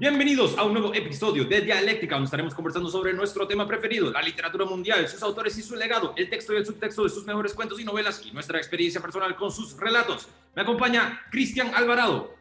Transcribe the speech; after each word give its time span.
Bienvenidos 0.00 0.56
a 0.56 0.62
un 0.62 0.74
nuevo 0.74 0.94
episodio 0.94 1.44
de 1.44 1.60
Dialéctica, 1.60 2.14
donde 2.14 2.26
estaremos 2.26 2.54
conversando 2.54 2.88
sobre 2.88 3.12
nuestro 3.12 3.48
tema 3.48 3.66
preferido, 3.66 4.12
la 4.12 4.22
literatura 4.22 4.64
mundial, 4.64 5.08
sus 5.08 5.20
autores 5.24 5.58
y 5.58 5.62
su 5.62 5.74
legado, 5.74 6.14
el 6.16 6.30
texto 6.30 6.54
y 6.54 6.56
el 6.58 6.64
subtexto 6.64 7.02
de 7.02 7.10
sus 7.10 7.26
mejores 7.26 7.52
cuentos 7.52 7.80
y 7.80 7.84
novelas 7.84 8.24
y 8.24 8.30
nuestra 8.30 8.58
experiencia 8.58 9.00
personal 9.00 9.34
con 9.34 9.50
sus 9.50 9.76
relatos. 9.76 10.28
Me 10.54 10.62
acompaña 10.62 11.22
Cristian 11.32 11.74
Alvarado. 11.74 12.32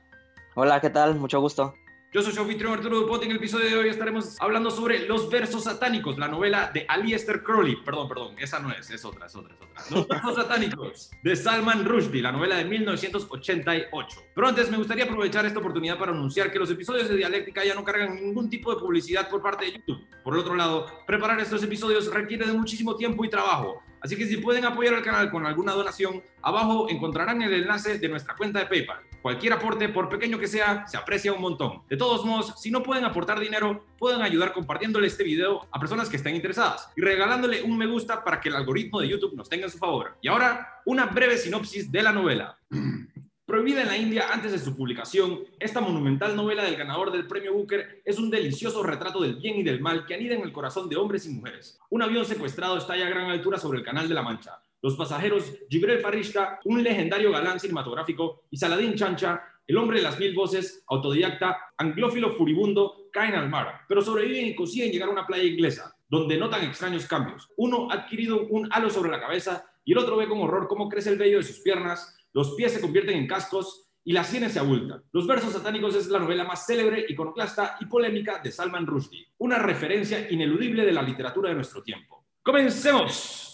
Hola, 0.53 0.79
¿qué 0.79 0.91
tal? 0.91 1.15
Mucho 1.15 1.41
gusto. 1.41 1.73
Yo 2.13 2.21
soy 2.21 2.31
su 2.31 2.39
anfitrión 2.39 2.71
Arturo 2.71 3.01
Dupote. 3.01 3.25
En 3.25 3.31
el 3.31 3.37
episodio 3.37 3.65
de 3.65 3.75
hoy 3.75 3.89
estaremos 3.89 4.37
hablando 4.39 4.71
sobre 4.71 5.05
Los 5.07 5.29
versos 5.29 5.65
satánicos, 5.65 6.17
la 6.17 6.29
novela 6.29 6.71
de 6.73 6.85
Aleister 6.87 7.43
Crowley. 7.43 7.75
Perdón, 7.83 8.07
perdón, 8.07 8.35
esa 8.39 8.59
no 8.59 8.71
es, 8.71 8.89
es 8.89 9.03
otra, 9.03 9.25
es 9.25 9.35
otra, 9.35 9.53
es 9.53 9.61
otra. 9.61 9.83
Los 9.91 10.07
versos 10.07 10.35
satánicos 10.35 11.11
de 11.21 11.35
Salman 11.35 11.83
Rushdie, 11.83 12.21
la 12.21 12.31
novela 12.31 12.55
de 12.55 12.63
1988. 12.63 14.21
Pero 14.33 14.47
antes 14.47 14.71
me 14.71 14.77
gustaría 14.77 15.03
aprovechar 15.03 15.45
esta 15.45 15.59
oportunidad 15.59 15.99
para 15.99 16.13
anunciar 16.13 16.49
que 16.49 16.59
los 16.59 16.71
episodios 16.71 17.09
de 17.09 17.17
Dialéctica 17.17 17.65
ya 17.65 17.75
no 17.75 17.83
cargan 17.83 18.15
ningún 18.15 18.49
tipo 18.49 18.73
de 18.73 18.79
publicidad 18.79 19.29
por 19.29 19.41
parte 19.41 19.65
de 19.65 19.73
YouTube. 19.73 20.07
Por 20.23 20.33
el 20.33 20.39
otro 20.39 20.55
lado, 20.55 20.85
preparar 21.05 21.41
estos 21.41 21.61
episodios 21.61 22.09
requiere 22.13 22.45
de 22.45 22.53
muchísimo 22.53 22.95
tiempo 22.95 23.25
y 23.25 23.29
trabajo. 23.29 23.83
Así 23.99 24.15
que 24.15 24.25
si 24.25 24.37
pueden 24.37 24.63
apoyar 24.63 24.93
al 24.93 25.03
canal 25.03 25.29
con 25.29 25.45
alguna 25.45 25.73
donación, 25.73 26.23
abajo 26.41 26.89
encontrarán 26.89 27.41
el 27.41 27.53
enlace 27.53 27.99
de 27.99 28.07
nuestra 28.07 28.33
cuenta 28.35 28.59
de 28.59 28.67
PayPal. 28.67 29.06
Cualquier 29.21 29.53
aporte, 29.53 29.89
por 29.89 30.09
pequeño 30.09 30.39
que 30.39 30.47
sea, 30.47 30.87
se 30.87 30.97
aprecia 30.97 31.33
un 31.33 31.41
montón. 31.41 31.81
De 31.89 31.97
todos 31.97 32.25
modos, 32.25 32.53
si 32.57 32.71
no 32.71 32.83
pueden 32.83 33.05
aportar 33.05 33.39
dinero, 33.39 33.85
pueden 33.97 34.21
ayudar 34.21 34.53
compartiéndole 34.53 35.07
este 35.07 35.23
video 35.23 35.67
a 35.71 35.79
personas 35.79 36.09
que 36.09 36.17
estén 36.17 36.35
interesadas 36.35 36.89
y 36.95 37.01
regalándole 37.01 37.63
un 37.63 37.77
me 37.77 37.87
gusta 37.87 38.23
para 38.23 38.39
que 38.39 38.49
el 38.49 38.55
algoritmo 38.55 39.01
de 39.01 39.09
YouTube 39.09 39.35
nos 39.35 39.49
tenga 39.49 39.65
en 39.65 39.71
su 39.71 39.77
favor. 39.77 40.17
Y 40.21 40.27
ahora, 40.27 40.81
una 40.85 41.07
breve 41.07 41.37
sinopsis 41.37 41.91
de 41.91 42.03
la 42.03 42.11
novela. 42.11 42.57
Prohibida 43.47 43.81
en 43.81 43.87
la 43.87 43.97
India 43.97 44.27
antes 44.33 44.51
de 44.51 44.59
su 44.59 44.75
publicación, 44.75 45.39
esta 45.57 45.79
monumental 45.79 46.35
novela 46.35 46.65
del 46.65 46.75
ganador 46.75 47.13
del 47.13 47.27
premio 47.27 47.53
Booker 47.53 48.01
es 48.03 48.19
un 48.19 48.29
delicioso 48.29 48.83
retrato 48.83 49.21
del 49.21 49.37
bien 49.37 49.55
y 49.55 49.63
del 49.63 49.79
mal 49.79 50.05
que 50.05 50.15
anida 50.15 50.35
en 50.35 50.41
el 50.41 50.51
corazón 50.51 50.89
de 50.89 50.97
hombres 50.97 51.25
y 51.25 51.29
mujeres. 51.29 51.79
Un 51.89 52.01
avión 52.01 52.25
secuestrado 52.25 52.77
está 52.77 52.93
a 52.93 52.97
gran 52.97 53.29
altura 53.29 53.57
sobre 53.57 53.79
el 53.79 53.85
Canal 53.85 54.09
de 54.09 54.15
la 54.15 54.21
Mancha. 54.21 54.59
Los 54.81 54.95
pasajeros 54.95 55.53
Gibrel 55.69 55.99
Farishta, 55.99 56.59
un 56.65 56.83
legendario 56.83 57.31
galán 57.31 57.59
cinematográfico, 57.59 58.43
y 58.51 58.57
Saladin 58.57 58.95
Chancha, 58.95 59.43
el 59.65 59.77
hombre 59.77 59.97
de 59.97 60.03
las 60.03 60.19
mil 60.19 60.33
voces, 60.33 60.83
autodidacta, 60.87 61.57
anglófilo 61.77 62.35
furibundo, 62.35 63.09
caen 63.11 63.35
al 63.35 63.49
mar, 63.49 63.81
pero 63.87 64.01
sobreviven 64.01 64.47
y 64.47 64.55
consiguen 64.55 64.91
llegar 64.91 65.09
a 65.09 65.11
una 65.11 65.27
playa 65.27 65.43
inglesa, 65.43 65.95
donde 66.07 66.37
notan 66.37 66.63
extraños 66.63 67.05
cambios. 67.05 67.49
Uno 67.57 67.89
ha 67.91 67.95
adquirido 67.95 68.47
un 68.47 68.69
halo 68.71 68.89
sobre 68.89 69.11
la 69.11 69.19
cabeza 69.19 69.65
y 69.83 69.91
el 69.93 69.97
otro 69.97 70.17
ve 70.17 70.27
con 70.27 70.39
horror 70.39 70.67
cómo 70.67 70.87
crece 70.87 71.09
el 71.09 71.17
vello 71.17 71.37
de 71.37 71.43
sus 71.43 71.59
piernas, 71.59 72.15
los 72.33 72.55
pies 72.55 72.73
se 72.73 72.81
convierten 72.81 73.17
en 73.17 73.27
cascos 73.27 73.89
y 74.03 74.13
las 74.13 74.27
sienes 74.27 74.53
se 74.53 74.59
abultan. 74.59 75.03
Los 75.11 75.27
versos 75.27 75.51
satánicos 75.51 75.95
es 75.95 76.07
la 76.07 76.19
novela 76.19 76.45
más 76.45 76.65
célebre, 76.65 77.05
iconoclasta 77.09 77.77
y 77.81 77.85
polémica 77.87 78.39
de 78.41 78.51
Salman 78.51 78.87
Rushdie, 78.87 79.27
una 79.39 79.59
referencia 79.59 80.31
ineludible 80.31 80.85
de 80.85 80.93
la 80.93 81.01
literatura 81.01 81.49
de 81.49 81.55
nuestro 81.55 81.83
tiempo. 81.83 82.25
Comencemos 82.41 83.46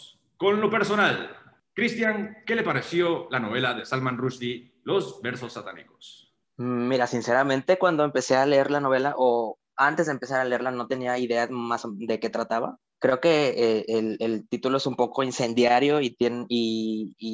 con 0.43 0.59
lo 0.59 0.69
personal. 0.69 1.29
Cristian, 1.73 2.43
¿qué 2.45 2.55
le 2.55 2.63
pareció 2.63 3.29
la 3.31 3.39
novela 3.39 3.73
de 3.73 3.85
Salman 3.85 4.17
Rushdie, 4.17 4.73
Los 4.83 5.21
versos 5.21 5.53
satánicos? 5.53 6.35
Mira, 6.57 7.07
sinceramente, 7.07 7.77
cuando 7.77 8.03
empecé 8.03 8.35
a 8.35 8.45
leer 8.45 8.69
la 8.69 8.81
novela, 8.81 9.13
o 9.17 9.57
antes 9.77 10.07
de 10.07 10.11
empezar 10.11 10.41
a 10.41 10.43
leerla, 10.43 10.71
no 10.71 10.87
tenía 10.87 11.17
idea 11.17 11.47
más 11.49 11.83
de 11.87 12.19
qué 12.19 12.29
trataba 12.29 12.77
creo 12.99 13.19
que 13.19 13.49
eh, 13.57 14.15
el, 14.19 14.47
título 14.47 14.77
es 14.77 14.85
un 14.85 14.95
poco 14.95 15.23
incendiario 15.23 15.99
y, 16.01 16.15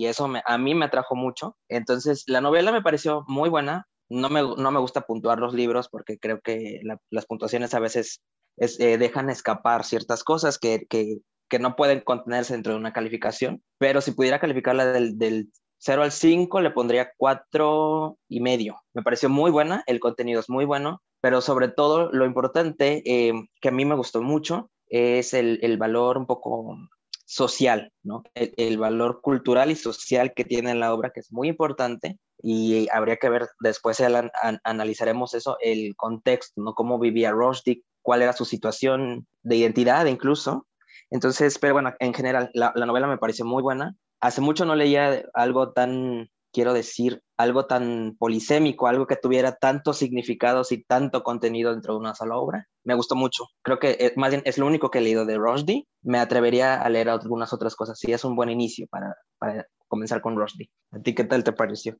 eso 0.05 0.31
a 0.43 0.57
mí 0.57 0.73
me 0.73 0.85
atrajo 0.85 1.15
mucho. 1.15 1.57
Entonces, 1.67 2.23
la 2.25 2.41
novela 2.41 2.71
me 2.71 2.81
pareció 2.81 3.23
muy 3.27 3.49
buena. 3.49 3.87
No 4.09 4.29
me, 4.29 4.79
gusta 4.79 5.01
puntuar 5.01 5.37
los 5.37 5.53
libros 5.53 5.87
porque 5.87 6.17
creo 6.17 6.41
que 6.41 6.81
las 7.11 7.25
puntuaciones 7.27 7.75
a 7.75 7.79
veces 7.79 8.21
es, 8.57 8.79
eh, 8.79 8.97
dejan 8.97 9.29
escapar 9.29 9.85
ciertas 9.85 10.23
cosas 10.23 10.57
que, 10.57 10.87
que, 11.49 11.59
no 11.59 11.75
pueden 11.75 12.01
contenerse 12.01 12.53
dentro 12.53 12.73
de 12.73 12.79
una 12.79 12.93
calificación. 12.93 13.63
Pero 13.77 14.01
si 14.01 14.11
pudiera 14.11 14.39
calificarla 14.39 14.91
del, 14.91 15.17
del 15.17 15.49
0 15.79 16.03
al 16.03 16.11
5, 16.11 16.61
le 16.61 16.71
pondría 16.71 17.11
4 17.17 18.17
y 18.27 18.39
medio. 18.41 18.81
Me 18.93 19.01
pareció 19.01 19.29
muy 19.29 19.51
buena, 19.51 19.83
el 19.87 19.99
contenido 19.99 20.39
es 20.39 20.49
muy 20.49 20.65
bueno, 20.65 21.01
pero 21.21 21.41
sobre 21.41 21.69
todo 21.69 22.11
lo 22.11 22.25
importante 22.25 23.01
eh, 23.05 23.33
que 23.61 23.69
a 23.69 23.71
mí 23.71 23.85
me 23.85 23.95
gustó 23.95 24.21
mucho 24.21 24.69
es 24.87 25.33
el, 25.33 25.77
valor 25.77 26.17
un 26.17 26.25
poco 26.25 26.75
social, 27.25 27.91
¿no? 28.03 28.23
El, 28.33 28.77
valor 28.77 29.21
cultural 29.21 29.71
y 29.71 29.75
social 29.75 30.33
que 30.33 30.45
tiene 30.45 30.73
la 30.75 30.93
obra, 30.93 31.11
que 31.11 31.19
es 31.19 31.31
muy 31.31 31.47
importante, 31.47 32.17
y 32.41 32.87
habría 32.89 33.17
que 33.17 33.29
ver, 33.29 33.47
después 33.59 33.99
an, 34.01 34.31
an, 34.41 34.59
analizaremos 34.63 35.33
eso, 35.33 35.57
el 35.61 35.95
contexto, 35.95 36.61
¿no? 36.61 36.73
Cómo 36.73 36.97
vivía 36.99 37.31
Rushdie, 37.31 37.83
cuál 38.01 38.21
era 38.23 38.33
su 38.33 38.45
situación 38.45 39.27
de 39.43 39.57
identidad 39.57 40.05
incluso. 40.07 40.65
Entonces, 41.09 41.57
pero 41.59 41.73
bueno, 41.73 41.93
en 41.99 42.13
general, 42.13 42.51
la, 42.53 42.71
la 42.75 42.85
novela 42.85 43.07
me 43.07 43.17
pareció 43.17 43.45
muy 43.45 43.63
buena. 43.63 43.95
Hace 44.21 44.41
mucho 44.41 44.65
no 44.65 44.75
leía 44.75 45.23
algo 45.33 45.71
tan 45.71 46.29
quiero 46.51 46.73
decir, 46.73 47.21
algo 47.37 47.65
tan 47.65 48.15
polisémico, 48.17 48.87
algo 48.87 49.07
que 49.07 49.15
tuviera 49.15 49.55
tantos 49.55 49.97
significados 49.97 50.71
y 50.71 50.83
tanto 50.83 51.23
contenido 51.23 51.71
dentro 51.71 51.93
de 51.93 51.99
una 51.99 52.15
sola 52.15 52.37
obra. 52.37 52.67
Me 52.83 52.95
gustó 52.95 53.15
mucho. 53.15 53.45
Creo 53.61 53.79
que 53.79 53.97
es, 53.99 54.17
más 54.17 54.31
bien 54.31 54.41
es 54.45 54.57
lo 54.57 54.65
único 54.65 54.89
que 54.89 54.99
he 54.99 55.01
leído 55.01 55.25
de 55.25 55.37
Rushdie. 55.37 55.87
Me 56.01 56.19
atrevería 56.19 56.81
a 56.81 56.89
leer 56.89 57.09
algunas 57.09 57.53
otras 57.53 57.75
cosas. 57.75 57.99
Sí, 57.99 58.11
es 58.11 58.23
un 58.23 58.35
buen 58.35 58.49
inicio 58.49 58.87
para, 58.87 59.15
para 59.37 59.67
comenzar 59.87 60.21
con 60.21 60.35
Rushdie. 60.35 60.69
¿A 60.91 60.99
ti 60.99 61.13
qué 61.13 61.23
tal 61.23 61.43
te 61.43 61.53
pareció? 61.53 61.97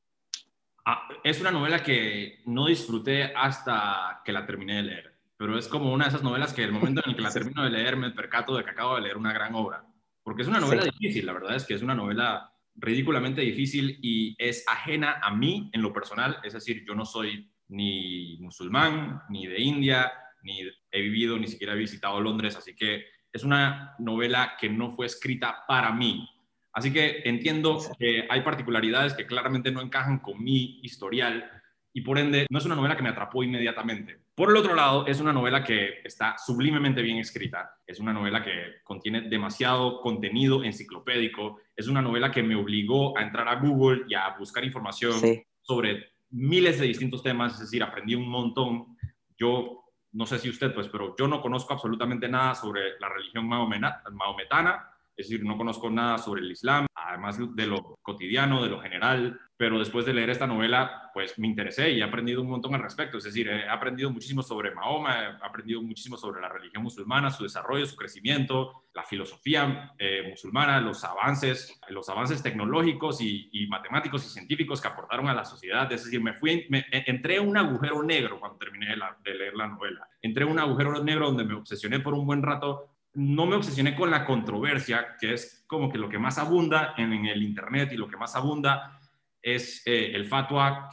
Ah, 0.84 1.08
es 1.22 1.40
una 1.40 1.50
novela 1.50 1.82
que 1.82 2.40
no 2.46 2.66
disfruté 2.66 3.34
hasta 3.36 4.22
que 4.24 4.32
la 4.32 4.46
terminé 4.46 4.76
de 4.76 4.82
leer, 4.82 5.19
pero 5.40 5.56
es 5.56 5.68
como 5.68 5.90
una 5.90 6.04
de 6.04 6.10
esas 6.10 6.22
novelas 6.22 6.52
que 6.52 6.62
el 6.62 6.70
momento 6.70 7.00
en 7.02 7.12
el 7.12 7.16
que 7.16 7.22
la 7.22 7.32
termino 7.32 7.64
de 7.64 7.70
leer 7.70 7.96
me 7.96 8.10
percato 8.10 8.54
de 8.54 8.62
que 8.62 8.72
acabo 8.72 8.96
de 8.96 9.00
leer 9.00 9.16
una 9.16 9.32
gran 9.32 9.54
obra, 9.54 9.86
porque 10.22 10.42
es 10.42 10.48
una 10.48 10.60
novela 10.60 10.82
sí. 10.82 10.90
difícil, 10.90 11.24
la 11.24 11.32
verdad 11.32 11.56
es 11.56 11.64
que 11.64 11.72
es 11.72 11.80
una 11.80 11.94
novela 11.94 12.52
ridículamente 12.74 13.40
difícil 13.40 13.98
y 14.02 14.36
es 14.38 14.62
ajena 14.68 15.18
a 15.22 15.34
mí 15.34 15.70
en 15.72 15.80
lo 15.80 15.94
personal, 15.94 16.36
es 16.44 16.52
decir, 16.52 16.84
yo 16.86 16.94
no 16.94 17.06
soy 17.06 17.50
ni 17.68 18.36
musulmán, 18.38 19.22
ni 19.30 19.46
de 19.46 19.62
India, 19.62 20.12
ni 20.42 20.60
he 20.90 21.00
vivido, 21.00 21.38
ni 21.38 21.46
siquiera 21.46 21.72
he 21.72 21.78
visitado 21.78 22.20
Londres, 22.20 22.56
así 22.56 22.76
que 22.76 23.06
es 23.32 23.42
una 23.42 23.94
novela 23.98 24.58
que 24.60 24.68
no 24.68 24.90
fue 24.90 25.06
escrita 25.06 25.64
para 25.66 25.90
mí. 25.90 26.28
Así 26.74 26.92
que 26.92 27.22
entiendo 27.24 27.78
que 27.98 28.26
hay 28.28 28.42
particularidades 28.42 29.14
que 29.14 29.24
claramente 29.24 29.72
no 29.72 29.80
encajan 29.80 30.18
con 30.18 30.44
mi 30.44 30.80
historial 30.82 31.59
y 31.92 32.02
por 32.02 32.18
ende 32.18 32.46
no 32.50 32.58
es 32.58 32.64
una 32.64 32.76
novela 32.76 32.96
que 32.96 33.02
me 33.02 33.08
atrapó 33.08 33.42
inmediatamente. 33.42 34.18
Por 34.34 34.50
el 34.50 34.56
otro 34.56 34.74
lado, 34.74 35.06
es 35.06 35.20
una 35.20 35.32
novela 35.32 35.64
que 35.64 36.00
está 36.04 36.36
sublimemente 36.38 37.02
bien 37.02 37.18
escrita, 37.18 37.74
es 37.86 37.98
una 37.98 38.12
novela 38.12 38.42
que 38.42 38.80
contiene 38.84 39.22
demasiado 39.22 40.00
contenido 40.00 40.62
enciclopédico, 40.62 41.58
es 41.74 41.88
una 41.88 42.00
novela 42.00 42.30
que 42.30 42.42
me 42.42 42.54
obligó 42.54 43.16
a 43.18 43.22
entrar 43.22 43.48
a 43.48 43.56
Google 43.56 44.04
y 44.08 44.14
a 44.14 44.36
buscar 44.38 44.64
información 44.64 45.12
sí. 45.14 45.42
sobre 45.60 46.12
miles 46.30 46.78
de 46.78 46.86
distintos 46.86 47.22
temas, 47.22 47.54
es 47.54 47.60
decir, 47.60 47.82
aprendí 47.82 48.14
un 48.14 48.28
montón. 48.28 48.96
Yo 49.36 49.84
no 50.12 50.26
sé 50.26 50.38
si 50.38 50.48
usted, 50.48 50.72
pues, 50.72 50.88
pero 50.88 51.14
yo 51.18 51.28
no 51.28 51.40
conozco 51.40 51.72
absolutamente 51.72 52.28
nada 52.28 52.54
sobre 52.54 52.98
la 52.98 53.08
religión 53.08 53.48
maometana, 53.48 54.90
es 55.16 55.28
decir, 55.28 55.44
no 55.44 55.56
conozco 55.56 55.90
nada 55.90 56.18
sobre 56.18 56.40
el 56.40 56.50
Islam, 56.50 56.86
además 56.94 57.38
de 57.54 57.66
lo 57.66 57.98
cotidiano, 58.02 58.62
de 58.62 58.70
lo 58.70 58.80
general, 58.80 59.38
pero 59.56 59.78
después 59.78 60.06
de 60.06 60.14
leer 60.14 60.30
esta 60.30 60.46
novela, 60.46 61.10
pues 61.12 61.38
me 61.38 61.46
interesé 61.46 61.90
y 61.90 62.00
he 62.00 62.02
aprendido 62.02 62.40
un 62.40 62.48
montón 62.48 62.74
al 62.74 62.82
respecto. 62.82 63.18
Es 63.18 63.24
decir, 63.24 63.46
he 63.48 63.68
aprendido 63.68 64.10
muchísimo 64.10 64.42
sobre 64.42 64.74
Mahoma, 64.74 65.22
he 65.22 65.46
aprendido 65.46 65.82
muchísimo 65.82 66.16
sobre 66.16 66.40
la 66.40 66.48
religión 66.48 66.82
musulmana, 66.82 67.30
su 67.30 67.42
desarrollo, 67.42 67.84
su 67.84 67.94
crecimiento, 67.94 68.84
la 68.94 69.02
filosofía 69.02 69.92
eh, 69.98 70.26
musulmana, 70.30 70.80
los 70.80 71.04
avances, 71.04 71.78
los 71.90 72.08
avances 72.08 72.42
tecnológicos 72.42 73.20
y, 73.20 73.50
y, 73.52 73.66
matemáticos 73.66 74.24
y 74.24 74.30
científicos 74.30 74.80
que 74.80 74.88
aportaron 74.88 75.28
a 75.28 75.34
la 75.34 75.44
sociedad. 75.44 75.92
Es 75.92 76.04
decir, 76.04 76.22
me 76.22 76.32
fui, 76.32 76.66
me, 76.70 76.86
entré 76.90 77.36
en 77.36 77.46
un 77.46 77.58
agujero 77.58 78.02
negro 78.02 78.40
cuando 78.40 78.56
terminé 78.56 78.88
de, 78.88 78.96
la, 78.96 79.14
de 79.22 79.34
leer 79.34 79.54
la 79.54 79.66
novela. 79.66 80.08
Entré 80.22 80.44
en 80.44 80.52
un 80.52 80.58
agujero 80.58 81.04
negro 81.04 81.26
donde 81.26 81.44
me 81.44 81.52
obsesioné 81.52 82.00
por 82.00 82.14
un 82.14 82.24
buen 82.24 82.42
rato 82.42 82.96
no 83.14 83.46
me 83.46 83.56
obsesioné 83.56 83.94
con 83.94 84.10
la 84.10 84.24
controversia, 84.24 85.16
que 85.20 85.34
es 85.34 85.64
como 85.66 85.90
que 85.90 85.98
lo 85.98 86.08
que 86.08 86.18
más 86.18 86.38
abunda 86.38 86.94
en, 86.96 87.12
el 87.26 87.42
Internet 87.42 87.92
y 87.92 87.96
lo 87.96 88.08
que 88.08 88.16
más 88.16 88.36
abunda 88.36 89.00
es 89.42 89.82
eh, 89.86 90.12
el 90.14 90.26
fatwa 90.26 90.88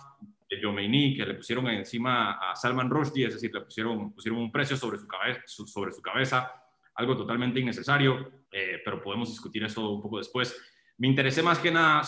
de 0.49 0.61
Yomeini 0.61 1.15
que 1.15 1.25
le 1.25 1.35
pusieron 1.35 1.67
encima 1.67 2.33
a 2.33 2.55
Salman 2.55 2.89
Rushdie, 2.89 3.27
es 3.27 3.33
decir, 3.33 3.53
le 3.53 3.61
pusieron, 3.61 4.13
pusieron 4.13 4.39
un 4.39 4.51
precio 4.51 4.77
sobre 4.77 4.97
su, 4.97 5.07
cabeza, 5.07 5.41
sobre 5.45 5.91
su 5.91 6.01
cabeza, 6.01 6.51
algo 6.95 7.15
totalmente 7.15 7.59
innecesario, 7.59 8.45
eh, 8.51 8.81
pero 8.83 9.01
podemos 9.01 9.29
discutir 9.29 9.63
eso 9.63 9.91
un 9.91 10.01
poco 10.01 10.17
después. 10.17 10.59
Me 10.97 11.07
interesé 11.07 11.43
más 11.43 11.59
que 11.59 11.71
nada 11.71 12.01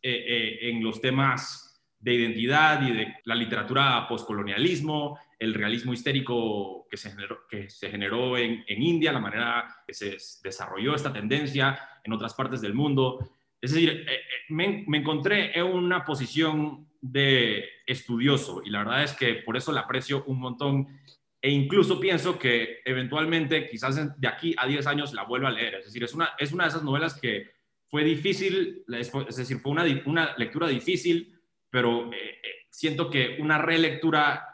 eh, 0.00 0.58
en 0.62 0.82
los 0.82 1.00
temas 1.00 1.70
de 1.98 2.14
identidad 2.14 2.80
y 2.82 2.92
de 2.92 3.14
la 3.24 3.34
literatura 3.34 4.06
postcolonialismo, 4.08 5.18
el 5.40 5.54
realismo 5.54 5.92
histérico 5.92 6.86
que 6.88 6.96
se 6.96 7.10
generó, 7.10 7.46
que 7.48 7.68
se 7.68 7.90
generó 7.90 8.38
en, 8.38 8.62
en, 8.68 8.82
India, 8.82 9.10
la 9.10 9.20
manera 9.20 9.82
que 9.86 9.94
se 9.94 10.16
desarrolló 10.44 10.94
esta 10.94 11.12
tendencia 11.12 11.80
en 12.04 12.12
otras 12.12 12.34
partes 12.34 12.60
del 12.60 12.74
mundo. 12.74 13.18
Es 13.60 13.72
decir, 13.72 14.06
eh, 14.06 14.20
me, 14.50 14.84
me, 14.86 14.98
encontré 14.98 15.58
en 15.58 15.64
una 15.64 16.04
posición 16.04 16.88
de 17.00 17.64
estudioso 17.86 18.62
y 18.64 18.70
la 18.70 18.80
verdad 18.80 19.02
es 19.02 19.14
que 19.14 19.36
por 19.36 19.56
eso 19.56 19.72
la 19.72 19.80
aprecio 19.80 20.24
un 20.26 20.38
montón 20.38 21.00
e 21.42 21.50
incluso 21.50 21.98
pienso 21.98 22.38
que 22.38 22.80
eventualmente, 22.84 23.66
quizás 23.68 24.20
de 24.20 24.28
aquí 24.28 24.54
a 24.58 24.66
10 24.66 24.86
años, 24.86 25.14
la 25.14 25.24
vuelva 25.24 25.48
a 25.48 25.52
leer. 25.52 25.76
Es 25.76 25.86
decir, 25.86 26.04
es 26.04 26.12
una, 26.12 26.30
es 26.38 26.52
una 26.52 26.64
de 26.64 26.68
esas 26.68 26.82
novelas 26.82 27.18
que 27.18 27.50
fue 27.88 28.04
difícil, 28.04 28.84
es 28.88 29.36
decir, 29.36 29.58
fue 29.58 29.72
una, 29.72 29.84
una 30.04 30.36
lectura 30.36 30.68
difícil, 30.68 31.40
pero 31.70 32.12
eh, 32.12 32.16
eh, 32.16 32.66
siento 32.68 33.08
que 33.08 33.38
una 33.40 33.56
relectura 33.56 34.44
eh, 34.44 34.49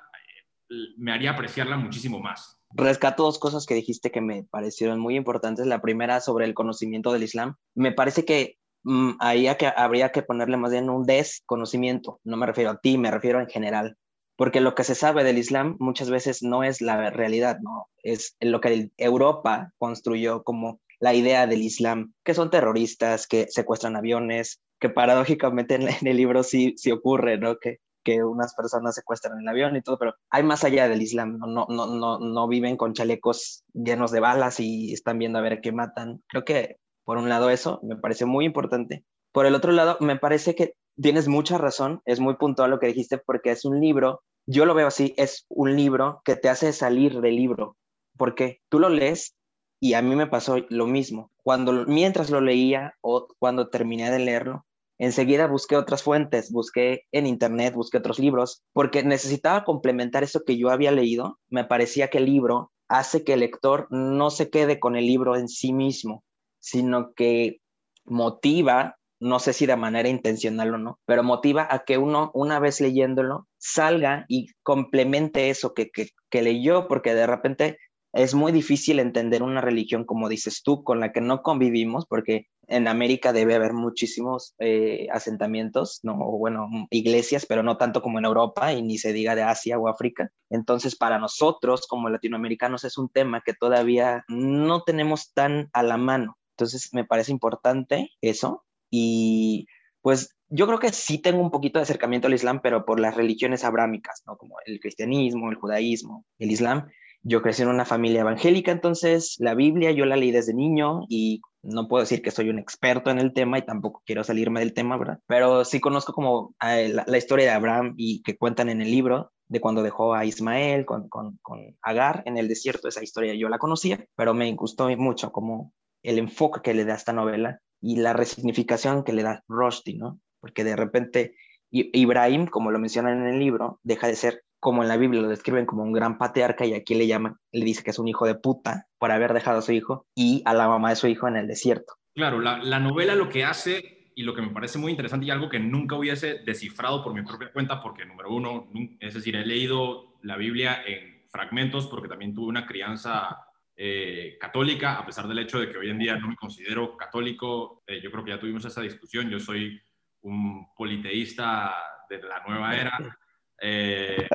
me 0.96 1.12
haría 1.12 1.30
apreciarla 1.30 1.76
muchísimo 1.76 2.20
más. 2.20 2.58
Rescato 2.74 3.22
dos 3.22 3.38
cosas 3.38 3.66
que 3.66 3.74
dijiste 3.74 4.10
que 4.10 4.20
me 4.20 4.44
parecieron 4.44 5.00
muy 5.00 5.16
importantes. 5.16 5.66
La 5.66 5.80
primera 5.80 6.20
sobre 6.20 6.44
el 6.44 6.54
conocimiento 6.54 7.12
del 7.12 7.22
Islam. 7.22 7.56
Me 7.74 7.92
parece 7.92 8.24
que 8.24 8.58
mm, 8.82 9.12
ahí 9.20 9.48
que, 9.56 9.72
habría 9.74 10.10
que 10.12 10.22
ponerle 10.22 10.56
más 10.56 10.72
bien 10.72 10.90
un 10.90 11.04
desconocimiento. 11.04 12.20
No 12.24 12.36
me 12.36 12.46
refiero 12.46 12.70
a 12.70 12.78
ti, 12.78 12.98
me 12.98 13.10
refiero 13.10 13.40
en 13.40 13.48
general 13.48 13.96
porque 14.36 14.60
lo 14.60 14.74
que 14.74 14.84
se 14.84 14.94
sabe 14.94 15.24
del 15.24 15.38
Islam 15.38 15.76
muchas 15.80 16.10
veces 16.10 16.42
no 16.42 16.62
es 16.62 16.80
la 16.80 17.10
realidad, 17.10 17.58
¿no? 17.62 17.88
Es 18.02 18.36
lo 18.40 18.60
que 18.60 18.90
Europa 18.98 19.72
construyó 19.78 20.44
como 20.44 20.80
la 21.00 21.14
idea 21.14 21.46
del 21.46 21.62
Islam, 21.62 22.12
que 22.22 22.34
son 22.34 22.50
terroristas, 22.50 23.26
que 23.26 23.46
secuestran 23.48 23.96
aviones, 23.96 24.60
que 24.78 24.90
paradójicamente 24.90 25.74
en, 25.74 26.06
el 26.06 26.16
libro 26.16 26.42
sí, 26.42 26.74
sí 26.76 26.92
ocurre, 26.92 27.38
¿no? 27.38 27.58
Que, 27.58 27.78
que 28.06 28.22
unas 28.22 28.54
personas 28.54 28.94
secuestran 28.94 29.40
el 29.40 29.48
avión 29.48 29.74
y 29.74 29.82
todo, 29.82 29.98
pero 29.98 30.14
hay 30.30 30.44
más 30.44 30.62
allá 30.62 30.88
del 30.88 31.02
Islam, 31.02 31.38
¿no? 31.38 31.66
No, 31.68 31.86
no, 31.86 32.20
no, 32.20 32.46
viven 32.46 32.76
con 32.76 32.92
chalecos 32.92 33.64
llenos 33.74 34.12
de 34.12 34.20
balas 34.20 34.60
y 34.60 34.92
están 34.92 35.18
viendo 35.18 35.40
a 35.40 35.42
ver 35.42 35.60
qué 35.60 35.72
matan. 35.72 36.22
Creo 36.28 36.44
que 36.44 36.76
por 37.04 37.18
un 37.18 37.28
lado 37.28 37.50
eso 37.50 37.80
me 37.82 37.96
parece 37.96 38.24
muy 38.24 38.44
importante. 38.44 39.04
Por 39.32 39.44
el 39.44 39.56
otro 39.56 39.72
lado, 39.72 39.96
me 39.98 40.14
parece 40.14 40.54
que 40.54 40.74
tienes 41.02 41.26
mucha 41.26 41.58
razón, 41.58 42.00
es 42.04 42.20
muy 42.20 42.36
puntual 42.36 42.70
lo 42.70 42.78
que 42.78 42.86
dijiste 42.86 43.18
porque 43.18 43.50
es 43.50 43.64
un 43.64 43.80
libro, 43.80 44.22
yo 44.46 44.66
lo 44.66 44.74
veo 44.74 44.86
así, 44.86 45.12
es 45.16 45.44
un 45.48 45.74
libro 45.74 46.22
que 46.24 46.36
te 46.36 46.48
hace 46.48 46.72
salir 46.72 47.20
del 47.20 47.34
libro, 47.34 47.76
porque 48.16 48.60
tú 48.68 48.78
lo 48.78 48.88
lees 48.88 49.34
y 49.80 49.94
a 49.94 50.02
mí 50.02 50.14
me 50.14 50.28
pasó 50.28 50.58
lo 50.68 50.86
mismo. 50.86 51.32
Cuando 51.42 51.86
mientras 51.86 52.30
lo 52.30 52.40
leía 52.40 52.94
o 53.00 53.26
cuando 53.40 53.68
terminé 53.68 54.12
de 54.12 54.20
leerlo, 54.20 54.64
enseguida 54.98 55.46
busqué 55.46 55.76
otras 55.76 56.02
fuentes, 56.02 56.50
busqué 56.50 57.02
en 57.12 57.26
internet, 57.26 57.74
busqué 57.74 57.98
otros 57.98 58.18
libros, 58.18 58.62
porque 58.72 59.02
necesitaba 59.02 59.64
complementar 59.64 60.24
eso 60.24 60.42
que 60.44 60.56
yo 60.56 60.70
había 60.70 60.92
leído. 60.92 61.38
Me 61.48 61.64
parecía 61.64 62.08
que 62.08 62.18
el 62.18 62.26
libro 62.26 62.72
hace 62.88 63.24
que 63.24 63.34
el 63.34 63.40
lector 63.40 63.88
no 63.90 64.30
se 64.30 64.50
quede 64.50 64.78
con 64.80 64.96
el 64.96 65.06
libro 65.06 65.36
en 65.36 65.48
sí 65.48 65.72
mismo, 65.72 66.24
sino 66.60 67.12
que 67.14 67.60
motiva 68.04 68.96
no 69.20 69.38
sé 69.38 69.52
si 69.52 69.66
de 69.66 69.76
manera 69.76 70.08
intencional 70.08 70.74
o 70.74 70.78
no, 70.78 71.00
pero 71.06 71.22
motiva 71.22 71.66
a 71.70 71.84
que 71.84 71.98
uno, 71.98 72.30
una 72.34 72.58
vez 72.58 72.80
leyéndolo, 72.80 73.48
salga 73.56 74.26
y 74.28 74.48
complemente 74.62 75.50
eso 75.50 75.74
que, 75.74 75.90
que, 75.90 76.42
leyó, 76.42 76.86
porque 76.86 77.14
de 77.14 77.26
repente 77.26 77.78
es 78.16 78.34
muy 78.34 78.52
difícil 78.52 78.98
entender 78.98 79.42
una 79.42 79.60
religión, 79.60 80.04
como 80.04 80.28
dices 80.28 80.62
tú, 80.62 80.82
con 80.82 81.00
la 81.00 81.12
que 81.12 81.20
no 81.20 81.42
convivimos, 81.42 82.06
porque 82.06 82.46
en 82.66 82.88
América 82.88 83.32
debe 83.32 83.54
haber 83.54 83.72
muchísimos 83.72 84.54
eh, 84.58 85.06
asentamientos, 85.12 86.00
no, 86.02 86.16
bueno, 86.16 86.68
iglesias, 86.90 87.46
pero 87.46 87.62
no 87.62 87.76
tanto 87.76 88.02
como 88.02 88.18
en 88.18 88.24
Europa 88.24 88.72
y 88.72 88.82
ni 88.82 88.98
se 88.98 89.12
diga 89.12 89.34
de 89.34 89.42
Asia 89.42 89.78
o 89.78 89.88
África. 89.88 90.30
Entonces, 90.50 90.96
para 90.96 91.18
nosotros 91.18 91.86
como 91.86 92.08
latinoamericanos 92.08 92.84
es 92.84 92.98
un 92.98 93.08
tema 93.08 93.42
que 93.44 93.54
todavía 93.54 94.24
no 94.28 94.82
tenemos 94.82 95.32
tan 95.32 95.68
a 95.72 95.82
la 95.82 95.96
mano. 95.96 96.38
Entonces, 96.56 96.88
me 96.92 97.04
parece 97.04 97.32
importante 97.32 98.10
eso, 98.20 98.64
y 98.90 99.66
pues 100.00 100.36
yo 100.48 100.66
creo 100.66 100.78
que 100.78 100.92
sí 100.92 101.18
tengo 101.18 101.40
un 101.40 101.50
poquito 101.50 101.78
de 101.78 101.82
acercamiento 101.82 102.28
al 102.28 102.34
Islam, 102.34 102.60
pero 102.62 102.84
por 102.84 103.00
las 103.00 103.16
religiones 103.16 103.64
abrámicas, 103.64 104.22
¿no? 104.26 104.36
Como 104.36 104.56
el 104.64 104.78
cristianismo, 104.80 105.50
el 105.50 105.56
judaísmo, 105.56 106.24
el 106.38 106.52
Islam. 106.52 106.88
Yo 107.28 107.42
crecí 107.42 107.62
en 107.62 107.68
una 107.68 107.84
familia 107.84 108.20
evangélica, 108.20 108.70
entonces 108.70 109.34
la 109.40 109.56
Biblia 109.56 109.90
yo 109.90 110.06
la 110.06 110.14
leí 110.14 110.30
desde 110.30 110.54
niño 110.54 111.06
y 111.08 111.42
no 111.60 111.88
puedo 111.88 112.04
decir 112.04 112.22
que 112.22 112.30
soy 112.30 112.50
un 112.50 112.60
experto 112.60 113.10
en 113.10 113.18
el 113.18 113.32
tema 113.32 113.58
y 113.58 113.62
tampoco 113.62 114.00
quiero 114.06 114.22
salirme 114.22 114.60
del 114.60 114.72
tema, 114.72 114.96
¿verdad? 114.96 115.18
Pero 115.26 115.64
sí 115.64 115.80
conozco 115.80 116.12
como 116.12 116.54
eh, 116.64 116.88
la, 116.88 117.18
historia 117.18 117.46
de 117.46 117.50
Abraham 117.50 117.94
y 117.96 118.22
que 118.22 118.36
cuentan 118.36 118.68
en 118.68 118.80
el 118.80 118.92
libro 118.92 119.32
de 119.48 119.60
cuando 119.60 119.82
dejó 119.82 120.14
a 120.14 120.24
Ismael 120.24 120.86
con, 120.86 121.08
con, 121.08 121.36
con 121.42 121.76
Agar 121.82 122.22
en 122.26 122.36
el 122.36 122.46
desierto, 122.46 122.86
esa 122.86 123.02
historia 123.02 123.34
yo 123.34 123.48
la 123.48 123.58
conocía, 123.58 124.06
pero 124.14 124.32
me 124.32 124.52
gustó 124.54 124.88
mucho 124.96 125.32
como 125.32 125.72
el 126.04 126.20
enfoque 126.20 126.60
que 126.62 126.74
le 126.74 126.84
da 126.84 126.94
esta 126.94 127.12
novela 127.12 127.58
y 127.80 127.96
la 127.96 128.12
resignificación 128.12 129.02
que 129.02 129.12
le 129.12 129.24
da 129.24 129.42
Rushdie, 129.48 129.98
¿no? 129.98 130.20
Porque 130.38 130.62
de 130.62 130.76
repente 130.76 131.34
Ibrahim, 131.70 132.46
como 132.46 132.70
lo 132.70 132.78
mencionan 132.78 133.18
en 133.22 133.34
el 133.34 133.40
libro, 133.40 133.80
deja 133.82 134.06
de 134.06 134.14
ser 134.14 134.44
como 134.60 134.82
en 134.82 134.88
la 134.88 134.96
Biblia 134.96 135.22
lo 135.22 135.28
describen 135.28 135.66
como 135.66 135.82
un 135.82 135.92
gran 135.92 136.18
patriarca 136.18 136.64
y 136.66 136.74
aquí 136.74 136.94
le 136.94 137.06
llaman, 137.06 137.36
le 137.52 137.64
dice 137.64 137.82
que 137.82 137.90
es 137.90 137.98
un 137.98 138.08
hijo 138.08 138.26
de 138.26 138.34
puta 138.34 138.86
por 138.98 139.10
haber 139.10 139.32
dejado 139.32 139.58
a 139.58 139.62
su 139.62 139.72
hijo 139.72 140.06
y 140.14 140.42
a 140.44 140.54
la 140.54 140.68
mamá 140.68 140.90
de 140.90 140.96
su 140.96 141.06
hijo 141.06 141.28
en 141.28 141.36
el 141.36 141.46
desierto. 141.46 141.94
Claro, 142.14 142.40
la, 142.40 142.58
la 142.58 142.80
novela 142.80 143.14
lo 143.14 143.28
que 143.28 143.44
hace 143.44 143.96
y 144.14 144.22
lo 144.22 144.34
que 144.34 144.40
me 144.40 144.48
parece 144.48 144.78
muy 144.78 144.90
interesante 144.90 145.26
y 145.26 145.30
algo 145.30 145.50
que 145.50 145.60
nunca 145.60 145.94
hubiese 145.94 146.38
descifrado 146.38 147.04
por 147.04 147.12
mi 147.12 147.22
propia 147.22 147.52
cuenta, 147.52 147.82
porque 147.82 148.06
número 148.06 148.30
uno, 148.30 148.70
es 148.98 149.12
decir, 149.12 149.36
he 149.36 149.44
leído 149.44 150.14
la 150.22 150.38
Biblia 150.38 150.82
en 150.86 151.28
fragmentos 151.28 151.86
porque 151.86 152.08
también 152.08 152.34
tuve 152.34 152.46
una 152.46 152.66
crianza 152.66 153.46
eh, 153.76 154.38
católica, 154.40 154.94
a 154.94 155.04
pesar 155.04 155.28
del 155.28 155.40
hecho 155.40 155.60
de 155.60 155.68
que 155.68 155.76
hoy 155.76 155.90
en 155.90 155.98
día 155.98 156.16
no 156.16 156.28
me 156.28 156.36
considero 156.36 156.96
católico, 156.96 157.82
eh, 157.86 158.00
yo 158.02 158.10
creo 158.10 158.24
que 158.24 158.30
ya 158.30 158.40
tuvimos 158.40 158.64
esa 158.64 158.80
discusión, 158.80 159.28
yo 159.28 159.38
soy 159.38 159.78
un 160.22 160.74
politeísta 160.74 161.74
de 162.08 162.22
la 162.22 162.42
nueva 162.48 162.74
era, 162.74 163.18
eh, 163.60 164.28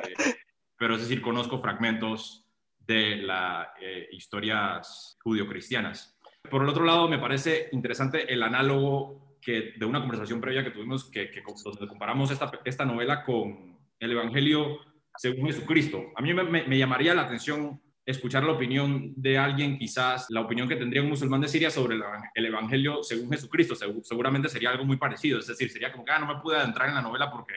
pero 0.78 0.96
es 0.96 1.02
decir, 1.02 1.22
conozco 1.22 1.58
fragmentos 1.58 2.46
de 2.78 3.16
las 3.16 3.68
historias 4.10 5.16
judio-cristianas. 5.22 6.18
Por 6.50 6.62
el 6.62 6.68
otro 6.68 6.84
lado, 6.84 7.08
me 7.08 7.18
parece 7.18 7.68
interesante 7.72 8.32
el 8.32 8.42
análogo 8.42 9.38
que, 9.40 9.74
de 9.76 9.86
una 9.86 10.00
conversación 10.00 10.40
previa 10.40 10.64
que 10.64 10.70
tuvimos, 10.70 11.10
que, 11.10 11.30
donde 11.64 11.86
comparamos 11.86 12.30
esta, 12.30 12.50
esta 12.64 12.84
novela 12.84 13.24
con 13.24 13.78
el 14.00 14.12
Evangelio 14.12 14.80
según 15.16 15.46
Jesucristo. 15.46 16.10
A 16.16 16.22
mí 16.22 16.34
me, 16.34 16.44
me 16.44 16.78
llamaría 16.78 17.14
la 17.14 17.22
atención 17.22 17.80
escuchar 18.04 18.42
la 18.44 18.52
opinión 18.52 19.12
de 19.16 19.38
alguien, 19.38 19.78
quizás 19.78 20.26
la 20.30 20.40
opinión 20.40 20.68
que 20.68 20.76
tendría 20.76 21.02
un 21.02 21.08
musulmán 21.08 21.40
de 21.40 21.48
Siria 21.48 21.70
sobre 21.70 21.96
el, 22.34 22.46
Evangelio 22.46 23.02
según 23.02 23.30
Jesucristo. 23.30 23.74
seguramente 24.02 24.48
sería 24.48 24.70
algo 24.70 24.84
muy 24.84 24.96
parecido, 24.96 25.38
es 25.38 25.46
decir, 25.46 25.70
sería 25.70 25.92
como 25.92 26.04
que 26.04 26.12
ah, 26.12 26.18
no 26.18 26.26
me 26.26 26.40
pude 26.40 26.56
adentrar 26.56 26.88
en 26.88 26.96
la 26.96 27.02
novela 27.02 27.30
porque 27.30 27.54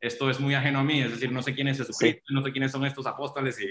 esto 0.00 0.30
es 0.30 0.40
muy 0.40 0.54
ajeno 0.54 0.80
a 0.80 0.84
mí, 0.84 1.00
es 1.00 1.10
decir, 1.10 1.32
no 1.32 1.42
sé 1.42 1.54
quién 1.54 1.68
es 1.68 1.78
Jesucristo, 1.78 2.22
no 2.30 2.42
sé 2.42 2.52
quiénes 2.52 2.72
son 2.72 2.84
estos 2.84 3.06
apóstoles 3.06 3.60
y 3.60 3.66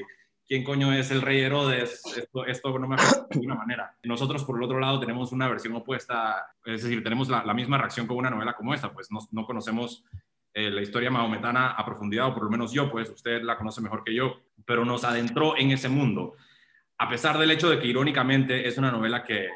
quién 0.48 0.64
coño 0.64 0.94
es 0.94 1.12
el 1.12 1.22
rey 1.22 1.40
Herodes, 1.40 2.02
esto, 2.18 2.46
esto 2.46 2.80
no 2.80 2.88
me 2.88 2.96
afecta 2.96 3.28
de 3.30 3.40
ninguna 3.40 3.56
manera. 3.56 3.96
Nosotros, 4.04 4.44
por 4.44 4.58
el 4.58 4.64
otro 4.64 4.80
lado, 4.80 5.00
tenemos 5.00 5.32
una 5.32 5.48
versión 5.48 5.76
opuesta, 5.76 6.56
es 6.64 6.84
decir, 6.84 7.04
tenemos 7.04 7.30
la, 7.30 7.54
misma 7.54 7.78
reacción 7.78 8.08
con 8.08 8.18
una 8.18 8.30
novela 8.30 8.54
como 8.54 8.74
esta, 8.74 8.92
pues 8.94 9.12
no, 9.12 9.20
no 9.32 9.46
conocemos 9.46 10.04
eh, 10.54 10.70
la 10.70 10.82
historia 10.82 11.12
mahometana 11.12 11.72
a 11.72 11.86
profundidad, 11.86 12.28
o 12.28 12.34
por 12.34 12.44
lo 12.44 12.50
menos 12.50 12.72
yo, 12.72 12.92
pues 12.92 13.10
usted 13.10 13.42
la 13.42 13.58
conoce 13.58 13.82
mejor 13.82 14.04
que 14.04 14.14
yo, 14.14 14.42
pero 14.66 14.86
nos 14.86 15.04
adentró 15.04 15.58
en 15.58 15.72
ese 15.72 15.90
mundo. 15.90 16.36
A 16.98 17.10
pesar 17.10 17.38
del 17.38 17.52
hecho 17.52 17.70
de 17.70 17.80
que 17.80 17.88
irónicamente 17.88 18.68
es 18.68 18.78
una 18.78 18.92
novela 18.92 19.24
que 19.24 19.50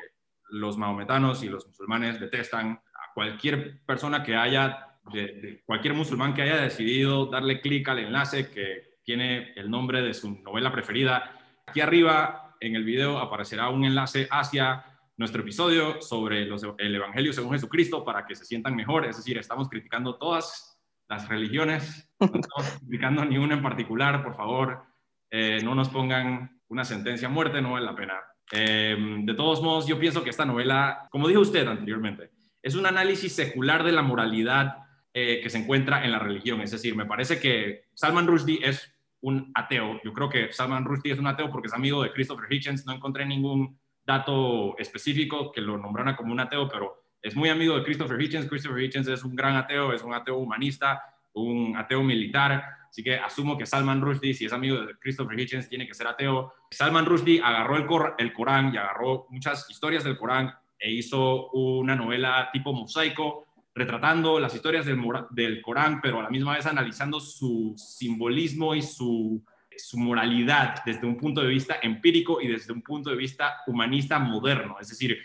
los 0.50 0.78
mahometanos 0.78 1.44
y 1.44 1.50
los 1.50 1.68
musulmanes 1.68 2.20
detestan, 2.20 2.82
a 2.94 3.13
cualquier 3.13 3.80
persona 3.86 4.24
que 4.24 4.36
haya, 4.36 4.88
de, 5.12 5.62
cualquier 5.66 5.94
musulmán 5.94 6.34
que 6.34 6.44
haya 6.44 6.58
decidido 6.58 7.25
darle 7.28 7.62
clic 7.62 7.88
al 7.88 8.00
enlace 8.00 8.50
que 8.50 9.00
tiene 9.04 9.54
el 9.56 9.70
nombre 9.70 10.01
de 10.01 10.13
su 10.13 10.42
novela 10.42 10.72
preferida, 10.72 11.38
aquí 11.66 11.82
arriba 11.82 12.56
en 12.60 12.75
el 12.75 12.84
video 12.84 13.20
aparecerá 13.20 13.70
un 13.70 13.86
enlace 13.86 14.28
hacia 14.30 14.86
nuestro 15.18 15.42
episodio 15.42 16.01
sobre 16.01 16.44
el 16.44 16.96
Evangelio 16.96 17.34
según 17.34 17.51
Jesucristo 17.51 18.06
para 18.06 18.25
que 18.25 18.36
se 18.36 18.46
sientan 18.46 18.75
mejor. 18.75 19.06
Es 19.06 19.18
decir, 19.18 19.38
estamos 19.38 19.68
criticando 19.68 20.16
todas 20.16 20.80
las 21.10 21.28
religiones, 21.28 22.10
no 22.20 22.28
estamos 22.28 22.80
criticando 22.80 23.25
ni 23.25 23.38
una 23.38 23.56
en 23.56 23.63
particular, 23.63 24.24
por 24.24 24.36
favor, 24.36 24.84
eh, 25.32 25.60
no 25.63 25.75
nos 25.75 25.89
pongan 25.89 26.62
una 26.70 26.86
sentencia 26.86 27.28
a 27.28 27.32
muerte, 27.32 27.62
no 27.62 27.74
vale 27.74 27.86
la 27.86 27.96
pena. 27.96 28.13
Em, 28.51 29.25
de 29.25 29.34
todos 29.34 29.62
modos, 29.62 29.88
yo 29.88 30.00
pienso 30.00 30.24
que 30.24 30.30
esta 30.30 30.46
novela, 30.46 31.08
como 31.12 31.28
dijo 31.28 31.42
usted 31.42 31.68
anteriormente, 31.68 32.32
es 32.62 32.75
un 32.75 32.86
análisis 32.86 33.34
secular 33.34 33.84
de 33.84 33.92
la 33.92 34.01
moralidad 34.01 34.78
eh, 35.13 35.39
que 35.42 35.50
se 35.50 35.58
encuentra 35.58 36.06
en 36.06 36.12
la 36.12 36.20
religión. 36.20 36.62
Es 36.62 36.72
decir, 36.72 36.96
me 36.96 37.06
parece 37.06 37.39
que 37.39 37.86
Salman 37.94 38.28
Rushdie 38.28 38.60
es 38.62 38.94
un 39.22 39.51
ateo. 39.56 40.00
Yo 40.04 40.13
creo 40.13 40.30
que 40.30 40.51
Salman 40.51 40.86
Rushdie 40.86 41.13
es 41.13 41.20
un 41.20 41.28
ateo 41.28 41.50
porque 41.50 41.68
es 41.68 41.74
amigo 41.74 42.04
de 42.04 42.12
Christopher 42.12 42.51
Hitchens. 42.51 42.86
No 42.86 42.94
encontré 42.94 43.25
ningún 43.25 43.80
dato 44.06 44.78
específico 44.78 45.51
que 45.51 45.62
lo 45.62 45.78
nombrara 45.78 46.16
como 46.16 46.32
un 46.32 46.39
ateo, 46.39 46.68
pero 46.68 47.04
es 47.22 47.36
muy 47.36 47.50
amigo 47.50 47.75
de 47.75 47.84
Christopher 47.84 48.22
Hitchens. 48.22 48.48
Christopher 48.48 48.82
Hitchens 48.82 49.08
es 49.08 49.24
un 49.24 49.36
gran 49.36 49.56
ateo, 49.56 49.94
es 49.94 50.04
un 50.04 50.13
ateo 50.13 50.38
humanista, 50.38 51.01
un 51.34 51.75
ateo 51.75 52.04
militar. 52.04 52.63
Así 52.89 53.04
que 53.04 53.16
asumo 53.16 53.58
que 53.58 53.66
Salman 53.66 54.01
Rushdie, 54.01 54.34
si 54.34 54.46
es 54.46 54.54
amigo 54.54 54.82
de 54.82 54.96
Christopher 55.00 55.39
Hitchens, 55.39 55.68
tiene 55.68 55.88
que 55.88 55.94
ser 55.94 56.08
ateo. 56.08 56.54
Salman 56.72 57.06
Rushdie 57.06 57.42
agarró 57.44 57.78
el, 57.78 57.86
el 58.18 58.34
Corán 58.34 58.74
y 58.74 58.78
agarró 58.78 59.28
muchas 59.30 59.70
historias 59.70 60.04
del 60.04 60.18
Corán 60.18 60.54
e 60.80 60.92
hizo 60.92 61.50
una 61.51 61.96
novela 61.96 62.50
tipo 62.54 62.74
mosaico 62.74 63.49
retratando 63.74 64.40
las 64.40 64.54
historias 64.54 64.86
del, 64.86 65.02
del 65.32 65.62
Corán, 65.62 66.02
pero 66.02 66.20
a 66.20 66.24
la 66.24 66.30
misma 66.30 66.56
vez 66.56 66.66
analizando 66.66 67.20
su 67.20 67.74
simbolismo 67.78 68.76
y 68.76 68.82
su, 68.82 69.44
su 69.78 69.98
moralidad 69.98 70.84
desde 70.86 71.08
un 71.08 71.18
punto 71.18 71.42
de 71.42 71.48
vista 71.48 71.78
empírico 71.82 72.42
y 72.42 72.48
desde 72.48 72.74
un 72.74 72.82
punto 72.82 73.10
de 73.10 73.16
vista 73.16 73.58
humanista 73.68 74.20
moderno. 74.20 74.78
Es 74.80 74.90
decir, 74.90 75.18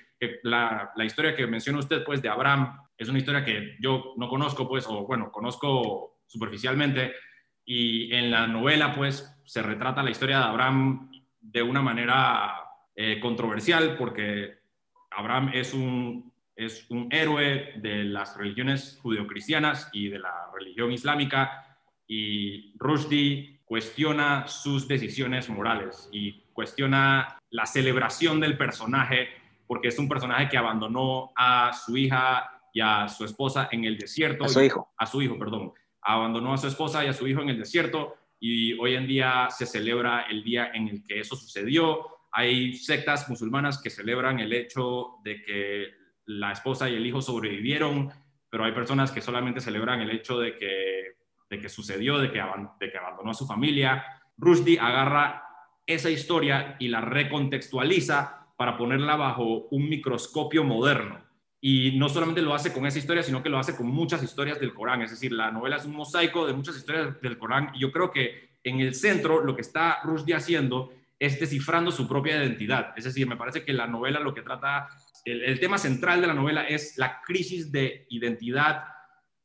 la, 0.43 0.93
la 0.95 1.05
historia 1.05 1.35
que 1.35 1.47
menciona 1.47 1.79
usted, 1.79 2.05
pues, 2.05 2.23
de 2.23 2.29
Abraham, 2.29 2.79
es 2.97 3.09
una 3.09 3.19
historia 3.19 3.45
que 3.45 3.77
yo 3.81 4.15
no 4.17 4.29
conozco, 4.29 4.69
pues, 4.69 4.87
o 4.87 5.07
bueno, 5.07 5.31
conozco 5.31 6.21
superficialmente, 6.27 7.13
y 7.65 8.15
en 8.15 8.31
la 8.31 8.47
novela, 8.47 8.95
pues, 8.95 9.35
se 9.45 9.63
retrata 9.63 10.03
la 10.03 10.11
historia 10.11 10.39
de 10.39 10.45
Abraham 10.45 11.11
de 11.41 11.63
una 11.63 11.83
manera 11.83 12.55
eh, 12.95 13.19
controversial, 13.21 13.97
porque 13.97 14.59
Abraham 15.11 15.51
es 15.55 15.75
un, 15.75 16.33
es 16.57 16.89
un 16.91 17.09
héroe 17.11 17.73
de 17.77 18.05
las 18.05 18.37
religiones 18.37 18.99
judeocristianas 19.03 19.89
y 19.93 20.09
de 20.09 20.19
la 20.19 20.51
religión 20.55 20.93
islámica, 20.93 21.79
y 22.07 22.77
Rushdie 22.79 23.63
cuestiona 23.65 24.47
sus 24.47 24.87
decisiones 24.87 25.49
morales 25.49 26.09
y 26.13 26.45
cuestiona 26.53 27.39
la 27.51 27.67
celebración 27.67 28.41
del 28.41 28.57
personaje, 28.57 29.29
porque 29.67 29.89
es 29.89 29.99
un 29.99 30.09
personaje 30.09 30.49
que 30.49 30.59
abandonó 30.59 31.33
a 31.35 31.73
su 31.73 31.97
hija 31.97 32.51
y 32.73 32.81
a 32.81 33.09
su 33.09 33.25
esposa 33.25 33.69
en 33.73 33.85
el 33.85 33.97
desierto. 33.97 34.45
A 34.45 34.49
su 34.49 34.63
hijo. 34.63 34.93
A 34.99 35.07
su 35.07 35.23
hijo, 35.23 35.39
perdón. 35.39 35.73
Abandonó 36.03 36.53
a 36.53 36.59
su 36.59 36.67
esposa 36.67 37.05
y 37.05 37.09
a 37.09 37.13
su 37.13 37.27
hijo 37.27 37.41
en 37.41 37.49
el 37.49 37.59
desierto 37.59 38.17
y 38.39 38.75
hoy 38.75 38.95
en 38.95 39.07
día 39.07 39.49
se 39.51 39.65
celebra 39.65 40.27
el 40.29 40.45
día 40.45 40.71
en 40.75 40.89
el 40.89 41.03
que 41.03 41.21
eso 41.21 41.35
sucedió. 41.35 42.07
Hay 42.31 42.75
sectas 42.75 43.29
musulmanas 43.31 43.81
que 43.81 43.91
celebran 43.91 44.41
el 44.41 44.53
hecho 44.53 45.15
de 45.25 45.43
que 45.43 46.04
la 46.27 46.53
esposa 46.53 46.89
y 46.89 46.95
el 46.95 47.07
hijo 47.07 47.21
sobrevivieron, 47.21 48.11
pero 48.49 48.65
hay 48.65 48.73
personas 48.73 49.13
que 49.13 49.21
solamente 49.21 49.61
celebran 49.61 50.01
el 50.01 50.11
hecho 50.11 50.39
de 50.39 50.57
que, 50.57 51.17
de 51.51 51.59
que 51.59 51.69
sucedió, 51.69 52.19
de 52.19 52.31
que, 52.31 52.43
de 52.81 52.91
que 52.91 52.99
abandonó 52.99 53.31
a 53.31 53.35
su 53.35 53.47
familia. 53.47 54.05
Rushdie 54.37 54.79
agarra 54.79 55.43
esa 55.87 56.11
historia 56.11 56.77
y 56.79 56.89
la 56.89 57.01
recontextualiza 57.01 58.53
para 58.57 58.77
ponerla 58.77 59.17
bajo 59.17 59.67
un 59.71 59.89
microscopio 59.89 60.65
moderno 60.65 61.25
y 61.67 61.97
no 61.97 62.11
solamente 62.11 62.43
lo 62.43 62.55
hace 62.55 62.75
con 62.75 62.85
esa 62.85 62.99
historia, 62.99 63.23
sino 63.23 63.43
que 63.43 63.49
lo 63.49 63.59
hace 63.59 63.75
con 63.75 63.87
muchas 63.87 64.23
historias 64.23 64.61
del 64.61 64.75
Corán. 64.75 65.01
Es 65.01 65.13
decir, 65.13 65.33
la 65.33 65.51
novela 65.51 65.77
es 65.77 65.87
un 65.87 65.97
mosaico 65.97 66.47
de 66.47 66.53
muchas 66.53 66.77
historias 66.77 67.19
del 67.23 67.39
Corán. 67.39 67.71
Y 67.73 67.81
yo 67.81 67.91
creo 67.91 68.11
que 68.11 68.51
en 68.63 68.81
el 68.81 68.95
centro 68.95 69.43
lo 69.43 69.57
que 69.57 69.63
está 69.63 70.01
Rushdie 70.05 70.35
haciendo 70.35 70.93
es 71.19 71.41
descifrando 71.41 71.91
su 71.91 72.07
propia 72.07 72.37
identidad. 72.37 72.93
Es 72.99 73.05
decir, 73.05 73.27
me 73.27 73.39
parece 73.39 73.65
que 73.65 73.73
la 73.73 73.87
novela 73.87 74.21
lo 74.21 74.35
que 74.35 74.43
trata, 74.43 74.89
el, 75.25 75.59
tema 75.61 75.79
central 75.79 76.21
de 76.21 76.27
la 76.27 76.35
novela 76.35 76.65
es 76.65 76.99
la 76.99 77.21
crisis 77.23 77.73
de 77.73 78.07
identidad 78.11 78.85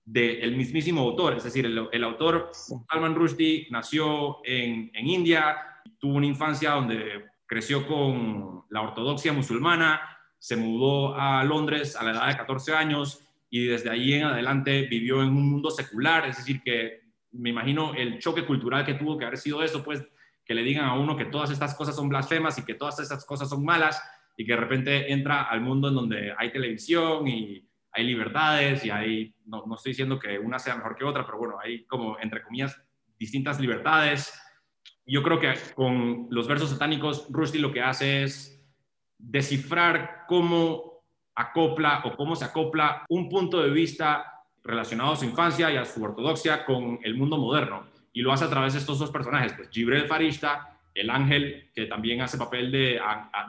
del 0.05 0.55
mismísimo 0.55 1.01
autor. 1.01 1.37
Es 1.37 1.43
decir, 1.43 1.65
el, 1.65 2.03
autor 2.03 2.51
Salman 2.53 3.15
Rushdie 3.15 3.67
nació 3.69 4.37
en, 4.43 4.91
en 4.93 5.07
India, 5.07 5.57
tuvo 5.99 6.15
una 6.15 6.25
infancia 6.25 6.71
donde 6.71 7.25
creció 7.45 7.87
con 7.87 8.63
la 8.69 8.81
ortodoxia 8.81 9.33
musulmana, 9.33 10.01
se 10.37 10.55
mudó 10.55 11.15
a 11.15 11.43
Londres 11.43 11.95
a 11.95 12.03
la 12.03 12.11
edad 12.11 12.27
de 12.27 12.37
14 12.37 12.73
años 12.73 13.23
y 13.49 13.65
desde 13.65 13.89
ahí 13.89 14.13
en 14.13 14.25
adelante 14.25 14.83
vivió 14.83 15.21
en 15.21 15.29
un 15.29 15.49
mundo 15.49 15.71
secular, 15.71 16.25
es 16.27 16.37
decir, 16.37 16.61
que 16.63 17.01
me 17.31 17.49
imagino 17.49 17.93
el 17.93 18.19
choque 18.19 18.45
cultural 18.45 18.85
que 18.85 18.93
tuvo 18.93 19.17
que 19.17 19.25
haber 19.25 19.37
sido 19.37 19.63
eso, 19.63 19.83
pues 19.83 20.03
que 20.45 20.53
le 20.53 20.63
digan 20.63 20.85
a 20.85 20.95
uno 20.95 21.15
que 21.15 21.25
todas 21.25 21.51
estas 21.51 21.75
cosas 21.75 21.95
son 21.95 22.09
blasfemas 22.09 22.57
y 22.57 22.65
que 22.65 22.73
todas 22.73 22.99
estas 22.99 23.25
cosas 23.25 23.49
son 23.49 23.63
malas 23.63 24.01
y 24.39 24.45
que 24.45 24.53
de 24.53 24.57
repente 24.57 25.11
entra 25.11 25.43
al 25.43 25.59
mundo 25.59 25.89
en 25.89 25.95
donde 25.95 26.33
hay 26.37 26.49
televisión 26.49 27.27
y 27.27 27.61
hay 27.91 28.05
libertades 28.05 28.85
y 28.85 28.89
hay, 28.89 29.35
no, 29.45 29.65
no 29.65 29.75
estoy 29.75 29.91
diciendo 29.91 30.17
que 30.17 30.39
una 30.39 30.57
sea 30.57 30.77
mejor 30.77 30.95
que 30.95 31.03
otra, 31.03 31.25
pero 31.25 31.39
bueno, 31.39 31.57
hay 31.61 31.83
como, 31.83 32.17
entre 32.21 32.41
comillas, 32.41 32.81
distintas 33.19 33.59
libertades. 33.59 34.33
Yo 35.05 35.23
creo 35.23 35.41
que 35.41 35.53
con 35.75 36.27
los 36.29 36.47
versos 36.47 36.69
satánicos, 36.69 37.27
Rusty 37.29 37.57
lo 37.57 37.73
que 37.73 37.81
hace 37.81 38.23
es 38.23 38.65
descifrar 39.17 40.23
cómo 40.29 41.03
acopla 41.35 42.03
o 42.05 42.15
cómo 42.15 42.37
se 42.37 42.45
acopla 42.45 43.03
un 43.09 43.27
punto 43.27 43.61
de 43.61 43.71
vista 43.71 44.45
relacionado 44.63 45.11
a 45.11 45.17
su 45.17 45.25
infancia 45.25 45.69
y 45.69 45.75
a 45.75 45.83
su 45.83 46.01
ortodoxia 46.01 46.63
con 46.63 46.97
el 47.03 47.15
mundo 47.15 47.37
moderno. 47.37 47.87
Y 48.13 48.21
lo 48.21 48.31
hace 48.31 48.45
a 48.45 48.49
través 48.49 48.71
de 48.71 48.79
estos 48.79 48.99
dos 48.99 49.11
personajes, 49.11 49.51
pues 49.51 49.69
Gibrel 49.69 50.07
Farishta, 50.07 50.78
el 50.93 51.09
ángel 51.09 51.71
que 51.73 51.85
también 51.85 52.21
hace 52.21 52.37
papel 52.37 52.71
de, 52.71 52.99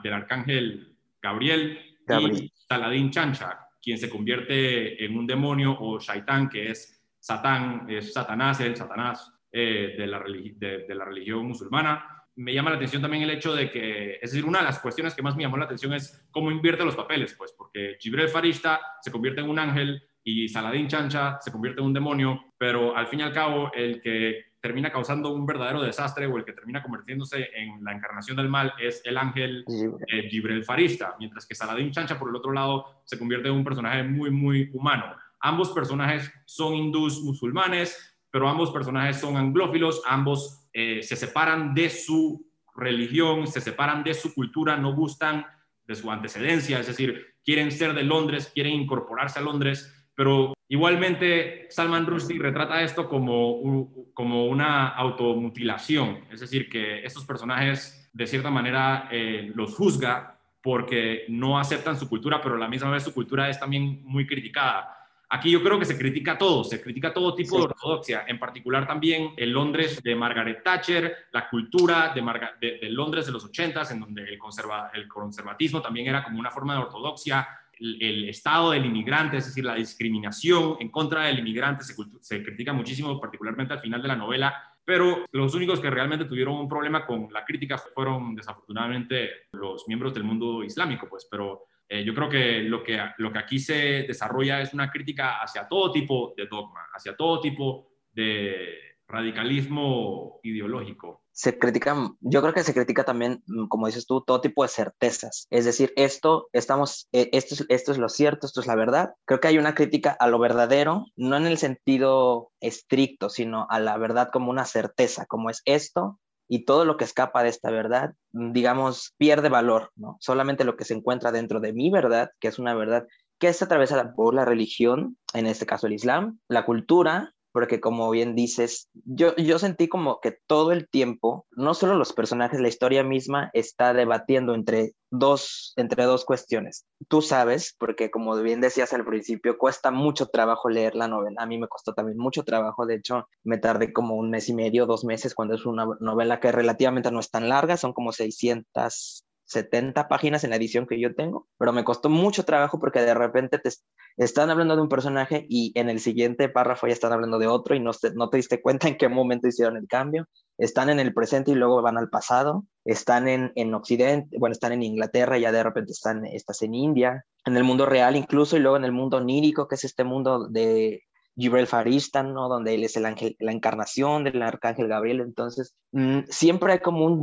del 0.03 0.13
arcángel 0.13 0.95
Gabriel, 1.21 1.79
y 2.09 2.51
Saladín 2.55 3.11
Chancha, 3.11 3.67
quien 3.81 3.97
se 3.97 4.09
convierte 4.09 5.03
en 5.03 5.17
un 5.17 5.25
demonio 5.25 5.77
o 5.79 5.99
shaitán, 5.99 6.49
que 6.49 6.71
es 6.71 7.01
Satán, 7.19 7.85
es 7.89 8.13
Satanás, 8.13 8.59
el 8.59 8.75
Satanás 8.75 9.31
eh, 9.51 9.95
de, 9.97 10.07
la 10.07 10.19
de 10.19 10.95
la 10.95 11.05
religión 11.05 11.45
musulmana. 11.47 12.25
Me 12.35 12.53
llama 12.53 12.69
la 12.69 12.77
atención 12.77 13.01
también 13.01 13.23
el 13.23 13.29
hecho 13.29 13.53
de 13.53 13.69
que, 13.69 14.15
es 14.15 14.31
decir, 14.31 14.45
una 14.45 14.59
de 14.59 14.65
las 14.65 14.79
cuestiones 14.79 15.13
que 15.13 15.21
más 15.21 15.35
me 15.35 15.43
llamó 15.43 15.57
la 15.57 15.65
atención 15.65 15.93
es 15.93 16.25
cómo 16.31 16.49
invierte 16.49 16.85
los 16.85 16.95
papeles, 16.95 17.35
pues, 17.37 17.53
porque 17.57 17.97
Gibrel 17.99 18.29
Farishta 18.29 18.79
se 19.01 19.11
convierte 19.11 19.41
en 19.41 19.49
un 19.49 19.59
ángel 19.59 20.01
y 20.23 20.47
Saladin 20.47 20.87
Chancha 20.87 21.39
se 21.41 21.51
convierte 21.51 21.81
en 21.81 21.87
un 21.87 21.93
demonio, 21.93 22.45
pero 22.57 22.95
al 22.95 23.07
fin 23.07 23.19
y 23.19 23.23
al 23.23 23.33
cabo 23.33 23.71
el 23.73 24.01
que 24.01 24.50
termina 24.61 24.91
causando 24.91 25.33
un 25.33 25.45
verdadero 25.45 25.81
desastre 25.81 26.27
o 26.27 26.37
el 26.37 26.45
que 26.45 26.53
termina 26.53 26.83
convirtiéndose 26.83 27.49
en 27.55 27.83
la 27.83 27.93
encarnación 27.93 28.37
del 28.37 28.47
mal 28.47 28.73
es 28.79 29.01
el 29.03 29.17
ángel 29.17 29.65
eh, 29.67 30.29
Gibrel 30.29 30.63
Farishta, 30.63 31.15
mientras 31.19 31.47
que 31.47 31.55
Saladin 31.55 31.91
Chancha, 31.91 32.19
por 32.19 32.29
el 32.29 32.35
otro 32.35 32.51
lado, 32.51 33.01
se 33.03 33.17
convierte 33.17 33.49
en 33.49 33.55
un 33.55 33.63
personaje 33.63 34.03
muy, 34.03 34.29
muy 34.29 34.69
humano. 34.73 35.05
Ambos 35.39 35.71
personajes 35.71 36.31
son 36.45 36.75
hindús 36.75 37.21
musulmanes, 37.23 38.19
pero 38.29 38.47
ambos 38.47 38.71
personajes 38.71 39.19
son 39.19 39.35
anglófilos, 39.35 40.03
ambos 40.05 40.69
eh, 40.73 41.01
se 41.01 41.15
separan 41.15 41.73
de 41.73 41.89
su 41.89 42.47
religión, 42.75 43.47
se 43.47 43.61
separan 43.61 44.03
de 44.03 44.13
su 44.13 44.33
cultura, 44.33 44.77
no 44.77 44.93
gustan 44.93 45.45
de 45.85 45.95
su 45.95 46.09
antecedencia, 46.11 46.79
es 46.79 46.87
decir, 46.87 47.35
quieren 47.43 47.71
ser 47.71 47.93
de 47.93 48.03
Londres, 48.03 48.51
quieren 48.53 48.73
incorporarse 48.73 49.39
a 49.39 49.41
Londres, 49.41 50.00
pero 50.15 50.53
igualmente 50.67 51.67
Salman 51.69 52.05
Rushdie 52.05 52.39
retrata 52.39 52.81
esto 52.81 53.07
como, 53.07 54.11
como 54.13 54.45
una 54.45 54.89
automutilación, 54.89 56.25
es 56.31 56.39
decir, 56.39 56.69
que 56.69 57.03
estos 57.03 57.25
personajes 57.25 58.09
de 58.13 58.27
cierta 58.27 58.49
manera 58.49 59.07
eh, 59.11 59.51
los 59.55 59.75
juzga 59.75 60.37
porque 60.61 61.25
no 61.29 61.57
aceptan 61.59 61.97
su 61.97 62.07
cultura, 62.07 62.39
pero 62.41 62.55
a 62.55 62.59
la 62.59 62.67
misma 62.67 62.91
vez 62.91 63.03
su 63.03 63.13
cultura 63.13 63.49
es 63.49 63.59
también 63.59 64.01
muy 64.03 64.27
criticada. 64.27 64.97
Aquí 65.33 65.49
yo 65.49 65.63
creo 65.63 65.79
que 65.79 65.85
se 65.85 65.97
critica 65.97 66.37
todo, 66.37 66.61
se 66.65 66.81
critica 66.81 67.13
todo 67.13 67.33
tipo 67.33 67.57
de 67.57 67.63
ortodoxia, 67.63 68.25
en 68.27 68.37
particular 68.37 68.85
también 68.85 69.33
el 69.37 69.51
Londres 69.51 70.03
de 70.03 70.13
Margaret 70.13 70.61
Thatcher, 70.61 71.27
la 71.31 71.49
cultura 71.49 72.13
de, 72.13 72.77
de, 72.81 72.89
Londres 72.89 73.27
de 73.27 73.31
los 73.31 73.45
80 73.45 73.81
en 73.91 74.01
donde 74.01 74.23
el, 74.25 74.37
conserva, 74.37 74.91
el 74.93 75.07
conservatismo 75.07 75.81
también 75.81 76.07
era 76.07 76.21
como 76.21 76.37
una 76.37 76.51
forma 76.51 76.73
de 76.73 76.81
ortodoxia, 76.81 77.47
el, 77.81 78.29
estado 78.29 78.71
del 78.71 78.85
inmigrante, 78.85 79.37
es 79.37 79.45
decir, 79.45 79.65
la 79.65 79.75
discriminación 79.75 80.77
en 80.79 80.89
contra 80.89 81.23
del 81.23 81.39
inmigrante 81.39 81.83
se, 81.83 82.43
critica 82.43 82.73
muchísimo, 82.73 83.19
particularmente 83.19 83.73
al 83.73 83.79
final 83.79 84.01
de 84.01 84.07
la 84.07 84.15
novela, 84.15 84.53
pero 84.85 85.25
los 85.31 85.55
únicos 85.55 85.79
que 85.79 85.89
realmente 85.89 86.25
tuvieron 86.25 86.55
un 86.55 86.69
problema 86.69 87.05
con 87.05 87.31
la 87.31 87.43
crítica 87.43 87.77
fueron 87.77 88.35
desafortunadamente 88.35 89.29
los 89.53 89.87
miembros 89.87 90.13
del 90.13 90.23
mundo 90.23 90.63
islámico, 90.63 91.07
pues, 91.09 91.27
pero 91.29 91.65
eh, 91.87 92.03
yo 92.03 92.13
creo 92.13 92.29
que 92.29 92.61
lo, 92.61 92.83
que 92.83 92.99
lo 93.17 93.31
que 93.31 93.39
aquí 93.39 93.59
se 93.59 94.05
desarrolla 94.07 94.61
es 94.61 94.73
una 94.73 94.91
crítica 94.91 95.41
hacia 95.41 95.67
todo 95.67 95.91
tipo 95.91 96.33
de 96.37 96.47
dogma, 96.47 96.87
hacia 96.93 97.15
todo 97.15 97.41
tipo 97.41 97.89
de 98.11 98.97
radicalismo 99.07 100.39
ideológico. 100.43 101.20
Se 101.33 101.57
critica, 101.57 101.95
yo 102.19 102.41
creo 102.41 102.53
que 102.53 102.63
se 102.63 102.73
critica 102.73 103.03
también, 103.03 103.43
mm, 103.47 103.67
como 103.67 103.87
dices 103.87 104.05
tú, 104.05 104.21
todo 104.21 104.41
tipo 104.41 104.63
de 104.63 104.69
certezas. 104.69 105.47
Es 105.49 105.65
decir, 105.65 105.93
esto, 105.95 106.47
estamos, 106.53 107.07
eh, 107.11 107.29
esto, 107.31 107.55
es, 107.55 107.65
esto 107.69 107.91
es 107.91 107.97
lo 107.97 108.09
cierto, 108.09 108.47
esto 108.47 108.61
es 108.61 108.67
la 108.67 108.75
verdad. 108.75 109.13
Creo 109.25 109.39
que 109.39 109.47
hay 109.47 109.57
una 109.57 109.75
crítica 109.75 110.15
a 110.19 110.27
lo 110.27 110.39
verdadero, 110.39 111.05
no 111.15 111.37
en 111.37 111.47
el 111.47 111.57
sentido 111.57 112.51
estricto, 112.59 113.29
sino 113.29 113.67
a 113.69 113.79
la 113.79 113.97
verdad 113.97 114.29
como 114.31 114.51
una 114.51 114.65
certeza, 114.65 115.25
como 115.25 115.49
es 115.49 115.61
esto, 115.65 116.19
y 116.53 116.65
todo 116.65 116.83
lo 116.83 116.97
que 116.97 117.05
escapa 117.05 117.43
de 117.43 117.49
esta 117.49 117.71
verdad, 117.71 118.13
digamos, 118.33 119.13
pierde 119.17 119.47
valor, 119.47 119.91
¿no? 119.95 120.17
Solamente 120.19 120.65
lo 120.65 120.75
que 120.75 120.83
se 120.83 120.93
encuentra 120.93 121.31
dentro 121.31 121.61
de 121.61 121.71
mi 121.71 121.89
verdad, 121.89 122.31
que 122.41 122.49
es 122.49 122.59
una 122.59 122.73
verdad 122.73 123.07
que 123.39 123.47
es 123.47 123.61
atravesada 123.61 124.13
por 124.13 124.35
la 124.35 124.43
religión, 124.43 125.17
en 125.33 125.47
este 125.47 125.65
caso 125.65 125.87
el 125.87 125.93
Islam, 125.93 126.39
la 126.49 126.65
cultura, 126.65 127.33
porque 127.51 127.79
como 127.79 128.09
bien 128.09 128.35
dices, 128.35 128.89
yo, 129.05 129.35
yo 129.35 129.59
sentí 129.59 129.87
como 129.87 130.19
que 130.19 130.37
todo 130.47 130.71
el 130.71 130.89
tiempo, 130.89 131.45
no 131.51 131.73
solo 131.73 131.95
los 131.95 132.13
personajes, 132.13 132.59
la 132.59 132.67
historia 132.67 133.03
misma 133.03 133.49
está 133.53 133.93
debatiendo 133.93 134.53
entre 134.55 134.93
dos, 135.09 135.73
entre 135.75 136.05
dos 136.05 136.25
cuestiones. 136.25 136.85
Tú 137.07 137.21
sabes, 137.21 137.75
porque 137.77 138.09
como 138.09 138.35
bien 138.41 138.61
decías 138.61 138.93
al 138.93 139.05
principio, 139.05 139.57
cuesta 139.57 139.91
mucho 139.91 140.27
trabajo 140.27 140.69
leer 140.69 140.95
la 140.95 141.07
novela. 141.07 141.41
A 141.41 141.45
mí 141.45 141.57
me 141.57 141.67
costó 141.67 141.93
también 141.93 142.17
mucho 142.17 142.43
trabajo, 142.43 142.85
de 142.85 142.95
hecho, 142.95 143.27
me 143.43 143.57
tardé 143.57 143.91
como 143.93 144.15
un 144.15 144.29
mes 144.29 144.49
y 144.49 144.53
medio, 144.53 144.85
dos 144.85 145.03
meses, 145.03 145.35
cuando 145.35 145.55
es 145.55 145.65
una 145.65 145.85
novela 145.99 146.39
que 146.39 146.51
relativamente 146.51 147.11
no 147.11 147.19
es 147.19 147.29
tan 147.29 147.49
larga, 147.49 147.77
son 147.77 147.93
como 147.93 148.11
600 148.11 149.25
70 149.51 150.07
páginas 150.07 150.43
en 150.43 150.51
la 150.51 150.55
edición 150.55 150.87
que 150.87 150.99
yo 150.99 151.13
tengo, 151.13 151.47
pero 151.57 151.73
me 151.73 151.83
costó 151.83 152.09
mucho 152.09 152.43
trabajo 152.43 152.79
porque 152.79 153.01
de 153.01 153.13
repente 153.13 153.59
te 153.59 153.69
están 154.17 154.49
hablando 154.49 154.75
de 154.75 154.81
un 154.81 154.89
personaje 154.89 155.45
y 155.49 155.71
en 155.75 155.89
el 155.89 155.99
siguiente 155.99 156.47
párrafo 156.49 156.87
ya 156.87 156.93
están 156.93 157.11
hablando 157.11 157.37
de 157.37 157.47
otro 157.47 157.75
y 157.75 157.79
no 157.79 157.91
te, 157.91 158.13
no 158.13 158.29
te 158.29 158.37
diste 158.37 158.61
cuenta 158.61 158.87
en 158.87 158.97
qué 158.97 159.09
momento 159.09 159.47
hicieron 159.47 159.77
el 159.77 159.87
cambio. 159.87 160.27
Están 160.57 160.89
en 160.89 160.99
el 160.99 161.13
presente 161.13 161.51
y 161.51 161.55
luego 161.55 161.81
van 161.81 161.97
al 161.97 162.09
pasado. 162.09 162.65
Están 162.85 163.27
en, 163.27 163.51
en 163.55 163.73
Occidente, 163.73 164.37
bueno, 164.39 164.53
están 164.53 164.71
en 164.71 164.83
Inglaterra 164.83 165.37
y 165.37 165.41
ya 165.41 165.51
de 165.51 165.63
repente 165.63 165.91
están, 165.91 166.25
estás 166.25 166.61
en 166.61 166.73
India, 166.73 167.25
en 167.45 167.57
el 167.57 167.63
mundo 167.63 167.85
real 167.85 168.15
incluso 168.15 168.55
y 168.55 168.59
luego 168.59 168.77
en 168.77 168.85
el 168.85 168.91
mundo 168.91 169.17
onírico, 169.17 169.67
que 169.67 169.75
es 169.75 169.83
este 169.83 170.03
mundo 170.03 170.47
de 170.47 171.03
Gibrel 171.37 171.67
Faristan, 171.67 172.33
¿no? 172.33 172.49
Donde 172.49 172.75
él 172.75 172.83
es 172.83 172.97
el 172.97 173.05
ángel, 173.05 173.35
la 173.39 173.51
encarnación 173.51 174.23
del 174.23 174.41
arcángel 174.41 174.87
Gabriel. 174.87 175.21
Entonces, 175.21 175.73
mm, 175.91 176.21
siempre 176.29 176.73
hay 176.73 176.79
como 176.79 177.05
un, 177.05 177.21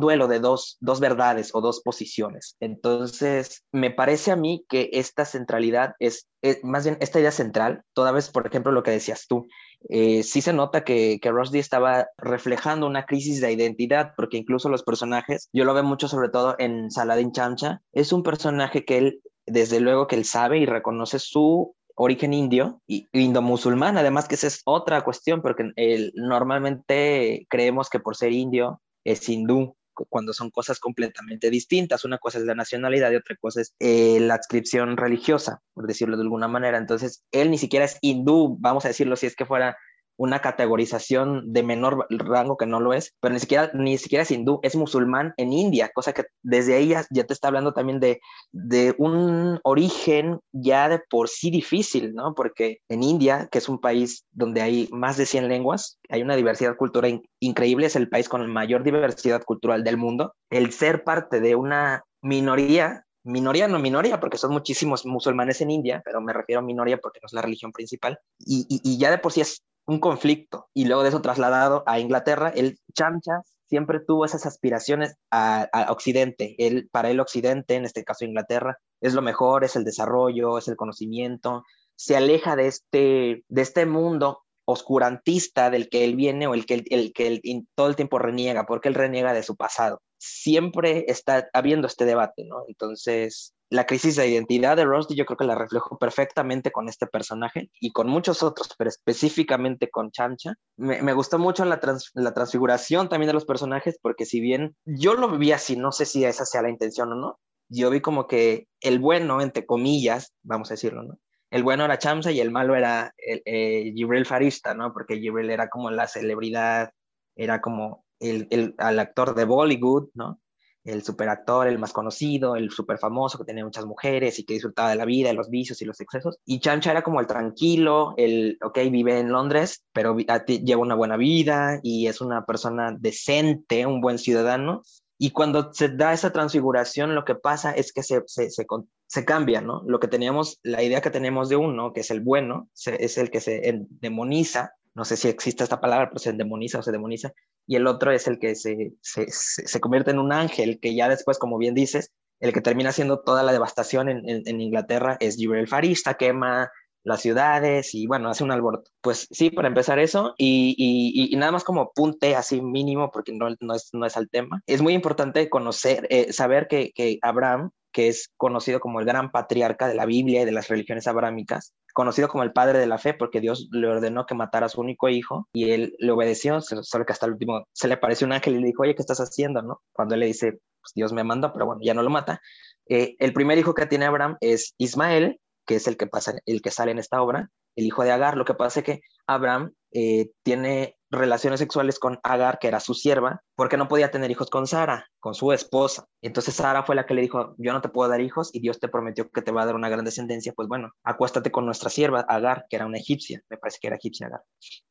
duelo 0.00 0.28
de 0.28 0.40
dos, 0.40 0.78
verdades 1.00 1.54
o 1.54 1.60
dos 1.60 1.80
posiciones. 1.80 2.56
Entonces, 2.60 3.64
me 3.72 3.90
parece 3.90 4.32
a 4.32 4.36
mí 4.36 4.64
que 4.68 4.90
esta 4.92 5.24
centralidad 5.24 5.94
es, 5.98 6.28
más 6.62 6.84
bien 6.84 6.98
esta 7.00 7.20
idea 7.20 7.30
central, 7.30 7.82
toda 7.92 8.12
vez, 8.12 8.30
por 8.30 8.46
ejemplo, 8.46 8.72
lo 8.72 8.82
que 8.82 8.90
decías 8.90 9.26
tú, 9.26 9.46
eh, 9.88 10.22
sí 10.22 10.40
se 10.40 10.52
nota 10.52 10.84
que, 10.84 11.18
que 11.20 11.58
estaba 11.58 12.08
reflejando 12.18 12.86
una 12.86 13.06
crisis 13.06 13.40
de 13.40 13.52
identidad, 13.52 14.12
porque 14.16 14.36
incluso 14.36 14.68
los 14.68 14.82
personajes, 14.82 15.48
yo 15.52 15.64
lo 15.64 15.74
veo 15.74 15.84
mucho 15.84 16.08
sobre 16.08 16.28
todo 16.28 16.56
en 16.58 16.90
Saladin 16.90 17.32
Chamcha, 17.32 17.80
es 17.92 18.12
un 18.12 18.22
personaje 18.22 18.84
que 18.84 18.98
él, 18.98 19.20
desde 19.46 19.80
luego 19.80 20.06
que 20.06 20.16
él 20.16 20.24
sabe 20.24 20.58
y 20.58 20.66
reconoce 20.66 21.18
su 21.18 21.75
origen 21.96 22.32
indio 22.32 22.80
y 22.86 23.08
indo-musulmán, 23.12 23.98
además 23.98 24.28
que 24.28 24.36
esa 24.36 24.46
es 24.46 24.62
otra 24.64 25.02
cuestión, 25.02 25.42
porque 25.42 25.72
el, 25.76 26.12
normalmente 26.14 27.46
creemos 27.50 27.90
que 27.90 28.00
por 28.00 28.16
ser 28.16 28.32
indio 28.32 28.80
es 29.04 29.28
hindú, 29.28 29.74
cuando 30.08 30.32
son 30.32 30.50
cosas 30.50 30.78
completamente 30.78 31.50
distintas. 31.50 32.04
Una 32.04 32.18
cosa 32.18 32.38
es 32.38 32.44
la 32.44 32.54
nacionalidad 32.54 33.10
y 33.10 33.16
otra 33.16 33.36
cosa 33.36 33.62
es 33.62 33.74
eh, 33.78 34.20
la 34.20 34.34
adscripción 34.34 34.96
religiosa, 34.96 35.62
por 35.72 35.86
decirlo 35.86 36.16
de 36.16 36.22
alguna 36.22 36.48
manera. 36.48 36.78
Entonces, 36.78 37.24
él 37.32 37.50
ni 37.50 37.58
siquiera 37.58 37.86
es 37.86 37.98
hindú, 38.02 38.56
vamos 38.60 38.84
a 38.84 38.88
decirlo 38.88 39.16
si 39.16 39.26
es 39.26 39.34
que 39.34 39.46
fuera 39.46 39.76
una 40.16 40.40
categorización 40.40 41.52
de 41.52 41.62
menor 41.62 42.06
rango 42.10 42.56
que 42.56 42.66
no 42.66 42.80
lo 42.80 42.92
es, 42.92 43.14
pero 43.20 43.34
ni 43.34 43.40
siquiera, 43.40 43.70
ni 43.74 43.98
siquiera 43.98 44.22
es 44.22 44.30
hindú, 44.30 44.60
es 44.62 44.76
musulmán 44.76 45.34
en 45.36 45.52
India, 45.52 45.90
cosa 45.94 46.12
que 46.12 46.24
desde 46.42 46.74
ahí 46.74 46.88
ya, 46.88 47.24
te 47.24 47.32
está 47.32 47.48
hablando 47.48 47.72
también 47.72 48.00
de, 48.00 48.20
de 48.52 48.94
un 48.98 49.60
origen 49.62 50.40
ya 50.52 50.88
de 50.88 51.00
por 51.10 51.28
sí 51.28 51.50
difícil, 51.50 52.14
¿no? 52.14 52.34
Porque 52.34 52.78
en 52.88 53.02
India, 53.02 53.48
que 53.50 53.58
es 53.58 53.68
un 53.68 53.80
país 53.80 54.24
donde 54.32 54.62
hay 54.62 54.88
más 54.92 55.16
de 55.16 55.26
100 55.26 55.48
lenguas, 55.48 55.98
hay 56.08 56.22
una 56.22 56.36
diversidad 56.36 56.76
cultural 56.76 57.22
increíble, 57.40 57.86
es 57.86 57.96
el 57.96 58.08
país 58.08 58.28
con 58.28 58.50
mayor 58.50 58.82
diversidad 58.82 59.42
cultural 59.44 59.84
del 59.84 59.96
mundo, 59.96 60.34
el 60.50 60.72
ser 60.72 61.04
parte 61.04 61.40
de 61.40 61.54
una 61.54 62.04
minoría 62.22 63.06
minoría, 63.26 63.66
no 63.66 63.78
minoría, 63.78 64.20
porque 64.20 64.38
son 64.38 64.52
muchísimos 64.52 65.04
musulmanes 65.04 65.60
en 65.60 65.70
India, 65.70 66.00
pero 66.04 66.20
me 66.20 66.32
refiero 66.32 66.60
a 66.60 66.62
minoría 66.62 66.98
porque 66.98 67.18
no 67.20 67.26
es 67.26 67.32
la 67.32 67.42
religión 67.42 67.72
principal, 67.72 68.18
y, 68.38 68.66
y, 68.68 68.80
y, 68.84 68.98
ya 68.98 69.10
de 69.10 69.18
por 69.18 69.32
sí 69.32 69.40
es 69.40 69.62
un 69.86 70.00
conflicto 70.00 70.68
y 70.74 70.84
luego 70.84 71.02
de 71.02 71.10
eso 71.10 71.22
trasladado 71.22 71.84
a 71.86 72.00
Inglaterra, 72.00 72.52
el 72.54 72.78
Chamcha 72.92 73.42
siempre 73.68 74.00
tuvo 74.00 74.24
esas 74.24 74.46
aspiraciones 74.46 75.16
a, 75.30 75.68
Occidente. 75.90 76.54
Él, 76.58 76.88
para 76.90 77.10
el 77.10 77.20
Occidente, 77.20 77.74
en 77.74 77.84
este 77.84 78.04
caso 78.04 78.24
Inglaterra, 78.24 78.78
es 79.00 79.14
lo 79.14 79.22
mejor, 79.22 79.64
es 79.64 79.76
el 79.76 79.84
desarrollo, 79.84 80.58
es 80.58 80.68
el 80.68 80.76
conocimiento. 80.76 81.64
Se 81.96 82.16
aleja 82.16 82.56
de 82.56 82.66
este, 82.68 83.44
de 83.48 83.62
este 83.62 83.86
mundo 83.86 84.42
oscurantista 84.68 85.70
del 85.70 85.88
que 85.88 86.04
él 86.04 86.16
viene 86.16 86.46
o 86.48 86.54
el 86.54 86.66
que, 86.66 86.84
el, 86.90 87.12
que 87.12 87.26
él 87.26 87.66
todo 87.74 87.88
el 87.88 87.96
tiempo 87.96 88.18
reniega, 88.18 88.66
porque 88.66 88.88
él 88.88 88.94
reniega 88.94 89.32
de 89.32 89.42
su 89.42 89.56
pasado. 89.56 90.00
Siempre 90.18 91.04
está 91.08 91.48
habiendo 91.52 91.86
este 91.86 92.04
debate, 92.04 92.44
¿no? 92.44 92.64
Entonces, 92.66 93.54
la 93.70 93.86
crisis 93.86 94.16
de 94.16 94.28
identidad 94.28 94.76
de 94.76 94.84
Rusty 94.84 95.14
yo 95.14 95.26
creo 95.26 95.36
que 95.36 95.44
la 95.44 95.54
reflejo 95.54 95.98
perfectamente 95.98 96.70
con 96.70 96.88
este 96.88 97.06
personaje 97.06 97.70
y 97.80 97.92
con 97.92 98.08
muchos 98.08 98.42
otros, 98.42 98.68
pero 98.78 98.88
específicamente 98.88 99.90
con 99.90 100.10
Chancha. 100.10 100.54
Me, 100.76 101.02
me 101.02 101.12
gustó 101.12 101.38
mucho 101.38 101.64
la, 101.64 101.80
la 102.14 102.34
transfiguración 102.34 103.08
también 103.08 103.28
de 103.28 103.34
los 103.34 103.44
personajes 103.44 103.98
porque 104.00 104.24
si 104.24 104.40
bien 104.40 104.76
yo 104.84 105.14
lo 105.14 105.36
vi 105.36 105.52
así, 105.52 105.76
no 105.76 105.92
sé 105.92 106.06
si 106.06 106.24
esa 106.24 106.44
sea 106.44 106.62
la 106.62 106.70
intención 106.70 107.12
o 107.12 107.16
no, 107.16 107.38
yo 107.68 107.90
vi 107.90 108.00
como 108.00 108.26
que 108.26 108.68
el 108.80 108.98
bueno, 108.98 109.40
entre 109.40 109.66
comillas, 109.66 110.32
vamos 110.42 110.70
a 110.70 110.74
decirlo, 110.74 111.02
¿no? 111.02 111.18
El 111.50 111.62
bueno 111.62 111.84
era 111.84 111.98
Chamsa 111.98 112.32
y 112.32 112.40
el 112.40 112.50
malo 112.50 112.74
era 112.74 113.14
el, 113.18 113.42
eh, 113.44 114.24
Farista, 114.24 114.74
¿no? 114.74 114.92
Porque 114.92 115.18
Gibril 115.18 115.50
era 115.50 115.68
como 115.68 115.90
la 115.90 116.06
celebridad, 116.06 116.90
era 117.36 117.60
como 117.60 118.04
el, 118.20 118.48
el, 118.50 118.74
el 118.78 118.98
actor 118.98 119.34
de 119.34 119.44
Bollywood, 119.44 120.08
¿no? 120.14 120.40
El 120.86 121.02
superactor, 121.02 121.66
el 121.66 121.78
más 121.78 121.92
conocido, 121.92 122.56
el 122.56 122.70
super 122.70 122.98
famoso 122.98 123.38
que 123.38 123.44
tenía 123.44 123.64
muchas 123.64 123.84
mujeres 123.84 124.38
y 124.38 124.44
que 124.44 124.54
disfrutaba 124.54 124.90
de 124.90 124.96
la 124.96 125.04
vida, 125.04 125.28
de 125.28 125.34
los 125.34 125.50
vicios 125.50 125.82
y 125.82 125.84
los 125.84 126.00
excesos. 126.00 126.38
Y 126.44 126.60
Chancha 126.60 126.92
era 126.92 127.02
como 127.02 127.20
el 127.20 127.26
tranquilo, 127.26 128.14
el, 128.16 128.58
ok, 128.62 128.78
vive 128.90 129.18
en 129.18 129.30
Londres, 129.30 129.84
pero 129.92 130.16
lleva 130.16 130.82
una 130.82 130.94
buena 130.94 131.16
vida 131.16 131.80
y 131.82 132.06
es 132.06 132.20
una 132.20 132.44
persona 132.46 132.96
decente, 132.98 133.86
un 133.86 134.00
buen 134.00 134.18
ciudadano. 134.18 134.82
Y 135.18 135.30
cuando 135.30 135.72
se 135.72 135.88
da 135.88 136.12
esa 136.12 136.32
transfiguración, 136.32 137.14
lo 137.14 137.24
que 137.24 137.34
pasa 137.34 137.72
es 137.72 137.92
que 137.92 138.02
se, 138.02 138.22
se, 138.26 138.50
se, 138.50 138.66
se 139.06 139.24
cambia, 139.24 139.62
¿no? 139.62 139.82
Lo 139.86 139.98
que 139.98 140.08
teníamos, 140.08 140.60
la 140.62 140.82
idea 140.82 141.00
que 141.00 141.10
tenemos 141.10 141.48
de 141.48 141.56
uno, 141.56 141.92
que 141.92 142.00
es 142.00 142.10
el 142.10 142.20
bueno, 142.20 142.68
es 142.84 143.18
el 143.18 143.30
que 143.30 143.40
se 143.40 143.86
demoniza, 144.00 144.74
no 144.96 145.04
sé 145.04 145.16
si 145.16 145.28
existe 145.28 145.62
esta 145.62 145.78
palabra, 145.78 146.08
pero 146.08 146.18
se 146.18 146.32
demoniza 146.32 146.78
o 146.78 146.82
se 146.82 146.90
demoniza, 146.90 147.32
y 147.66 147.76
el 147.76 147.86
otro 147.86 148.12
es 148.12 148.26
el 148.26 148.38
que 148.38 148.54
se, 148.54 148.94
se, 149.02 149.26
se, 149.28 149.80
convierte 149.80 150.10
en 150.10 150.18
un 150.18 150.32
ángel, 150.32 150.80
que 150.80 150.94
ya 150.94 151.08
después, 151.08 151.38
como 151.38 151.58
bien 151.58 151.74
dices, 151.74 152.12
el 152.40 152.52
que 152.54 152.62
termina 152.62 152.90
haciendo 152.90 153.20
toda 153.20 153.42
la 153.42 153.52
devastación 153.52 154.08
en, 154.08 154.22
en, 154.26 154.60
Inglaterra 154.60 155.18
es 155.20 155.36
Gibril 155.36 155.68
Farista, 155.68 156.14
quema 156.14 156.70
las 157.02 157.20
ciudades 157.20 157.94
y 157.94 158.06
bueno, 158.06 158.30
hace 158.30 158.42
un 158.42 158.50
alboroto. 158.50 158.90
Pues 159.00 159.28
sí, 159.30 159.50
para 159.50 159.68
empezar 159.68 159.98
eso 159.98 160.34
y, 160.38 160.74
y, 160.76 161.32
y 161.32 161.36
nada 161.36 161.52
más 161.52 161.62
como 161.62 161.92
punte 161.94 162.34
así 162.34 162.60
mínimo, 162.60 163.10
porque 163.10 163.32
no, 163.32 163.48
no, 163.60 163.74
es, 163.74 163.90
no 163.92 164.06
es 164.06 164.16
al 164.16 164.28
tema, 164.28 164.62
es 164.66 164.82
muy 164.82 164.94
importante 164.94 165.48
conocer, 165.48 166.06
eh, 166.10 166.32
saber 166.32 166.68
que, 166.68 166.92
que 166.92 167.18
Abraham 167.22 167.70
que 167.96 168.08
es 168.08 168.30
conocido 168.36 168.78
como 168.78 169.00
el 169.00 169.06
gran 169.06 169.30
patriarca 169.30 169.88
de 169.88 169.94
la 169.94 170.04
Biblia 170.04 170.42
y 170.42 170.44
de 170.44 170.52
las 170.52 170.68
religiones 170.68 171.06
abrámicas, 171.06 171.72
conocido 171.94 172.28
como 172.28 172.42
el 172.42 172.52
padre 172.52 172.78
de 172.78 172.86
la 172.86 172.98
fe, 172.98 173.14
porque 173.14 173.40
Dios 173.40 173.68
le 173.70 173.88
ordenó 173.88 174.26
que 174.26 174.34
matara 174.34 174.66
a 174.66 174.68
su 174.68 174.82
único 174.82 175.08
hijo 175.08 175.48
y 175.54 175.70
él 175.70 175.96
le 175.98 176.12
obedeció, 176.12 176.60
solo 176.60 177.06
que 177.06 177.14
hasta 177.14 177.24
el 177.24 177.32
último 177.32 177.64
se 177.72 177.88
le 177.88 177.94
apareció 177.94 178.26
un 178.26 178.34
ángel 178.34 178.56
y 178.56 178.60
le 178.60 178.66
dijo, 178.66 178.82
oye, 178.82 178.94
¿qué 178.94 179.00
estás 179.00 179.20
haciendo? 179.20 179.62
¿no? 179.62 179.80
Cuando 179.94 180.12
él 180.12 180.20
le 180.20 180.26
dice, 180.26 180.58
pues 180.82 180.92
Dios 180.94 181.14
me 181.14 181.24
mandó, 181.24 181.54
pero 181.54 181.64
bueno, 181.64 181.80
ya 181.82 181.94
no 181.94 182.02
lo 182.02 182.10
mata. 182.10 182.42
Eh, 182.86 183.16
el 183.18 183.32
primer 183.32 183.56
hijo 183.56 183.72
que 183.72 183.86
tiene 183.86 184.04
Abraham 184.04 184.36
es 184.42 184.74
Ismael, 184.76 185.40
que 185.66 185.76
es 185.76 185.86
el 185.86 185.96
que, 185.96 186.06
pasa, 186.06 186.34
el 186.44 186.60
que 186.60 186.70
sale 186.70 186.90
en 186.90 186.98
esta 186.98 187.22
obra, 187.22 187.48
el 187.76 187.86
hijo 187.86 188.02
de 188.02 188.10
Agar. 188.10 188.36
Lo 188.36 188.44
que 188.44 188.54
pasa 188.54 188.80
es 188.80 188.86
que 188.86 189.00
Abraham 189.26 189.72
eh, 189.92 190.30
tiene 190.42 190.96
relaciones 191.10 191.60
sexuales 191.60 191.98
con 191.98 192.18
Agar, 192.22 192.58
que 192.58 192.68
era 192.68 192.80
su 192.80 192.94
sierva, 192.94 193.42
porque 193.54 193.76
no 193.76 193.88
podía 193.88 194.10
tener 194.10 194.30
hijos 194.30 194.50
con 194.50 194.66
Sara, 194.66 195.06
con 195.20 195.34
su 195.34 195.52
esposa. 195.52 196.06
Entonces 196.22 196.54
Sara 196.54 196.82
fue 196.82 196.96
la 196.96 197.06
que 197.06 197.14
le 197.14 197.22
dijo, 197.22 197.54
yo 197.58 197.72
no 197.72 197.80
te 197.80 197.88
puedo 197.88 198.10
dar 198.10 198.20
hijos 198.20 198.50
y 198.52 198.60
Dios 198.60 198.80
te 198.80 198.88
prometió 198.88 199.30
que 199.30 199.42
te 199.42 199.52
va 199.52 199.62
a 199.62 199.66
dar 199.66 199.74
una 199.74 199.88
gran 199.88 200.04
descendencia, 200.04 200.52
pues 200.54 200.68
bueno, 200.68 200.90
acuéstate 201.04 201.50
con 201.50 201.64
nuestra 201.64 201.90
sierva 201.90 202.20
Agar, 202.20 202.66
que 202.68 202.76
era 202.76 202.86
una 202.86 202.98
egipcia, 202.98 203.40
me 203.48 203.56
parece 203.56 203.78
que 203.80 203.86
era 203.86 203.96
egipcia 203.96 204.26
Agar. 204.26 204.42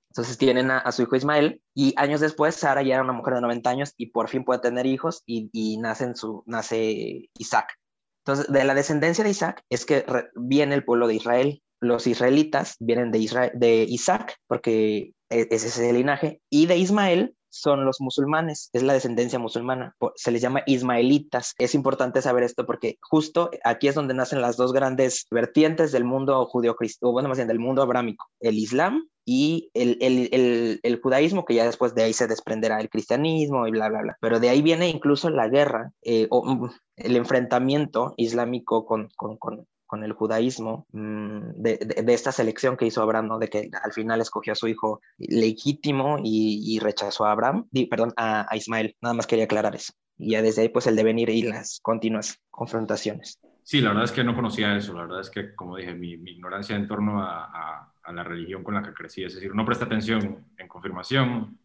Entonces 0.10 0.38
tienen 0.38 0.72
a, 0.72 0.78
a, 0.78 0.94
su 0.94 1.02
hijo 1.02 1.18
Ismael 1.18 1.62
y 1.74 1.94
años 1.98 2.22
después 2.22 2.56
Sara 2.56 2.82
ya 2.82 2.94
era 2.94 3.04
una 3.04 3.12
mujer 3.12 3.34
de 3.34 3.42
90 3.42 3.70
años 3.70 3.94
y 3.98 4.12
por 4.12 4.30
fin 4.30 4.46
puede 4.46 4.62
tener 4.62 4.86
hijos 4.86 5.24
y, 5.26 5.78
nace, 5.78 6.16
su, 6.16 6.42
nace 6.46 7.30
Isaac. 7.38 7.78
Entonces, 8.26 8.52
de 8.52 8.64
la 8.64 8.74
descendencia 8.74 9.24
de 9.24 9.30
Isaac 9.32 9.64
es 9.70 9.86
que 9.86 10.06
viene 10.36 10.74
el 10.74 10.86
pueblo 10.86 11.08
de 11.08 11.16
Israel. 11.16 11.62
Los 11.86 12.08
israelitas 12.08 12.76
vienen 12.80 13.12
de, 13.12 13.20
Israel, 13.20 13.52
de 13.54 13.84
Isaac, 13.84 14.38
porque 14.48 15.14
e, 15.30 15.48
ese 15.52 15.68
es 15.68 15.80
el 15.80 15.96
linaje, 15.96 16.42
y 16.50 16.66
de 16.66 16.78
Ismael 16.78 17.36
son 17.56 17.86
los 17.86 18.02
musulmanes, 18.02 18.70
es 18.74 18.84
la 18.84 18.94
descendencia 18.94 19.40
musulmana, 19.40 19.96
se 20.16 20.32
les 20.32 20.42
llama 20.42 20.64
ismaelitas. 20.66 21.54
Es 21.58 21.74
importante 21.74 22.22
saber 22.22 22.44
esto 22.44 22.66
porque 22.66 22.98
justo 23.02 23.50
aquí 23.64 23.88
es 23.88 23.96
donde 23.96 24.14
nacen 24.14 24.42
las 24.42 24.58
dos 24.58 24.74
grandes 24.74 25.26
vertientes 25.32 25.92
del 25.92 26.04
mundo 26.04 26.46
judío-cristiano, 26.48 27.14
bueno, 27.14 27.30
más 27.30 27.38
bien 27.38 27.48
del 27.48 27.60
mundo 27.60 27.82
abrámico, 27.82 28.26
el 28.42 28.58
Islam 28.58 29.08
y 29.26 29.72
el, 29.74 29.98
el, 30.02 30.30
el, 30.32 30.80
el, 30.84 31.02
judaísmo, 31.02 31.46
que 31.46 31.56
ya 31.56 31.66
después 31.66 31.96
de 31.96 32.04
ahí 32.04 32.14
se 32.14 32.28
desprenderá 32.28 32.80
el 32.80 32.90
cristianismo 32.90 33.68
y 33.68 33.72
bla, 33.72 33.90
bla, 33.90 34.02
bla. 34.02 34.18
Pero 34.22 34.40
de 34.40 34.50
ahí 34.50 34.62
viene 34.62 34.90
incluso 34.90 35.30
la 35.30 35.48
guerra 35.48 35.92
eh, 36.04 36.28
o 36.30 36.46
mm, 36.46 36.70
el 36.98 37.16
enfrentamiento 37.16 38.14
islámico 38.18 38.86
con, 38.86 39.10
con, 39.16 39.38
con, 39.38 39.66
con 39.96 40.04
el 40.04 40.12
judaísmo, 40.12 40.86
mm, 40.92 41.40
de, 41.56 41.78
de, 41.78 42.04
de, 42.04 42.14
esta 42.14 42.34
selección 42.34 42.76
que 42.76 42.86
hizo 42.86 43.02
Abraham, 43.02 43.28
¿no? 43.30 43.40
de 43.40 43.48
que 43.48 43.70
al 43.82 43.94
final 43.94 44.20
escogió 44.20 44.52
a 44.52 44.56
su 44.58 44.68
hijo 44.68 45.00
legítimo 45.18 46.18
y, 46.22 46.62
y 46.66 46.80
rechazó 46.80 47.24
a 47.24 47.32
Abraham, 47.32 47.66
di, 47.72 47.86
perdón, 47.86 48.12
a, 48.18 48.46
a, 48.50 48.58
Ismael. 48.58 48.98
Nada 49.00 49.14
más 49.16 49.26
quería 49.26 49.46
aclarar 49.46 49.74
eso. 49.74 49.94
Y 50.18 50.32
ya 50.32 50.42
desde 50.42 50.64
ahí, 50.64 50.70
pues 50.70 50.86
el 50.88 50.98
devenir 50.98 51.30
y 51.30 51.44
las 51.44 51.80
continuas 51.82 52.42
confrontaciones. 52.52 53.40
Sí, 53.64 53.80
la 53.80 53.90
verdad 53.90 54.04
es 54.04 54.12
que 54.12 54.26
no 54.26 54.36
conocía 54.36 54.76
eso. 54.76 54.94
La 54.94 55.04
verdad 55.04 55.22
es 55.22 55.30
que, 55.30 55.56
como 55.56 55.78
dije, 55.78 55.96
mi, 55.96 56.18
mi 56.18 56.32
ignorancia 56.32 56.76
en 56.76 56.90
torno 56.90 57.22
a, 57.22 57.46
a, 57.46 57.94
a, 58.04 58.12
la 58.12 58.24
religión 58.26 58.66
con 58.66 58.74
la 58.74 58.84
que 58.84 58.94
crecí, 58.94 59.24
es 59.24 59.36
decir, 59.36 59.56
no 59.56 59.66
presta 59.66 59.86
atención 59.86 60.46
en 60.58 60.68
confirmación 60.68 61.58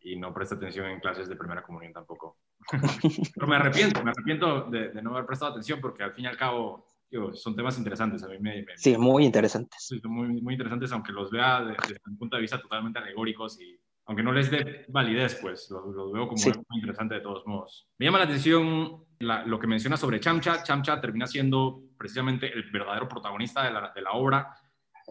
y 0.00 0.16
no 0.16 0.32
presta 0.32 0.54
atención 0.54 0.86
en 0.86 1.00
clases 1.00 1.28
de 1.28 1.36
primera 1.36 1.62
comunión 1.62 1.92
tampoco. 1.92 2.38
pero 3.34 3.46
me 3.46 3.56
arrepiento, 3.56 4.02
me 4.02 4.10
arrepiento 4.10 4.70
de, 4.70 4.88
de, 4.88 5.02
no 5.02 5.10
haber 5.10 5.26
prestado 5.26 5.50
atención 5.50 5.82
porque 5.82 6.02
al 6.02 6.14
fin 6.14 6.24
y 6.24 6.28
al 6.28 6.38
cabo 6.38 6.86
son 7.34 7.56
temas 7.56 7.78
interesantes. 7.78 8.22
A 8.22 8.28
mí 8.28 8.38
me, 8.40 8.64
sí, 8.76 8.96
muy 8.96 9.24
interesantes. 9.24 9.86
Sí, 9.86 10.00
muy, 10.04 10.40
muy 10.40 10.54
interesantes, 10.54 10.92
aunque 10.92 11.12
los 11.12 11.30
vea 11.30 11.62
desde 11.64 12.00
un 12.06 12.18
punto 12.18 12.36
de 12.36 12.42
vista 12.42 12.60
totalmente 12.60 12.98
alegóricos 12.98 13.60
y 13.60 13.78
aunque 14.06 14.22
no 14.22 14.32
les 14.32 14.50
dé 14.50 14.84
validez, 14.88 15.38
pues 15.40 15.70
los, 15.70 16.12
veo 16.12 16.28
como 16.28 16.42
muy 16.42 16.78
interesante 16.78 17.14
de 17.14 17.20
todos 17.20 17.46
modos. 17.46 17.88
Me 17.98 18.06
llama 18.06 18.18
la 18.18 18.24
atención 18.24 19.04
lo 19.18 19.58
que 19.58 19.66
menciona 19.66 19.96
sobre 19.96 20.20
Chamcha. 20.20 20.62
Chamcha 20.62 21.00
termina 21.00 21.26
siendo 21.26 21.82
precisamente 21.96 22.52
el 22.52 22.70
verdadero 22.70 23.08
protagonista 23.08 23.62
de 23.64 23.70
la, 23.70 23.92
de 23.94 24.02
la 24.02 24.12
obra. 24.12 24.54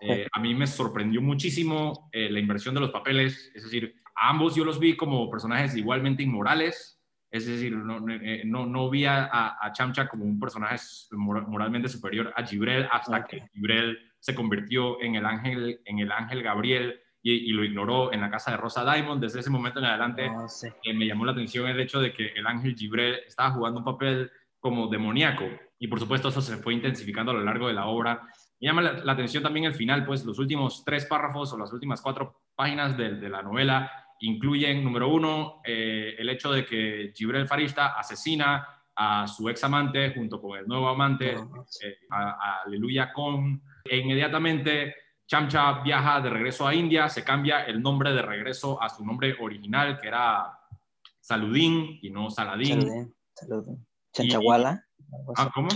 Eh, 0.02 0.28
a 0.32 0.40
mí 0.40 0.54
me 0.54 0.68
sorprendió 0.68 1.22
muchísimo 1.22 2.10
eh, 2.12 2.30
la 2.30 2.40
inversión 2.40 2.76
de 2.76 2.82
los 2.82 2.92
papeles, 2.92 3.52
es 3.54 3.64
decir, 3.64 3.96
a 4.16 4.30
ambos 4.30 4.56
yo 4.56 4.66
los 4.66 4.80
vi 4.80 4.96
como 4.96 5.30
personajes 5.30 5.76
igualmente 5.76 6.24
inmorales, 6.24 7.03
es 7.34 7.48
decir, 7.48 7.76
no, 7.76 8.00
eh, 8.12 8.44
no, 8.46 8.68
no 8.68 8.92
vi 8.92 9.06
a, 9.06 9.28
a, 9.60 9.72
Chamcha 9.72 10.08
como 10.08 10.24
un 10.24 10.40
personaje 10.40 10.78
moralmente 11.14 11.90
superior 11.90 12.32
a 12.36 12.46
Gibrel 12.46 12.88
hasta 12.92 13.26
que 13.26 13.50
Gibrel 13.52 13.98
se 14.20 14.36
convirtió 14.36 15.02
en 15.02 15.16
el 15.16 15.26
ángel, 15.26 15.82
en 15.84 15.98
el 15.98 16.12
ángel 16.12 16.44
Gabriel 16.44 17.02
y, 17.24 17.52
lo 17.52 17.64
ignoró 17.64 18.14
en 18.14 18.22
la 18.22 18.30
casa 18.30 18.52
de 18.52 18.58
Rosa 18.58 18.84
Diamond. 18.84 19.20
Desde 19.20 19.40
ese 19.40 19.50
momento 19.50 19.80
en 19.80 19.86
adelante 19.86 20.28
eh, 20.84 20.94
me 20.94 21.08
llamó 21.08 21.26
la 21.26 21.32
atención 21.32 21.68
el 21.68 21.80
hecho 21.80 22.00
de 22.00 22.14
que 22.14 22.34
el 22.36 22.46
ángel 22.46 22.76
Gibrel 22.76 23.22
estaba 23.26 23.50
jugando 23.50 23.80
un 23.80 23.86
papel 23.86 24.30
como 24.60 24.86
demoníaco 24.86 25.46
y 25.80 25.88
por 25.88 26.00
supuesto 26.00 26.30
eso 26.30 26.40
se 26.40 26.58
fue 26.58 26.76
intensificando 26.76 27.32
a 27.32 27.36
lo 27.36 27.44
largo 27.44 27.68
de 27.68 27.74
la 27.74 27.88
obra. 27.88 28.22
Me 28.62 28.68
llama 28.68 28.84
la, 28.84 29.12
atención 29.12 29.42
también 29.42 29.66
el 29.66 29.74
final, 29.74 30.06
pues 30.06 30.24
los 30.24 30.38
últimos 30.38 30.84
tres 30.86 31.08
párrafos 31.08 31.52
o 31.52 31.58
las 31.58 31.74
últimas 31.74 32.00
cuatro 32.00 32.44
páginas 32.54 32.96
de, 32.96 33.16
de 33.16 33.30
la 33.30 33.42
novela 33.42 33.92
incluyen, 34.24 34.84
número 34.84 35.10
uno, 35.10 35.62
eh, 35.66 36.16
el 36.18 36.30
hecho 36.30 36.52
de 36.52 36.66
que 36.66 37.12
Gibrel 37.14 37.48
Farista 37.48 37.98
asesina 37.98 38.68
a 38.96 39.28
su 39.28 39.50
ex 39.50 39.64
amante 39.64 40.14
junto 40.14 40.42
con 40.42 40.58
el 40.58 40.68
nuevo 40.68 40.88
amante, 40.88 41.32
eh, 41.32 41.98
a, 42.10 42.62
Aleluya 42.66 43.12
Con. 43.12 43.62
E 43.84 43.98
inmediatamente 43.98 44.96
Chamcha 45.28 45.82
viaja 45.82 46.22
de 46.22 46.30
regreso 46.30 46.66
a 46.66 46.74
India, 46.74 47.10
se 47.10 47.24
cambia 47.24 47.66
el 47.66 47.82
nombre 47.82 48.14
de 48.14 48.22
regreso 48.22 48.82
a 48.82 48.88
su 48.88 49.06
nombre 49.06 49.36
original, 49.42 50.00
que 50.00 50.08
era 50.08 50.58
Saludín 51.20 52.00
y 52.02 52.10
no 52.10 52.30
Saladín. 52.30 53.14
Saludín. 53.34 53.86
Chanchaguala. 54.14 54.86
Ah, 55.36 55.52
¿cómo? 55.54 55.68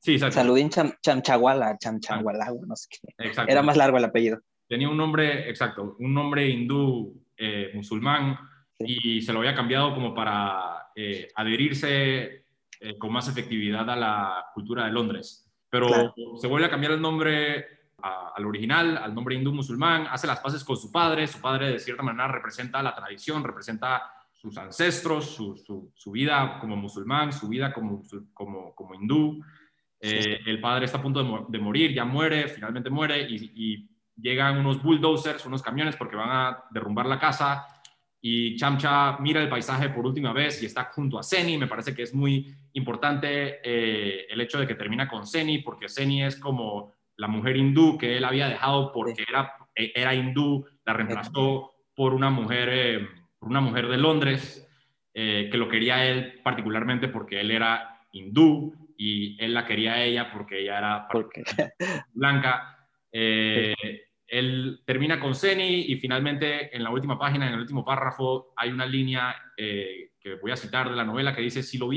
Sí, 0.00 0.18
Saludín 0.18 0.68
Chamchaguala, 0.70 1.78
Chamchaguala, 1.78 2.52
no 2.66 2.76
sé 2.76 2.88
qué. 2.90 3.32
Era 3.48 3.62
más 3.62 3.76
largo 3.76 3.96
el 3.96 4.04
apellido. 4.04 4.40
Tenía 4.68 4.88
un 4.88 4.96
nombre, 4.96 5.48
exacto, 5.48 5.96
un 5.98 6.14
nombre 6.14 6.48
hindú 6.48 7.20
eh, 7.42 7.70
musulmán 7.72 8.38
y 8.78 9.22
se 9.22 9.32
lo 9.32 9.38
había 9.38 9.54
cambiado 9.54 9.94
como 9.94 10.12
para 10.12 10.90
eh, 10.94 11.26
adherirse 11.34 12.44
eh, 12.78 12.98
con 12.98 13.10
más 13.10 13.28
efectividad 13.28 13.88
a 13.88 13.96
la 13.96 14.44
cultura 14.52 14.84
de 14.84 14.92
Londres. 14.92 15.50
Pero 15.70 16.12
se 16.38 16.46
vuelve 16.46 16.66
a 16.66 16.70
cambiar 16.70 16.92
el 16.92 17.00
nombre 17.00 17.64
al 17.96 18.44
original, 18.44 18.98
al 18.98 19.14
nombre 19.14 19.36
hindú 19.36 19.54
musulmán, 19.54 20.06
hace 20.10 20.26
las 20.26 20.40
paces 20.40 20.62
con 20.64 20.76
su 20.76 20.92
padre, 20.92 21.26
su 21.26 21.40
padre 21.40 21.70
de 21.70 21.78
cierta 21.78 22.02
manera 22.02 22.28
representa 22.28 22.82
la 22.82 22.94
tradición, 22.94 23.42
representa 23.42 24.02
sus 24.34 24.58
ancestros, 24.58 25.34
su, 25.34 25.56
su, 25.94 26.10
vida 26.10 26.58
como 26.60 26.76
musulmán, 26.76 27.32
su 27.32 27.48
vida 27.48 27.72
como, 27.72 28.02
como, 28.34 28.74
como 28.74 28.94
hindú. 28.94 29.42
el 29.98 30.60
padre 30.60 30.84
está 30.84 30.98
a 30.98 31.02
punto 31.02 31.46
de, 31.48 31.58
morir, 31.58 31.94
ya 31.94 32.04
muere, 32.04 32.48
finalmente 32.48 32.90
muere 32.90 33.26
y, 33.30 33.52
y 33.54 33.90
llegan 34.20 34.58
unos 34.58 34.82
bulldozers, 34.82 35.44
unos 35.46 35.62
camiones 35.62 35.96
porque 35.96 36.16
van 36.16 36.30
a 36.30 36.64
derrumbar 36.70 37.06
la 37.06 37.18
casa 37.18 37.66
y 38.22 38.56
Chamcha 38.56 39.16
mira 39.18 39.40
el 39.40 39.48
paisaje 39.48 39.88
por 39.88 40.04
última 40.04 40.32
vez 40.32 40.62
y 40.62 40.66
está 40.66 40.84
junto 40.84 41.18
a 41.18 41.22
Seni. 41.22 41.56
Me 41.56 41.66
parece 41.66 41.94
que 41.94 42.02
es 42.02 42.14
muy 42.14 42.54
importante 42.74 43.60
eh, 43.64 44.26
el 44.28 44.40
hecho 44.40 44.58
de 44.58 44.66
que 44.66 44.74
termina 44.74 45.08
con 45.08 45.26
Seni 45.26 45.58
porque 45.58 45.88
Seni 45.88 46.24
es 46.24 46.36
como 46.36 46.92
la 47.16 47.28
mujer 47.28 47.56
hindú 47.56 47.96
que 47.98 48.16
él 48.16 48.24
había 48.24 48.48
dejado 48.48 48.92
porque 48.92 49.24
era, 49.28 49.54
era 49.74 50.14
hindú, 50.14 50.66
la 50.84 50.92
reemplazó 50.92 51.72
por 51.94 52.14
una 52.14 52.30
mujer, 52.30 52.68
eh, 52.72 53.08
una 53.40 53.60
mujer 53.60 53.88
de 53.88 53.96
Londres 53.96 54.66
eh, 55.12 55.48
que 55.50 55.58
lo 55.58 55.68
quería 55.68 56.06
él 56.06 56.40
particularmente 56.42 57.08
porque 57.08 57.40
él 57.40 57.50
era 57.50 58.06
hindú 58.12 58.74
y 58.96 59.42
él 59.42 59.54
la 59.54 59.64
quería 59.66 59.94
a 59.94 60.02
ella 60.04 60.30
porque 60.30 60.60
ella 60.60 60.78
era 60.78 61.08
blanca. 62.12 62.86
Eh, 63.10 63.74
él 64.30 64.80
termina 64.86 65.18
con 65.18 65.34
Seni 65.34 65.86
y 65.88 65.96
finalmente 65.96 66.74
en 66.74 66.84
la 66.84 66.90
última 66.90 67.18
página, 67.18 67.48
en 67.48 67.54
el 67.54 67.60
último 67.60 67.84
párrafo, 67.84 68.52
hay 68.56 68.70
una 68.70 68.86
línea 68.86 69.34
eh, 69.56 70.12
que 70.20 70.36
voy 70.36 70.52
a 70.52 70.56
citar 70.56 70.88
de 70.88 70.96
la 70.96 71.04
novela 71.04 71.34
que 71.34 71.42
dice, 71.42 71.64
si 71.64 71.78
lo, 71.78 71.90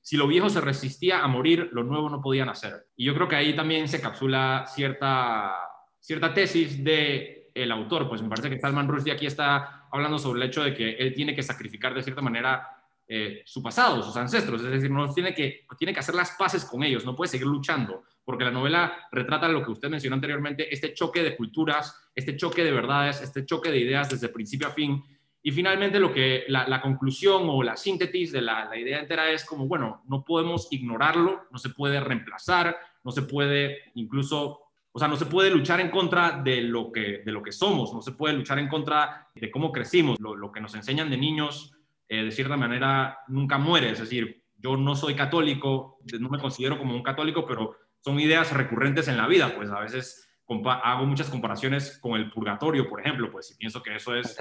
si 0.00 0.16
lo 0.18 0.26
viejo 0.26 0.50
se 0.50 0.60
resistía 0.60 1.24
a 1.24 1.28
morir, 1.28 1.70
lo 1.72 1.84
nuevo 1.84 2.10
no 2.10 2.20
podía 2.20 2.44
nacer. 2.44 2.88
Y 2.94 3.06
yo 3.06 3.14
creo 3.14 3.26
que 3.26 3.36
ahí 3.36 3.56
también 3.56 3.88
se 3.88 4.02
capsula 4.02 4.66
cierta, 4.66 5.54
cierta 5.98 6.34
tesis 6.34 6.84
de 6.84 7.50
el 7.54 7.72
autor, 7.72 8.06
pues 8.08 8.22
me 8.22 8.28
parece 8.28 8.50
que 8.50 8.60
Salman 8.60 8.86
Rushdie 8.86 9.12
aquí 9.12 9.26
está 9.26 9.88
hablando 9.90 10.18
sobre 10.18 10.42
el 10.42 10.48
hecho 10.48 10.62
de 10.62 10.74
que 10.74 10.90
él 10.90 11.14
tiene 11.14 11.34
que 11.34 11.42
sacrificar 11.42 11.94
de 11.94 12.02
cierta 12.02 12.20
manera 12.20 12.68
eh, 13.06 13.42
su 13.46 13.62
pasado, 13.62 14.02
sus 14.02 14.16
ancestros, 14.16 14.62
es 14.62 14.70
decir, 14.70 14.90
no 14.90 15.12
tiene 15.12 15.34
que, 15.34 15.64
tiene 15.78 15.94
que 15.94 16.00
hacer 16.00 16.14
las 16.14 16.32
paces 16.32 16.64
con 16.66 16.82
ellos, 16.82 17.06
no 17.06 17.16
puede 17.16 17.30
seguir 17.30 17.46
luchando, 17.46 18.04
porque 18.28 18.44
la 18.44 18.50
novela 18.50 19.08
retrata 19.10 19.48
lo 19.48 19.64
que 19.64 19.70
usted 19.70 19.88
mencionó 19.88 20.12
anteriormente, 20.12 20.68
este 20.70 20.92
choque 20.92 21.22
de 21.22 21.34
culturas, 21.34 22.10
este 22.14 22.36
choque 22.36 22.62
de 22.62 22.72
verdades, 22.72 23.22
este 23.22 23.46
choque 23.46 23.70
de 23.70 23.78
ideas 23.78 24.10
desde 24.10 24.28
principio 24.28 24.68
a 24.68 24.70
fin, 24.70 25.02
y 25.42 25.50
finalmente 25.50 25.98
lo 25.98 26.12
que 26.12 26.44
la, 26.48 26.78
conclusión 26.82 27.44
o 27.46 27.62
la 27.62 27.74
síntesis 27.74 28.30
de 28.30 28.42
la, 28.42 28.68
idea 28.76 29.00
entera 29.00 29.30
es 29.30 29.46
como, 29.46 29.66
bueno, 29.66 30.02
no 30.08 30.26
podemos 30.26 30.68
ignorarlo, 30.70 31.44
no 31.50 31.56
se 31.56 31.70
puede 31.70 32.00
reemplazar, 32.00 32.76
no 33.02 33.12
se 33.12 33.22
puede 33.22 33.78
incluso 33.94 34.60
o 34.92 34.98
sea, 34.98 35.08
no 35.08 35.16
se 35.16 35.24
puede 35.24 35.50
luchar 35.50 35.80
en 35.80 35.88
contra 35.88 36.32
de 36.32 36.60
lo 36.60 36.92
que, 36.92 37.22
de 37.24 37.32
lo 37.32 37.42
que 37.42 37.52
somos, 37.52 37.94
no 37.94 38.02
se 38.02 38.12
puede 38.12 38.34
luchar 38.34 38.58
en 38.58 38.68
contra 38.68 39.30
de 39.34 39.50
cómo 39.50 39.72
crecimos, 39.72 40.20
lo, 40.20 40.36
lo 40.36 40.52
que 40.52 40.60
nos 40.60 40.74
enseñan 40.74 41.08
de 41.08 41.16
niños 41.16 41.72
eh, 42.06 42.24
de 42.24 42.30
cierta 42.30 42.58
manera 42.58 43.20
nunca 43.28 43.56
muere. 43.56 43.92
Es 43.92 44.00
decir, 44.00 44.44
yo 44.58 44.76
no 44.76 44.94
soy 44.96 45.14
católico, 45.14 45.98
no 46.20 46.28
me 46.28 46.38
considero 46.38 46.78
como 46.78 46.94
un 46.94 47.02
católico, 47.02 47.46
pero 47.46 47.76
son 48.08 48.18
ideas 48.20 48.54
recurrentes 48.54 49.06
en 49.08 49.18
la 49.18 49.26
vida, 49.26 49.54
pues 49.54 49.70
a 49.70 49.80
veces 49.80 50.30
hago 50.64 51.04
muchas 51.04 51.28
comparaciones 51.28 51.98
con 51.98 52.18
el 52.18 52.30
purgatorio, 52.30 52.88
por 52.88 53.00
ejemplo, 53.00 53.30
pues 53.30 53.48
si 53.48 53.54
pienso 53.56 53.82
que 53.82 53.94
eso 53.94 54.14
es 54.14 54.34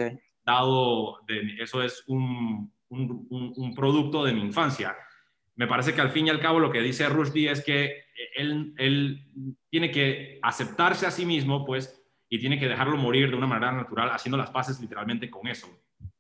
dado, 0.45 1.19
de, 1.27 1.57
eso 1.59 1.83
es 1.83 2.01
un, 2.07 2.71
un, 2.87 3.27
un, 3.29 3.75
producto 3.75 4.23
de 4.23 4.31
mi 4.31 4.39
infancia. 4.39 4.95
Me 5.55 5.67
parece 5.67 5.93
que 5.93 5.99
al 5.99 6.11
fin 6.11 6.27
y 6.27 6.29
al 6.29 6.39
cabo 6.39 6.61
lo 6.61 6.71
que 6.71 6.79
dice 6.79 7.09
Rushdie 7.09 7.51
es 7.51 7.61
que 7.61 8.05
él, 8.37 8.73
él 8.77 9.27
tiene 9.69 9.91
que 9.91 10.39
aceptarse 10.41 11.05
a 11.05 11.11
sí 11.11 11.25
mismo, 11.25 11.65
pues, 11.65 12.01
y 12.29 12.39
tiene 12.39 12.57
que 12.57 12.69
dejarlo 12.69 12.95
morir 12.95 13.29
de 13.29 13.35
una 13.35 13.47
manera 13.47 13.73
natural, 13.73 14.11
haciendo 14.11 14.37
las 14.37 14.49
paces 14.49 14.79
literalmente 14.79 15.29
con 15.29 15.45
eso 15.45 15.67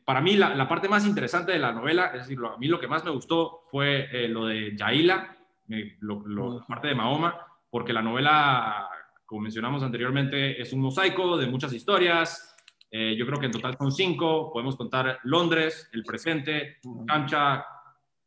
para 0.07 0.21
mí 0.21 0.37
la, 0.37 0.69
parte 0.69 0.87
más 0.87 1.05
interesante 1.05 1.51
de 1.51 1.59
la 1.59 1.73
novela, 1.73 2.11
es 2.13 2.21
decir, 2.21 2.39
a 2.41 2.57
mí 2.57 2.67
lo 2.69 2.79
que 2.79 2.87
más 2.87 3.03
me 3.03 3.11
gustó 3.11 3.63
fue 3.69 4.07
eh, 4.09 4.29
lo 4.29 4.45
de 4.45 4.73
Yaila, 4.73 5.36
eh, 5.69 5.97
la 6.01 6.65
parte 6.67 6.87
de 6.87 6.95
Mahoma, 6.95 7.37
porque 7.69 7.93
la 7.93 8.01
novela, 8.01 8.89
como 9.25 9.41
mencionamos 9.41 9.83
anteriormente, 9.83 10.61
es 10.61 10.71
un 10.73 10.81
mosaico 10.81 11.37
de 11.37 11.47
muchas 11.47 11.73
historias. 11.73 12.55
Eh, 12.89 13.15
yo 13.17 13.25
creo 13.25 13.39
que 13.39 13.47
en 13.47 13.51
total 13.51 13.75
son 13.77 13.91
cinco. 13.91 14.51
Podemos 14.51 14.75
contar 14.75 15.19
Londres, 15.23 15.89
el 15.93 16.03
presente, 16.03 16.77
Chamcha, 17.07 17.65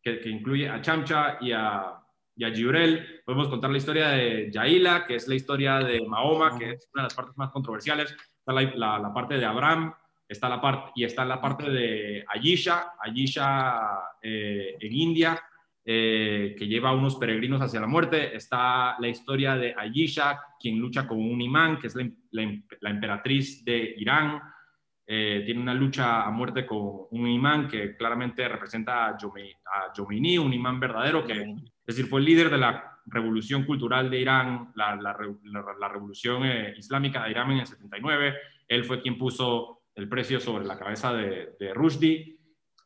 que, 0.02 0.20
incluye 0.26 0.68
a 0.68 0.80
Chamcha 0.82 1.38
y 1.40 1.52
a, 1.52 1.94
y 2.36 2.44
a 2.44 2.50
Gibrel. 2.50 3.22
Podemos 3.24 3.48
contar 3.48 3.70
la 3.70 3.78
historia 3.78 4.08
de 4.10 4.50
Yaila, 4.52 5.06
que 5.06 5.16
es 5.16 5.28
la 5.28 5.34
historia 5.34 5.78
de 5.78 6.06
Mahoma, 6.06 6.58
que 6.58 6.72
es 6.72 6.88
una 6.92 7.02
de 7.02 7.06
las 7.06 7.14
partes 7.14 7.36
más 7.36 7.50
controversiales. 7.50 8.14
Está 8.38 8.52
la, 8.52 8.98
la 8.98 9.12
parte 9.12 9.38
de 9.38 9.44
Abraham, 9.44 9.94
está 10.28 10.48
la 10.48 10.60
parte, 10.60 10.92
y 10.94 11.04
está 11.04 11.24
la 11.24 11.40
parte 11.40 11.68
de 11.70 12.24
Ayisha, 12.28 12.92
Ayisha 13.00 13.80
eh, 14.22 14.76
en 14.78 14.92
India, 14.92 15.42
eh, 15.92 16.54
que 16.56 16.68
lleva 16.68 16.90
a 16.90 16.94
unos 16.94 17.16
peregrinos 17.16 17.60
hacia 17.60 17.80
la 17.80 17.88
muerte. 17.88 18.36
Está 18.36 18.94
la 19.00 19.08
historia 19.08 19.56
de 19.56 19.74
Ayisha, 19.76 20.38
quien 20.56 20.78
lucha 20.78 21.04
con 21.04 21.18
un 21.18 21.40
imán, 21.40 21.80
que 21.80 21.88
es 21.88 21.96
la, 22.30 22.90
emperatriz 22.90 23.64
de 23.64 23.96
Irán. 23.96 24.40
Eh, 25.04 25.42
tiene 25.44 25.60
una 25.60 25.74
lucha 25.74 26.22
a 26.22 26.30
muerte 26.30 26.64
con 26.64 27.08
un 27.10 27.26
imán 27.26 27.66
que 27.66 27.96
claramente 27.96 28.46
representa 28.46 29.08
a, 29.08 29.18
Jomini, 29.96 30.38
un 30.38 30.52
imán 30.52 30.78
verdadero, 30.78 31.26
que 31.26 31.32
es 31.32 31.84
decir, 31.84 32.06
fue 32.06 32.20
el 32.20 32.26
líder 32.26 32.50
de 32.50 32.58
la 32.58 33.00
revolución 33.06 33.64
cultural 33.64 34.08
de 34.08 34.20
Irán, 34.20 34.70
la, 34.76 34.94
la 34.94 35.88
revolución 35.88 36.44
islámica 36.78 37.24
de 37.24 37.32
Irán 37.32 37.50
en 37.50 37.58
el 37.58 37.66
79. 37.66 38.36
Él 38.68 38.84
fue 38.84 39.02
quien 39.02 39.18
puso 39.18 39.86
el 39.96 40.08
precio 40.08 40.38
sobre 40.38 40.66
la 40.66 40.78
cabeza 40.78 41.12
de, 41.12 41.56
de 41.58 41.74
Rushdie. 41.74 42.39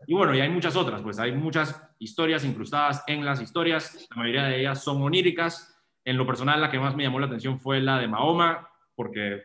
Y 0.07 0.15
bueno, 0.15 0.35
y 0.35 0.41
hay 0.41 0.49
muchas 0.49 0.77
otras, 0.77 1.03
pues 1.03 1.19
hay 1.19 1.33
muchas 1.33 1.81
historias 1.99 2.45
incrustadas 2.45 3.03
en 3.07 3.25
las 3.25 3.41
historias, 3.41 4.09
la 4.11 4.17
mayoría 4.17 4.45
de 4.45 4.61
ellas 4.61 4.83
son 4.83 5.03
oníricas. 5.03 5.71
En 6.05 6.19
lo 6.19 6.27
personal, 6.27 6.61
la 6.61 6.71
que 6.71 6.79
más 6.79 6.95
me 6.95 7.03
llamó 7.03 7.19
la 7.19 7.27
atención 7.27 7.59
fue 7.59 7.81
la 7.81 7.99
de 7.99 8.09
Mahoma, 8.09 8.69
porque 8.95 9.43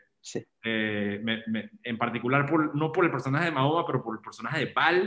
eh, 0.64 1.22
en 1.84 1.98
particular, 1.98 2.46
por, 2.46 2.76
no 2.76 2.92
por 2.92 3.06
el 3.06 3.12
personaje 3.12 3.46
de 3.46 3.52
Mahoma, 3.52 3.86
pero 3.86 4.04
por 4.04 4.16
el 4.16 4.22
personaje 4.22 4.66
de 4.66 4.74
Bal, 4.74 4.98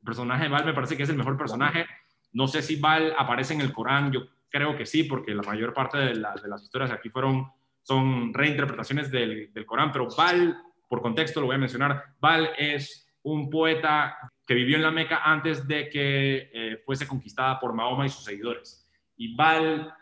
El 0.00 0.04
personaje 0.04 0.44
de 0.44 0.48
Val 0.48 0.64
me 0.64 0.74
parece 0.74 0.96
que 0.96 1.04
es 1.04 1.08
el 1.08 1.16
mejor 1.16 1.36
personaje. 1.36 1.86
No 2.32 2.48
sé 2.48 2.62
si 2.62 2.76
Val 2.76 3.14
aparece 3.16 3.54
en 3.54 3.60
el 3.60 3.72
Corán, 3.72 4.12
yo 4.12 4.22
creo 4.48 4.76
que 4.76 4.86
sí, 4.86 5.04
porque 5.04 5.34
la 5.34 5.42
mayor 5.42 5.72
parte 5.72 5.98
de, 5.98 6.14
las 6.14 6.62
historias 6.62 6.90
aquí 6.90 7.10
fueron, 7.10 7.50
son 7.82 8.34
reinterpretaciones 8.34 9.10
del, 9.10 9.52
del 9.52 9.66
Corán, 9.66 9.92
pero 9.92 10.08
Val, 10.16 10.56
por 10.88 11.00
contexto 11.00 11.40
lo 11.40 11.46
voy 11.46 11.56
a 11.56 11.60
mencionar, 11.60 12.14
Val 12.20 12.50
es 12.58 13.07
un 13.32 13.50
poeta 13.50 14.16
que 14.46 14.54
vivió 14.54 14.76
en 14.76 14.82
la 14.82 14.90
Meca 14.90 15.22
antes 15.24 15.66
de 15.68 15.88
que 15.88 16.50
eh, 16.52 16.82
fuese 16.84 17.06
conquistada 17.06 17.60
por 17.60 17.74
Mahoma 17.74 18.06
y 18.06 18.08
sus 18.08 18.24
seguidores. 18.24 18.88
Y 19.16 19.34
Val 19.34 19.92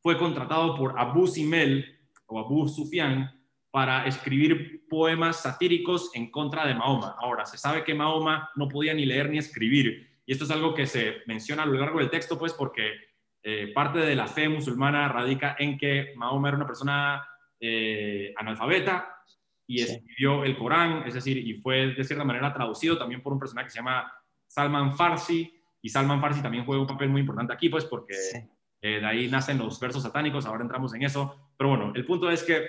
fue 0.00 0.18
contratado 0.18 0.74
por 0.74 0.98
Abu 0.98 1.26
Simel 1.26 2.00
o 2.26 2.40
Abu 2.40 2.68
Sufyan 2.68 3.30
para 3.70 4.06
escribir 4.06 4.86
poemas 4.88 5.42
satíricos 5.42 6.10
en 6.14 6.30
contra 6.30 6.66
de 6.66 6.74
Mahoma. 6.74 7.16
Ahora, 7.18 7.46
se 7.46 7.56
sabe 7.56 7.84
que 7.84 7.94
Mahoma 7.94 8.50
no 8.56 8.68
podía 8.68 8.92
ni 8.92 9.06
leer 9.06 9.30
ni 9.30 9.38
escribir, 9.38 10.20
y 10.26 10.32
esto 10.32 10.44
es 10.44 10.50
algo 10.50 10.74
que 10.74 10.86
se 10.86 11.22
menciona 11.26 11.62
a 11.62 11.66
lo 11.66 11.78
largo 11.78 11.98
del 11.98 12.10
texto, 12.10 12.38
pues 12.38 12.52
porque 12.52 12.92
eh, 13.42 13.72
parte 13.74 14.00
de 14.00 14.14
la 14.14 14.26
fe 14.26 14.48
musulmana 14.48 15.08
radica 15.08 15.56
en 15.58 15.78
que 15.78 16.12
Mahoma 16.16 16.48
era 16.48 16.56
una 16.58 16.66
persona 16.66 17.26
eh, 17.58 18.34
analfabeta 18.36 19.11
y 19.72 19.80
escribió 19.80 20.44
el 20.44 20.54
Corán, 20.58 21.04
es 21.06 21.14
decir, 21.14 21.38
y 21.38 21.54
fue 21.54 21.94
de 21.94 22.04
cierta 22.04 22.24
manera 22.24 22.52
traducido 22.52 22.98
también 22.98 23.22
por 23.22 23.32
un 23.32 23.38
personaje 23.38 23.68
que 23.68 23.70
se 23.70 23.78
llama 23.78 24.12
Salman 24.46 24.94
Farsi, 24.94 25.50
y 25.80 25.88
Salman 25.88 26.20
Farsi 26.20 26.42
también 26.42 26.66
juega 26.66 26.82
un 26.82 26.86
papel 26.86 27.08
muy 27.08 27.22
importante 27.22 27.54
aquí, 27.54 27.70
pues 27.70 27.86
porque 27.86 28.14
eh, 28.82 29.00
de 29.00 29.06
ahí 29.06 29.28
nacen 29.28 29.56
los 29.56 29.80
versos 29.80 30.02
satánicos, 30.02 30.44
ahora 30.44 30.62
entramos 30.62 30.92
en 30.92 31.04
eso, 31.04 31.52
pero 31.56 31.70
bueno, 31.70 31.90
el 31.94 32.04
punto 32.04 32.30
es 32.30 32.42
que 32.42 32.66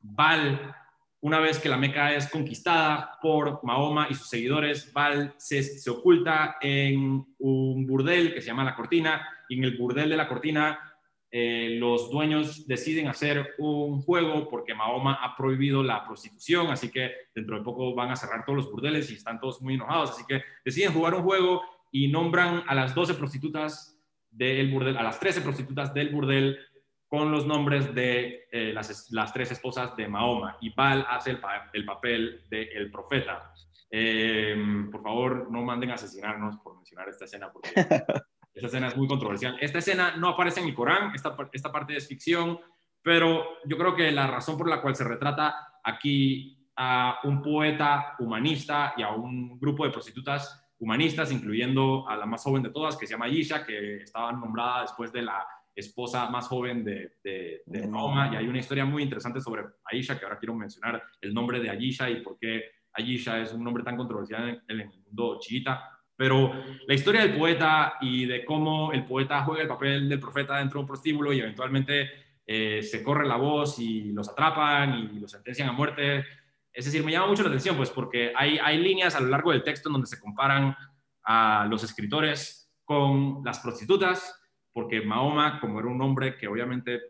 Val, 0.00 0.74
una 1.20 1.40
vez 1.40 1.58
que 1.58 1.68
la 1.68 1.76
Meca 1.76 2.14
es 2.14 2.30
conquistada 2.30 3.18
por 3.20 3.62
Mahoma 3.62 4.06
y 4.08 4.14
sus 4.14 4.30
seguidores, 4.30 4.90
Val 4.94 5.34
se, 5.36 5.62
se 5.62 5.90
oculta 5.90 6.56
en 6.62 7.34
un 7.38 7.86
burdel 7.86 8.32
que 8.32 8.40
se 8.40 8.46
llama 8.46 8.64
La 8.64 8.74
Cortina, 8.74 9.28
y 9.46 9.58
en 9.58 9.64
el 9.64 9.76
burdel 9.76 10.08
de 10.08 10.16
La 10.16 10.26
Cortina 10.26 10.89
eh, 11.32 11.76
los 11.78 12.10
dueños 12.10 12.66
deciden 12.66 13.06
hacer 13.06 13.54
un 13.58 14.02
juego 14.02 14.48
porque 14.48 14.74
Mahoma 14.74 15.14
ha 15.14 15.36
prohibido 15.36 15.82
la 15.82 16.04
prostitución, 16.04 16.68
así 16.68 16.90
que 16.90 17.12
dentro 17.34 17.56
de 17.56 17.62
poco 17.62 17.94
van 17.94 18.10
a 18.10 18.16
cerrar 18.16 18.44
todos 18.44 18.56
los 18.56 18.70
burdeles 18.70 19.10
y 19.10 19.14
están 19.14 19.38
todos 19.38 19.62
muy 19.62 19.74
enojados, 19.74 20.10
así 20.10 20.24
que 20.26 20.42
deciden 20.64 20.92
jugar 20.92 21.14
un 21.14 21.22
juego 21.22 21.62
y 21.92 22.08
nombran 22.08 22.64
a 22.66 22.74
las 22.74 22.94
12 22.94 23.14
prostitutas 23.14 23.96
del 24.30 24.72
burdel, 24.72 24.96
a 24.96 25.02
las 25.04 25.20
13 25.20 25.40
prostitutas 25.42 25.94
del 25.94 26.08
burdel 26.08 26.58
con 27.06 27.30
los 27.30 27.46
nombres 27.46 27.92
de 27.94 28.48
eh, 28.52 28.72
las, 28.72 29.10
las, 29.10 29.32
tres 29.32 29.50
esposas 29.50 29.96
de 29.96 30.06
Mahoma 30.06 30.56
y 30.60 30.72
Baal 30.72 31.04
hace 31.08 31.30
el, 31.72 31.84
papel 31.84 32.44
del 32.48 32.90
profeta. 32.90 33.52
Eh, 33.90 34.56
por 34.90 35.02
favor, 35.02 35.50
no 35.50 35.62
manden 35.62 35.90
a 35.90 35.94
asesinarnos 35.94 36.58
por 36.58 36.76
mencionar 36.76 37.08
esta 37.08 37.24
escena 37.24 37.52
porque 37.52 37.70
esta 38.60 38.66
escena 38.66 38.88
es 38.88 38.96
muy 38.96 39.08
controversial. 39.08 39.56
Esta 39.58 39.78
escena 39.78 40.16
no 40.16 40.28
aparece 40.28 40.60
en 40.60 40.66
el 40.66 40.74
Corán, 40.74 41.14
esta, 41.14 41.34
esta 41.52 41.72
parte 41.72 41.96
es 41.96 42.06
ficción, 42.06 42.60
pero 43.02 43.44
yo 43.64 43.78
creo 43.78 43.96
que 43.96 44.12
la 44.12 44.26
razón 44.26 44.58
por 44.58 44.68
la 44.68 44.82
cual 44.82 44.94
se 44.94 45.04
retrata 45.04 45.80
aquí 45.82 46.68
a 46.76 47.20
un 47.24 47.40
poeta 47.40 48.16
humanista 48.18 48.92
y 48.96 49.02
a 49.02 49.10
un 49.10 49.58
grupo 49.58 49.84
de 49.84 49.90
prostitutas 49.90 50.70
humanistas, 50.78 51.32
incluyendo 51.32 52.06
a 52.06 52.16
la 52.16 52.26
más 52.26 52.42
joven 52.42 52.62
de 52.62 52.70
todas, 52.70 52.96
que 52.96 53.06
se 53.06 53.14
llama 53.14 53.28
Yisha, 53.28 53.64
que 53.64 53.96
estaba 53.96 54.32
nombrada 54.32 54.82
después 54.82 55.10
de 55.10 55.22
la 55.22 55.46
esposa 55.74 56.28
más 56.28 56.46
joven 56.46 56.84
de, 56.84 57.14
de, 57.22 57.86
Mahoma, 57.88 58.30
y 58.32 58.36
hay 58.36 58.46
una 58.46 58.58
historia 58.58 58.84
muy 58.84 59.02
interesante 59.02 59.40
sobre 59.40 59.64
Aisha, 59.84 60.18
que 60.18 60.24
ahora 60.24 60.38
quiero 60.38 60.54
mencionar 60.54 61.02
el 61.20 61.32
nombre 61.32 61.60
de 61.60 61.70
Aisha 61.70 62.10
y 62.10 62.20
por 62.20 62.38
qué 62.38 62.64
Aisha 62.92 63.40
es 63.40 63.52
un 63.52 63.64
nombre 63.64 63.82
tan 63.82 63.96
controversial 63.96 64.62
en, 64.68 64.80
el 64.80 64.88
mundo 64.88 65.38
chiita. 65.40 65.99
Pero 66.20 66.52
la 66.86 66.92
historia 66.92 67.22
del 67.22 67.34
poeta 67.34 67.94
y 67.98 68.26
de 68.26 68.44
cómo 68.44 68.92
el 68.92 69.06
poeta 69.06 69.42
juega 69.42 69.62
el 69.62 69.68
papel 69.68 70.06
del 70.06 70.20
profeta 70.20 70.58
dentro 70.58 70.78
de 70.78 70.82
un 70.82 70.86
prostíbulo 70.86 71.32
y 71.32 71.40
eventualmente 71.40 72.10
eh, 72.46 72.82
se 72.82 73.02
corre 73.02 73.26
la 73.26 73.36
voz 73.36 73.78
y 73.78 74.12
los 74.12 74.28
atrapan 74.28 74.98
y 74.98 75.18
los 75.18 75.30
sentencian 75.30 75.70
a 75.70 75.72
muerte. 75.72 76.26
Es 76.70 76.84
decir, 76.84 77.02
me 77.02 77.12
llama 77.12 77.28
mucho 77.28 77.42
la 77.42 77.48
atención, 77.48 77.74
pues, 77.74 77.88
porque 77.88 78.34
hay, 78.36 78.58
hay 78.58 78.76
líneas 78.76 79.14
a 79.14 79.20
lo 79.20 79.28
largo 79.28 79.50
del 79.50 79.62
texto 79.62 79.88
en 79.88 79.94
donde 79.94 80.08
se 80.08 80.20
comparan 80.20 80.76
a 81.24 81.66
los 81.70 81.84
escritores 81.84 82.70
con 82.84 83.40
las 83.42 83.60
prostitutas, 83.60 84.42
porque 84.74 85.00
Mahoma, 85.00 85.58
como 85.58 85.80
era 85.80 85.88
un 85.88 86.02
hombre 86.02 86.36
que 86.36 86.48
obviamente 86.48 87.00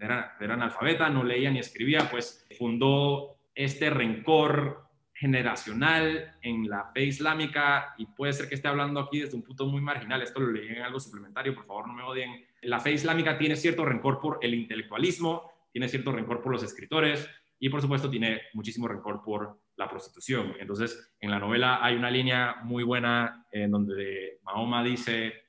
era, 0.00 0.38
era 0.40 0.54
analfabeta, 0.54 1.10
no 1.10 1.22
leía 1.22 1.50
ni 1.50 1.58
escribía, 1.58 2.08
pues 2.10 2.46
fundó 2.56 3.36
este 3.54 3.90
rencor 3.90 4.83
generacional 5.14 6.36
en 6.42 6.68
la 6.68 6.90
fe 6.92 7.04
islámica 7.04 7.94
y 7.96 8.06
puede 8.06 8.32
ser 8.32 8.48
que 8.48 8.56
esté 8.56 8.68
hablando 8.68 9.00
aquí 9.00 9.20
desde 9.20 9.36
un 9.36 9.42
punto 9.42 9.66
muy 9.66 9.80
marginal, 9.80 10.22
esto 10.22 10.40
lo 10.40 10.50
leí 10.50 10.68
en 10.68 10.82
algo 10.82 11.00
suplementario, 11.00 11.54
por 11.54 11.64
favor 11.64 11.86
no 11.86 11.94
me 11.94 12.02
odien. 12.02 12.44
La 12.62 12.80
fe 12.80 12.92
islámica 12.92 13.38
tiene 13.38 13.56
cierto 13.56 13.84
rencor 13.84 14.20
por 14.20 14.38
el 14.42 14.54
intelectualismo, 14.54 15.50
tiene 15.72 15.88
cierto 15.88 16.12
rencor 16.12 16.42
por 16.42 16.52
los 16.52 16.62
escritores 16.62 17.28
y 17.58 17.68
por 17.68 17.80
supuesto 17.80 18.10
tiene 18.10 18.42
muchísimo 18.52 18.88
rencor 18.88 19.22
por 19.22 19.60
la 19.76 19.88
prostitución. 19.88 20.54
Entonces, 20.58 21.14
en 21.20 21.30
la 21.30 21.38
novela 21.38 21.78
hay 21.82 21.94
una 21.94 22.10
línea 22.10 22.56
muy 22.62 22.82
buena 22.82 23.46
en 23.50 23.70
donde 23.70 24.40
Mahoma 24.42 24.82
dice, 24.82 25.44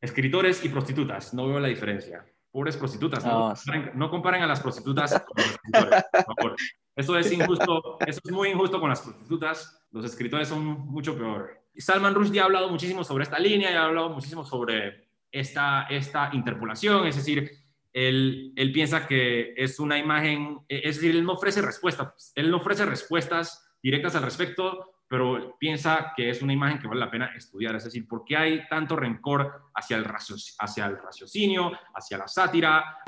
Escritores 0.00 0.64
y 0.64 0.70
prostitutas, 0.70 1.34
no 1.34 1.46
veo 1.46 1.60
la 1.60 1.68
diferencia. 1.68 2.24
Pobres 2.52 2.76
prostitutas, 2.76 3.24
no, 3.24 3.54
no, 3.94 4.10
comparen, 4.10 4.42
a 4.42 4.46
las 4.46 4.60
prostitutas 4.60 5.12
con 5.22 5.36
los 5.36 5.46
escritores, 5.52 6.04
por 6.12 6.36
favor. 6.36 6.56
Eso 6.96 7.16
es 7.16 7.30
injusto, 7.30 7.96
eso 8.04 8.20
es 8.24 8.32
muy 8.32 8.48
injusto 8.48 8.80
con 8.80 8.90
las 8.90 9.00
prostitutas. 9.00 9.86
Los 9.92 10.04
escritores 10.04 10.48
son 10.48 10.64
mucho 10.64 11.16
peor. 11.16 11.60
Salman 11.76 12.14
Rushdie 12.14 12.40
ha 12.40 12.44
hablado 12.44 12.68
muchísimo 12.68 13.04
sobre 13.04 13.24
esta 13.24 13.38
línea 13.38 13.70
y 13.70 13.74
ha 13.74 13.84
hablado 13.84 14.10
muchísimo 14.10 14.44
sobre 14.44 15.10
esta, 15.30 15.86
esta 15.88 16.30
interpolación, 16.32 17.06
es 17.06 17.16
decir, 17.16 17.50
él, 17.92 18.52
él 18.56 18.72
piensa 18.72 19.06
que 19.06 19.54
es 19.56 19.80
una 19.80 19.98
imagen, 19.98 20.60
es 20.68 20.96
decir, 20.96 21.10
él 21.10 21.24
no 21.24 21.32
ofrece 21.32 21.62
respuestas, 21.62 22.32
él 22.34 22.50
no 22.50 22.58
ofrece 22.58 22.84
respuestas 22.86 23.64
directas 23.82 24.14
al 24.14 24.22
respecto, 24.22 24.89
pero 25.10 25.56
piensa 25.58 26.12
que 26.16 26.30
es 26.30 26.40
una 26.40 26.52
imagen 26.52 26.78
que 26.78 26.86
vale 26.86 27.00
la 27.00 27.10
pena 27.10 27.32
estudiar. 27.34 27.74
Es 27.74 27.82
decir, 27.82 28.06
¿por 28.06 28.24
qué 28.24 28.36
hay 28.36 28.68
tanto 28.68 28.94
rencor 28.94 29.72
hacia 29.74 29.96
el, 29.96 30.06
hacia 30.06 30.86
el 30.86 30.98
raciocinio, 30.98 31.72
hacia 31.92 32.16
la 32.16 32.28
sátira, 32.28 32.98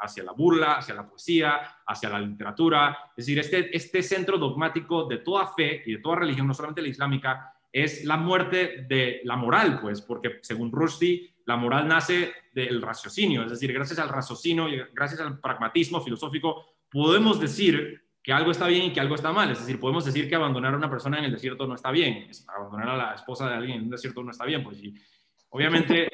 hacia 0.00 0.22
la, 0.22 0.30
burla, 0.30 0.74
hacia 0.74 0.94
la 0.94 1.08
poesía, 1.08 1.58
hacia 1.84 2.10
la 2.10 2.20
literatura? 2.20 2.96
Es 3.16 3.26
decir, 3.26 3.40
este, 3.40 3.76
este 3.76 4.04
centro 4.04 4.38
dogmático 4.38 5.06
de 5.06 5.16
toda 5.16 5.48
fe 5.48 5.82
y 5.84 5.94
de 5.94 5.98
toda 5.98 6.20
religión, 6.20 6.46
no 6.46 6.54
solamente 6.54 6.80
la 6.80 6.88
islámica, 6.90 7.52
es 7.72 8.04
la 8.04 8.16
muerte 8.16 8.86
de 8.88 9.22
la 9.24 9.34
moral, 9.34 9.80
pues, 9.80 10.00
porque 10.00 10.38
según 10.42 10.70
Rushdie, 10.70 11.38
la 11.44 11.56
moral 11.56 11.88
nace 11.88 12.34
del 12.54 12.80
raciocinio, 12.80 13.42
es 13.42 13.50
decir, 13.50 13.72
gracias 13.72 13.98
al 13.98 14.10
raciocinio 14.10 14.68
y 14.68 14.80
gracias 14.94 15.20
al 15.20 15.40
pragmatismo 15.40 16.00
filosófico, 16.00 16.66
podemos 16.88 17.40
decir 17.40 18.07
que 18.28 18.34
algo 18.34 18.50
está 18.50 18.66
bien 18.66 18.84
y 18.84 18.92
que 18.92 19.00
algo 19.00 19.14
está 19.14 19.32
mal. 19.32 19.50
Es 19.50 19.60
decir, 19.60 19.80
podemos 19.80 20.04
decir 20.04 20.28
que 20.28 20.34
abandonar 20.34 20.74
a 20.74 20.76
una 20.76 20.90
persona 20.90 21.16
en 21.16 21.24
el 21.24 21.32
desierto 21.32 21.66
no 21.66 21.74
está 21.74 21.90
bien, 21.90 22.28
abandonar 22.54 22.90
a 22.90 22.96
la 22.98 23.14
esposa 23.14 23.48
de 23.48 23.54
alguien 23.54 23.78
en 23.78 23.84
un 23.84 23.88
desierto 23.88 24.22
no 24.22 24.30
está 24.30 24.44
bien. 24.44 24.62
Pues 24.62 24.82
obviamente 25.48 26.10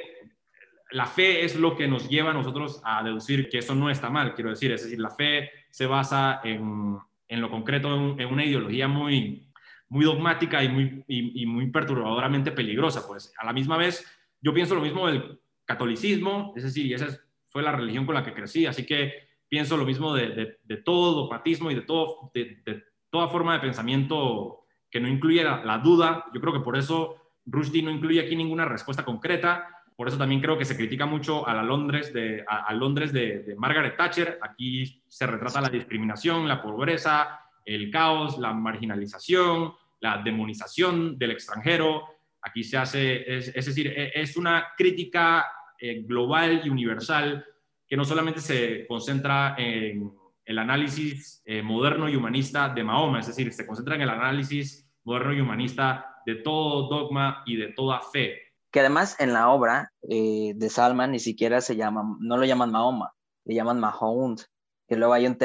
la 0.92 1.06
fe 1.06 1.44
es 1.44 1.56
lo 1.56 1.76
que 1.76 1.88
nos 1.88 2.08
lleva 2.08 2.30
a 2.30 2.32
nosotros 2.32 2.80
a 2.84 3.02
deducir 3.02 3.48
que 3.48 3.58
eso 3.58 3.74
no 3.74 3.90
está 3.90 4.10
mal, 4.10 4.32
quiero 4.32 4.50
decir. 4.50 4.70
Es 4.70 4.84
decir, 4.84 5.00
la 5.00 5.10
fe 5.10 5.50
se 5.70 5.86
basa 5.86 6.40
en, 6.44 6.98
en 7.26 7.40
lo 7.40 7.50
concreto, 7.50 7.92
en, 8.16 8.32
una 8.32 8.44
ideología 8.44 8.86
muy, 8.86 9.48
muy 9.88 10.04
dogmática 10.04 10.62
y 10.62 10.68
muy, 10.68 11.04
y 11.08 11.46
muy 11.46 11.68
perturbadoramente 11.72 12.52
peligrosa. 12.52 13.08
Pues 13.08 13.34
a 13.36 13.44
la 13.44 13.52
misma 13.52 13.76
vez, 13.76 14.06
yo 14.40 14.54
pienso 14.54 14.76
lo 14.76 14.82
mismo 14.82 15.08
del 15.08 15.40
catolicismo, 15.64 16.52
es 16.54 16.62
decir, 16.62 16.86
y 16.86 16.94
esa 16.94 17.08
fue 17.48 17.64
la 17.64 17.72
religión 17.72 18.06
con 18.06 18.14
la 18.14 18.22
que 18.22 18.34
crecí, 18.34 18.66
así 18.66 18.86
que 18.86 19.33
pienso 19.54 19.76
lo 19.76 19.84
mismo 19.84 20.12
de, 20.12 20.58
todo 20.84 21.14
dogmatismo 21.14 21.70
y 21.70 21.76
de, 21.76 21.82
todo, 21.82 22.32
de, 22.34 22.82
toda 23.08 23.28
forma 23.28 23.52
de 23.52 23.60
pensamiento 23.60 24.64
que 24.90 24.98
no 24.98 25.06
incluye 25.06 25.44
la, 25.44 25.78
duda. 25.78 26.24
Yo 26.34 26.40
creo 26.40 26.52
que 26.52 26.58
por 26.58 26.76
eso 26.76 27.14
Rushdie 27.46 27.84
no 27.84 27.92
incluye 27.92 28.20
aquí 28.20 28.34
ninguna 28.34 28.64
respuesta 28.64 29.04
concreta. 29.04 29.68
Por 29.94 30.08
eso 30.08 30.18
también 30.18 30.40
creo 30.40 30.58
que 30.58 30.64
se 30.64 30.76
critica 30.76 31.06
mucho 31.06 31.46
a 31.46 31.54
la 31.54 31.62
Londres 31.62 32.12
de, 32.12 32.44
a, 32.48 32.74
Londres 32.74 33.12
de, 33.12 33.54
Margaret 33.56 33.96
Thatcher. 33.96 34.40
Aquí 34.42 35.04
se 35.06 35.24
retrata 35.24 35.60
la 35.60 35.68
discriminación, 35.68 36.48
la 36.48 36.60
pobreza, 36.60 37.38
el 37.64 37.92
caos, 37.92 38.36
la 38.38 38.52
marginalización, 38.52 39.72
la 40.00 40.18
demonización 40.18 41.16
del 41.16 41.30
extranjero. 41.30 42.08
Aquí 42.42 42.64
se 42.64 42.76
hace, 42.76 43.36
es, 43.36 43.54
decir, 43.54 43.86
e, 43.86 44.20
es 44.20 44.36
una 44.36 44.72
crítica 44.76 45.46
eh, 45.78 46.02
global 46.02 46.62
y 46.64 46.70
universal 46.70 47.46
que 47.86 47.96
no 47.96 48.04
solamente 48.04 48.40
se 48.40 48.86
concentra 48.86 49.54
en 49.58 50.12
el 50.44 50.58
análisis 50.58 51.42
eh, 51.44 51.62
moderno 51.62 52.08
y 52.08 52.16
humanista 52.16 52.68
de 52.68 52.84
Mahoma, 52.84 53.20
es 53.20 53.26
decir, 53.26 53.52
se 53.52 53.66
concentra 53.66 53.94
en 53.94 54.02
el 54.02 54.10
análisis 54.10 54.88
moderno 55.04 55.32
y 55.32 55.40
humanista 55.40 56.22
de 56.26 56.36
todo 56.36 56.88
dogma 56.88 57.42
y 57.46 57.56
de 57.56 57.68
toda 57.68 58.00
fe. 58.00 58.38
Que 58.70 58.80
además 58.80 59.16
en 59.20 59.32
la 59.32 59.50
obra 59.50 59.92
eh, 60.08 60.52
de 60.56 60.68
Salman 60.68 61.12
ni 61.12 61.20
siquiera 61.20 61.60
se 61.60 61.76
llama, 61.76 62.16
no 62.20 62.36
lo 62.36 62.44
llaman 62.44 62.72
Mahoma, 62.72 63.12
le 63.44 63.54
llaman 63.54 63.80
Mahound, 63.80 64.40
que 64.88 64.96
luego 64.96 65.14
hay 65.14 65.26
un, 65.26 65.38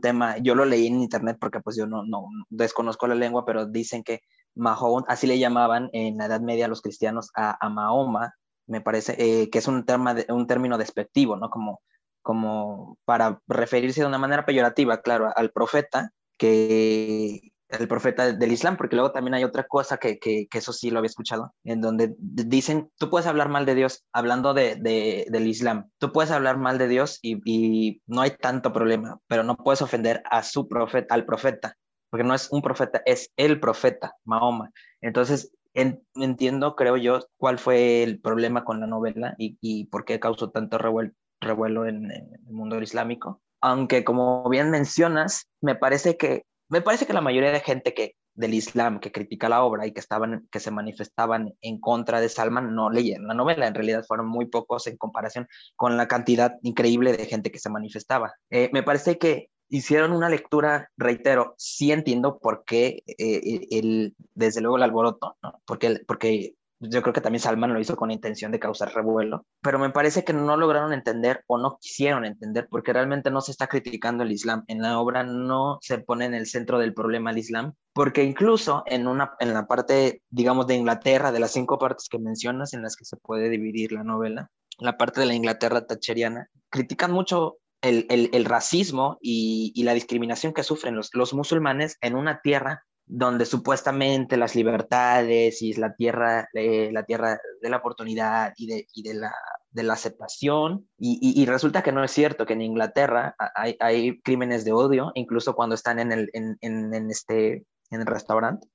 tema, 0.00 0.38
yo 0.38 0.54
lo 0.54 0.64
leí 0.64 0.86
en 0.86 1.00
internet 1.00 1.36
porque 1.40 1.60
pues 1.60 1.76
yo 1.76 1.86
no, 1.86 2.04
no 2.04 2.26
desconozco 2.48 3.06
la 3.06 3.14
lengua, 3.14 3.44
pero 3.44 3.66
dicen 3.66 4.02
que 4.02 4.20
Mahomet, 4.56 5.04
así 5.08 5.26
le 5.26 5.38
llamaban 5.38 5.90
en 5.92 6.16
la 6.16 6.26
Edad 6.26 6.40
Media 6.40 6.66
los 6.66 6.82
cristianos 6.82 7.30
a, 7.34 7.68
Mahoma, 7.68 8.34
me 8.66 8.80
parece 8.80 9.16
eh, 9.18 9.50
que 9.50 9.58
es 9.58 9.68
un, 9.68 9.84
un 10.28 10.46
término 10.46 10.78
despectivo, 10.78 11.36
¿no? 11.36 11.50
Como, 11.50 11.82
como 12.22 12.98
para 13.04 13.40
referirse 13.46 14.00
de 14.00 14.06
una 14.06 14.18
manera 14.18 14.44
peyorativa, 14.44 15.00
claro, 15.02 15.32
al 15.34 15.50
profeta, 15.50 16.12
que 16.36 17.52
el 17.68 17.88
profeta 17.88 18.32
del 18.32 18.52
Islam, 18.52 18.76
porque 18.76 18.96
luego 18.96 19.12
también 19.12 19.34
hay 19.34 19.44
otra 19.44 19.64
cosa 19.64 19.96
que, 19.96 20.18
que, 20.18 20.46
eso 20.52 20.72
sí 20.72 20.90
lo 20.90 20.98
había 20.98 21.08
escuchado, 21.08 21.52
en 21.64 21.80
donde 21.80 22.14
dicen, 22.18 22.90
tú 22.98 23.10
puedes 23.10 23.26
hablar 23.26 23.48
mal 23.48 23.66
de 23.66 23.74
Dios 23.74 24.04
hablando 24.12 24.54
de, 24.54 24.76
de 24.76 25.26
del 25.30 25.46
Islam, 25.46 25.90
tú 25.98 26.12
puedes 26.12 26.30
hablar 26.30 26.58
mal 26.58 26.78
de 26.78 26.88
Dios 26.88 27.18
y, 27.22 27.40
y, 27.44 28.02
no 28.06 28.22
hay 28.22 28.30
tanto 28.30 28.72
problema, 28.72 29.18
pero 29.26 29.42
no 29.42 29.56
puedes 29.56 29.82
ofender 29.82 30.22
a 30.30 30.42
su 30.42 30.68
profeta, 30.68 31.14
al 31.14 31.26
profeta, 31.26 31.76
porque 32.10 32.24
no 32.24 32.34
es 32.34 32.48
un 32.52 32.62
profeta, 32.62 33.02
es 33.04 33.32
el 33.36 33.58
profeta, 33.58 34.14
Mahoma. 34.24 34.70
Entonces, 35.00 35.52
entiendo, 36.14 36.74
creo 36.76 36.96
yo, 36.96 37.26
cuál 37.36 37.58
fue 37.58 38.02
el 38.02 38.20
problema 38.20 38.64
con 38.64 38.80
la 38.80 38.86
novela 38.86 39.34
y, 39.38 39.58
y 39.60 39.86
por 39.86 40.04
qué 40.04 40.18
causó 40.18 40.50
tanto 40.50 40.78
revuelo, 40.78 41.12
revuelo 41.40 41.86
en, 41.86 42.10
el 42.10 42.52
mundo 42.52 42.80
islámico. 42.80 43.40
Aunque, 43.60 44.04
como 44.04 44.48
bien 44.48 44.70
mencionas, 44.70 45.48
me 45.60 45.74
parece 45.74 46.16
que 46.16 46.44
me 46.68 46.82
parece 46.82 47.06
que 47.06 47.12
la 47.12 47.20
mayoría 47.20 47.52
de 47.52 47.60
gente 47.60 47.94
que 47.94 48.16
del 48.34 48.52
Islam 48.52 49.00
que 49.00 49.12
critica 49.12 49.48
la 49.48 49.62
obra 49.62 49.86
y 49.86 49.92
que 49.92 50.00
estaban 50.00 50.46
que 50.50 50.60
se 50.60 50.70
manifestaban 50.70 51.54
en 51.60 51.80
contra 51.80 52.20
de 52.20 52.28
Salman 52.28 52.74
no 52.74 52.90
leían 52.90 53.26
la 53.26 53.34
novela 53.34 53.66
en 53.66 53.74
realidad 53.74 54.04
fueron 54.06 54.26
muy 54.28 54.46
pocos 54.46 54.86
en 54.88 54.98
comparación 54.98 55.48
con 55.74 55.96
la 55.96 56.06
cantidad 56.06 56.56
increíble 56.62 57.16
de 57.16 57.24
gente 57.24 57.50
que 57.50 57.58
se 57.58 57.70
manifestaba 57.70 58.34
eh, 58.50 58.68
me 58.74 58.82
parece 58.82 59.16
que 59.16 59.48
hicieron 59.68 60.12
una 60.12 60.28
lectura 60.28 60.90
reitero 60.96 61.54
sí 61.58 61.92
entiendo 61.92 62.38
por 62.38 62.64
qué 62.64 63.02
eh, 63.06 63.66
el, 63.70 64.14
desde 64.34 64.60
luego 64.60 64.76
el 64.76 64.82
alboroto 64.84 65.36
porque 65.64 66.00
porque 66.06 66.54
yo 66.80 67.02
creo 67.02 67.14
que 67.14 67.20
también 67.20 67.40
Salman 67.40 67.72
lo 67.72 67.80
hizo 67.80 67.96
con 67.96 68.10
intención 68.10 68.52
de 68.52 68.58
causar 68.58 68.94
revuelo, 68.94 69.46
pero 69.62 69.78
me 69.78 69.90
parece 69.90 70.24
que 70.24 70.32
no 70.32 70.56
lograron 70.56 70.92
entender 70.92 71.42
o 71.46 71.58
no 71.58 71.78
quisieron 71.80 72.24
entender 72.24 72.68
porque 72.70 72.92
realmente 72.92 73.30
no 73.30 73.40
se 73.40 73.52
está 73.52 73.66
criticando 73.66 74.22
el 74.22 74.32
Islam. 74.32 74.64
En 74.66 74.82
la 74.82 74.98
obra 74.98 75.22
no 75.22 75.78
se 75.80 75.98
pone 75.98 76.26
en 76.26 76.34
el 76.34 76.46
centro 76.46 76.78
del 76.78 76.92
problema 76.92 77.30
el 77.30 77.38
Islam, 77.38 77.72
porque 77.94 78.24
incluso 78.24 78.82
en, 78.86 79.06
una, 79.06 79.34
en 79.40 79.54
la 79.54 79.66
parte, 79.66 80.22
digamos, 80.28 80.66
de 80.66 80.74
Inglaterra, 80.74 81.32
de 81.32 81.40
las 81.40 81.52
cinco 81.52 81.78
partes 81.78 82.08
que 82.10 82.18
mencionas 82.18 82.74
en 82.74 82.82
las 82.82 82.96
que 82.96 83.06
se 83.06 83.16
puede 83.16 83.48
dividir 83.48 83.92
la 83.92 84.04
novela, 84.04 84.50
la 84.78 84.98
parte 84.98 85.20
de 85.20 85.26
la 85.26 85.34
Inglaterra 85.34 85.86
thatcheriana, 85.86 86.50
critican 86.68 87.10
mucho 87.10 87.56
el, 87.86 88.44
racismo 88.44 89.18
y, 89.20 89.82
la 89.84 89.94
discriminación 89.94 90.52
que 90.52 90.62
sufren 90.62 90.96
los, 90.96 91.34
musulmanes 91.34 91.96
en 92.00 92.14
una 92.16 92.40
tierra 92.40 92.84
donde 93.08 93.46
supuestamente 93.46 94.36
las 94.36 94.56
libertades 94.56 95.62
y 95.62 95.74
la 95.74 95.94
tierra, 95.94 96.48
eh, 96.54 96.90
la 96.92 97.04
tierra 97.04 97.38
de 97.62 97.70
la 97.70 97.76
oportunidad 97.76 98.52
y 98.56 98.66
de, 98.66 99.14
la, 99.14 99.92
aceptación, 99.92 100.88
y, 100.98 101.46
resulta 101.46 101.82
que 101.82 101.92
no 101.92 102.02
es 102.02 102.10
cierto, 102.10 102.46
que 102.46 102.54
en 102.54 102.62
Inglaterra 102.62 103.36
hay, 103.54 104.20
crímenes 104.22 104.64
de 104.64 104.72
odio, 104.72 105.12
incluso 105.14 105.54
cuando 105.54 105.74
están 105.74 106.00
en 106.00 106.12
el, 106.12 106.30
este, 107.10 107.64
en 107.90 108.00
el 108.00 108.06
restaurante. 108.06 108.66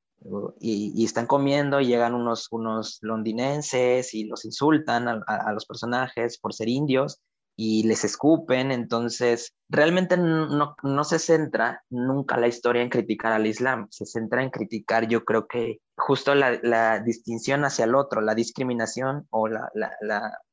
Y, 0.60 1.04
están 1.04 1.26
comiendo 1.26 1.82
y 1.82 1.88
llegan 1.88 2.14
unos, 2.14 2.48
unos 2.52 3.00
londinenses 3.02 4.14
y 4.14 4.26
los 4.26 4.46
insultan 4.46 5.08
a 5.08 5.52
los 5.52 5.66
personajes 5.66 6.38
por 6.38 6.54
ser 6.54 6.70
indios 6.70 7.22
y 7.64 7.84
les 7.84 8.04
escupen, 8.04 8.72
entonces 8.72 9.54
realmente 9.70 10.18
no, 10.18 10.76
no, 10.82 11.04
se 11.04 11.20
centra 11.20 11.84
nunca 11.92 12.38
la 12.38 12.48
historia 12.48 12.82
en 12.82 12.90
criticar 12.90 13.34
al 13.34 13.46
Islam, 13.46 13.86
se 13.92 14.08
centra 14.08 14.42
en 14.42 14.50
criticar 14.50 15.08
yo 15.08 15.24
creo 15.24 15.46
que 15.46 15.80
justo 15.96 16.34
la, 16.34 16.60
la 16.64 17.02
distinción 17.02 17.64
hacia 17.64 17.86
el 17.86 17.94
otro, 17.94 18.20
la 18.22 18.34
discriminación 18.34 19.28
o 19.30 19.48
la, 19.48 19.70
la, 19.76 19.92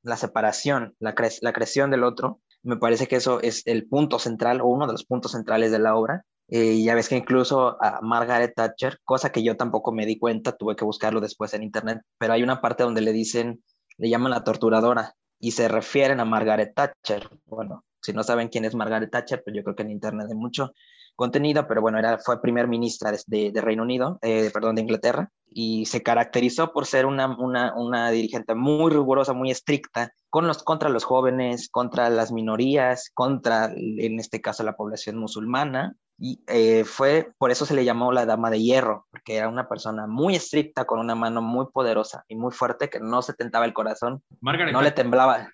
la 0.03 0.16
separación, 0.18 0.97
la, 0.99 1.14
la 1.40 1.53
creación 1.55 1.90
del 1.90 2.05
otro, 2.05 2.42
me 2.62 2.77
parece 2.77 3.07
que 3.07 3.16
eso 3.16 3.40
es 3.40 3.66
el 3.66 3.88
punto 3.88 4.18
central 4.18 4.61
o 4.61 4.66
uno 4.66 4.87
de 4.87 4.92
los 4.92 5.07
puntos 5.07 5.33
centrales 5.33 5.73
de 5.73 5.79
la 5.79 5.97
obra. 5.97 6.27
Eh, 6.49 6.83
ya 6.83 6.94
ves 6.94 7.09
que 7.09 7.16
incluso 7.16 7.83
a 7.83 8.01
Margaret 8.03 8.53
Thatcher, 8.55 8.99
cosa 9.03 9.33
que 9.33 9.42
yo 9.42 9.57
tampoco 9.57 9.92
me 9.92 10.05
di 10.05 10.18
cuenta, 10.18 10.53
tuve 10.53 10.77
que 10.77 10.85
buscarlo 10.85 11.23
después 11.23 11.55
en 11.55 11.62
internet, 11.62 12.03
pero 12.18 12.35
hay 12.35 12.42
una 12.42 12.61
parte 12.61 12.83
donde 12.83 13.01
le 13.01 13.14
dicen, 13.14 13.64
le 13.97 14.11
llaman 14.11 14.33
la 14.33 14.44
torturadora, 14.44 15.14
y 15.38 15.53
se 15.53 15.68
refieren 15.68 16.20
a 16.20 16.24
Margaret 16.24 16.74
Thatcher. 16.74 17.29
Bueno, 17.46 17.85
si 18.01 18.12
no 18.12 18.22
saben 18.22 18.48
quién 18.48 18.64
es 18.64 18.74
Margaret 18.74 19.11
Thatcher, 19.11 19.42
pues 19.42 19.55
yo 19.57 19.62
creo 19.62 19.77
que 19.77 19.83
en 19.83 19.90
Internet 19.90 20.27
hay 20.29 20.37
mucho 20.37 20.72
contenido, 21.18 21.66
pero 21.66 21.81
bueno, 21.81 21.98
era, 21.98 22.18
fue 22.18 22.40
primer 22.40 22.68
ministra 22.68 23.12
de, 23.27 23.51
de 23.51 23.61
Reino 23.61 23.83
Unido, 23.83 24.20
eh, 24.22 24.51
perdón, 24.53 24.77
de 24.77 24.83
Inglaterra, 24.83 25.33
y 25.48 25.87
se 25.87 26.03
caracterizó 26.03 26.72
por 26.72 26.87
ser 26.87 27.07
una, 27.07 27.37
una, 27.37 27.74
una, 27.74 28.11
dirigente 28.11 28.55
muy 28.55 28.92
rigurosa, 28.92 29.33
muy 29.33 29.51
estricta 29.51 30.12
con 30.31 30.46
los, 30.46 30.62
contra 30.62 30.90
los 30.90 31.03
jóvenes, 31.03 31.70
contra 31.70 32.09
las 32.09 32.31
minorías, 32.31 33.11
contra, 33.12 33.72
en 33.74 34.20
este 34.20 34.40
caso, 34.40 34.62
la 34.62 34.77
población 34.77 35.18
musulmana, 35.18 35.96
y 36.19 36.43
eh, 36.49 36.85
fue, 36.85 37.33
por 37.39 37.53
eso 37.53 37.65
se 37.65 37.75
le 37.75 37.85
llamó 37.85 38.13
la 38.13 38.27
Dama 38.27 38.51
de 38.51 38.61
Hierro, 38.61 39.07
porque 39.11 39.37
era 39.37 39.49
una 39.49 39.69
persona 39.69 40.09
muy 40.09 40.35
estricta, 40.35 40.85
con 40.85 40.99
una 40.99 41.15
mano 41.15 41.41
muy 41.41 41.67
poderosa 41.73 42.25
y 42.27 42.35
muy 42.35 42.53
fuerte, 42.53 42.91
que 42.91 42.99
no 42.99 43.23
se 43.23 43.35
tentaba 43.35 43.65
el 43.65 43.73
corazón, 43.73 44.23
no 44.41 44.83
le 44.83 44.91
temblaba. 44.91 45.53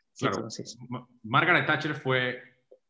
Margaret 1.23 1.67
Thatcher 1.67 1.95
fue 1.95 2.39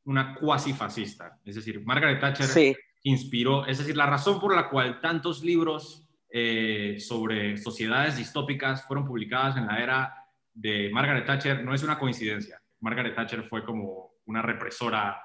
una 0.05 0.37
cuasi 0.37 0.73
fascista, 0.73 1.41
es 1.45 1.57
decir, 1.57 1.85
Margaret 1.85 2.21
Thatcher 2.21 2.77
inspiró, 3.03 3.67
es 3.67 3.79
decir, 3.79 3.97
la 3.97 4.07
razón 4.07 4.41
por 4.41 4.55
la 4.55 4.69
cual 4.69 5.01
tantos 5.01 5.43
libros 5.43 6.07
eh, 6.31 6.97
sobre 7.01 7.57
sociedades 7.57 8.17
distópicas 8.17 8.85
fueron 8.87 9.05
publicadas 9.05 9.57
en 9.57 9.67
la 9.67 9.83
era 9.83 10.15
de 10.53 10.91
Margaret 10.93 11.27
Thatcher 11.27 11.65
no 11.65 11.75
es 11.75 11.83
una 11.83 11.99
coincidencia. 11.99 12.61
Margaret 12.81 13.15
Thatcher 13.15 13.43
fue 13.43 13.65
como 13.65 14.15
una 14.27 14.43
represora 14.43 15.21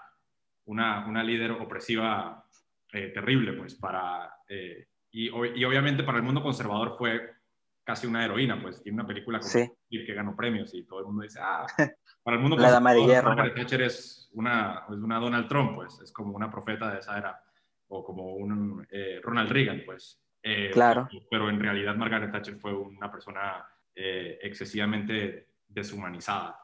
una, 0.70 1.06
una 1.08 1.24
líder 1.24 1.52
opresiva 1.52 2.46
eh, 2.94 3.12
terrible, 3.14 3.54
pues, 3.54 3.76
para... 3.76 4.32
Eh, 4.48 4.88
y, 5.12 5.28
y, 5.28 5.66
obviamente 5.66 6.04
para 6.04 6.20
el 6.20 6.24
mundo 6.24 6.44
conservador 6.44 6.96
fue 6.96 7.34
casi 7.84 8.06
una 8.06 8.24
heroína, 8.24 8.62
pues, 8.62 8.82
tiene 8.84 8.98
una 8.98 9.08
película 9.08 9.40
que 10.06 10.14
ganó 10.14 10.36
premios 10.36 10.74
y 10.76 10.84
todo 10.84 11.00
el 11.00 11.06
mundo 11.08 11.24
dice, 11.24 11.40
ah, 11.42 11.66
para 12.24 12.38
el 12.38 12.42
mundo 12.42 12.56
La 12.58 12.80
conservador, 12.80 13.24
Margaret 13.24 13.56
Thatcher 13.56 13.82
es 13.82 14.30
una, 14.34 14.84
es 14.88 14.96
una 14.96 15.20
Donald 15.20 15.48
Trump, 15.48 15.74
pues, 15.74 16.00
es 16.02 16.12
como 16.12 16.36
una 16.36 16.52
profeta 16.52 16.92
de 16.92 17.00
esa 17.00 17.18
era, 17.18 17.42
o 17.88 18.04
como 18.04 18.36
un 18.36 18.86
eh, 18.92 19.20
Ronald 19.24 19.52
Reagan, 19.52 19.82
pues. 19.86 20.22
claro. 20.72 21.10
Pero 21.32 21.50
en 21.50 21.60
realidad 21.60 21.96
Margaret 21.96 22.32
Thatcher 22.32 22.56
fue 22.56 22.74
una 22.74 23.12
persona 23.12 23.66
excesivamente 23.96 25.50
deshumanizada 25.68 26.58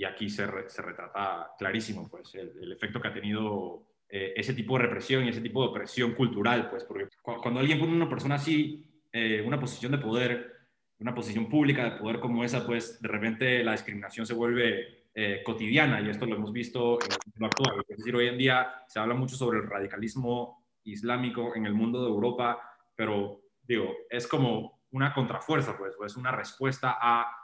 y 0.00 0.04
aquí 0.06 0.30
se, 0.30 0.46
se 0.70 0.80
retrata 0.80 1.50
clarísimo 1.58 2.08
pues, 2.08 2.34
el, 2.34 2.72
efecto 2.72 2.98
que 2.98 3.08
ha 3.08 3.12
tenido 3.12 3.82
eh, 4.08 4.32
ese 4.34 4.54
tipo 4.54 4.78
de 4.78 4.84
represión 4.84 5.26
y 5.26 5.28
ese 5.28 5.42
tipo 5.42 5.60
de 5.60 5.68
opresión 5.68 6.14
cultural, 6.14 6.70
pues, 6.70 6.84
porque 6.84 7.08
cuando 7.22 7.60
alguien 7.60 7.78
pone 7.78 7.92
a 7.92 7.96
una 7.96 8.08
persona 8.08 8.36
así, 8.36 8.82
eh, 9.12 9.44
una 9.46 9.60
posición 9.60 9.92
de 9.92 9.98
poder, 9.98 10.54
una 11.00 11.14
posición 11.14 11.50
pública 11.50 11.84
de 11.84 11.98
poder 11.98 12.18
como 12.18 12.42
esa, 12.42 12.64
pues 12.64 13.02
de 13.02 13.08
repente 13.08 13.62
la 13.62 13.72
discriminación 13.72 14.24
se 14.24 14.32
vuelve 14.32 15.08
eh, 15.14 15.42
cotidiana 15.44 16.00
y 16.00 16.08
esto 16.08 16.24
lo 16.24 16.36
hemos 16.36 16.50
visto 16.50 16.98
en 17.02 17.12
el 17.12 17.18
mundo 17.26 17.46
actual. 17.46 17.84
Es 17.86 17.98
decir, 17.98 18.16
hoy 18.16 18.28
en 18.28 18.38
día 18.38 18.72
se 18.88 19.00
habla 19.00 19.12
mucho 19.12 19.36
sobre 19.36 19.58
el 19.58 19.68
radicalismo 19.68 20.66
islámico 20.84 21.54
en 21.54 21.66
el 21.66 21.74
mundo 21.74 22.02
de 22.02 22.08
Europa, 22.08 22.58
pero 22.96 23.42
digo, 23.62 23.94
es 24.08 24.26
como 24.26 24.80
una 24.92 25.12
contrafuerza, 25.12 25.76
pues, 25.76 25.94
o 26.00 26.06
es 26.06 26.16
una 26.16 26.32
respuesta 26.32 26.96
a 26.98 27.36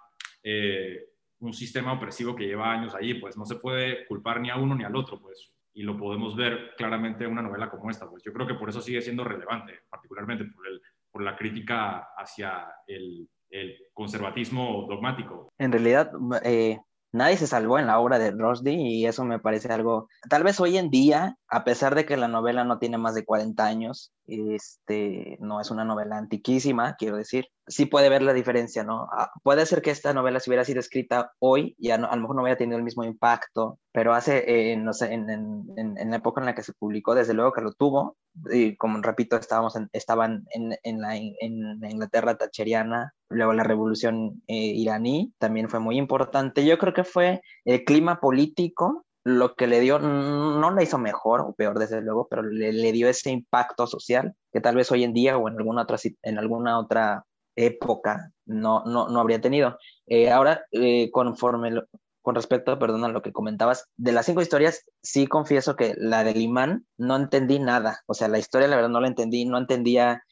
un 1.41 1.53
sistema 1.53 1.93
opresivo 1.93 2.35
que 2.35 2.47
lleva 2.47 2.73
años 2.73 2.95
allí, 2.95 3.15
pues 3.15 3.37
no 3.37 3.45
se 3.45 3.57
puede 3.57 4.07
culpar 4.07 4.41
ni 4.41 4.51
a 4.51 4.57
uno 4.57 4.75
ni 4.75 4.85
al 4.85 4.97
otro, 4.97 5.21
pues, 5.21 5.53
y 5.75 5.83
lo 5.83 5.97
podemos 5.97 6.35
ver 6.35 6.75
claramente 6.77 7.25
en 7.25 7.33
una 7.33 7.43
novela 7.43 7.69
como 7.69 7.91
esta, 7.91 8.09
pues 8.09 8.23
yo 8.25 8.33
creo 8.33 8.47
que 8.47 8.55
por 8.55 8.69
eso 8.69 8.81
sigue 8.81 9.03
siendo 9.03 9.25
relevante, 9.25 9.75
particularmente 9.91 10.45
por, 10.47 10.67
el, 10.67 10.81
por 11.11 11.23
la 11.23 11.37
crítica 11.37 12.09
hacia 12.17 12.67
el, 12.87 13.29
el 13.51 13.77
conservatismo 13.93 14.87
dogmático. 14.89 15.51
En 15.59 15.73
realidad, 15.73 16.13
eh, 16.45 16.79
nadie 17.17 17.37
se 17.39 17.47
salvó 17.47 17.79
en 17.79 17.87
la 17.87 17.99
obra 17.99 18.19
de 18.19 18.31
Rushdie 18.31 18.75
y 18.75 19.07
eso 19.07 19.25
me 19.25 19.39
parece 19.39 19.73
algo, 19.73 20.09
tal 20.29 20.45
vez 20.45 20.61
hoy 20.61 20.77
en 20.77 20.91
día, 20.91 21.37
a 21.49 21.65
pesar 21.65 21.95
de 21.95 22.05
que 22.05 22.17
la 22.17 22.29
novela 22.29 22.65
no 22.65 22.79
tiene 22.79 22.99
más 22.99 23.15
de 23.15 23.25
40 23.25 23.65
años, 23.65 24.13
este, 24.27 25.39
no 25.41 25.61
es 25.61 25.71
una 25.71 25.85
novela 25.85 26.19
antiquísima, 26.19 26.95
quiero 26.97 27.17
decir, 27.17 27.47
sí 27.67 27.87
puede 27.87 28.11
ver 28.11 28.23
la 28.23 28.35
diferencia, 28.35 28.85
¿no? 28.85 29.09
Ah, 29.13 29.31
puede 29.43 29.65
ser 29.67 29.83
que 29.83 29.91
esta 29.91 30.13
novela 30.13 30.41
si 30.41 30.51
hubiera 30.51 30.65
sido 30.65 30.81
escrita 30.81 31.33
hoy, 31.39 31.75
ya 31.79 31.97
no, 31.97 32.09
a 32.09 32.17
lo 32.17 32.23
mejor 32.23 32.37
no 32.37 32.43
hubiera 32.43 32.59
tenido 32.59 32.77
el 32.77 32.85
mismo 32.85 33.05
impacto, 33.05 33.79
pero 33.93 34.15
hace, 34.15 34.73
eh, 34.73 34.77
no 34.77 34.93
sé, 34.93 35.13
en, 35.13 35.31
en, 35.31 35.97
en, 35.97 36.11
la 36.11 36.17
época 36.17 36.41
en 36.41 36.47
la 36.47 36.55
que 36.55 36.63
se 36.63 36.75
publicó, 36.75 37.15
desde 37.15 37.35
luego 37.35 37.53
que 37.53 37.63
lo 37.63 37.73
tuvo, 37.73 38.17
y 38.53 38.77
como 38.77 39.01
repito, 39.01 39.37
estábamos 39.37 39.75
estaban 39.93 40.45
en, 40.51 41.01
la, 41.01 41.17
en 41.17 41.81
la 41.81 41.91
Inglaterra 41.91 42.37
tacheriana, 42.37 43.15
luego 43.29 43.53
la 43.53 43.65
revolución 43.65 44.43
eh, 44.47 44.55
iraní 44.55 45.33
también 45.39 45.69
fue 45.69 45.81
muy 45.81 45.97
importante. 45.99 46.65
Yo 46.65 46.79
creo 46.79 46.95
que 46.95 47.05
fue 47.05 47.43
el 47.65 47.85
clima 47.85 48.21
político 48.21 49.07
lo 49.25 49.57
que 49.57 49.67
le 49.67 49.81
dio, 49.81 49.99
no 49.99 50.71
le 50.71 50.85
hizo 50.85 50.99
mejor 50.99 51.41
o 51.41 51.53
peor 51.53 51.81
desde 51.81 52.01
luego, 52.01 52.29
pero 52.31 52.43
le, 52.43 52.73
le, 52.73 52.93
dio 52.93 53.09
ese 53.09 53.31
impacto 53.31 53.89
social 53.89 54.35
que 54.53 54.61
tal 54.61 54.77
vez 54.77 54.93
hoy 54.93 55.03
en 55.03 55.13
día 55.13 55.37
o 55.37 55.49
en 55.49 55.59
alguna 55.59 55.83
otra, 55.83 55.99
en 56.23 56.39
alguna 56.39 56.79
otra 56.79 57.25
época 57.57 58.31
no, 58.45 58.85
no, 58.85 59.09
no 59.09 59.21
habría 59.21 59.41
tenido. 59.41 59.79
Eh, 60.07 60.31
ahora, 60.31 60.65
eh, 60.71 61.11
conforme, 61.11 61.73
con 62.23 62.35
respecto, 62.37 62.79
perdón, 62.79 63.05
a 63.05 63.09
lo 63.09 63.23
que 63.23 63.33
comentabas, 63.33 63.89
de 63.97 64.13
las 64.13 64.27
cinco 64.27 64.43
historias, 64.43 64.85
sí 65.03 65.27
confieso 65.27 65.75
que 65.75 65.95
la 65.99 66.23
del 66.23 66.41
imán 66.41 66.87
no 66.97 67.17
entendí 67.17 67.59
nada. 67.59 68.03
O 68.07 68.15
sea, 68.15 68.29
la 68.29 68.39
historia, 68.39 68.69
la 68.69 68.77
verdad, 68.77 68.91
no 68.91 69.01
la 69.01 69.09
entendí, 69.09 69.45
no 69.45 69.59
entendía 69.59 70.23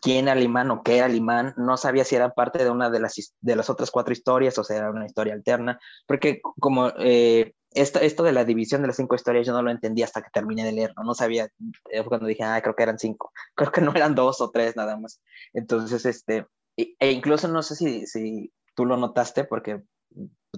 quién 0.00 0.28
era 0.28 0.38
el 0.38 0.44
imán 0.44 0.70
o 0.70 0.82
qué 0.82 0.98
era 0.98 1.06
el 1.06 1.14
imán, 1.14 1.54
no 1.56 1.76
sabía 1.76 2.04
si 2.04 2.16
era 2.16 2.30
parte 2.30 2.62
de 2.62 2.70
una 2.70 2.90
de 2.90 3.00
las, 3.00 3.34
de 3.40 3.56
las 3.56 3.68
otras 3.70 3.90
cuatro 3.90 4.12
historias 4.12 4.56
o 4.58 4.64
si 4.64 4.74
era 4.74 4.90
una 4.90 5.06
historia 5.06 5.34
alterna, 5.34 5.78
porque 6.06 6.40
como 6.58 6.92
eh, 6.98 7.54
esto, 7.74 7.98
esto 8.00 8.22
de 8.22 8.32
la 8.32 8.44
división 8.44 8.82
de 8.82 8.88
las 8.88 8.96
cinco 8.96 9.14
historias 9.14 9.46
yo 9.46 9.52
no 9.52 9.62
lo 9.62 9.70
entendí 9.70 10.02
hasta 10.02 10.22
que 10.22 10.30
terminé 10.32 10.64
de 10.64 10.72
leerlo, 10.72 11.02
no 11.04 11.14
sabía, 11.14 11.48
eh, 11.90 12.04
cuando 12.04 12.26
dije, 12.26 12.44
ah, 12.44 12.60
creo 12.62 12.76
que 12.76 12.82
eran 12.82 12.98
cinco, 12.98 13.32
creo 13.54 13.72
que 13.72 13.80
no 13.80 13.92
eran 13.94 14.14
dos 14.14 14.40
o 14.40 14.50
tres 14.50 14.76
nada 14.76 14.96
más. 14.96 15.20
Entonces, 15.52 16.04
este, 16.06 16.46
e 16.76 17.10
incluso 17.10 17.48
no 17.48 17.62
sé 17.62 17.76
si, 17.76 18.06
si 18.06 18.52
tú 18.74 18.86
lo 18.86 18.96
notaste, 18.96 19.44
porque 19.44 19.82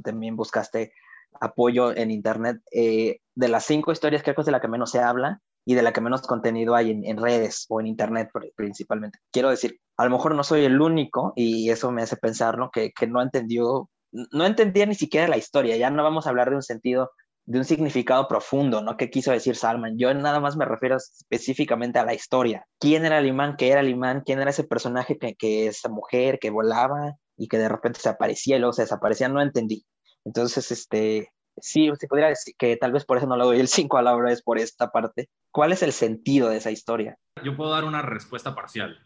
también 0.03 0.37
buscaste 0.37 0.93
apoyo 1.41 1.97
en 1.97 2.11
internet, 2.11 2.61
eh, 2.73 3.21
de 3.35 3.49
las 3.49 3.65
cinco 3.65 3.93
historias 3.93 4.23
creo 4.23 4.35
que 4.35 4.43
es 4.43 4.47
de 4.47 4.53
la 4.53 4.61
que 4.61 4.69
menos 4.69 4.91
se 4.91 5.01
habla, 5.01 5.41
y 5.65 5.75
de 5.75 5.83
la 5.83 5.93
que 5.93 6.01
menos 6.01 6.23
contenido 6.23 6.75
hay 6.75 6.91
en, 6.91 7.17
redes 7.17 7.67
o 7.69 7.81
en 7.81 7.87
internet 7.87 8.31
principalmente. 8.55 9.19
Quiero 9.31 9.51
decir, 9.51 9.81
a 9.97 10.05
lo 10.05 10.11
mejor 10.11 10.35
no 10.35 10.45
soy 10.45 10.65
el 10.65 10.81
único 10.81 11.33
y 11.37 11.71
eso 11.71 11.91
me 11.91 12.03
hace 12.03 12.17
pensar 12.17 12.59
¿no? 12.59 12.71
que, 12.71 12.93
que 12.93 13.07
no 13.07 13.23
entendió, 13.23 13.89
no 14.13 14.47
entendía 14.47 14.87
ni 14.87 14.95
siquiera 14.95 15.29
la 15.29 15.39
historia, 15.39 15.77
ya 15.77 15.91
no 15.91 16.03
vamos 16.03 16.27
a 16.27 16.31
hablar 16.31 16.51
de 16.51 16.57
un 16.57 16.63
sentido, 16.63 17.11
de 17.47 17.59
un 17.59 17.65
significado 17.65 18.27
profundo, 18.27 18.81
¿no? 18.81 18.97
¿Qué 18.97 19.11
quiso 19.11 19.31
decir 19.31 19.57
Salman? 19.57 19.99
Yo 19.99 20.13
nada 20.15 20.41
más 20.41 20.57
me 20.57 20.65
refiero 20.65 20.97
específicamente 20.97 21.99
a 21.99 22.05
la 22.05 22.15
historia. 22.15 22.67
¿Quién 22.79 23.05
era 23.05 23.19
el 23.19 23.27
imán? 23.27 23.57
¿Qué 23.57 23.71
era 23.71 23.81
el 23.81 23.89
imán? 23.89 24.23
¿Quién 24.25 24.41
era 24.41 24.51
ese 24.51 24.65
personaje 24.65 25.19
que, 25.19 25.35
que 25.35 25.67
esa 25.67 25.91
mujer 25.91 26.39
que 26.39 26.51
volaba 26.51 27.17
y 27.37 27.49
que 27.49 27.59
de 27.59 27.69
repente 27.69 28.01
se 28.01 28.09
aparecía 28.09 28.57
y 28.57 28.61
luego 28.61 28.73
se 28.73 28.83
desaparecía? 28.83 29.29
No 29.29 29.43
entendí. 29.43 29.85
Entonces, 30.25 30.71
este, 30.71 31.29
sí, 31.57 31.91
se 31.99 32.09
podría 32.09 32.29
decir 32.29 32.55
que 32.59 32.77
tal 32.77 32.93
vez 32.93 33.05
por 33.05 33.19
eso 33.19 33.27
no 33.27 33.37
le 33.37 33.45
doy 33.45 33.61
el 33.61 33.69
5 33.69 33.99
a 33.99 34.03
la 34.03 34.15
obra, 34.15 34.33
es 34.33 34.43
por 34.43 34.59
esta 34.59 34.91
parte. 34.91 35.29
¿Cuál 35.51 35.73
es 35.73 35.83
el 35.83 35.93
sentido 35.93 36.49
de 36.49 36.59
esa 36.59 36.71
historia? 36.71 37.17
Yo 37.43 37.57
puedo 37.57 37.71
dar 37.71 37.85
una 37.85 38.03
respuesta 38.03 38.55
parcial. 38.55 38.99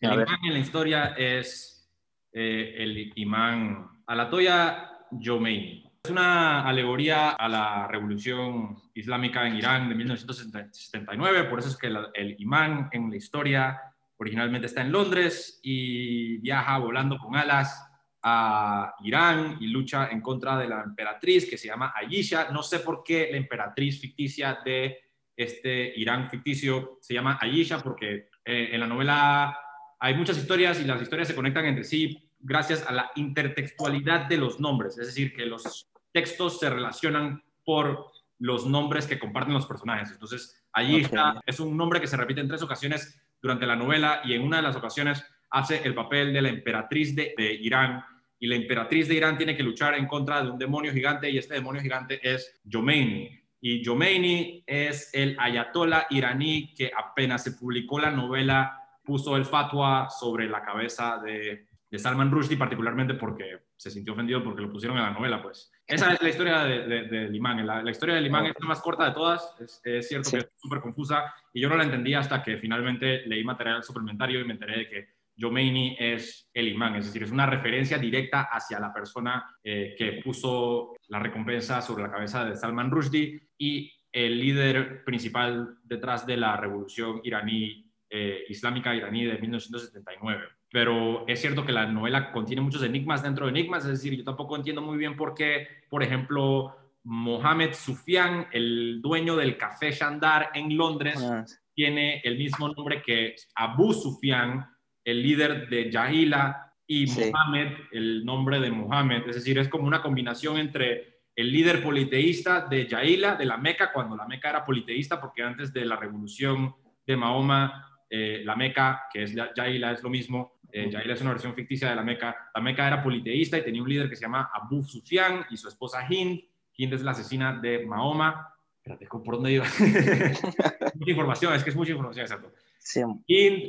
El 0.00 0.12
imán 0.12 0.38
en 0.44 0.52
la 0.52 0.58
historia 0.58 1.14
es 1.16 1.88
eh, 2.32 2.74
el 2.78 3.12
imán 3.14 4.02
Alatoya 4.06 4.90
Yomeini. 5.12 5.88
Es 6.04 6.10
una 6.10 6.66
alegoría 6.66 7.30
a 7.30 7.48
la 7.48 7.86
revolución 7.86 8.76
islámica 8.94 9.46
en 9.46 9.54
Irán 9.54 9.88
de 9.88 9.94
1979, 9.94 11.44
por 11.44 11.60
eso 11.60 11.68
es 11.68 11.76
que 11.76 11.86
el 11.86 12.34
imán 12.40 12.88
en 12.90 13.08
la 13.08 13.16
historia 13.16 13.80
originalmente 14.16 14.66
está 14.66 14.80
en 14.80 14.90
Londres 14.90 15.60
y 15.62 16.38
viaja 16.38 16.78
volando 16.78 17.18
con 17.18 17.36
alas 17.36 17.91
a 18.22 18.94
Irán 19.02 19.56
y 19.60 19.66
lucha 19.66 20.08
en 20.10 20.20
contra 20.20 20.56
de 20.56 20.68
la 20.68 20.82
emperatriz 20.82 21.48
que 21.48 21.58
se 21.58 21.68
llama 21.68 21.92
Ayesha. 21.96 22.50
No 22.50 22.62
sé 22.62 22.80
por 22.80 23.02
qué 23.02 23.28
la 23.30 23.36
emperatriz 23.36 24.00
ficticia 24.00 24.60
de 24.64 24.98
este 25.36 25.92
Irán 25.98 26.30
ficticio 26.30 26.98
se 27.00 27.14
llama 27.14 27.38
Ayesha, 27.40 27.80
porque 27.80 28.28
eh, 28.44 28.70
en 28.72 28.80
la 28.80 28.86
novela 28.86 29.58
hay 29.98 30.14
muchas 30.14 30.38
historias 30.38 30.80
y 30.80 30.84
las 30.84 31.02
historias 31.02 31.28
se 31.28 31.34
conectan 31.34 31.64
entre 31.64 31.84
sí 31.84 32.30
gracias 32.38 32.86
a 32.86 32.92
la 32.92 33.10
intertextualidad 33.14 34.26
de 34.26 34.36
los 34.36 34.60
nombres, 34.60 34.98
es 34.98 35.06
decir, 35.06 35.32
que 35.34 35.46
los 35.46 35.88
textos 36.12 36.58
se 36.58 36.68
relacionan 36.68 37.42
por 37.64 38.10
los 38.38 38.66
nombres 38.66 39.06
que 39.06 39.18
comparten 39.18 39.54
los 39.54 39.66
personajes. 39.66 40.10
Entonces, 40.10 40.64
Ayesha 40.72 41.40
es 41.46 41.60
un 41.60 41.76
nombre 41.76 42.00
que 42.00 42.08
se 42.08 42.16
repite 42.16 42.40
en 42.40 42.48
tres 42.48 42.62
ocasiones 42.62 43.20
durante 43.40 43.66
la 43.66 43.76
novela 43.76 44.20
y 44.24 44.34
en 44.34 44.42
una 44.42 44.56
de 44.56 44.64
las 44.64 44.76
ocasiones 44.76 45.24
hace 45.50 45.82
el 45.84 45.94
papel 45.94 46.32
de 46.32 46.42
la 46.42 46.48
emperatriz 46.48 47.14
de, 47.14 47.34
de 47.36 47.52
Irán 47.54 48.04
y 48.42 48.48
la 48.48 48.56
emperatriz 48.56 49.06
de 49.06 49.14
Irán 49.14 49.36
tiene 49.38 49.56
que 49.56 49.62
luchar 49.62 49.94
en 49.94 50.08
contra 50.08 50.42
de 50.42 50.50
un 50.50 50.58
demonio 50.58 50.92
gigante 50.92 51.30
y 51.30 51.38
este 51.38 51.54
demonio 51.54 51.80
gigante 51.80 52.18
es 52.28 52.60
Jomeini. 52.68 53.30
Y 53.60 53.84
Jomeini 53.84 54.64
es 54.66 55.10
el 55.14 55.36
ayatollah 55.38 56.08
iraní 56.10 56.74
que 56.74 56.90
apenas 56.92 57.44
se 57.44 57.52
publicó 57.52 58.00
la 58.00 58.10
novela 58.10 58.76
puso 59.04 59.36
el 59.36 59.44
fatwa 59.44 60.08
sobre 60.10 60.48
la 60.48 60.60
cabeza 60.60 61.20
de, 61.24 61.68
de 61.88 61.98
Salman 61.98 62.32
Rushdie, 62.32 62.56
particularmente 62.56 63.14
porque 63.14 63.60
se 63.76 63.90
sintió 63.90 64.14
ofendido 64.14 64.42
porque 64.42 64.62
lo 64.62 64.72
pusieron 64.72 64.96
en 64.96 65.04
la 65.04 65.10
novela, 65.10 65.42
pues. 65.42 65.70
Esa 65.86 66.12
es 66.12 66.22
la 66.22 66.28
historia 66.28 66.64
del 66.64 67.08
de, 67.08 67.36
imán. 67.36 67.66
La, 67.66 67.90
historia 67.90 68.14
del 68.14 68.26
imán 68.26 68.46
es 68.46 68.54
la 68.58 68.66
más 68.66 68.80
corta 68.80 69.04
de 69.04 69.12
todas, 69.12 69.54
es, 69.84 70.08
cierto 70.08 70.30
que 70.30 70.38
es 70.38 70.48
súper 70.56 70.80
confusa, 70.80 71.34
y 71.52 71.60
yo 71.60 71.68
no 71.68 71.76
la 71.76 71.84
entendí 71.84 72.14
hasta 72.14 72.42
que 72.42 72.56
finalmente 72.56 73.26
leí 73.26 73.44
material 73.44 73.84
suplementario 73.84 74.40
y 74.40 74.44
me 74.44 74.54
enteré 74.54 74.78
de 74.78 74.88
que 74.88 75.08
Jomeini 75.36 75.96
es 75.98 76.50
el 76.52 76.68
imán, 76.68 76.96
es 76.96 77.06
decir, 77.06 77.22
es 77.22 77.30
una 77.30 77.46
referencia 77.46 77.98
directa 77.98 78.48
hacia 78.50 78.78
la 78.78 78.92
persona 78.92 79.44
eh, 79.62 79.94
que 79.96 80.20
puso 80.24 80.94
la 81.08 81.18
recompensa 81.18 81.80
sobre 81.82 82.04
la 82.04 82.10
cabeza 82.10 82.44
de 82.44 82.56
Salman 82.56 82.90
Rushdie 82.90 83.48
y 83.58 83.92
el 84.12 84.38
líder 84.38 85.04
principal 85.04 85.78
detrás 85.84 86.26
de 86.26 86.36
la 86.36 86.56
revolución 86.56 87.20
iraní, 87.24 87.90
eh, 88.10 88.44
islámica 88.48 88.94
iraní 88.94 89.24
de 89.24 89.38
1979. 89.38 90.44
Pero 90.70 91.26
es 91.26 91.40
cierto 91.40 91.64
que 91.64 91.72
la 91.72 91.86
novela 91.86 92.32
contiene 92.32 92.62
muchos 92.62 92.82
enigmas 92.82 93.22
dentro 93.22 93.46
de 93.46 93.50
enigmas, 93.50 93.84
es 93.84 93.92
decir, 93.92 94.16
yo 94.16 94.24
tampoco 94.24 94.56
entiendo 94.56 94.82
muy 94.82 94.98
bien 94.98 95.16
por 95.16 95.34
qué, 95.34 95.66
por 95.88 96.02
ejemplo, 96.02 96.76
Mohamed 97.04 97.74
Sufian, 97.74 98.46
el 98.52 99.00
dueño 99.02 99.36
del 99.36 99.56
café 99.56 99.90
Shandar 99.92 100.50
en 100.54 100.76
Londres, 100.76 101.18
ah. 101.22 101.44
tiene 101.74 102.20
el 102.24 102.38
mismo 102.38 102.68
nombre 102.68 103.02
que 103.02 103.34
Abu 103.54 103.92
Sufian, 103.92 104.66
el 105.04 105.22
líder 105.22 105.68
de 105.68 105.90
Yahila 105.90 106.74
y 106.86 107.06
Mohammed, 107.06 107.68
el 107.92 108.24
nombre 108.24 108.60
de 108.60 108.70
Mohammed. 108.70 109.28
Es 109.28 109.36
decir, 109.36 109.58
es 109.58 109.68
como 109.68 109.86
una 109.86 110.02
combinación 110.02 110.58
entre 110.58 111.22
el 111.34 111.50
líder 111.50 111.82
politeísta 111.82 112.66
de 112.66 112.86
Yahila, 112.86 113.36
de 113.36 113.46
la 113.46 113.56
Meca, 113.56 113.92
cuando 113.92 114.16
la 114.16 114.26
Meca 114.26 114.50
era 114.50 114.64
politeísta, 114.64 115.20
porque 115.20 115.42
antes 115.42 115.72
de 115.72 115.84
la 115.84 115.96
revolución 115.96 116.74
de 117.06 117.16
Mahoma, 117.16 117.88
eh, 118.10 118.42
la 118.44 118.54
Meca, 118.56 119.04
que 119.12 119.22
es 119.22 119.34
Yahila, 119.34 119.92
es 119.92 120.02
lo 120.02 120.10
mismo. 120.10 120.60
Eh, 120.70 120.90
Yahila 120.90 121.14
es 121.14 121.20
una 121.22 121.30
versión 121.30 121.54
ficticia 121.54 121.88
de 121.88 121.96
la 121.96 122.02
Meca. 122.02 122.50
La 122.54 122.60
Meca 122.60 122.86
era 122.86 123.02
politeísta 123.02 123.58
y 123.58 123.64
tenía 123.64 123.82
un 123.82 123.88
líder 123.88 124.08
que 124.08 124.16
se 124.16 124.22
llama 124.22 124.50
Abu 124.52 124.82
Sufyan 124.82 125.46
y 125.50 125.56
su 125.56 125.68
esposa 125.68 126.06
Hind. 126.08 126.40
Hind 126.76 126.92
es 126.92 127.02
la 127.02 127.12
asesina 127.12 127.58
de 127.58 127.86
Mahoma. 127.86 128.48
Espérate, 128.76 129.06
¿por 129.06 129.34
dónde 129.34 129.52
iba? 129.52 129.64
mucha 130.94 131.10
información, 131.10 131.54
es 131.54 131.64
que 131.64 131.70
es 131.70 131.76
mucha 131.76 131.92
información, 131.92 132.24
exacto. 132.24 132.52
Sí. 132.84 133.00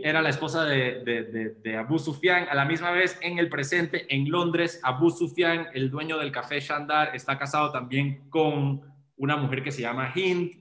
era 0.03 0.21
la 0.21 0.29
esposa 0.29 0.65
de, 0.65 1.77
Abu 1.77 1.99
Sufyan. 1.99 2.47
A 2.49 2.55
la 2.55 2.65
misma 2.65 2.91
vez, 2.91 3.17
en 3.21 3.37
el 3.37 3.47
presente, 3.47 4.05
en 4.13 4.29
Londres, 4.29 4.79
Abu 4.83 5.11
Sufyan, 5.11 5.67
el 5.73 5.91
dueño 5.91 6.17
del 6.17 6.31
café 6.31 6.59
Shandar, 6.59 7.15
está 7.15 7.37
casado 7.37 7.71
también 7.71 8.27
con 8.29 8.81
una 9.17 9.37
mujer 9.37 9.63
que 9.63 9.71
se 9.71 9.83
llama 9.83 10.11
Hind. 10.15 10.51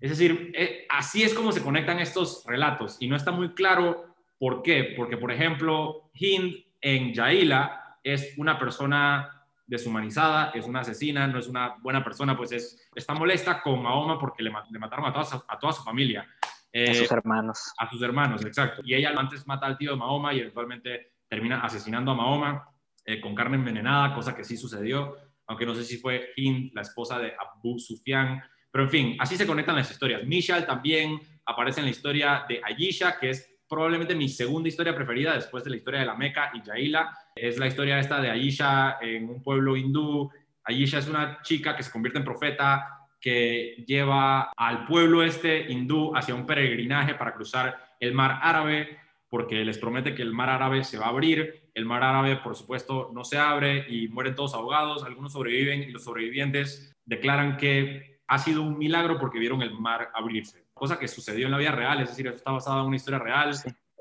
Es 0.00 0.10
decir, 0.10 0.52
eh, 0.54 0.86
así 0.90 1.22
es 1.22 1.32
como 1.32 1.52
se 1.52 1.62
conectan 1.62 2.00
estos 2.00 2.44
relatos. 2.44 2.96
Y 3.00 3.08
no 3.08 3.16
está 3.16 3.30
muy 3.30 3.54
claro 3.54 4.14
por 4.38 4.62
qué. 4.62 4.92
Porque, 4.96 5.16
por 5.16 5.30
ejemplo, 5.30 6.10
Hind 6.14 6.56
en 6.80 7.14
Yaila 7.14 7.98
es 8.02 8.34
una 8.36 8.58
persona 8.58 9.46
deshumanizada, 9.66 10.50
es 10.50 10.66
una 10.66 10.80
asesina, 10.80 11.28
no 11.28 11.38
es 11.38 11.46
una 11.46 11.76
buena 11.80 12.02
persona, 12.02 12.36
pues 12.36 12.50
es, 12.50 12.90
está 12.96 13.14
molesta 13.14 13.62
con 13.62 13.80
Mahoma 13.80 14.18
porque 14.18 14.42
le, 14.42 14.50
mataron 14.50 15.06
a 15.06 15.12
toda, 15.12 15.44
a 15.46 15.58
toda 15.58 15.72
su 15.72 15.84
familia 15.84 16.26
a 16.72 16.78
eh, 16.78 16.94
sus 16.94 17.10
hermanos. 17.10 17.72
A 17.78 17.90
sus 17.90 18.02
hermanos, 18.02 18.44
exacto. 18.44 18.82
Y 18.84 18.94
ella 18.94 19.12
antes 19.16 19.46
mata 19.46 19.66
al 19.66 19.76
tío 19.76 19.90
de 19.90 19.96
Mahoma 19.96 20.32
y 20.32 20.40
eventualmente 20.40 21.14
termina 21.28 21.60
asesinando 21.60 22.12
a 22.12 22.14
Mahoma 22.14 22.68
eh, 23.04 23.20
con 23.20 23.34
carne 23.34 23.56
envenenada, 23.56 24.14
cosa 24.14 24.34
que 24.34 24.44
sí 24.44 24.56
sucedió, 24.56 25.16
aunque 25.46 25.66
no 25.66 25.74
sé 25.74 25.84
si 25.84 25.96
fue 25.96 26.30
Hind, 26.36 26.72
la 26.74 26.82
esposa 26.82 27.18
de 27.18 27.32
Abu 27.38 27.78
Sufyan. 27.78 28.42
Pero 28.70 28.84
en 28.84 28.90
fin, 28.90 29.16
así 29.18 29.36
se 29.36 29.46
conectan 29.46 29.74
las 29.74 29.90
historias. 29.90 30.24
Mishal 30.24 30.66
también 30.66 31.20
aparece 31.44 31.80
en 31.80 31.86
la 31.86 31.90
historia 31.90 32.44
de 32.48 32.60
Ayisha, 32.64 33.18
que 33.18 33.30
es 33.30 33.50
probablemente 33.68 34.14
mi 34.14 34.28
segunda 34.28 34.68
historia 34.68 34.94
preferida 34.94 35.34
después 35.34 35.64
de 35.64 35.70
la 35.70 35.76
historia 35.76 36.00
de 36.00 36.06
la 36.06 36.14
Meca 36.14 36.50
y 36.54 36.62
Yaila. 36.62 37.16
Es 37.34 37.58
la 37.58 37.66
historia 37.66 37.98
esta 37.98 38.20
de 38.20 38.30
Ayisha 38.30 38.98
en 39.00 39.28
un 39.28 39.42
pueblo 39.42 39.76
hindú. 39.76 40.30
Ayisha 40.64 40.98
es 40.98 41.08
una 41.08 41.40
chica 41.42 41.76
que 41.76 41.82
se 41.82 41.90
convierte 41.90 42.18
en 42.18 42.24
profeta 42.24 42.99
que 43.20 43.84
lleva 43.86 44.50
al 44.56 44.86
pueblo 44.86 45.22
este 45.22 45.70
hindú 45.70 46.16
hacia 46.16 46.34
un 46.34 46.46
peregrinaje 46.46 47.14
para 47.14 47.34
cruzar 47.34 47.96
el 48.00 48.14
mar 48.14 48.40
árabe, 48.42 48.98
porque 49.28 49.64
les 49.64 49.78
promete 49.78 50.14
que 50.14 50.22
el 50.22 50.32
mar 50.32 50.48
árabe 50.48 50.82
se 50.84 50.98
va 50.98 51.06
a 51.06 51.10
abrir. 51.10 51.70
El 51.74 51.84
mar 51.84 52.02
árabe, 52.02 52.36
por 52.36 52.56
supuesto, 52.56 53.10
no 53.12 53.24
se 53.24 53.38
abre 53.38 53.86
y 53.88 54.08
mueren 54.08 54.34
todos 54.34 54.54
ahogados. 54.54 55.04
Algunos 55.04 55.32
sobreviven 55.32 55.82
y 55.82 55.90
los 55.90 56.04
sobrevivientes 56.04 56.96
declaran 57.04 57.56
que 57.56 58.10
ha 58.30 58.38
sido 58.38 58.62
un 58.62 58.78
milagro 58.78 59.18
porque 59.18 59.40
vieron 59.40 59.60
el 59.60 59.72
mar 59.78 60.10
abrirse, 60.14 60.68
cosa 60.72 61.00
que 61.00 61.08
sucedió 61.08 61.46
en 61.46 61.52
la 61.52 61.58
vida 61.58 61.72
real, 61.72 62.00
es 62.00 62.10
decir, 62.10 62.28
eso 62.28 62.36
está 62.36 62.52
basado 62.52 62.80
en 62.80 62.86
una 62.86 62.94
historia 62.94 63.18
real, 63.18 63.52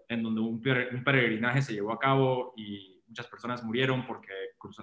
en 0.08 0.22
donde 0.22 0.40
un, 0.40 0.62
peregrinaje 0.62 1.64
se 1.64 1.74
llevó 1.74 1.92
a 1.92 1.98
cabo 1.98 2.54
y 2.56 3.02
muchas 3.08 3.26
personas 3.26 3.64
murieron 3.64 4.06
porque 4.06 4.32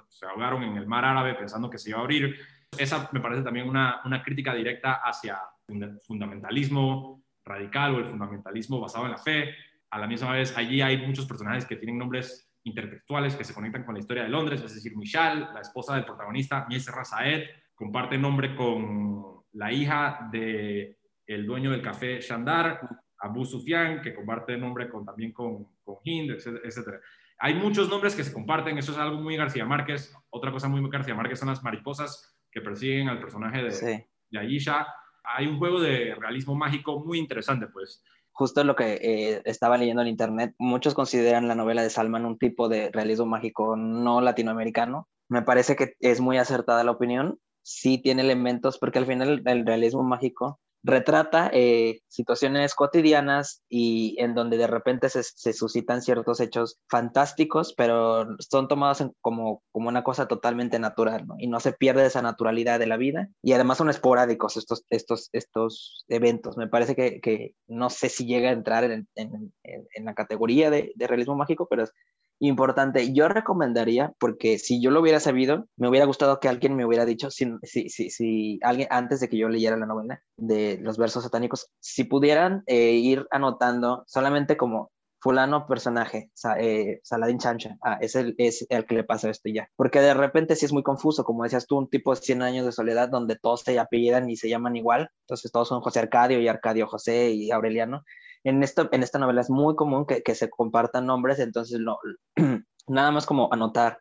se 0.09 0.27
ahogaron 0.27 0.65
en 0.65 0.77
el 0.77 0.89
mar 0.89 1.05
árabe 1.05 1.35
pensando 1.35 1.71
que 1.71 1.79
se 1.79 1.91
iba 1.91 2.01
a 2.01 2.03
abrir 2.03 2.37
esa 2.79 3.09
me 3.13 3.21
parece 3.21 3.43
también 3.43 3.69
una, 3.69 4.01
una 4.05 4.23
crítica 4.23 4.55
directa 4.55 5.01
hacia 5.05 5.39
el 5.69 6.01
fundamentalismo 6.01 7.23
radical 7.45 7.95
o 7.95 7.99
el 7.99 8.07
fundamentalismo 8.07 8.81
basado 8.81 9.07
en 9.07 9.13
la 9.13 9.19
fe. 9.19 9.55
A 9.91 9.99
la 9.99 10.07
misma 10.07 10.33
vez, 10.33 10.57
allí 10.57 10.83
hay 10.83 11.07
muchos 11.07 11.27
personajes 11.27 11.65
que 11.65 11.77
tienen 11.77 11.99
nombres 11.99 12.51
intertextuales 12.65 13.37
que 13.37 13.45
se 13.45 13.55
conectan 13.55 13.85
con 13.85 13.95
la 13.95 14.01
historia 14.01 14.25
de 14.25 14.29
Londres, 14.29 14.61
es 14.63 14.75
decir, 14.75 14.97
Michelle, 14.97 15.47
la 15.55 15.61
esposa 15.61 15.95
del 15.95 16.05
protagonista, 16.05 16.67
Mies 16.69 16.93
Razaed, 16.93 17.45
comparte 17.75 18.19
nombre 18.19 18.57
con 18.57 19.45
la 19.53 19.73
hija 19.73 20.29
de 20.33 20.99
el 21.27 21.47
dueño 21.47 21.71
del 21.71 21.83
café 21.83 22.21
Shandar, 22.21 22.81
Abu 23.19 23.45
Sufyan, 23.45 24.03
que 24.03 24.15
comparte 24.15 24.57
nombre 24.57 24.89
con, 24.89 25.05
también 25.05 25.33
con, 25.33 25.69
con 25.85 25.97
Hind, 26.03 26.33
etc. 26.33 27.01
Hay 27.39 27.55
muchos 27.55 27.89
nombres 27.89 28.15
que 28.15 28.25
se 28.25 28.33
comparten, 28.33 28.79
eso 28.79 28.93
es 28.93 28.99
algo 28.99 29.21
muy 29.21 29.37
García 29.37 29.65
Márquez. 29.65 30.15
Otra 30.31 30.51
cosa 30.51 30.69
muy 30.69 30.89
García 30.91 31.15
Márquez 31.15 31.39
son 31.39 31.49
las 31.49 31.63
mariposas 31.63 32.36
que 32.57 32.63
persiguen 32.63 33.11
al 33.11 33.21
personaje 33.21 33.63
de, 33.63 34.07
de 34.31 34.39
Aisha. 34.39 34.87
Hay 35.23 35.47
un 35.47 35.59
juego 35.59 35.79
de 35.79 36.15
realismo 36.15 36.55
mágico 36.55 37.05
muy 37.05 37.19
interesante, 37.19 37.67
pues. 37.67 38.03
Justo 38.33 38.65
lo 38.65 38.75
que 38.75 38.95
eh, 38.95 39.43
estaba 39.45 39.77
leyendo 39.77 40.01
en 40.01 40.09
internet, 40.09 40.55
muchos 40.59 40.95
consideran 40.95 41.49
la 41.49 41.55
novela 41.55 41.83
de 41.83 41.91
Salman 41.91 42.25
un 42.25 42.39
tipo 42.39 42.71
de 42.71 42.91
realismo 42.91 43.27
mágico 43.27 43.77
no 43.77 44.23
latinoamericano. 44.23 45.07
Me 45.29 45.43
parece 45.43 45.77
que 45.77 45.97
es 46.01 46.23
muy 46.23 46.39
acertada 46.39 46.83
la 46.83 46.93
opinión. 46.93 47.39
Sí 47.63 47.99
tiene 47.99 48.23
elementos, 48.23 48.79
porque 48.79 49.01
al 49.01 49.07
final 49.07 49.43
el 49.45 49.67
realismo 49.67 50.03
mágico 50.03 50.59
retrata 50.87 51.51
eh, 51.53 52.01
situaciones 52.07 52.75
cotidianas 52.75 53.63
y 53.69 54.17
en 54.21 54.35
donde 54.35 54.57
de 54.57 54.69
repente 54.69 55.09
se, 55.09 55.53
suscitan 55.53 56.01
ciertos 56.01 56.41
hechos 56.41 56.79
fantásticos, 56.89 57.75
pero 57.77 58.27
son 58.39 58.69
tomados 58.69 59.05
como, 59.21 59.63
como 59.73 59.89
una 59.89 60.05
cosa 60.05 60.29
totalmente 60.29 60.79
natural, 60.79 61.27
¿no? 61.27 61.35
Y 61.39 61.49
no 61.49 61.59
se 61.59 61.73
pierde 61.73 62.07
esa 62.07 62.23
naturalidad 62.23 62.79
de 62.79 62.87
la 62.87 62.97
vida. 62.97 63.29
Y 63.43 63.53
además 63.53 63.79
son 63.79 63.91
esporádicos 63.91 64.57
estos, 64.57 64.85
estos, 64.89 65.29
estos 65.33 66.05
eventos. 66.09 66.57
Me 66.57 66.69
parece 66.69 66.95
que, 66.95 67.55
no 67.67 67.91
sé 67.91 68.09
si 68.09 68.25
llega 68.25 68.51
a 68.51 68.53
entrar 68.53 68.85
en, 68.85 69.09
en, 69.17 69.53
en 69.65 70.05
la 70.05 70.15
categoría 70.15 70.71
de, 70.71 70.93
de 70.95 71.07
realismo 71.09 71.35
mágico, 71.35 71.67
pero 71.69 71.83
es, 71.83 71.93
importante. 72.39 73.13
Yo 73.13 73.29
recomendaría, 73.29 74.13
porque 74.19 74.59
si 74.59 74.81
yo 74.81 74.91
lo 74.91 75.01
hubiera 75.01 75.21
sabido, 75.21 75.67
me 75.77 75.89
hubiera 75.89 76.07
gustado 76.07 76.41
que 76.41 76.49
alguien 76.49 76.77
me 76.77 76.85
hubiera 76.85 77.05
dicho, 77.05 77.31
si, 77.31 77.47
si, 77.63 77.89
si, 77.89 78.11
si 78.11 78.59
alguien 78.63 78.89
antes 78.91 79.21
de 79.21 79.29
que 79.29 79.39
yo 79.39 79.49
leyera 79.49 79.77
la 79.77 79.87
novela 79.87 80.23
de 80.37 80.79
los 80.81 80.99
versos 80.99 81.25
satánicos, 81.25 81.71
si 81.81 82.05
pudieran 82.05 82.63
eh, 82.67 82.93
ir 82.93 83.27
anotando 83.31 84.05
solamente 84.07 84.57
como 84.57 84.91
fulano 85.27 85.67
personaje, 85.67 86.31
eh, 86.61 87.01
Saladín 87.03 87.39
Chancha, 87.39 87.77
ah, 87.83 87.99
es 88.01 88.15
el, 88.15 88.35
es 88.39 88.65
el 88.69 88.87
que 88.87 88.95
le 88.95 89.05
pasa 89.05 89.31
esto 89.31 89.49
ya. 89.49 89.69
Porque 89.75 90.01
de 90.01 90.15
repente 90.15 90.55
sí 90.55 90.67
es 90.67 90.73
muy 90.73 90.83
confuso, 90.83 91.25
como 91.25 91.43
decías 91.43 91.67
tú, 91.67 91.79
un 91.79 91.89
tipo 91.89 92.15
de 92.15 92.21
100 92.21 92.43
años 92.43 92.67
de 92.67 92.73
soledad 92.73 93.09
donde 93.09 93.37
todos 93.37 93.63
se 93.63 93.79
apellidan 93.79 94.31
y 94.31 94.37
se 94.37 94.49
llaman 94.49 94.77
igual, 94.77 95.11
entonces 95.23 95.51
todos 95.51 95.69
son 95.69 95.81
José 95.81 95.99
Arcadio 95.99 96.39
y 96.41 96.49
Arcadio 96.49 96.87
José 96.87 97.31
y 97.31 97.51
Aureliano, 97.51 98.05
en, 98.47 98.63
esto, 98.63 98.89
en 98.93 99.03
esta 99.03 99.19
novela 99.19 99.41
es 99.41 99.51
muy 99.51 99.75
común 99.75 100.07
que, 100.07 100.23
que 100.23 100.37
se 100.37 100.49
compartan 100.49 101.07
nombres, 101.07 101.41
entonces 101.41 101.81
lo, 101.81 101.99
nada 102.87 103.11
más 103.11 103.27
como 103.27 103.53
anotar, 103.53 103.99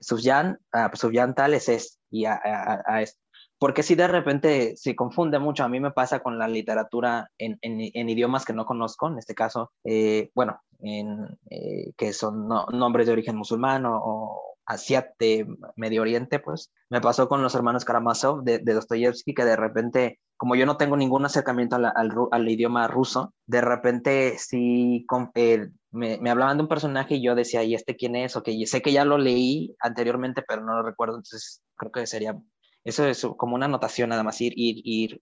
Subyan, 0.00 0.60
uh, 0.72 0.96
Subyan 0.96 1.34
tal 1.34 1.54
es 1.54 1.68
este, 1.68 1.98
y 2.08 2.24
a, 2.24 2.40
a, 2.86 3.02
esto. 3.02 3.20
Porque 3.58 3.82
si 3.82 3.96
de 3.96 4.06
repente 4.06 4.76
se 4.76 4.94
confunde 4.94 5.40
mucho, 5.40 5.64
a 5.64 5.68
mí 5.68 5.80
me 5.80 5.90
pasa 5.90 6.20
con 6.20 6.38
la 6.38 6.46
literatura 6.46 7.30
en, 7.36 7.58
en, 7.62 7.80
en 7.92 8.08
idiomas 8.08 8.44
que 8.44 8.52
no 8.52 8.64
conozco, 8.64 9.08
en 9.08 9.18
este 9.18 9.34
caso, 9.34 9.72
eh, 9.84 10.30
bueno, 10.34 10.60
en, 10.78 11.38
eh, 11.50 11.92
que 11.96 12.12
son 12.12 12.48
nombres 12.48 13.08
de 13.08 13.12
origen 13.12 13.36
musulmán 13.36 13.84
o, 13.86 14.40
Asia 14.70 15.12
de 15.18 15.46
Medio 15.74 16.02
Oriente, 16.02 16.38
pues 16.38 16.70
me 16.90 17.00
pasó 17.00 17.28
con 17.28 17.42
los 17.42 17.56
hermanos 17.56 17.84
Karamazov 17.84 18.44
de, 18.44 18.60
de 18.60 18.72
Dostoyevsky, 18.72 19.34
que 19.34 19.44
de 19.44 19.56
repente, 19.56 20.20
como 20.36 20.54
yo 20.54 20.64
no 20.64 20.76
tengo 20.76 20.96
ningún 20.96 21.24
acercamiento 21.24 21.74
al, 21.74 21.92
al, 22.30 22.48
idioma 22.48 22.86
ruso, 22.86 23.34
de 23.46 23.60
repente 23.60 24.38
sí 24.38 25.06
eh, 25.34 25.68
me, 25.90 26.18
me, 26.18 26.30
hablaban 26.30 26.56
de 26.56 26.62
un 26.62 26.68
personaje 26.68 27.16
y 27.16 27.22
yo 27.22 27.34
decía, 27.34 27.64
¿y 27.64 27.74
este 27.74 27.96
quién 27.96 28.14
es? 28.14 28.36
O 28.36 28.44
que 28.44 28.64
sé 28.66 28.80
que 28.80 28.92
ya 28.92 29.04
lo 29.04 29.18
leí 29.18 29.74
anteriormente, 29.80 30.44
pero 30.46 30.62
no 30.62 30.74
lo 30.74 30.82
recuerdo, 30.84 31.16
entonces 31.16 31.62
creo 31.76 31.90
que 31.90 32.06
sería, 32.06 32.38
eso 32.84 33.04
es 33.06 33.26
como 33.36 33.56
una 33.56 33.66
anotación 33.66 34.10
nada 34.10 34.22
más, 34.22 34.40
ir, 34.40 34.52
ir, 34.54 34.82
ir 34.84 35.20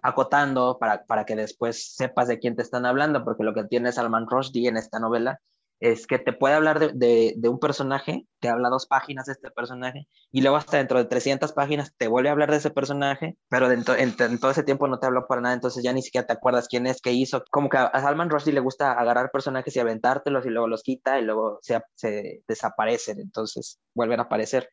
acotando 0.00 0.78
para, 0.78 1.04
para 1.04 1.26
que 1.26 1.36
después 1.36 1.94
sepas 1.94 2.26
de 2.28 2.38
quién 2.38 2.56
te 2.56 2.62
están 2.62 2.86
hablando, 2.86 3.22
porque 3.22 3.44
lo 3.44 3.52
que 3.52 3.64
tiene 3.64 3.92
Salman 3.92 4.26
Rushdie 4.30 4.68
en 4.68 4.78
esta 4.78 4.98
novela 4.98 5.40
es 5.80 6.06
que 6.06 6.18
te 6.18 6.32
puede 6.32 6.54
hablar 6.54 6.80
de, 6.80 7.34
de, 7.36 7.48
un 7.48 7.58
personaje, 7.60 8.26
te 8.40 8.48
habla 8.48 8.68
dos 8.68 8.86
páginas 8.86 9.26
de 9.26 9.32
este 9.32 9.50
personaje, 9.50 10.08
y 10.32 10.42
luego 10.42 10.56
hasta 10.56 10.78
dentro 10.78 10.98
de 10.98 11.04
300 11.04 11.52
páginas 11.52 11.94
te 11.96 12.08
vuelve 12.08 12.28
a 12.28 12.32
hablar 12.32 12.50
de 12.50 12.56
ese 12.56 12.70
personaje, 12.70 13.36
pero 13.48 13.68
dentro, 13.68 13.94
en, 13.94 14.14
todo 14.40 14.50
ese 14.50 14.64
tiempo 14.64 14.88
no 14.88 14.98
te 14.98 15.06
habló 15.06 15.26
para 15.26 15.40
nada, 15.40 15.54
entonces 15.54 15.84
ya 15.84 15.92
ni 15.92 16.02
siquiera 16.02 16.26
te 16.26 16.32
acuerdas 16.32 16.68
quién 16.68 16.86
es, 16.86 17.00
qué 17.00 17.12
hizo. 17.12 17.44
Como 17.50 17.68
que 17.68 17.76
a 17.76 17.90
Salman 18.00 18.30
Rushdie 18.30 18.52
le 18.52 18.60
gusta 18.60 18.92
agarrar 18.92 19.30
personajes 19.30 19.74
y 19.76 19.80
aventártelos 19.80 20.44
y 20.46 20.50
luego 20.50 20.66
los 20.66 20.82
quita 20.82 21.18
y 21.20 21.24
luego 21.24 21.60
se, 21.62 22.42
desaparecen, 22.48 23.20
entonces 23.20 23.78
vuelven 23.94 24.20
a 24.20 24.24
aparecer. 24.24 24.70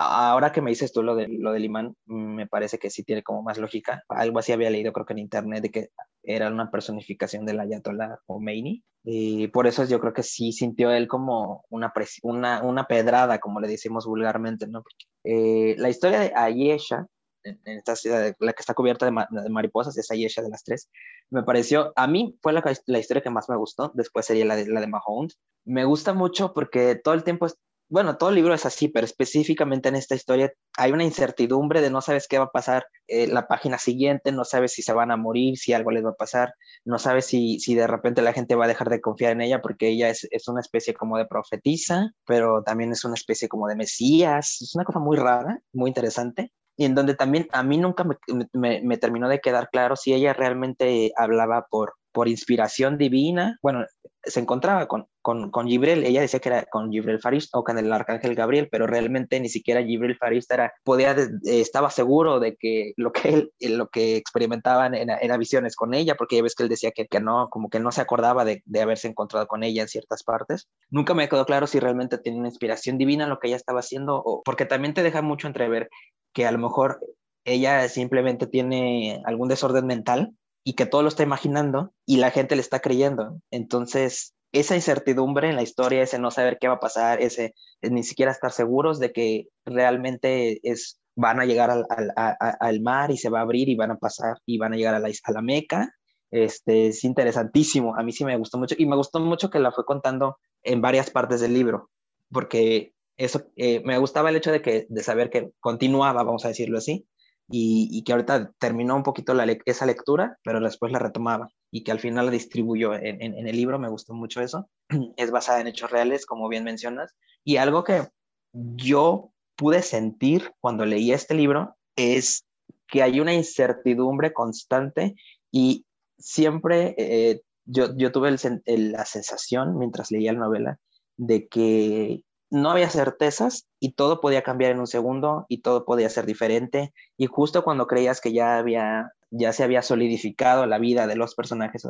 Ahora 0.00 0.52
que 0.52 0.60
me 0.62 0.70
dices 0.70 0.92
tú 0.92 1.02
lo, 1.02 1.16
de, 1.16 1.26
lo 1.28 1.50
del 1.50 1.64
imán, 1.64 1.96
me 2.06 2.46
parece 2.46 2.78
que 2.78 2.88
sí 2.88 3.02
tiene 3.02 3.24
como 3.24 3.42
más 3.42 3.58
lógica. 3.58 4.04
Algo 4.08 4.38
así 4.38 4.52
había 4.52 4.70
leído, 4.70 4.92
creo 4.92 5.04
que 5.04 5.12
en 5.12 5.18
internet, 5.18 5.60
de 5.60 5.70
que 5.72 5.88
era 6.22 6.48
una 6.48 6.70
personificación 6.70 7.44
del 7.46 7.58
Ayatollah 7.58 8.18
Khomeini. 8.26 8.84
Y 9.10 9.48
por 9.48 9.66
eso 9.66 9.86
yo 9.86 10.00
creo 10.00 10.12
que 10.12 10.22
sí 10.22 10.52
sintió 10.52 10.90
él 10.90 11.08
como 11.08 11.64
una, 11.70 11.90
una, 12.22 12.62
una 12.62 12.86
pedrada, 12.86 13.38
como 13.38 13.58
le 13.58 13.66
decimos 13.66 14.04
vulgarmente, 14.04 14.66
¿no? 14.66 14.84
Eh, 15.24 15.76
la 15.78 15.88
historia 15.88 16.20
de 16.20 16.32
Ayesha, 16.36 17.06
en 17.42 17.58
esta 17.64 17.96
ciudad, 17.96 18.34
la 18.38 18.52
que 18.52 18.60
está 18.60 18.74
cubierta 18.74 19.06
de, 19.06 19.48
mariposas, 19.48 19.96
es 19.96 20.10
Ayesha 20.10 20.42
de 20.42 20.50
las 20.50 20.62
tres, 20.62 20.90
me 21.30 21.42
pareció, 21.42 21.90
a 21.96 22.06
mí 22.06 22.36
fue 22.42 22.52
la, 22.52 22.62
la 22.84 22.98
historia 22.98 23.22
que 23.22 23.30
más 23.30 23.48
me 23.48 23.56
gustó, 23.56 23.92
después 23.94 24.26
sería 24.26 24.44
la 24.44 24.56
de, 24.56 24.66
la 24.66 24.82
de 24.82 24.88
Mahound. 24.88 25.32
Me 25.64 25.86
gusta 25.86 26.12
mucho 26.12 26.52
porque 26.52 26.94
todo 26.94 27.14
el 27.14 27.24
tiempo 27.24 27.46
bueno, 27.88 28.16
todo 28.16 28.30
el 28.30 28.36
libro 28.36 28.54
es 28.54 28.66
así, 28.66 28.88
pero 28.88 29.04
específicamente 29.04 29.88
en 29.88 29.96
esta 29.96 30.14
historia 30.14 30.52
hay 30.76 30.92
una 30.92 31.04
incertidumbre 31.04 31.80
de 31.80 31.90
no 31.90 32.00
sabes 32.00 32.28
qué 32.28 32.38
va 32.38 32.44
a 32.44 32.50
pasar 32.50 32.86
la 33.08 33.46
página 33.48 33.78
siguiente, 33.78 34.32
no 34.32 34.44
sabes 34.44 34.72
si 34.72 34.82
se 34.82 34.92
van 34.92 35.10
a 35.10 35.16
morir, 35.16 35.56
si 35.56 35.72
algo 35.72 35.90
les 35.90 36.04
va 36.04 36.10
a 36.10 36.14
pasar, 36.14 36.52
no 36.84 36.98
sabes 36.98 37.26
si, 37.26 37.58
si 37.60 37.74
de 37.74 37.86
repente 37.86 38.22
la 38.22 38.32
gente 38.32 38.54
va 38.54 38.66
a 38.66 38.68
dejar 38.68 38.90
de 38.90 39.00
confiar 39.00 39.32
en 39.32 39.40
ella 39.40 39.62
porque 39.62 39.88
ella 39.88 40.10
es, 40.10 40.28
es 40.30 40.48
una 40.48 40.60
especie 40.60 40.94
como 40.94 41.16
de 41.18 41.26
profetisa, 41.26 42.12
pero 42.26 42.62
también 42.62 42.92
es 42.92 43.04
una 43.04 43.14
especie 43.14 43.48
como 43.48 43.68
de 43.68 43.76
mesías, 43.76 44.60
es 44.60 44.74
una 44.74 44.84
cosa 44.84 44.98
muy 44.98 45.16
rara, 45.16 45.60
muy 45.72 45.88
interesante 45.88 46.52
y 46.78 46.84
en 46.84 46.94
donde 46.94 47.14
también 47.14 47.48
a 47.52 47.64
mí 47.64 47.76
nunca 47.76 48.04
me, 48.04 48.80
me, 48.82 48.96
terminó 48.98 49.28
de 49.28 49.40
quedar 49.40 49.68
claro 49.68 49.96
si 49.96 50.14
ella 50.14 50.32
realmente 50.32 51.10
hablaba 51.16 51.66
por, 51.68 51.94
por 52.18 52.26
inspiración 52.26 52.98
divina, 52.98 53.60
bueno, 53.62 53.86
se 54.24 54.40
encontraba 54.40 54.88
con, 54.88 55.06
con, 55.22 55.52
con 55.52 55.68
Gibril, 55.68 56.02
ella 56.02 56.20
decía 56.20 56.40
que 56.40 56.48
era 56.48 56.64
con 56.64 56.90
Gibril 56.90 57.20
Faris 57.20 57.48
o 57.52 57.62
con 57.62 57.78
el 57.78 57.92
arcángel 57.92 58.34
Gabriel, 58.34 58.68
pero 58.72 58.88
realmente 58.88 59.38
ni 59.38 59.48
siquiera 59.48 59.84
Gibril 59.84 60.16
Faris 60.16 60.50
era, 60.50 60.72
podía, 60.82 61.14
estaba 61.44 61.90
seguro 61.90 62.40
de 62.40 62.56
que 62.56 62.92
lo 62.96 63.12
que 63.12 63.28
él, 63.60 63.76
lo 63.78 63.86
que 63.86 64.16
experimentaban 64.16 64.96
era, 64.96 65.36
visiones 65.36 65.76
con 65.76 65.94
ella, 65.94 66.16
porque 66.16 66.34
ya 66.34 66.42
ves 66.42 66.56
que 66.56 66.64
él 66.64 66.68
decía 66.68 66.90
que, 66.90 67.06
que 67.06 67.20
no, 67.20 67.50
como 67.50 67.70
que 67.70 67.78
no 67.78 67.92
se 67.92 68.00
acordaba 68.00 68.44
de, 68.44 68.64
de, 68.64 68.82
haberse 68.82 69.06
encontrado 69.06 69.46
con 69.46 69.62
ella 69.62 69.82
en 69.82 69.88
ciertas 69.88 70.24
partes. 70.24 70.66
Nunca 70.90 71.14
me 71.14 71.28
quedó 71.28 71.46
claro 71.46 71.68
si 71.68 71.78
realmente 71.78 72.18
tenía 72.18 72.40
una 72.40 72.48
inspiración 72.48 72.98
divina 72.98 73.22
en 73.22 73.30
lo 73.30 73.38
que 73.38 73.46
ella 73.46 73.56
estaba 73.56 73.78
haciendo, 73.78 74.16
o, 74.16 74.42
porque 74.44 74.66
también 74.66 74.92
te 74.92 75.04
deja 75.04 75.22
mucho 75.22 75.46
entrever 75.46 75.88
que 76.32 76.46
a 76.46 76.50
lo 76.50 76.58
mejor 76.58 76.98
ella 77.44 77.88
simplemente 77.88 78.48
tiene 78.48 79.22
algún 79.24 79.46
desorden 79.46 79.86
mental 79.86 80.32
y 80.64 80.74
que 80.74 80.86
todo 80.86 81.02
lo 81.02 81.08
está 81.08 81.22
imaginando 81.22 81.92
y 82.06 82.18
la 82.18 82.30
gente 82.30 82.56
le 82.56 82.60
está 82.60 82.80
creyendo. 82.80 83.40
Entonces, 83.50 84.34
esa 84.52 84.74
incertidumbre 84.76 85.48
en 85.48 85.56
la 85.56 85.62
historia, 85.62 86.02
ese 86.02 86.18
no 86.18 86.30
saber 86.30 86.58
qué 86.60 86.68
va 86.68 86.74
a 86.74 86.80
pasar, 86.80 87.20
ese 87.20 87.54
ni 87.82 88.02
siquiera 88.02 88.32
estar 88.32 88.52
seguros 88.52 88.98
de 88.98 89.12
que 89.12 89.48
realmente 89.64 90.60
es, 90.62 91.00
van 91.16 91.40
a 91.40 91.44
llegar 91.44 91.70
al, 91.70 91.84
al, 91.88 92.12
al 92.38 92.80
mar 92.80 93.10
y 93.10 93.18
se 93.18 93.28
va 93.28 93.40
a 93.40 93.42
abrir 93.42 93.68
y 93.68 93.76
van 93.76 93.90
a 93.90 93.98
pasar 93.98 94.38
y 94.46 94.58
van 94.58 94.72
a 94.72 94.76
llegar 94.76 94.94
a 94.94 95.00
la, 95.00 95.08
a 95.08 95.32
la 95.32 95.42
Meca, 95.42 95.94
este, 96.30 96.88
es 96.88 97.04
interesantísimo. 97.04 97.96
A 97.96 98.02
mí 98.02 98.12
sí 98.12 98.24
me 98.24 98.36
gustó 98.36 98.58
mucho 98.58 98.74
y 98.78 98.86
me 98.86 98.96
gustó 98.96 99.20
mucho 99.20 99.50
que 99.50 99.60
la 99.60 99.72
fue 99.72 99.84
contando 99.84 100.38
en 100.62 100.80
varias 100.80 101.10
partes 101.10 101.40
del 101.40 101.54
libro, 101.54 101.90
porque 102.30 102.92
eso 103.16 103.46
eh, 103.56 103.82
me 103.84 103.98
gustaba 103.98 104.30
el 104.30 104.36
hecho 104.36 104.52
de 104.52 104.62
que 104.62 104.86
de 104.88 105.02
saber 105.02 105.30
que 105.30 105.50
continuaba, 105.60 106.22
vamos 106.22 106.44
a 106.44 106.48
decirlo 106.48 106.78
así, 106.78 107.06
y, 107.50 108.02
que 108.04 108.12
ahorita 108.12 108.52
terminó 108.58 108.94
un 108.94 109.02
poquito 109.02 109.34
esa 109.64 109.86
lectura, 109.86 110.38
pero 110.44 110.60
después 110.60 110.92
la 110.92 110.98
retomaba 110.98 111.48
y 111.70 111.82
que 111.82 111.92
al 111.92 112.00
final 112.00 112.26
la 112.26 112.32
distribuyó 112.32 112.94
en, 112.94 113.22
el 113.22 113.56
libro, 113.56 113.78
me 113.78 113.88
gustó 113.88 114.14
mucho 114.14 114.40
eso. 114.40 114.68
Es 115.16 115.30
basada 115.30 115.60
en 115.60 115.66
hechos 115.66 115.90
reales, 115.90 116.26
como 116.26 116.48
bien 116.48 116.64
mencionas, 116.64 117.14
y 117.44 117.56
algo 117.56 117.84
que 117.84 118.08
yo 118.52 119.32
pude 119.56 119.82
sentir 119.82 120.52
cuando 120.60 120.84
leí 120.84 121.12
este 121.12 121.34
libro 121.34 121.76
es 121.96 122.44
que 122.86 123.02
hay 123.02 123.20
una 123.20 123.34
incertidumbre 123.34 124.32
constante 124.32 125.14
y 125.50 125.84
siempre 126.18 126.94
eh, 126.98 127.42
yo, 127.64 127.96
yo 127.96 128.12
tuve 128.12 128.34
la 128.66 129.04
sensación 129.04 129.78
mientras 129.78 130.10
leía 130.10 130.32
la 130.32 130.40
novela 130.40 130.78
de 131.16 131.48
que 131.48 132.22
no 132.50 132.70
había 132.70 132.90
certezas 132.90 133.66
y 133.80 133.92
todo 133.92 134.20
podía 134.20 134.42
cambiar 134.42 134.72
en 134.72 134.80
un 134.80 134.86
segundo 134.86 135.46
y 135.48 135.62
todo 135.62 135.84
podía 135.84 136.08
ser 136.08 136.26
diferente. 136.26 136.92
Y 137.16 137.26
justo 137.26 137.64
cuando 137.64 137.86
creías 137.86 138.20
que 138.20 138.32
ya 138.32 138.58
había 138.58 139.12
ya 139.30 139.52
se 139.52 139.62
había 139.62 139.82
solidificado 139.82 140.66
la 140.66 140.78
vida 140.78 141.06
de 141.06 141.16
los 141.16 141.34
personajes 141.34 141.86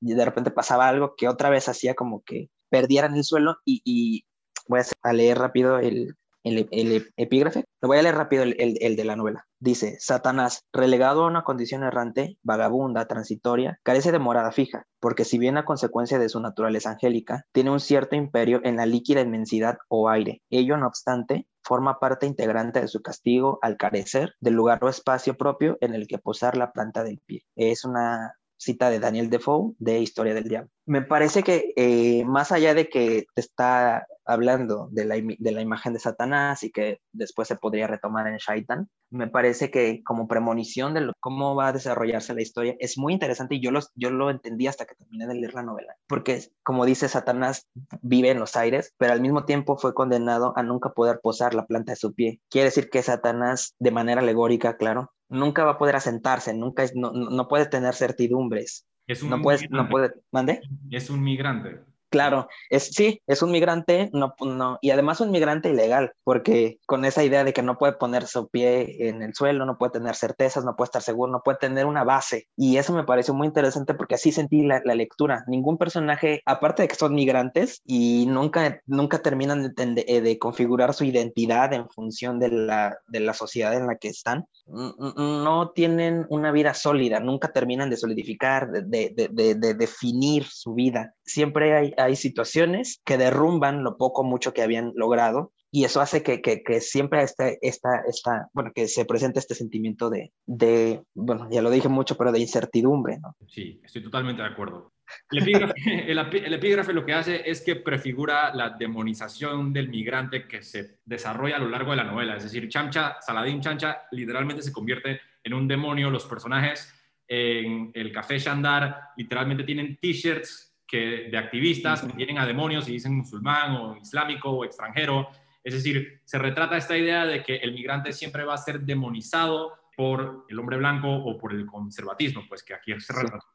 y 0.00 0.14
de 0.14 0.24
repente 0.24 0.50
pasaba 0.50 0.88
algo 0.88 1.14
que 1.16 1.28
otra 1.28 1.50
vez 1.50 1.68
hacía 1.68 1.94
como 1.94 2.22
que 2.22 2.50
perdieran 2.70 3.16
el 3.16 3.24
suelo 3.24 3.56
y, 3.64 4.24
voy 4.68 4.80
a 5.02 5.12
leer 5.12 5.38
rápido 5.38 5.78
el, 5.78 6.16
el, 6.44 7.10
epígrafe. 7.16 7.64
Lo 7.80 7.88
voy 7.88 7.98
a 7.98 8.02
leer 8.02 8.14
rápido 8.14 8.42
el, 8.44 8.96
de 8.96 9.04
la 9.04 9.16
novela. 9.16 9.46
Dice, 9.60 9.96
Satanás, 10.00 10.64
relegado 10.72 11.24
a 11.24 11.26
una 11.28 11.42
condición 11.42 11.82
errante, 11.82 12.38
vagabunda, 12.42 13.06
transitoria, 13.06 13.78
carece 13.82 14.12
de 14.12 14.18
morada 14.18 14.52
fija, 14.52 14.86
porque 15.00 15.24
si 15.24 15.38
bien 15.38 15.56
a 15.56 15.64
consecuencia 15.64 16.18
de 16.18 16.28
su 16.28 16.40
naturaleza 16.40 16.90
angélica, 16.90 17.44
tiene 17.52 17.70
un 17.70 17.80
cierto 17.80 18.16
imperio 18.16 18.60
en 18.64 18.76
la 18.76 18.86
líquida 18.86 19.20
inmensidad 19.20 19.78
o 19.88 20.08
aire. 20.08 20.42
Ello, 20.50 20.76
no 20.76 20.86
obstante, 20.86 21.46
forma 21.62 21.98
parte 21.98 22.26
integrante 22.26 22.80
de 22.80 22.88
su 22.88 23.02
castigo 23.02 23.58
al 23.62 23.76
carecer 23.76 24.34
del 24.40 24.54
lugar 24.54 24.82
o 24.82 24.88
espacio 24.88 25.36
propio 25.36 25.76
en 25.80 25.94
el 25.94 26.06
que 26.06 26.18
posar 26.18 26.56
la 26.56 26.72
planta 26.72 27.04
del 27.04 27.18
pie. 27.18 27.44
Es 27.56 27.84
una 27.84 28.34
cita 28.56 28.90
de 28.90 29.00
Daniel 29.00 29.30
Defoe 29.30 29.74
de 29.78 30.00
Historia 30.00 30.34
del 30.34 30.48
Diablo. 30.48 30.70
Me 30.88 31.02
parece 31.02 31.42
que 31.42 31.74
eh, 31.76 32.24
más 32.24 32.50
allá 32.50 32.72
de 32.72 32.88
que 32.88 33.26
te 33.34 33.40
está 33.42 34.06
hablando 34.24 34.88
de 34.90 35.04
la, 35.04 35.60
imagen 35.60 35.92
de 35.92 35.98
Satanás 35.98 36.62
y 36.62 36.70
que 36.70 37.02
después 37.12 37.46
se 37.46 37.56
podría 37.56 37.86
retomar 37.86 38.26
en 38.26 38.38
Shaitan, 38.38 38.88
me 39.10 39.28
parece 39.28 39.70
que 39.70 40.02
como 40.02 40.28
premonición 40.28 40.94
de 40.94 41.12
cómo 41.20 41.54
va 41.54 41.68
a 41.68 41.72
desarrollarse 41.74 42.32
la 42.32 42.40
historia 42.40 42.74
es 42.78 42.96
muy 42.96 43.12
interesante 43.12 43.56
y 43.56 43.60
yo, 43.60 43.70
lo 44.10 44.30
entendí 44.30 44.66
hasta 44.66 44.86
que 44.86 44.94
terminé 44.94 45.26
de 45.26 45.34
leer 45.34 45.52
la 45.52 45.62
novela, 45.62 45.94
porque 46.06 46.40
como 46.62 46.86
dice 46.86 47.06
Satanás 47.06 47.68
vive 48.00 48.30
en 48.30 48.38
los 48.38 48.56
aires, 48.56 48.94
pero 48.96 49.12
al 49.12 49.20
mismo 49.20 49.44
tiempo 49.44 49.76
fue 49.76 49.92
condenado 49.92 50.54
a 50.56 50.62
nunca 50.62 50.94
poder 50.94 51.20
posar 51.22 51.52
la 51.52 51.66
planta 51.66 51.92
de 51.92 51.96
su 51.96 52.14
pie. 52.14 52.40
Quiere 52.48 52.68
decir 52.68 52.88
que 52.88 53.02
Satanás, 53.02 53.74
de 53.78 53.90
manera 53.90 54.22
alegórica, 54.22 54.78
claro, 54.78 55.12
nunca 55.28 55.64
va 55.64 55.72
a 55.72 55.78
poder 55.78 55.96
asentarse, 55.96 56.54
nunca 56.54 56.84
no, 56.94 57.12
no 57.12 57.46
puede 57.46 57.66
tener 57.66 57.94
certidumbres. 57.94 58.86
Es 59.08 59.22
un 59.22 59.30
no, 59.30 59.40
puede, 59.40 59.66
no 59.70 59.88
puede, 59.88 60.12
¿mande? 60.30 60.60
Es 60.90 61.08
un 61.08 61.22
migrante. 61.22 61.80
Claro, 62.10 62.48
es, 62.70 62.84
sí, 62.86 63.20
es 63.26 63.42
un 63.42 63.50
migrante, 63.50 64.08
no, 64.14 64.34
no, 64.40 64.78
y 64.80 64.90
además 64.90 65.20
un 65.20 65.30
migrante 65.30 65.68
ilegal, 65.68 66.12
porque 66.24 66.78
con 66.86 67.04
esa 67.04 67.22
idea 67.22 67.44
de 67.44 67.52
que 67.52 67.62
no 67.62 67.76
puede 67.76 67.92
poner 67.92 68.26
su 68.26 68.48
pie 68.48 69.08
en 69.08 69.22
el 69.22 69.34
suelo, 69.34 69.66
no 69.66 69.76
puede 69.76 69.92
tener 69.92 70.14
certezas, 70.14 70.64
no 70.64 70.74
puede 70.74 70.86
estar 70.86 71.02
seguro, 71.02 71.30
no 71.30 71.42
puede 71.44 71.58
tener 71.58 71.84
una 71.84 72.04
base. 72.04 72.48
Y 72.56 72.78
eso 72.78 72.94
me 72.94 73.04
pareció 73.04 73.34
muy 73.34 73.46
interesante 73.46 73.92
porque 73.92 74.14
así 74.14 74.32
sentí 74.32 74.62
la, 74.62 74.80
lectura. 74.80 75.44
Ningún 75.48 75.76
personaje, 75.76 76.40
aparte 76.46 76.82
de 76.82 76.88
que 76.88 76.94
son 76.94 77.14
migrantes 77.14 77.82
y 77.84 78.24
nunca, 78.26 78.80
nunca 78.86 79.18
terminan 79.18 79.74
de, 79.74 80.20
de, 80.22 80.38
configurar 80.38 80.94
su 80.94 81.04
identidad 81.04 81.74
en 81.74 81.90
función 81.90 82.38
de 82.38 82.48
la, 82.48 82.96
de 83.06 83.20
la 83.20 83.34
sociedad 83.34 83.74
en 83.74 83.86
la 83.86 83.96
que 83.96 84.08
están, 84.08 84.46
no 84.66 85.72
tienen 85.74 86.26
una 86.30 86.52
vida 86.52 86.72
sólida, 86.72 87.20
nunca 87.20 87.52
terminan 87.52 87.90
de 87.90 87.96
solidificar, 87.98 88.70
de, 88.70 89.12
de, 89.14 89.54
de 89.54 89.74
definir 89.74 90.44
su 90.44 90.72
vida. 90.74 91.14
Siempre 91.24 91.76
hay 91.76 91.94
hay 91.98 92.16
situaciones 92.16 93.00
que 93.04 93.18
derrumban 93.18 93.82
lo 93.82 93.96
poco 93.96 94.24
mucho 94.24 94.52
que 94.54 94.62
habían 94.62 94.92
logrado 94.94 95.52
y 95.70 95.84
eso 95.84 96.00
hace 96.00 96.22
que, 96.22 96.40
que, 96.40 96.80
siempre 96.80 97.22
esté 97.22 97.58
esta, 97.60 98.02
esta, 98.08 98.48
bueno, 98.54 98.72
que 98.74 98.88
se 98.88 99.04
presente 99.04 99.38
este 99.38 99.54
sentimiento 99.54 100.08
de, 100.08 100.32
de, 100.46 101.02
bueno, 101.14 101.46
ya 101.50 101.60
lo 101.60 101.70
dije 101.70 101.88
mucho, 101.88 102.16
pero 102.16 102.32
de 102.32 102.38
incertidumbre, 102.38 103.18
¿no? 103.18 103.36
Sí, 103.46 103.78
estoy 103.84 104.02
totalmente 104.02 104.40
de 104.40 104.48
acuerdo. 104.48 104.94
El 105.30 105.42
epígrafe, 105.42 105.74
el, 106.10 106.54
epígrafe, 106.54 106.92
lo 106.94 107.04
que 107.04 107.12
hace 107.12 107.50
es 107.50 107.60
que 107.60 107.76
prefigura 107.76 108.54
la 108.54 108.70
demonización 108.70 109.72
del 109.74 109.90
migrante 109.90 110.48
que 110.48 110.62
se 110.62 111.00
desarrolla 111.04 111.56
a 111.56 111.60
lo 111.60 111.68
largo 111.68 111.90
de 111.90 111.98
la 111.98 112.04
novela. 112.04 112.36
Es 112.36 112.44
decir, 112.44 112.68
Chamcha, 112.68 113.18
Saladín 113.20 113.60
Chancha, 113.60 114.06
literalmente 114.12 114.62
se 114.62 114.72
convierte 114.72 115.20
en 115.44 115.52
un 115.52 115.68
demonio. 115.68 116.10
Los 116.10 116.24
personajes 116.24 116.94
en 117.26 117.90
el 117.92 118.10
café 118.10 118.38
Shandar 118.38 119.10
literalmente 119.16 119.64
tienen 119.64 119.98
t-shirts 120.00 120.67
que, 120.88 121.28
de 121.30 121.38
activistas 121.38 122.02
que 122.02 122.14
tienen 122.14 122.38
a 122.38 122.46
demonios 122.46 122.88
y 122.88 122.92
dicen 122.92 123.14
musulmán 123.14 123.76
o 123.76 123.96
islámico 123.98 124.50
o 124.50 124.64
extranjero. 124.64 125.28
Es 125.62 125.74
decir, 125.74 126.22
se 126.24 126.38
retrata 126.38 126.76
esta 126.78 126.96
idea 126.96 127.26
de 127.26 127.42
que 127.42 127.56
el 127.56 127.74
migrante 127.74 128.12
siempre 128.12 128.44
va 128.44 128.54
a 128.54 128.58
ser 128.58 128.80
demonizado 128.80 129.74
por 129.94 130.46
el 130.48 130.58
hombre 130.58 130.78
blanco 130.78 131.08
o 131.08 131.36
por 131.36 131.52
el 131.52 131.66
conservatismo, 131.66 132.44
pues 132.48 132.62
que 132.62 132.72
aquí 132.72 132.92
es 132.92 133.06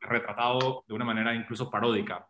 retratado 0.02 0.84
de 0.88 0.94
una 0.94 1.06
manera 1.06 1.34
incluso 1.34 1.72
paródica. 1.72 2.28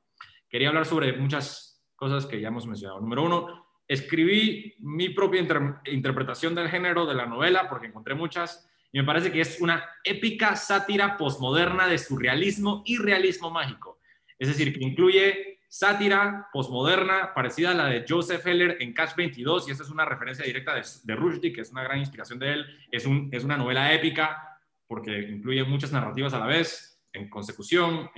Quería 0.48 0.70
hablar 0.70 0.86
sobre 0.86 1.14
muchas 1.18 1.84
cosas 1.96 2.26
que 2.26 2.40
ya 2.40 2.48
hemos 2.48 2.66
mencionado. 2.66 3.02
Número 3.02 3.24
uno, 3.24 3.66
escribí 3.88 4.76
mi 4.80 5.10
propia 5.10 5.46
interpretación 5.86 6.56
del 6.56 6.70
género 6.70 7.06
de 7.06 7.16
la 7.16 7.26
novela 7.26 7.68
porque 7.68 7.88
encontré 7.88 8.14
muchas 8.16 8.70
y 8.92 9.00
me 9.00 9.04
parece 9.04 9.32
que 9.32 9.42
es 9.42 9.60
una 9.60 9.84
épica 10.04 10.56
sátira 10.56 11.18
posmoderna 11.18 11.88
de 11.88 11.98
surrealismo 11.98 12.84
y 12.86 12.98
realismo 12.98 13.50
mágico. 13.50 13.93
Es 14.40 14.48
decir, 14.48 14.74
que 14.74 14.84
incluye 14.84 15.60
sátira 15.68 16.50
postmoderna 16.54 17.34
parecida 17.34 17.72
a 17.72 17.74
la 17.74 17.88
de 17.88 18.06
Joseph 18.08 18.46
Heller 18.46 18.78
en 18.80 18.94
Catch 18.94 19.16
22, 19.16 19.68
y 19.68 19.72
esta 19.72 19.84
es 19.84 19.90
una 19.90 20.06
referencia 20.06 20.46
directa 20.46 20.76
de, 20.76 20.84
de 21.04 21.16
Rushdie, 21.16 21.52
que 21.52 21.62
es 21.62 21.72
una 21.72 21.84
gran 21.84 21.98
inspiración 21.98 22.38
de 22.38 22.54
él. 22.54 22.66
Es, 22.92 23.08
un, 23.08 23.30
es 23.32 23.44
una 23.44 23.58
novela 23.58 23.92
épica 23.92 24.60
porque 24.88 25.20
incluye 25.20 25.64
muchas 25.64 25.92
narrativas 25.92 26.34
a 26.36 26.40
la 26.40 26.46
vez, 26.46 27.02
en 27.12 27.28
consecución, 27.28 28.12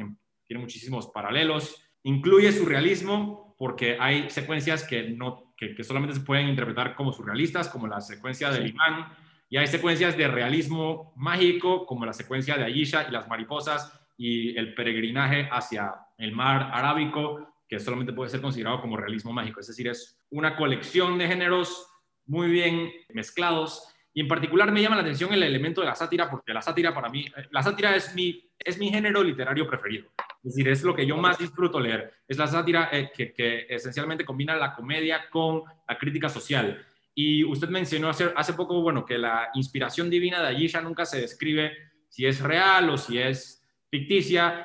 tiene 0.46 0.62
muchísimos 0.62 1.08
paralelos. 1.08 1.82
Incluye 2.04 2.52
surrealismo 2.52 3.56
porque 3.58 3.98
hay 4.00 4.30
secuencias 4.30 4.84
que, 4.84 5.04
no, 5.04 5.54
que, 5.56 5.74
que 5.76 5.84
solamente 5.86 6.16
se 6.16 6.22
pueden 6.22 6.50
interpretar 6.50 6.94
como 6.96 7.14
surrealistas, 7.14 7.70
como 7.70 7.88
la 7.88 8.02
secuencia 8.02 8.52
del 8.52 8.68
imán, 8.68 9.08
y 9.50 9.56
hay 9.56 9.68
secuencias 9.68 10.18
de 10.18 10.28
realismo 10.28 11.14
mágico, 11.16 11.86
como 11.86 12.06
la 12.06 12.12
secuencia 12.12 12.58
de 12.58 12.66
Ayesha 12.66 13.08
y 13.08 13.12
las 13.12 13.30
mariposas, 13.30 13.98
y 14.18 14.58
el 14.58 14.74
peregrinaje 14.74 15.48
hacia 15.52 15.94
el 16.18 16.32
mar 16.32 16.70
arábico, 16.74 17.56
que 17.68 17.80
solamente 17.80 18.14
puede 18.14 18.30
ser 18.30 18.42
considerado 18.42 18.82
como 18.82 18.98
realismo 18.98 19.34
mágico. 19.34 19.60
Es 19.60 19.68
decir, 19.68 19.88
es 19.88 20.18
una 20.30 20.56
colección 20.56 21.18
de 21.18 21.28
géneros 21.28 21.88
muy 22.26 22.50
bien 22.50 22.92
mezclados. 23.14 23.88
Y 24.14 24.22
en 24.22 24.28
particular 24.28 24.72
me 24.72 24.82
llama 24.82 24.96
la 24.96 25.02
atención 25.02 25.34
el 25.34 25.44
elemento 25.44 25.82
de 25.82 25.88
la 25.88 25.96
sátira, 25.96 26.30
porque 26.30 26.54
la 26.54 26.62
sátira 26.62 26.94
para 26.94 27.10
mí, 27.10 27.26
eh, 27.26 27.48
la 27.52 27.62
sátira 27.62 27.96
es 27.96 28.16
mi, 28.16 28.50
es 28.58 28.78
mi 28.78 28.90
género 28.90 29.24
literario 29.24 29.68
preferido. 29.68 30.10
Es 30.44 30.56
decir, 30.56 30.68
es 30.70 30.84
lo 30.84 30.96
que 30.96 31.06
yo 31.06 31.18
más 31.18 31.38
disfruto 31.38 31.80
leer. 31.80 32.14
Es 32.28 32.38
la 32.38 32.48
sátira 32.48 32.90
eh, 32.92 33.12
que, 33.14 33.34
que, 33.34 33.66
esencialmente 33.68 34.24
combina 34.24 34.56
la 34.56 34.74
comedia 34.74 35.30
con 35.30 35.64
la 35.88 35.98
crítica 35.98 36.30
social. 36.30 36.86
Y 37.14 37.44
usted 37.44 37.70
mencionó 37.70 38.10
hace, 38.10 38.32
hace 38.36 38.54
poco, 38.54 38.82
bueno, 38.82 39.06
que 39.06 39.18
la 39.18 39.50
inspiración 39.54 40.10
divina 40.10 40.42
de 40.44 40.68
ya 40.68 40.82
nunca 40.82 41.06
se 41.06 41.22
describe 41.22 41.76
si 42.10 42.26
es 42.26 42.40
real 42.42 42.90
o 42.90 42.98
si 42.98 43.18
es 43.18 43.55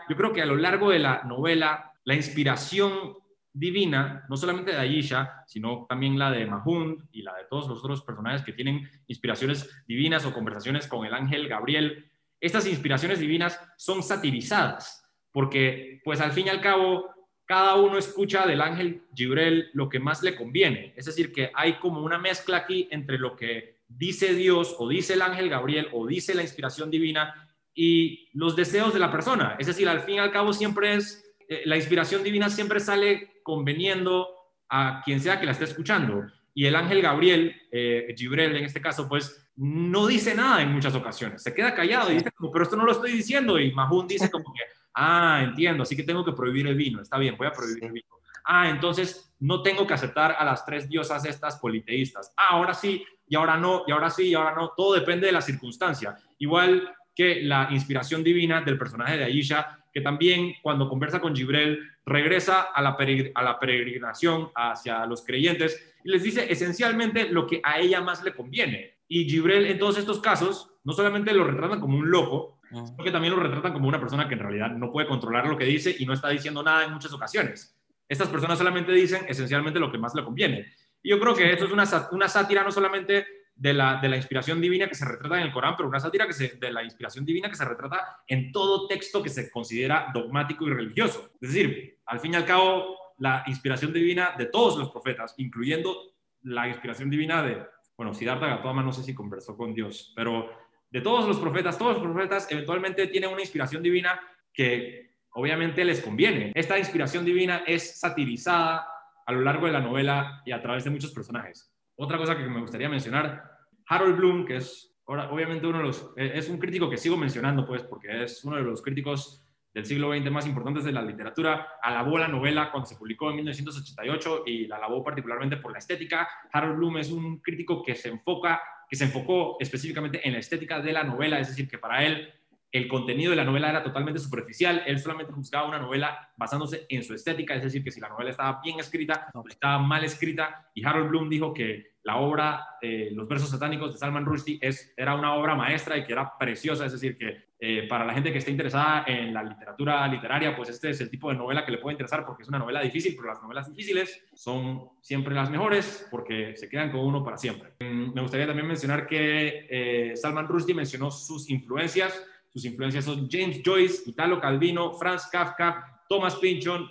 Yo 0.08 0.16
creo 0.16 0.32
que 0.32 0.42
a 0.42 0.46
lo 0.46 0.56
largo 0.56 0.90
de 0.90 0.98
la 0.98 1.22
novela, 1.24 1.92
la 2.04 2.14
inspiración 2.14 3.14
divina, 3.52 4.24
no 4.28 4.36
solamente 4.36 4.72
de 4.72 4.78
Ayesha, 4.78 5.44
sino 5.46 5.86
también 5.88 6.18
la 6.18 6.30
de 6.30 6.46
Mahund 6.46 7.08
y 7.12 7.22
la 7.22 7.34
de 7.34 7.44
todos 7.44 7.68
los 7.68 7.78
otros 7.78 8.02
personajes 8.02 8.42
que 8.42 8.52
tienen 8.52 8.88
inspiraciones 9.06 9.68
divinas 9.86 10.24
o 10.24 10.32
conversaciones 10.32 10.86
con 10.86 11.04
el 11.04 11.14
ángel 11.14 11.48
Gabriel, 11.48 12.10
estas 12.40 12.66
inspiraciones 12.66 13.18
divinas 13.18 13.60
son 13.76 14.02
satirizadas, 14.02 15.04
porque 15.32 16.00
pues 16.04 16.20
al 16.20 16.32
fin 16.32 16.46
y 16.46 16.50
al 16.50 16.60
cabo 16.60 17.10
cada 17.44 17.74
uno 17.74 17.98
escucha 17.98 18.46
del 18.46 18.60
ángel 18.60 19.02
Gibrel 19.12 19.70
lo 19.72 19.88
que 19.88 19.98
más 19.98 20.22
le 20.22 20.36
conviene. 20.36 20.94
Es 20.96 21.06
decir, 21.06 21.32
que 21.32 21.50
hay 21.52 21.80
como 21.80 22.00
una 22.00 22.16
mezcla 22.16 22.58
aquí 22.58 22.88
entre 22.92 23.18
lo 23.18 23.34
que 23.34 23.80
dice 23.88 24.34
Dios 24.34 24.76
o 24.78 24.88
dice 24.88 25.14
el 25.14 25.22
ángel 25.22 25.48
Gabriel 25.48 25.88
o 25.92 26.06
dice 26.06 26.34
la 26.34 26.42
inspiración 26.42 26.92
divina 26.92 27.49
y 27.74 28.28
los 28.34 28.56
deseos 28.56 28.92
de 28.92 29.00
la 29.00 29.10
persona. 29.10 29.56
Es 29.58 29.66
decir, 29.66 29.88
al 29.88 30.00
fin 30.00 30.16
y 30.16 30.18
al 30.18 30.32
cabo 30.32 30.52
siempre 30.52 30.94
es, 30.94 31.24
eh, 31.48 31.62
la 31.64 31.76
inspiración 31.76 32.22
divina 32.22 32.48
siempre 32.48 32.80
sale 32.80 33.40
conveniendo 33.42 34.28
a 34.68 35.02
quien 35.04 35.20
sea 35.20 35.40
que 35.40 35.46
la 35.46 35.52
esté 35.52 35.64
escuchando. 35.64 36.24
Y 36.54 36.66
el 36.66 36.76
ángel 36.76 37.00
Gabriel, 37.00 37.56
eh, 37.70 38.14
Gibrel 38.16 38.56
en 38.56 38.64
este 38.64 38.80
caso, 38.80 39.08
pues 39.08 39.50
no 39.56 40.06
dice 40.06 40.34
nada 40.34 40.62
en 40.62 40.72
muchas 40.72 40.94
ocasiones. 40.94 41.42
Se 41.42 41.54
queda 41.54 41.74
callado 41.74 42.10
y 42.10 42.14
dice 42.14 42.32
como, 42.32 42.50
pero 42.50 42.64
esto 42.64 42.76
no 42.76 42.84
lo 42.84 42.92
estoy 42.92 43.12
diciendo. 43.12 43.58
Y 43.58 43.72
Mahun 43.72 44.06
dice 44.06 44.30
como 44.30 44.52
que, 44.52 44.62
ah, 44.94 45.40
entiendo, 45.42 45.82
así 45.82 45.96
que 45.96 46.02
tengo 46.02 46.24
que 46.24 46.32
prohibir 46.32 46.66
el 46.66 46.74
vino. 46.74 47.00
Está 47.02 47.18
bien, 47.18 47.36
voy 47.36 47.46
a 47.46 47.52
prohibir 47.52 47.84
el 47.84 47.92
vino. 47.92 48.08
Ah, 48.44 48.68
entonces 48.68 49.34
no 49.38 49.62
tengo 49.62 49.86
que 49.86 49.94
aceptar 49.94 50.34
a 50.38 50.44
las 50.44 50.64
tres 50.64 50.88
diosas 50.88 51.24
estas 51.24 51.58
politeístas. 51.58 52.32
Ah, 52.36 52.48
ahora 52.50 52.74
sí, 52.74 53.04
y 53.28 53.36
ahora 53.36 53.56
no, 53.56 53.84
y 53.86 53.92
ahora 53.92 54.10
sí, 54.10 54.28
y 54.28 54.34
ahora 54.34 54.54
no. 54.54 54.72
Todo 54.76 54.94
depende 54.94 55.26
de 55.26 55.32
la 55.32 55.40
circunstancia. 55.40 56.16
Igual 56.38 56.92
que 57.20 57.42
la 57.42 57.68
inspiración 57.70 58.24
divina 58.24 58.62
del 58.62 58.78
personaje 58.78 59.18
de 59.18 59.24
Aisha, 59.24 59.84
que 59.92 60.00
también 60.00 60.54
cuando 60.62 60.88
conversa 60.88 61.20
con 61.20 61.36
Gibrel 61.36 61.78
regresa 62.06 62.62
a 62.62 62.80
la, 62.80 62.96
a 63.34 63.42
la 63.42 63.58
peregrinación 63.58 64.48
hacia 64.54 65.04
los 65.04 65.22
creyentes 65.22 65.92
y 66.02 66.08
les 66.08 66.22
dice 66.22 66.50
esencialmente 66.50 67.28
lo 67.28 67.46
que 67.46 67.60
a 67.62 67.78
ella 67.78 68.00
más 68.00 68.24
le 68.24 68.32
conviene. 68.32 68.94
Y 69.06 69.28
Gibrel 69.28 69.66
en 69.66 69.78
todos 69.78 69.98
estos 69.98 70.18
casos 70.20 70.70
no 70.82 70.94
solamente 70.94 71.34
lo 71.34 71.44
retratan 71.44 71.78
como 71.78 71.98
un 71.98 72.10
loco, 72.10 72.58
sino 72.70 73.04
que 73.04 73.10
también 73.10 73.34
lo 73.34 73.42
retratan 73.42 73.74
como 73.74 73.86
una 73.86 74.00
persona 74.00 74.26
que 74.26 74.32
en 74.32 74.40
realidad 74.40 74.70
no 74.70 74.90
puede 74.90 75.06
controlar 75.06 75.46
lo 75.46 75.58
que 75.58 75.66
dice 75.66 75.94
y 75.98 76.06
no 76.06 76.14
está 76.14 76.30
diciendo 76.30 76.62
nada 76.62 76.86
en 76.86 76.92
muchas 76.94 77.12
ocasiones. 77.12 77.76
Estas 78.08 78.28
personas 78.28 78.56
solamente 78.56 78.92
dicen 78.92 79.26
esencialmente 79.28 79.78
lo 79.78 79.92
que 79.92 79.98
más 79.98 80.14
le 80.14 80.24
conviene. 80.24 80.72
Y 81.02 81.10
yo 81.10 81.20
creo 81.20 81.34
que 81.34 81.52
eso 81.52 81.66
es 81.66 81.70
una, 81.70 81.84
una 82.12 82.28
sátira 82.28 82.64
no 82.64 82.72
solamente 82.72 83.26
de 83.60 83.74
la, 83.74 84.00
de 84.00 84.08
la 84.08 84.16
inspiración 84.16 84.58
divina 84.58 84.88
que 84.88 84.94
se 84.94 85.04
retrata 85.04 85.36
en 85.36 85.42
el 85.42 85.52
Corán, 85.52 85.74
pero 85.76 85.86
una 85.86 86.00
sátira 86.00 86.26
que 86.26 86.32
se, 86.32 86.56
de 86.56 86.72
la 86.72 86.82
inspiración 86.82 87.26
divina 87.26 87.50
que 87.50 87.56
se 87.56 87.64
retrata 87.66 88.22
en 88.26 88.50
todo 88.52 88.86
texto 88.86 89.22
que 89.22 89.28
se 89.28 89.50
considera 89.50 90.10
dogmático 90.14 90.66
y 90.66 90.72
religioso. 90.72 91.32
Es 91.42 91.52
decir, 91.52 91.98
al 92.06 92.20
fin 92.20 92.32
y 92.32 92.36
al 92.36 92.46
cabo, 92.46 92.96
la 93.18 93.44
inspiración 93.46 93.92
divina 93.92 94.32
de 94.38 94.46
todos 94.46 94.78
los 94.78 94.88
profetas, 94.88 95.34
incluyendo 95.36 96.14
la 96.44 96.68
inspiración 96.68 97.10
divina 97.10 97.42
de, 97.42 97.62
bueno, 97.98 98.14
Siddhartha 98.14 98.46
Gautama 98.46 98.82
no 98.82 98.94
sé 98.94 99.02
si 99.02 99.14
conversó 99.14 99.54
con 99.58 99.74
Dios, 99.74 100.14
pero 100.16 100.48
de 100.90 101.02
todos 101.02 101.28
los 101.28 101.38
profetas, 101.38 101.76
todos 101.76 101.98
los 101.98 102.02
profetas 102.02 102.50
eventualmente 102.50 103.08
tienen 103.08 103.28
una 103.28 103.42
inspiración 103.42 103.82
divina 103.82 104.18
que 104.54 105.18
obviamente 105.32 105.84
les 105.84 106.00
conviene. 106.00 106.50
Esta 106.54 106.78
inspiración 106.78 107.26
divina 107.26 107.62
es 107.66 108.00
satirizada 108.00 108.88
a 109.26 109.32
lo 109.32 109.42
largo 109.42 109.66
de 109.66 109.72
la 109.72 109.80
novela 109.80 110.40
y 110.46 110.52
a 110.52 110.62
través 110.62 110.84
de 110.84 110.90
muchos 110.90 111.12
personajes. 111.12 111.70
Otra 111.96 112.16
cosa 112.16 112.34
que 112.34 112.44
me 112.44 112.62
gustaría 112.62 112.88
mencionar, 112.88 113.49
Harold 113.90 114.16
Bloom, 114.16 114.46
que 114.46 114.56
es 114.56 114.96
obviamente 115.04 115.66
uno 115.66 115.78
de 115.78 115.84
los, 115.84 116.12
es 116.16 116.48
un 116.48 116.58
crítico 116.58 116.88
que 116.88 116.96
sigo 116.96 117.16
mencionando, 117.16 117.66
pues, 117.66 117.82
porque 117.82 118.22
es 118.22 118.44
uno 118.44 118.56
de 118.56 118.62
los 118.62 118.80
críticos 118.82 119.44
del 119.74 119.84
siglo 119.84 120.14
XX 120.14 120.30
más 120.30 120.46
importantes 120.46 120.84
de 120.84 120.92
la 120.92 121.02
literatura, 121.02 121.66
alabó 121.82 122.16
la 122.16 122.28
novela 122.28 122.70
cuando 122.70 122.88
se 122.88 122.94
publicó 122.94 123.30
en 123.30 123.36
1988 123.36 124.44
y 124.46 124.68
la 124.68 124.76
alabó 124.76 125.02
particularmente 125.02 125.56
por 125.56 125.72
la 125.72 125.78
estética. 125.78 126.28
Harold 126.52 126.76
Bloom 126.76 126.98
es 126.98 127.10
un 127.10 127.38
crítico 127.38 127.82
que 127.82 127.96
se 127.96 128.10
enfoca, 128.10 128.62
que 128.88 128.94
se 128.94 129.04
enfocó 129.04 129.56
específicamente 129.58 130.26
en 130.26 130.34
la 130.34 130.38
estética 130.38 130.80
de 130.80 130.92
la 130.92 131.02
novela, 131.02 131.40
es 131.40 131.48
decir, 131.48 131.68
que 131.68 131.78
para 131.78 132.04
él 132.04 132.32
el 132.72 132.88
contenido 132.88 133.30
de 133.30 133.36
la 133.36 133.44
novela 133.44 133.70
era 133.70 133.82
totalmente 133.82 134.20
superficial, 134.20 134.82
él 134.86 134.98
solamente 134.98 135.32
buscaba 135.32 135.68
una 135.68 135.78
novela 135.78 136.30
basándose 136.36 136.86
en 136.88 137.02
su 137.02 137.14
estética, 137.14 137.54
es 137.54 137.62
decir, 137.62 137.82
que 137.82 137.90
si 137.90 138.00
la 138.00 138.08
novela 138.08 138.30
estaba 138.30 138.60
bien 138.62 138.78
escrita 138.78 139.28
o 139.34 139.44
estaba 139.48 139.78
mal 139.78 140.04
escrita, 140.04 140.70
y 140.74 140.84
Harold 140.84 141.08
Bloom 141.08 141.28
dijo 141.28 141.52
que 141.52 141.90
la 142.02 142.16
obra, 142.16 142.66
eh, 142.80 143.10
Los 143.12 143.28
versos 143.28 143.50
satánicos 143.50 143.92
de 143.92 143.98
Salman 143.98 144.24
Rushdie, 144.24 144.58
es, 144.60 144.94
era 144.96 145.14
una 145.14 145.34
obra 145.34 145.54
maestra 145.54 145.98
y 145.98 146.04
que 146.04 146.12
era 146.12 146.38
preciosa, 146.38 146.86
es 146.86 146.92
decir, 146.92 147.18
que 147.18 147.50
eh, 147.62 147.86
para 147.86 148.06
la 148.06 148.14
gente 148.14 148.32
que 148.32 148.38
esté 148.38 148.50
interesada 148.50 149.04
en 149.06 149.34
la 149.34 149.42
literatura 149.42 150.08
literaria, 150.08 150.56
pues 150.56 150.70
este 150.70 150.88
es 150.90 151.00
el 151.02 151.10
tipo 151.10 151.28
de 151.28 151.36
novela 151.36 151.62
que 151.62 151.72
le 151.72 151.76
puede 151.76 151.92
interesar 151.92 152.24
porque 152.24 152.42
es 152.42 152.48
una 152.48 152.58
novela 152.58 152.80
difícil, 152.80 153.14
pero 153.14 153.28
las 153.28 153.42
novelas 153.42 153.68
difíciles 153.68 154.26
son 154.32 154.88
siempre 155.02 155.34
las 155.34 155.50
mejores 155.50 156.08
porque 156.10 156.56
se 156.56 156.70
quedan 156.70 156.90
con 156.90 157.00
uno 157.00 157.22
para 157.22 157.36
siempre. 157.36 157.72
Mm, 157.80 158.14
me 158.14 158.22
gustaría 158.22 158.46
también 158.46 158.66
mencionar 158.66 159.06
que 159.06 159.66
eh, 159.68 160.16
Salman 160.16 160.48
Rushdie 160.48 160.74
mencionó 160.74 161.10
sus 161.10 161.50
influencias, 161.50 162.26
sus 162.52 162.64
influencias 162.64 163.04
son 163.04 163.28
James 163.30 163.60
Joyce, 163.64 164.02
Italo 164.06 164.40
Calvino, 164.40 164.94
Franz 164.94 165.28
Kafka, 165.30 166.02
Thomas 166.08 166.36
Pynchon, 166.36 166.90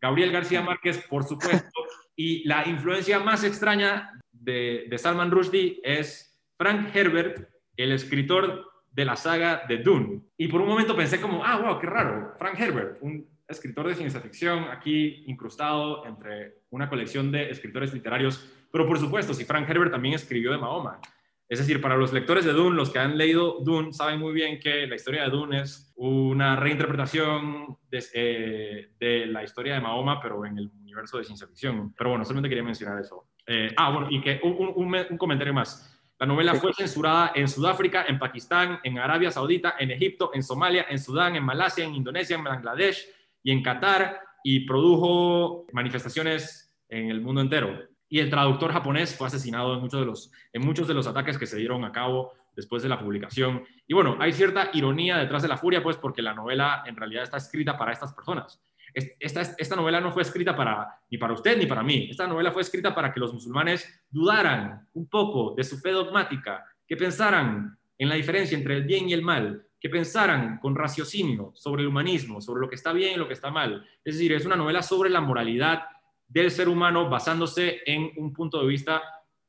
Gabriel 0.00 0.32
García 0.32 0.62
Márquez, 0.62 0.98
por 1.08 1.24
supuesto. 1.24 1.80
Y 2.14 2.46
la 2.46 2.66
influencia 2.68 3.18
más 3.18 3.42
extraña 3.42 4.20
de, 4.30 4.88
Salman 4.96 5.30
Rushdie 5.30 5.80
es 5.82 6.40
Frank 6.56 6.94
Herbert, 6.94 7.48
el 7.76 7.92
escritor 7.92 8.70
de 8.90 9.04
la 9.04 9.16
saga 9.16 9.64
de 9.68 9.78
Dune. 9.78 10.22
Y 10.36 10.48
por 10.48 10.60
un 10.60 10.68
momento 10.68 10.94
pensé 10.94 11.20
como, 11.20 11.44
ah, 11.44 11.58
wow, 11.58 11.80
qué 11.80 11.86
raro, 11.86 12.34
Frank 12.38 12.60
Herbert, 12.60 12.98
un 13.00 13.28
escritor 13.48 13.88
de 13.88 13.94
ciencia 13.94 14.20
ficción 14.20 14.64
aquí 14.64 15.24
incrustado 15.26 16.06
entre 16.06 16.62
una 16.70 16.88
colección 16.88 17.32
de 17.32 17.50
escritores 17.50 17.92
literarios. 17.92 18.48
Pero 18.70 18.86
por 18.86 18.98
supuesto, 18.98 19.34
si 19.34 19.44
Frank 19.44 19.68
Herbert 19.68 19.90
también 19.90 20.14
escribió 20.14 20.52
de 20.52 20.58
Mahoma. 20.58 21.00
Es 21.48 21.58
decir, 21.58 21.82
para 21.82 21.96
los 21.96 22.12
lectores 22.12 22.44
de 22.46 22.52
Dune, 22.52 22.76
los 22.76 22.90
que 22.90 22.98
han 22.98 23.18
leído 23.18 23.58
Dune, 23.60 23.92
saben 23.92 24.18
muy 24.18 24.32
bien 24.32 24.58
que 24.58 24.86
la 24.86 24.94
historia 24.94 25.24
de 25.24 25.30
Dune 25.30 25.60
es 25.60 25.92
una 25.96 26.56
reinterpretación 26.56 27.76
de, 27.90 28.90
eh, 28.98 29.26
la 29.26 29.44
historia 29.44 29.74
de 29.74 29.80
Mahoma, 29.80 30.18
pero 30.20 30.46
en 30.46 30.56
el 30.56 30.70
universo 30.80 31.18
de 31.18 31.24
ciencia 31.24 31.46
ficción. 31.46 31.94
Pero 31.94 32.10
bueno, 32.10 32.24
solamente 32.24 32.48
quería 32.48 32.64
mencionar 32.64 32.98
eso. 32.98 33.28
Eh, 33.46 33.70
ah, 33.76 33.90
bueno, 33.90 34.08
y 34.10 34.22
que 34.22 34.40
un, 34.42 35.18
comentario 35.18 35.52
más. 35.52 35.88
La 36.18 36.26
novela 36.26 36.54
fue 36.54 36.72
censurada 36.72 37.32
en 37.34 37.48
Sudáfrica, 37.48 38.06
en 38.08 38.18
Pakistán, 38.18 38.78
en 38.82 38.98
Arabia 38.98 39.30
Saudita, 39.30 39.74
en 39.78 39.90
Egipto, 39.90 40.30
en 40.32 40.42
Somalia, 40.42 40.86
en 40.88 40.98
Sudán, 40.98 41.36
en 41.36 41.44
Malasia, 41.44 41.84
en 41.84 41.94
Indonesia, 41.94 42.36
en 42.36 42.44
Bangladesh 42.44 43.06
y 43.42 43.50
en 43.50 43.62
Qatar 43.62 44.20
y 44.42 44.60
produjo 44.60 45.66
manifestaciones 45.72 46.74
en 46.88 47.10
el 47.10 47.20
mundo 47.20 47.40
entero 47.40 47.91
y 48.12 48.20
el 48.20 48.28
traductor 48.28 48.70
japonés 48.70 49.16
fue 49.16 49.26
asesinado 49.26 49.72
en 49.72 49.80
muchos, 49.80 49.98
de 49.98 50.04
los, 50.04 50.30
en 50.52 50.60
muchos 50.60 50.86
de 50.86 50.92
los 50.92 51.06
ataques 51.06 51.38
que 51.38 51.46
se 51.46 51.56
dieron 51.56 51.82
a 51.82 51.92
cabo 51.92 52.34
después 52.54 52.82
de 52.82 52.90
la 52.90 53.00
publicación. 53.00 53.64
Y 53.86 53.94
bueno, 53.94 54.18
hay 54.20 54.34
cierta 54.34 54.68
ironía 54.74 55.16
detrás 55.16 55.40
de 55.40 55.48
la 55.48 55.56
furia, 55.56 55.82
pues 55.82 55.96
porque 55.96 56.20
la 56.20 56.34
novela 56.34 56.82
en 56.84 56.94
realidad 56.94 57.22
está 57.22 57.38
escrita 57.38 57.78
para 57.78 57.90
estas 57.90 58.12
personas. 58.12 58.62
Esta, 58.92 59.40
esta 59.56 59.76
novela 59.76 59.98
no 59.98 60.12
fue 60.12 60.20
escrita 60.20 60.54
para, 60.54 61.00
ni 61.10 61.16
para 61.16 61.32
usted 61.32 61.56
ni 61.56 61.64
para 61.64 61.82
mí. 61.82 62.08
Esta 62.10 62.26
novela 62.26 62.52
fue 62.52 62.60
escrita 62.60 62.94
para 62.94 63.14
que 63.14 63.18
los 63.18 63.32
musulmanes 63.32 64.04
dudaran 64.10 64.86
un 64.92 65.08
poco 65.08 65.54
de 65.56 65.64
su 65.64 65.78
fe 65.78 65.92
dogmática, 65.92 66.66
que 66.86 66.98
pensaran 66.98 67.78
en 67.96 68.08
la 68.10 68.16
diferencia 68.16 68.58
entre 68.58 68.76
el 68.76 68.82
bien 68.82 69.08
y 69.08 69.14
el 69.14 69.22
mal, 69.22 69.64
que 69.80 69.88
pensaran 69.88 70.58
con 70.58 70.76
raciocinio 70.76 71.52
sobre 71.54 71.80
el 71.80 71.88
humanismo, 71.88 72.42
sobre 72.42 72.60
lo 72.60 72.68
que 72.68 72.74
está 72.74 72.92
bien 72.92 73.14
y 73.14 73.16
lo 73.16 73.26
que 73.26 73.32
está 73.32 73.50
mal. 73.50 73.88
Es 74.04 74.16
decir, 74.16 74.34
es 74.34 74.44
una 74.44 74.56
novela 74.56 74.82
sobre 74.82 75.08
la 75.08 75.22
moralidad 75.22 75.84
del 76.32 76.50
ser 76.50 76.68
humano 76.68 77.08
basándose 77.08 77.82
en 77.84 78.10
un 78.16 78.32
punto 78.32 78.60
de 78.60 78.66
vista 78.66 79.02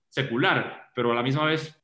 secular, 0.10 0.92
pero 0.94 1.12
a 1.12 1.16
la 1.16 1.24
misma 1.24 1.46
vez 1.46 1.82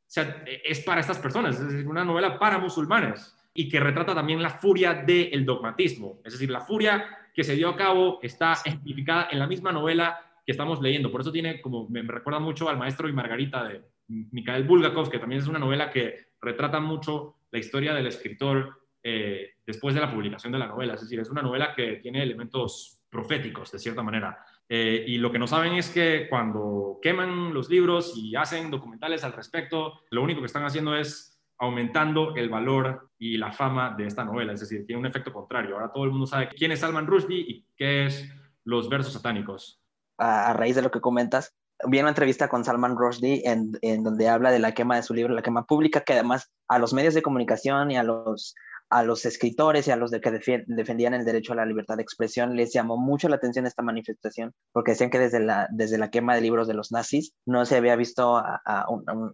es 0.63 0.79
para 0.81 1.01
estas 1.01 1.19
personas, 1.19 1.59
es 1.59 1.85
una 1.85 2.03
novela 2.03 2.37
para 2.37 2.57
musulmanes 2.57 3.35
y 3.53 3.69
que 3.69 3.79
retrata 3.79 4.13
también 4.13 4.41
la 4.41 4.49
furia 4.49 4.93
del 4.93 5.45
dogmatismo, 5.45 6.19
es 6.23 6.33
decir, 6.33 6.49
la 6.49 6.61
furia 6.61 7.05
que 7.33 7.43
se 7.43 7.55
dio 7.55 7.69
a 7.69 7.77
cabo 7.77 8.19
está 8.21 8.53
ejemplificada 8.65 9.29
en 9.31 9.39
la 9.39 9.47
misma 9.47 9.71
novela 9.71 10.19
que 10.45 10.51
estamos 10.51 10.81
leyendo, 10.81 11.11
por 11.11 11.21
eso 11.21 11.31
tiene 11.31 11.61
como, 11.61 11.87
me, 11.89 12.01
recuerda 12.01 12.39
mucho 12.39 12.69
al 12.69 12.77
Maestro 12.77 13.07
y 13.07 13.13
Margarita 13.13 13.63
de 13.63 13.81
Mikhail 14.07 14.63
Bulgakov, 14.63 15.09
que 15.09 15.19
también 15.19 15.41
es 15.41 15.47
una 15.47 15.59
novela 15.59 15.89
que 15.89 16.29
retrata 16.41 16.79
mucho 16.79 17.35
la 17.51 17.59
historia 17.59 17.93
del 17.93 18.07
escritor 18.07 18.81
eh, 19.01 19.51
después 19.65 19.95
de 19.95 20.01
la 20.01 20.11
publicación 20.11 20.51
de 20.51 20.59
la 20.59 20.67
novela, 20.67 20.95
es 20.95 21.01
decir, 21.01 21.19
es 21.19 21.29
una 21.29 21.41
novela 21.41 21.73
que 21.73 21.97
tiene 21.97 22.21
elementos 22.21 22.99
proféticos, 23.09 23.71
de 23.71 23.79
cierta 23.79 24.03
manera. 24.03 24.37
Eh, 24.71 25.03
y 25.07 25.17
lo 25.17 25.31
que 25.31 25.39
no 25.39 25.47
saben 25.47 25.73
es 25.73 25.89
que 25.89 26.27
cuando 26.29 26.99
queman 27.01 27.55
los 27.55 27.69
libros 27.69 28.13
y 28.15 28.35
hacen 28.35 28.69
documentales 28.69 29.23
al 29.23 29.33
respecto, 29.33 30.01
lo 30.11 30.21
único 30.21 30.41
que 30.41 30.45
están 30.45 30.63
haciendo 30.63 30.95
es 30.95 31.39
aumentando 31.57 32.35
el 32.35 32.49
valor 32.49 33.09
y 33.17 33.37
la 33.37 33.51
fama 33.51 33.95
de 33.97 34.05
esta 34.05 34.23
novela. 34.23 34.53
Es 34.53 34.59
decir, 34.61 34.85
tiene 34.85 34.99
un 34.99 35.07
efecto 35.07 35.33
contrario. 35.33 35.75
Ahora 35.75 35.91
todo 35.91 36.05
el 36.05 36.11
mundo 36.11 36.27
sabe 36.27 36.49
quién 36.49 36.71
es 36.71 36.81
Salman 36.81 37.07
Rushdie 37.07 37.39
y 37.39 37.65
qué 37.75 38.05
es 38.05 38.29
los 38.63 38.89
versos 38.89 39.13
satánicos. 39.13 39.81
A, 40.19 40.53
raíz 40.53 40.75
de 40.75 40.83
lo 40.83 40.91
que 40.91 41.01
comentas, 41.01 41.55
vi 41.87 41.99
una 41.99 42.09
entrevista 42.09 42.47
con 42.47 42.63
Salman 42.63 42.95
Rushdie 42.95 43.41
en, 43.45 43.71
en 43.81 44.03
donde 44.03 44.29
habla 44.29 44.51
de 44.51 44.59
la 44.59 44.73
quema 44.73 44.97
de 44.97 45.03
su 45.03 45.15
libro, 45.15 45.33
la 45.33 45.41
quema 45.41 45.65
pública, 45.65 46.01
que 46.01 46.13
además 46.13 46.51
a 46.67 46.77
los 46.77 46.93
medios 46.93 47.15
de 47.15 47.23
comunicación 47.23 47.89
y 47.89 47.97
a 47.97 48.03
los 48.03 48.55
a 48.89 49.03
los 49.03 49.25
escritores 49.25 49.87
y 49.87 49.91
a 49.91 49.95
los 49.95 50.11
de 50.11 50.21
que 50.21 50.63
defendían 50.67 51.13
el 51.13 51.25
derecho 51.25 51.53
a 51.53 51.57
la 51.57 51.65
libertad 51.65 51.97
de 51.97 52.03
expresión 52.03 52.55
les 52.55 52.73
llamó 52.73 52.97
mucho 52.97 53.29
la 53.29 53.35
atención 53.35 53.65
esta 53.65 53.83
manifestación 53.83 54.53
porque 54.71 54.91
decían 54.91 55.09
que 55.09 55.19
desde 55.19 55.39
la, 55.39 55.67
desde 55.71 55.97
la 55.97 56.09
quema 56.09 56.35
de 56.35 56.41
libros 56.41 56.67
de 56.67 56.73
los 56.73 56.91
nazis 56.91 57.33
no 57.45 57.65
se 57.65 57.77
había 57.77 57.95
visto, 57.95 58.43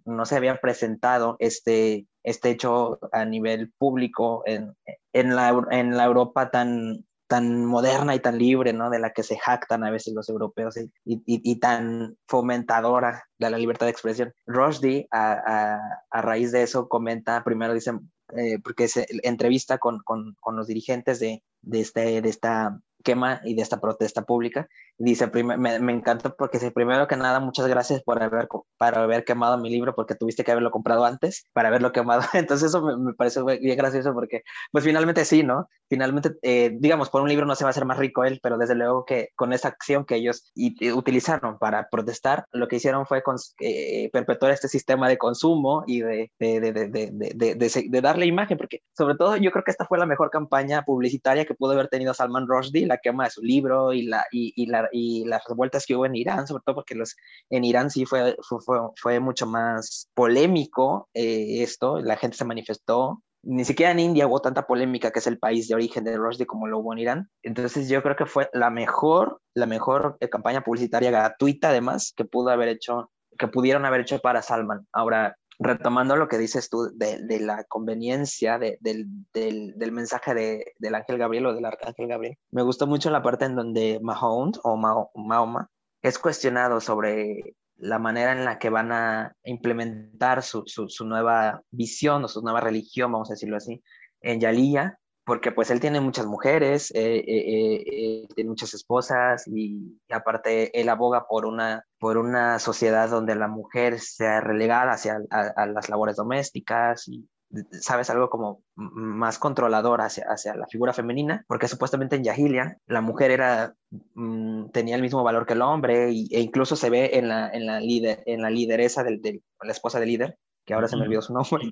no 0.05 0.25
se 0.25 0.35
había 0.35 0.57
presentado 0.57 1.37
este, 1.39 2.07
este 2.23 2.49
hecho 2.49 2.99
a 3.11 3.25
nivel 3.25 3.71
público 3.77 4.43
en, 4.45 4.73
en, 5.13 5.35
la, 5.35 5.65
en 5.71 5.95
la 5.95 6.05
Europa 6.05 6.51
tan, 6.51 7.05
tan 7.27 7.65
moderna 7.65 8.15
y 8.15 8.19
tan 8.19 8.37
libre, 8.37 8.73
¿no? 8.73 8.89
De 8.89 8.99
la 8.99 9.11
que 9.11 9.23
se 9.23 9.37
jactan 9.37 9.83
a 9.83 9.91
veces 9.91 10.13
los 10.13 10.29
europeos 10.29 10.77
y, 10.77 10.91
y, 11.05 11.59
tan 11.59 12.17
fomentadora 12.27 13.23
de 13.39 13.49
la 13.49 13.57
libertad 13.57 13.87
de 13.87 13.91
expresión. 13.91 14.33
Rushdie, 14.45 15.07
a, 15.11 15.33
a, 15.33 15.79
a, 16.11 16.21
raíz 16.21 16.51
de 16.51 16.63
eso, 16.63 16.87
comenta, 16.87 17.43
primero 17.43 17.73
dice, 17.73 17.93
eh, 18.35 18.59
porque 18.59 18.87
se 18.87 19.05
entrevista 19.23 19.77
con, 19.77 19.99
con, 19.99 20.35
con, 20.39 20.55
los 20.55 20.67
dirigentes 20.67 21.19
de, 21.19 21.43
de, 21.61 21.81
este, 21.81 22.21
de 22.21 22.29
esta 22.29 22.79
quema 23.05 23.39
y 23.45 23.55
de 23.55 23.61
esta 23.61 23.79
protesta 23.79 24.23
pública. 24.23 24.67
dice, 24.97 25.27
me, 25.27 25.79
me 25.79 25.93
encantó 25.93 26.35
porque 26.35 26.57
dice, 26.57 26.71
primero 26.71 27.07
que 27.07 27.15
nada, 27.15 27.39
muchas 27.39 27.67
gracias 27.67 28.03
por 28.03 28.21
haber, 28.21 28.49
para 28.77 29.03
haber 29.03 29.23
quemado 29.23 29.57
mi 29.57 29.69
libro 29.69 29.95
porque 29.95 30.15
tuviste 30.15 30.43
que 30.43 30.51
haberlo 30.51 30.71
comprado 30.71 31.05
antes 31.05 31.47
para 31.53 31.69
haberlo 31.69 31.93
quemado. 31.93 32.23
Entonces 32.33 32.69
eso 32.69 32.81
me, 32.81 32.97
me 32.97 33.13
parece 33.13 33.41
bien 33.43 33.77
gracioso 33.77 34.13
porque, 34.13 34.41
pues 34.71 34.83
finalmente 34.83 35.23
sí, 35.23 35.43
¿no? 35.43 35.69
Finalmente, 35.87 36.31
eh, 36.41 36.71
digamos, 36.79 37.09
por 37.09 37.21
un 37.21 37.29
libro 37.29 37.45
no 37.45 37.55
se 37.55 37.63
va 37.63 37.69
a 37.69 37.71
hacer 37.71 37.85
más 37.85 37.97
rico 37.97 38.23
él, 38.23 38.39
pero 38.41 38.57
desde 38.57 38.73
luego 38.73 39.05
que 39.05 39.29
con 39.35 39.53
esa 39.53 39.67
acción 39.67 40.03
que 40.03 40.15
ellos 40.15 40.51
utilizaron 40.95 41.59
para 41.59 41.89
protestar, 41.89 42.45
lo 42.51 42.67
que 42.67 42.77
hicieron 42.77 43.05
fue 43.05 43.21
eh, 43.59 44.09
perpetuar 44.11 44.51
este 44.51 44.67
sistema 44.67 45.07
de 45.07 45.19
consumo 45.19 45.83
y 45.85 46.01
de, 46.01 46.31
de, 46.39 46.59
de, 46.59 47.55
de, 47.55 48.01
darle 48.01 48.25
imagen, 48.25 48.57
porque 48.57 48.81
sobre 48.97 49.15
todo 49.15 49.37
yo 49.37 49.51
creo 49.51 49.63
que 49.63 49.71
esta 49.71 49.85
fue 49.85 49.99
la 49.99 50.07
mejor 50.07 50.31
campaña 50.31 50.83
publicitaria 50.83 51.45
que 51.45 51.53
pudo 51.53 51.73
haber 51.73 51.87
tenido 51.87 52.13
Salman 52.13 52.47
Rushdie, 52.47 52.87
quema 53.01 53.25
de 53.25 53.31
su 53.31 53.41
libro 53.41 53.93
y, 53.93 54.03
la, 54.03 54.25
la, 54.31 54.89
las 54.91 55.43
revueltas 55.47 55.85
que 55.85 55.95
hubo 55.95 56.05
en 56.05 56.15
Irán, 56.15 56.47
sobre 56.47 56.63
todo 56.65 56.75
porque 56.75 56.95
los, 56.95 57.15
en 57.49 57.63
Irán 57.63 57.89
sí 57.89 58.05
fue 58.05 59.19
mucho 59.19 59.45
más 59.45 60.09
polémico 60.13 61.09
eh, 61.13 61.63
esto, 61.63 61.99
la 61.99 62.17
gente 62.17 62.37
se 62.37 62.45
manifestó, 62.45 63.21
ni 63.45 63.63
siquiera 63.63 63.91
en 63.91 63.99
India 63.99 64.27
hubo 64.27 64.41
tanta 64.41 64.65
polémica, 64.65 65.11
que 65.11 65.19
es 65.19 65.27
el 65.27 65.37
país 65.37 65.67
de 65.67 65.75
origen 65.75 66.03
de 66.03 66.17
Rushdie, 66.17 66.47
como 66.47 66.67
lo 66.67 66.79
hubo 66.79 66.93
en 66.93 66.99
Irán. 66.99 67.29
Entonces 67.43 67.87
yo 67.87 68.01
creo 68.01 68.15
que 68.15 68.25
fue 68.25 68.49
la 68.53 68.71
mejor, 68.71 69.39
la 69.53 69.67
mejor 69.67 70.17
eh, 70.19 70.29
campaña 70.29 70.63
publicitaria 70.63 71.11
gratuita, 71.11 71.69
además, 71.69 72.11
que 72.15 72.25
pudo 72.25 72.49
haber 72.49 72.69
hecho, 72.69 73.11
que 73.37 73.47
pudieron 73.47 73.85
haber 73.85 74.01
hecho 74.01 74.17
para 74.19 74.41
Salman. 74.41 74.87
Ahora, 74.91 75.37
retomando 75.59 76.15
lo 76.15 76.27
que 76.27 76.37
dices 76.37 76.69
tú 76.69 76.89
de, 76.93 77.21
de 77.21 77.39
la 77.39 77.63
conveniencia 77.65 78.57
de, 78.57 78.77
del, 78.81 79.07
del, 79.33 79.73
del, 79.77 79.91
mensaje 79.91 80.33
de, 80.33 80.73
del 80.79 80.95
ángel 80.95 81.17
Gabriel 81.17 81.45
o 81.47 81.53
del 81.53 81.65
arcángel 81.65 82.07
Gabriel, 82.07 82.37
me 82.51 82.63
gustó 82.63 82.87
mucho 82.87 83.09
la 83.09 83.21
parte 83.21 83.45
en 83.45 83.55
donde 83.55 83.99
Mahound 84.01 84.59
o 84.63 84.77
Mahoma 84.77 85.69
es 86.01 86.19
cuestionado 86.19 86.81
sobre 86.81 87.55
la 87.77 87.99
manera 87.99 88.31
en 88.31 88.45
la 88.45 88.59
que 88.59 88.69
van 88.69 88.91
a 88.91 89.35
implementar 89.43 90.43
su, 90.43 90.63
su, 90.65 91.05
nueva 91.05 91.61
visión 91.71 92.23
o 92.23 92.27
su 92.27 92.41
nueva 92.41 92.61
religión, 92.61 93.11
vamos 93.11 93.29
a 93.29 93.33
decirlo 93.33 93.57
así, 93.57 93.83
en 94.21 94.39
Yalía, 94.39 94.99
porque 95.25 95.51
pues 95.51 95.71
él 95.71 95.79
tiene 95.79 95.99
muchas 96.01 96.25
mujeres, 96.27 96.91
eh, 96.93 97.17
eh, 97.17 97.83
eh, 97.87 98.27
tiene 98.35 98.49
muchas 98.49 98.73
esposas 98.73 99.47
y, 99.47 99.97
y, 100.07 100.13
aparte 100.13 100.79
él 100.79 100.87
aboga 100.87 101.27
por 101.27 101.45
una, 101.45 101.83
por 101.99 102.17
una 102.17 102.59
sociedad 102.59 103.09
donde 103.09 103.35
la 103.35 103.47
mujer 103.47 103.99
sea 103.99 104.39
relegada 104.39 104.93
hacia 104.93 105.17
a, 105.31 105.41
a 105.55 105.65
las 105.65 105.89
labores 105.89 106.15
domésticas 106.15 107.07
y 107.07 107.27
sabes, 107.71 108.09
algo 108.09 108.29
como 108.29 108.63
más 108.75 109.39
controlador 109.39 110.01
hacia, 110.01 110.25
hacia 110.27 110.55
la 110.55 110.67
figura 110.67 110.93
femenina, 110.93 111.45
porque 111.47 111.67
supuestamente 111.67 112.15
en 112.15 112.23
Yahilia 112.23 112.77
la 112.87 113.01
mujer 113.01 113.31
era, 113.31 113.75
mm, 114.13 114.69
tenía 114.71 114.95
el 114.95 115.01
mismo 115.01 115.23
valor 115.23 115.45
que 115.45 115.53
el 115.53 115.61
hombre 115.61 116.09
e 116.09 116.39
incluso 116.39 116.75
se 116.75 116.89
ve 116.89 117.11
en 117.13 117.29
la, 117.29 117.49
en 117.49 117.65
la, 117.65 117.79
líder, 117.79 118.23
en 118.25 118.41
la 118.41 118.49
lideresa 118.49 119.03
de 119.03 119.41
la 119.61 119.71
esposa 119.71 119.99
del 119.99 120.09
líder, 120.09 120.37
que 120.65 120.73
ahora 120.73 120.87
se 120.87 120.97
me 120.97 121.03
olvidó 121.03 121.21
su 121.21 121.33
nombre. 121.33 121.71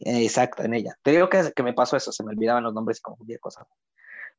Exacto, 0.00 0.62
en 0.62 0.74
ella. 0.74 0.96
Te 1.02 1.12
digo 1.12 1.28
que, 1.28 1.52
que 1.54 1.62
me 1.62 1.74
pasó 1.74 1.96
eso, 1.96 2.12
se 2.12 2.24
me 2.24 2.32
olvidaban 2.32 2.64
los 2.64 2.74
nombres 2.74 2.98
y 2.98 3.02
confundía 3.02 3.38
cosas 3.38 3.66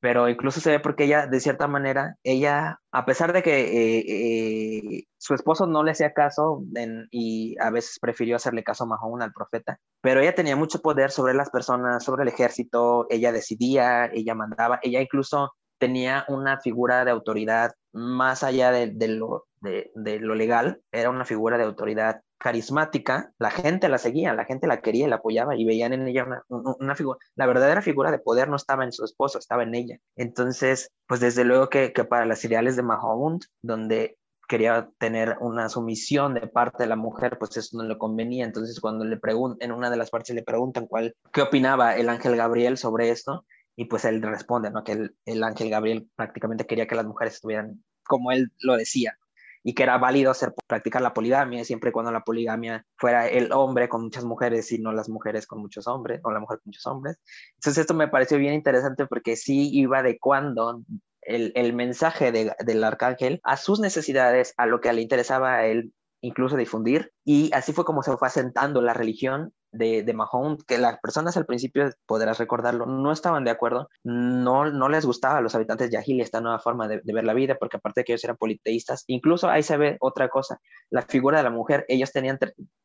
pero 0.02 0.28
incluso 0.28 0.60
se 0.60 0.72
ve 0.72 0.80
porque 0.80 1.04
ella, 1.06 1.28
de 1.28 1.40
cierta 1.40 1.68
manera, 1.68 2.18
ella, 2.24 2.82
a 2.92 3.06
pesar 3.06 3.34
de 3.34 3.44
que 3.44 3.60
eh, 3.62 4.04
eh, 4.08 5.04
su 5.18 5.36
esposo 5.36 5.68
no 5.68 5.84
le 5.84 5.92
hacía 5.92 6.12
caso 6.12 6.64
y 7.12 7.56
a 7.60 7.70
veces 7.70 8.00
prefirió 8.02 8.36
hacerle 8.36 8.64
caso 8.64 8.84
a 8.84 8.88
Mahón, 8.88 9.22
al 9.22 9.32
profeta, 9.32 9.80
pero 10.02 10.20
ella 10.20 10.34
tenía 10.34 10.56
mucho 10.56 10.82
poder 10.82 11.12
sobre 11.12 11.36
las 11.36 11.52
personas, 11.52 12.04
sobre 12.04 12.24
el 12.24 12.30
ejército, 12.30 13.06
ella 13.12 13.32
decidía, 13.32 14.08
ella 14.08 14.34
mandaba, 14.34 14.80
ella 14.82 15.02
incluso 15.02 15.54
tenía 15.78 16.26
una 16.30 16.60
figura 16.60 17.06
de 17.06 17.12
autoridad 17.12 17.72
más 17.94 18.44
allá 18.44 18.72
de, 18.72 19.08
lo, 19.08 19.46
de, 19.60 19.92
lo 20.20 20.34
legal, 20.34 20.82
era 20.92 21.12
una 21.12 21.26
figura 21.26 21.60
de 21.60 21.64
autoridad 21.64 22.22
carismática, 22.42 23.32
la 23.38 23.52
gente 23.52 23.88
la 23.88 24.00
seguía, 24.00 24.34
la 24.34 24.46
gente 24.46 24.66
la 24.66 24.82
quería 24.82 25.06
y 25.06 25.10
la 25.10 25.18
apoyaba 25.18 25.56
y 25.56 25.64
veían 25.64 25.94
en 25.94 26.08
ella 26.08 26.26
una, 26.50 26.96
figura, 26.96 27.20
la 27.36 27.46
verdadera 27.46 27.84
figura 27.84 28.10
de 28.12 28.18
poder 28.18 28.50
no 28.50 28.56
estaba 28.56 28.84
en 28.84 28.92
su 28.92 29.06
esposo, 29.06 29.38
estaba 29.38 29.64
en 29.64 29.76
ella. 29.76 29.98
Entonces, 30.16 30.90
pues 31.08 31.20
desde 31.20 31.46
luego 31.46 31.70
que, 31.70 31.94
que 31.94 32.04
para 32.04 32.26
las 32.26 32.44
ideales 32.44 32.76
de 32.76 32.84
Mahound, 32.84 33.44
donde 33.62 34.18
quería 34.48 34.90
tener 34.98 35.38
una 35.40 35.70
sumisión 35.70 36.34
de 36.34 36.48
parte 36.48 36.84
de 36.84 36.90
la 36.90 36.96
mujer, 36.96 37.38
pues 37.38 37.56
eso 37.58 37.78
no 37.78 37.84
le 37.84 37.98
convenía. 37.98 38.44
Entonces, 38.44 38.80
cuando 38.80 39.06
le 39.06 39.18
preguntan, 39.18 39.60
en 39.62 39.76
una 39.76 39.92
de 39.92 39.98
las 39.98 40.10
partes 40.10 40.36
le 40.36 40.44
preguntan 40.44 40.88
cuál, 40.88 41.16
qué 41.32 41.44
opinaba 41.44 41.96
el 41.96 42.10
ángel 42.10 42.36
Gabriel 42.36 42.78
sobre 42.78 43.12
esto, 43.12 43.46
y 43.76 43.86
pues 43.86 44.04
él 44.04 44.22
responde, 44.22 44.72
¿no? 44.72 44.84
Que 44.84 44.94
el, 44.94 45.16
el 45.26 45.44
ángel 45.44 45.70
Gabriel 45.70 46.10
prácticamente 46.16 46.66
quería 46.66 46.88
que 46.88 46.96
las 46.96 47.06
mujeres 47.06 47.36
estuvieran 47.36 47.84
como 48.04 48.32
él 48.32 48.52
lo 48.60 48.76
decía, 48.76 49.18
y 49.64 49.74
que 49.74 49.84
era 49.84 49.98
válido 49.98 50.32
hacer 50.32 50.54
practicar 50.68 51.02
la 51.02 51.14
poligamia 51.14 51.64
siempre 51.64 51.90
y 51.90 51.94
cuando 51.94 52.12
la 52.12 52.24
poligamia 52.24 52.86
fuera 52.98 53.28
el 53.28 53.52
hombre 53.52 53.90
con 53.90 54.04
muchas 54.04 54.24
mujeres 54.24 54.72
y 54.72 54.80
no 54.80 54.92
las 54.92 55.10
mujeres 55.10 55.48
con 55.48 55.60
muchos 55.60 55.88
hombres 55.88 56.20
o 56.24 56.32
la 56.32 56.40
mujer 56.40 56.60
con 56.60 56.70
muchos 56.70 56.86
hombres. 56.88 57.18
Entonces 57.56 57.82
esto 57.82 57.94
me 57.94 58.08
pareció 58.08 58.38
bien 58.38 58.54
interesante 58.54 59.06
porque 59.06 59.36
sí 59.36 59.70
iba 59.74 60.00
adecuando 60.00 60.82
el, 61.22 61.52
el 61.56 61.74
mensaje 61.74 62.32
de, 62.32 62.54
del 62.66 62.84
arcángel 62.84 63.40
a 63.44 63.58
sus 63.58 63.80
necesidades, 63.80 64.54
a 64.58 64.66
lo 64.66 64.82
que 64.82 64.92
le 64.94 65.02
interesaba 65.02 65.56
a 65.56 65.66
él 65.66 65.94
incluso 66.22 66.56
difundir. 66.56 67.12
Y 67.26 67.52
así 67.54 67.74
fue 67.74 67.86
como 67.86 68.04
se 68.04 68.16
fue 68.18 68.28
asentando 68.28 68.82
la 68.82 68.94
religión 68.94 69.54
de, 69.72 70.04
de 70.04 70.14
Mahón, 70.14 70.58
que 70.68 70.78
las 70.78 71.00
personas 71.00 71.38
al 71.38 71.46
principio, 71.46 71.90
podrás 72.06 72.38
recordarlo, 72.38 72.86
no 72.86 73.12
estaban 73.12 73.44
de 73.44 73.52
acuerdo, 73.52 73.90
no, 74.04 74.70
no 74.70 74.90
les 74.90 75.06
gustaba 75.06 75.38
a 75.38 75.42
los 75.42 75.56
habitantes 75.56 75.90
de 75.90 75.94
Yahili 75.94 76.22
esta 76.22 76.42
nueva 76.42 76.60
forma 76.60 76.88
de, 76.88 77.02
ver 77.04 77.24
la 77.24 77.34
vida, 77.34 77.56
porque 77.60 77.78
aparte 77.78 78.02
de 78.02 78.06
que 78.06 78.14
ellos 78.14 78.24
eran 78.24 78.38
politeístas, 78.38 79.04
incluso 79.08 79.50
ahí 79.50 79.64
se 79.64 79.78
ve 79.78 79.98
otra 80.00 80.30
cosa, 80.30 80.60
la 80.90 81.02
figura 81.04 81.38
de 81.38 81.44
la 81.44 81.50
mujer, 81.50 81.86
ellos 81.88 82.12
tenían, 82.12 82.38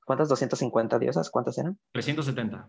¿cuántas? 0.05 0.29
250 0.29 0.99
diosas, 0.99 1.31
¿cuántas 1.31 1.59
eran? 1.59 1.79
370. 1.93 2.69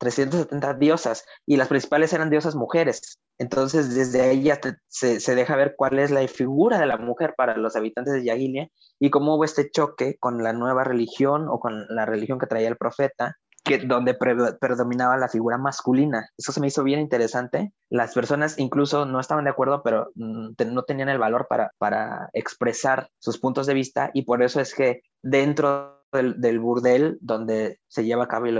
370 0.00 0.74
diosas 0.74 1.24
y 1.46 1.56
las 1.56 1.68
principales 1.68 2.12
eran 2.12 2.30
diosas 2.30 2.56
mujeres. 2.56 3.20
Entonces, 3.38 3.94
desde 3.94 4.22
ahí 4.22 4.50
se, 4.88 5.20
se, 5.20 5.34
deja 5.34 5.56
ver 5.56 5.74
cuál 5.76 5.98
es 5.98 6.10
la 6.10 6.26
figura 6.26 6.78
de 6.78 6.86
la 6.86 6.96
mujer 6.96 7.34
para 7.36 7.56
los 7.56 7.76
habitantes 7.76 8.14
de 8.14 8.24
Yagilia 8.24 8.68
y 8.98 9.10
cómo 9.10 9.34
hubo 9.34 9.44
este 9.44 9.70
choque 9.70 10.16
con 10.18 10.42
la 10.42 10.52
nueva 10.52 10.84
religión 10.84 11.48
o 11.48 11.60
con 11.60 11.86
la 11.88 12.06
religión 12.06 12.38
que 12.38 12.46
traía 12.46 12.68
el 12.68 12.76
profeta, 12.76 13.36
que, 13.64 13.78
donde 13.78 14.14
pre 14.14 14.36
predominaba 14.58 15.16
la 15.16 15.28
figura 15.28 15.58
masculina. 15.58 16.28
Eso 16.36 16.52
se 16.52 16.60
me 16.60 16.66
hizo 16.66 16.82
bien 16.82 17.00
interesante. 17.00 17.72
Las 17.90 18.14
personas 18.14 18.58
incluso 18.58 19.04
no 19.04 19.20
estaban 19.20 19.44
de 19.44 19.50
acuerdo, 19.50 19.82
pero 19.82 20.10
mm, 20.14 20.52
no 20.72 20.82
tenían 20.82 21.08
el 21.08 21.18
valor 21.18 21.46
para, 21.48 21.72
para 21.78 22.30
expresar 22.32 23.08
sus 23.18 23.38
puntos 23.38 23.66
de 23.66 23.74
vista 23.74 24.10
y 24.14 24.22
por 24.22 24.42
eso 24.42 24.60
es 24.60 24.74
que 24.74 25.02
dentro 25.22 26.04
del, 26.12 26.40
del 26.40 26.58
burdel 26.58 27.18
donde 27.20 27.78
se 27.88 28.04
lleva 28.04 28.24
a 28.24 28.28
cabo 28.28 28.46
el 28.46 28.58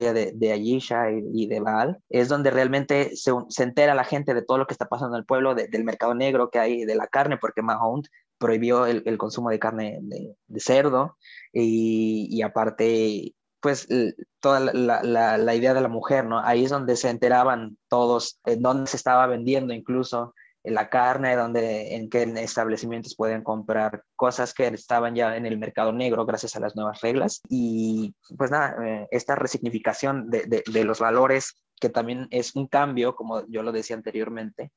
de, 0.00 0.32
de 0.34 0.52
Ayisha 0.52 1.10
y, 1.10 1.46
de 1.46 1.60
Baal, 1.60 1.98
es 2.08 2.28
donde 2.28 2.50
realmente 2.50 3.16
se, 3.16 3.32
se, 3.48 3.62
entera 3.62 3.94
la 3.94 4.04
gente 4.04 4.34
de 4.34 4.42
todo 4.42 4.58
lo 4.58 4.66
que 4.66 4.74
está 4.74 4.86
pasando 4.86 5.16
en 5.16 5.20
el 5.20 5.26
pueblo, 5.26 5.54
de, 5.54 5.68
del 5.68 5.84
mercado 5.84 6.14
negro 6.14 6.50
que 6.50 6.58
hay 6.58 6.84
de 6.84 6.94
la 6.94 7.06
carne, 7.06 7.36
porque 7.36 7.62
Mahound 7.62 8.08
prohibió 8.38 8.86
el, 8.86 9.02
el 9.04 9.18
consumo 9.18 9.50
de 9.50 9.58
carne 9.58 9.98
de, 10.02 10.34
de 10.46 10.60
cerdo 10.60 11.18
y, 11.52 12.28
y, 12.30 12.42
aparte, 12.42 13.34
pues 13.60 13.86
toda 14.40 14.60
la, 14.60 15.02
la, 15.02 15.36
la, 15.36 15.54
idea 15.54 15.74
de 15.74 15.82
la 15.82 15.88
mujer, 15.88 16.24
¿no? 16.24 16.40
Ahí 16.40 16.64
es 16.64 16.70
donde 16.70 16.96
se 16.96 17.10
enteraban 17.10 17.76
todos, 17.88 18.40
en 18.46 18.62
dónde 18.62 18.90
se 18.90 18.96
estaba 18.96 19.26
vendiendo 19.26 19.74
incluso 19.74 20.34
la 20.64 20.88
carne, 20.90 21.36
donde 21.36 21.94
en 21.94 22.10
qué 22.10 22.22
establecimientos 22.22 23.14
pueden 23.16 23.42
comprar 23.42 24.04
cosas 24.16 24.52
que 24.52 24.66
estaban 24.66 25.14
ya 25.14 25.36
en 25.36 25.46
el 25.46 25.58
mercado 25.58 25.92
negro 25.92 26.26
gracias 26.26 26.56
a 26.56 26.60
las 26.60 26.76
nuevas 26.76 27.00
reglas. 27.00 27.40
Y 27.48 28.14
pues 28.36 28.50
nada, 28.50 28.76
eh, 28.84 29.08
esta 29.10 29.34
resignificación 29.34 30.28
de, 30.30 30.62
de, 30.66 30.84
los 30.84 30.98
valores, 30.98 31.62
que 31.80 31.88
también 31.88 32.28
es 32.30 32.54
un 32.56 32.66
cambio, 32.66 33.14
como 33.16 33.46
yo 33.48 33.62
lo 33.62 33.72
decía 33.72 33.96
anteriormente, 33.96 34.70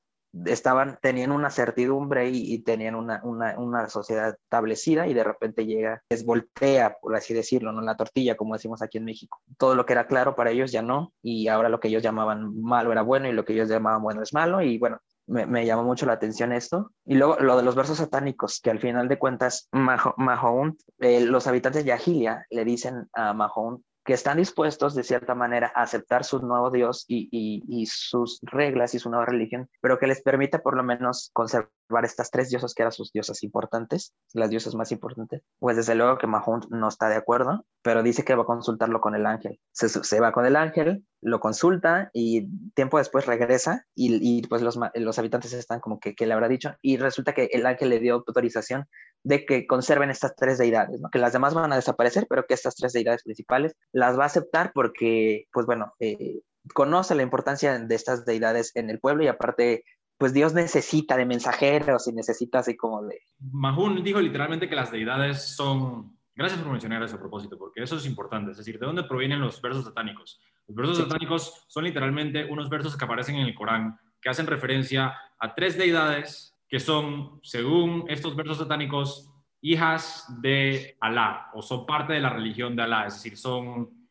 estaban, 0.46 0.98
tenían 1.02 1.32
una 1.32 1.52
certidumbre 1.52 2.30
y, 2.30 2.54
y 2.54 2.60
tenían 2.60 2.96
una, 2.96 3.22
una, 3.24 3.58
una, 3.60 3.90
sociedad 3.90 4.36
establecida 4.42 5.08
y 5.08 5.14
de 5.14 5.24
repente 5.24 5.66
llega, 5.66 6.02
es 6.10 6.26
voltea, 6.26 6.98
por 7.00 7.16
así 7.16 7.34
decirlo, 7.34 7.72
¿no? 7.72 7.82
La 7.82 7.96
tortilla, 7.96 8.36
como 8.36 8.56
decimos 8.56 8.82
aquí 8.82 8.98
en 8.98 9.06
México. 9.06 9.42
Todo 9.58 9.76
lo 9.76 9.86
que 9.86 9.94
era 9.94 10.08
claro 10.08 10.36
para 10.36 10.50
ellos 10.50 10.72
ya 10.72 10.82
no, 10.82 11.14
y 11.22 11.50
ahora 11.50 11.70
lo 11.70 11.80
que 11.80 11.90
ellos 11.90 12.02
llamaban 12.02 12.60
malo 12.62 12.92
era 12.92 13.04
bueno 13.04 13.28
y 13.28 13.34
lo 13.34 13.46
que 13.46 13.54
ellos 13.54 13.70
llamaban 13.70 14.02
bueno 14.02 14.24
es 14.24 14.34
malo, 14.34 14.62
y 14.62 14.80
bueno, 14.80 15.00
me, 15.28 15.46
me, 15.46 15.66
llamó 15.66 15.84
mucho 15.84 16.06
la 16.06 16.14
atención 16.14 16.52
esto. 16.52 16.92
Y 17.06 17.16
luego 17.16 17.38
lo 17.40 17.58
de 17.58 17.64
los 17.64 17.76
versos 17.76 17.98
satánicos, 17.98 18.60
que 18.62 18.72
al 18.72 18.80
final 18.80 19.08
de 19.08 19.20
cuentas, 19.20 19.70
Mahound, 19.72 20.78
eh, 21.00 21.22
los 21.22 21.48
habitantes 21.48 21.84
de 21.84 21.90
Yahilia 21.90 22.46
le 22.50 22.66
dicen 22.66 23.10
a 23.14 23.34
Mahound 23.34 23.84
que 24.06 24.14
están 24.14 24.38
dispuestos 24.38 24.96
de 24.96 25.04
cierta 25.04 25.34
manera 25.34 25.72
a 25.76 25.84
aceptar 25.84 26.24
su 26.24 26.40
nuevo 26.40 26.70
Dios 26.72 27.06
y, 27.08 27.30
y, 27.32 27.86
sus 27.86 28.40
reglas 28.42 28.94
y 28.94 29.00
su 29.00 29.10
nueva 29.10 29.26
religión, 29.26 29.70
pero 29.82 29.98
que 29.98 30.08
les 30.08 30.22
permite 30.22 30.60
por 30.60 30.76
lo 30.76 30.84
menos 30.84 31.30
conservar 31.34 31.70
estas 32.04 32.30
tres 32.30 32.50
diosas 32.50 32.74
que 32.74 32.84
eran 32.84 32.92
sus 32.92 33.12
diosas 33.12 33.44
importantes, 33.44 34.14
las 34.34 34.50
diosas 34.50 34.76
más 34.76 34.92
importantes. 34.92 35.42
Pues 35.60 35.78
desde 35.78 35.96
luego 35.96 36.18
que 36.18 36.28
Mahon 36.28 36.62
no 36.70 36.88
está 36.88 37.08
de 37.08 37.16
acuerdo, 37.16 37.66
pero 37.82 38.04
dice 38.04 38.24
que 38.24 38.36
va 38.36 38.44
a 38.44 38.48
consultarlo 38.48 39.00
con 39.00 39.16
el 39.16 39.26
ángel. 39.26 39.60
Se, 39.72 39.88
se 39.88 40.20
va 40.20 40.32
con 40.32 40.46
el 40.46 40.56
ángel, 40.56 41.06
lo 41.24 41.40
consulta 41.40 42.10
y 42.14 42.48
tiempo 42.74 42.98
después 42.98 43.26
regresa 43.26 43.86
y, 43.96 44.20
y 44.22 44.42
pues 44.44 44.62
los, 44.62 44.78
los, 44.96 45.20
habitantes 45.20 45.54
están 45.54 45.80
como 45.80 46.00
que, 46.00 46.16
que, 46.16 46.26
le 46.26 46.34
habrá 46.34 46.48
dicho 46.48 46.76
y 46.82 46.98
resulta 46.98 47.34
que 47.34 47.50
el 47.52 47.66
ángel 47.66 47.90
le 47.90 48.00
dio 48.00 48.16
autorización 48.16 48.88
de 49.24 49.46
que 49.46 49.66
conserven 49.68 50.10
estas 50.10 50.36
tres 50.36 50.58
deidades, 50.58 51.02
¿no? 51.02 51.10
que 51.10 51.20
las 51.20 51.34
demás 51.34 51.54
van 51.54 51.72
a 51.72 51.78
desaparecer, 51.78 52.28
pero 52.30 52.46
que 52.46 52.54
estas 52.54 52.76
tres 52.76 52.94
deidades 52.94 53.24
principales 53.24 53.76
las 53.92 54.18
va 54.18 54.24
a 54.24 54.28
aceptar 54.28 54.72
porque, 54.74 55.48
pues 55.52 55.66
bueno, 55.66 55.94
eh, 56.00 56.42
conoce 56.74 57.16
la 57.16 57.24
importancia 57.24 57.78
de 57.78 57.96
estas 57.96 58.26
deidades 58.26 58.76
en 58.76 58.90
el 58.90 59.00
pueblo 59.00 59.24
y 59.24 59.28
aparte 59.28 59.84
pues 60.18 60.34
Dios 60.34 60.54
necesita 60.54 61.18
de 61.18 61.26
mensajeros 61.26 62.08
y 62.08 62.14
necesita 62.14 62.60
así 62.60 62.78
como 62.78 63.04
de... 63.04 63.20
Mahun 63.52 64.04
dijo 64.04 64.22
literalmente 64.22 64.70
que 64.70 64.76
las 64.76 64.92
deidades 64.92 65.56
son... 65.56 66.18
Gracias 66.36 66.62
por 66.62 66.72
mencionar 66.72 67.04
eso 67.04 67.18
a 67.18 67.20
propósito, 67.20 67.58
porque 67.58 67.84
eso 67.84 67.98
es 67.98 68.06
importante. 68.06 68.52
Es 68.52 68.58
decir, 68.58 68.80
¿de 68.80 68.86
dónde 68.86 69.04
provienen 69.04 69.42
los 69.42 69.62
versos 69.62 69.84
satánicos? 69.86 70.40
Los 70.68 70.76
versos 70.76 70.98
sí. 70.98 71.04
satánicos 71.04 71.66
son 71.68 71.84
literalmente 71.84 72.46
unos 72.46 72.70
versos 72.70 72.96
que 72.96 73.06
aparecen 73.06 73.36
en 73.36 73.48
el 73.48 73.56
Corán, 73.56 74.00
que 74.22 74.30
hacen 74.30 74.48
referencia 74.48 75.16
a 75.40 75.54
tres 75.54 75.78
deidades 75.78 76.56
que 76.68 76.80
son, 76.80 77.40
según 77.44 78.06
estos 78.08 78.36
versos 78.36 78.58
satánicos, 78.58 79.30
hijas 79.62 80.26
de 80.42 80.98
Alá, 81.00 81.50
o 81.54 81.62
son 81.62 81.86
parte 81.86 82.14
de 82.14 82.20
la 82.20 82.30
religión 82.30 82.76
de 82.76 82.84
Alá, 82.84 83.08
es 83.08 83.14
decir, 83.16 83.38
son 83.38 84.04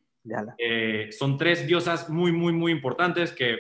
Eh, 0.56 1.10
son 1.10 1.36
tres 1.36 1.66
diosas 1.66 2.08
muy, 2.08 2.30
muy, 2.30 2.52
muy 2.52 2.70
importantes 2.70 3.32
que, 3.32 3.58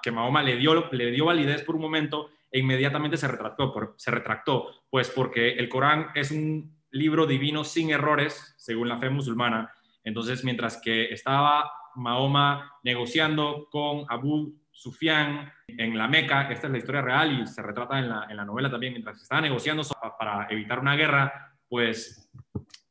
que 0.00 0.10
Mahoma 0.12 0.42
le 0.42 0.56
dio, 0.56 0.88
le 0.92 1.10
dio 1.10 1.24
validez 1.24 1.62
por 1.62 1.74
un 1.74 1.82
momento 1.82 2.30
e 2.52 2.60
inmediatamente 2.60 3.16
se 3.16 3.26
retractó, 3.26 3.72
por, 3.72 3.94
se 3.96 4.12
retractó, 4.12 4.70
pues 4.88 5.10
porque 5.10 5.54
el 5.54 5.68
Corán 5.68 6.08
es 6.14 6.30
un 6.30 6.72
libro 6.92 7.26
divino 7.26 7.64
sin 7.64 7.90
errores, 7.90 8.54
según 8.56 8.88
la 8.88 8.98
fe 8.98 9.10
musulmana. 9.10 9.72
Entonces, 10.04 10.44
mientras 10.44 10.80
que 10.80 11.12
estaba 11.12 11.68
Mahoma 11.96 12.72
negociando 12.82 13.68
con 13.70 14.04
Abu 14.08 14.54
Sufyan 14.70 15.52
en 15.68 15.96
la 15.96 16.08
Meca, 16.08 16.50
esta 16.50 16.66
es 16.66 16.72
la 16.72 16.78
historia 16.78 17.00
real 17.00 17.40
y 17.40 17.46
se 17.46 17.62
retrata 17.62 17.98
en 17.98 18.08
la, 18.08 18.26
en 18.28 18.36
la 18.36 18.44
novela 18.44 18.70
también, 18.70 18.92
mientras 18.92 19.22
estaba 19.22 19.40
negociando 19.40 19.82
para 20.18 20.46
evitar 20.50 20.80
una 20.80 20.96
guerra, 20.96 21.56
pues 21.68 22.30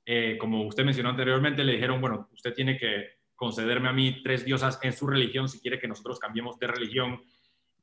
eh, 0.05 0.37
como 0.39 0.63
usted 0.63 0.83
mencionó 0.83 1.09
anteriormente, 1.09 1.63
le 1.63 1.73
dijeron, 1.73 2.01
bueno, 2.01 2.29
usted 2.33 2.53
tiene 2.53 2.77
que 2.77 3.23
concederme 3.35 3.89
a 3.89 3.93
mí 3.93 4.21
tres 4.23 4.45
diosas 4.45 4.79
en 4.81 4.93
su 4.93 5.07
religión 5.07 5.47
si 5.49 5.59
quiere 5.59 5.79
que 5.79 5.87
nosotros 5.87 6.19
cambiemos 6.19 6.57
de 6.59 6.67
religión. 6.67 7.21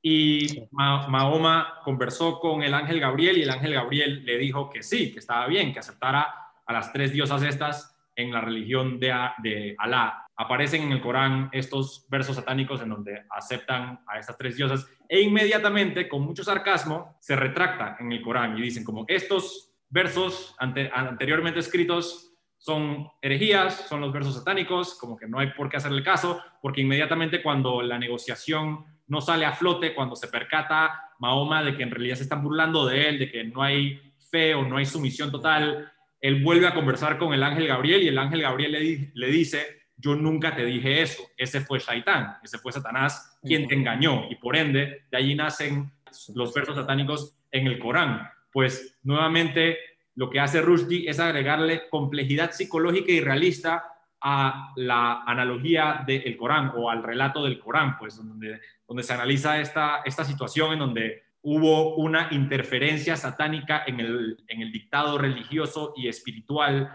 Y 0.02 0.66
Mahoma 0.70 1.80
conversó 1.84 2.40
con 2.40 2.62
el 2.62 2.72
ángel 2.72 3.00
Gabriel 3.00 3.36
y 3.36 3.42
el 3.42 3.50
ángel 3.50 3.74
Gabriel 3.74 4.24
le 4.24 4.38
dijo 4.38 4.70
que 4.70 4.82
sí, 4.82 5.12
que 5.12 5.18
estaba 5.18 5.46
bien, 5.46 5.72
que 5.72 5.80
aceptara 5.80 6.26
a 6.64 6.72
las 6.72 6.92
tres 6.92 7.12
diosas 7.12 7.42
estas 7.42 7.94
en 8.16 8.32
la 8.32 8.40
religión 8.40 8.98
de, 8.98 9.14
de 9.42 9.74
Alá. 9.78 10.26
Aparecen 10.42 10.84
en 10.84 10.92
el 10.92 11.02
Corán 11.02 11.50
estos 11.52 12.06
versos 12.08 12.34
satánicos 12.34 12.80
en 12.80 12.88
donde 12.88 13.26
aceptan 13.28 14.00
a 14.06 14.18
estas 14.18 14.38
tres 14.38 14.56
diosas 14.56 14.86
e 15.06 15.20
inmediatamente, 15.20 16.08
con 16.08 16.22
mucho 16.22 16.42
sarcasmo, 16.42 17.18
se 17.20 17.36
retracta 17.36 17.98
en 18.00 18.10
el 18.10 18.22
Corán 18.22 18.56
y 18.56 18.62
dicen 18.62 18.82
como 18.82 19.04
estos 19.06 19.74
versos 19.90 20.56
anteriormente 20.58 21.60
escritos 21.60 22.32
son 22.56 23.06
herejías, 23.20 23.86
son 23.86 24.00
los 24.00 24.14
versos 24.14 24.34
satánicos, 24.34 24.94
como 24.98 25.14
que 25.14 25.28
no 25.28 25.38
hay 25.38 25.48
por 25.48 25.68
qué 25.68 25.76
hacerle 25.76 26.02
caso, 26.02 26.40
porque 26.62 26.80
inmediatamente 26.80 27.42
cuando 27.42 27.82
la 27.82 27.98
negociación 27.98 28.86
no 29.08 29.20
sale 29.20 29.44
a 29.44 29.52
flote, 29.52 29.94
cuando 29.94 30.16
se 30.16 30.28
percata 30.28 31.02
Mahoma 31.18 31.62
de 31.62 31.76
que 31.76 31.82
en 31.82 31.90
realidad 31.90 32.16
se 32.16 32.22
están 32.22 32.42
burlando 32.42 32.86
de 32.86 33.10
él, 33.10 33.18
de 33.18 33.30
que 33.30 33.44
no 33.44 33.62
hay 33.62 34.00
fe 34.30 34.54
o 34.54 34.62
no 34.62 34.78
hay 34.78 34.86
sumisión 34.86 35.30
total, 35.30 35.92
él 36.18 36.42
vuelve 36.42 36.66
a 36.66 36.72
conversar 36.72 37.18
con 37.18 37.34
el 37.34 37.42
ángel 37.42 37.66
Gabriel 37.66 38.02
y 38.02 38.08
el 38.08 38.16
ángel 38.16 38.40
Gabriel 38.40 38.72
le, 38.72 39.10
le 39.12 39.26
dice, 39.26 39.79
yo 40.00 40.14
nunca 40.14 40.54
te 40.54 40.64
dije 40.64 41.02
eso, 41.02 41.22
ese 41.36 41.60
fue 41.60 41.78
Shaitán, 41.78 42.36
ese 42.42 42.58
fue 42.58 42.72
Satanás 42.72 43.38
quien 43.42 43.68
te 43.68 43.74
engañó 43.74 44.26
y 44.30 44.36
por 44.36 44.56
ende 44.56 45.04
de 45.10 45.16
allí 45.16 45.34
nacen 45.34 45.92
los 46.34 46.52
versos 46.54 46.76
satánicos 46.76 47.36
en 47.50 47.66
el 47.66 47.78
Corán. 47.78 48.28
Pues 48.52 48.98
nuevamente 49.02 49.78
lo 50.14 50.30
que 50.30 50.40
hace 50.40 50.60
Rushdie 50.60 51.08
es 51.08 51.20
agregarle 51.20 51.88
complejidad 51.88 52.52
psicológica 52.52 53.12
y 53.12 53.20
realista 53.20 53.84
a 54.20 54.72
la 54.76 55.22
analogía 55.22 56.04
del 56.06 56.36
Corán 56.36 56.72
o 56.76 56.90
al 56.90 57.02
relato 57.02 57.44
del 57.44 57.58
Corán, 57.58 57.96
pues 57.98 58.16
donde, 58.16 58.60
donde 58.86 59.02
se 59.02 59.14
analiza 59.14 59.60
esta, 59.60 60.02
esta 60.04 60.24
situación 60.24 60.74
en 60.74 60.78
donde 60.78 61.22
hubo 61.42 61.96
una 61.96 62.28
interferencia 62.32 63.16
satánica 63.16 63.84
en 63.86 64.00
el, 64.00 64.44
en 64.46 64.60
el 64.60 64.70
dictado 64.70 65.16
religioso 65.16 65.94
y 65.96 66.08
espiritual 66.08 66.90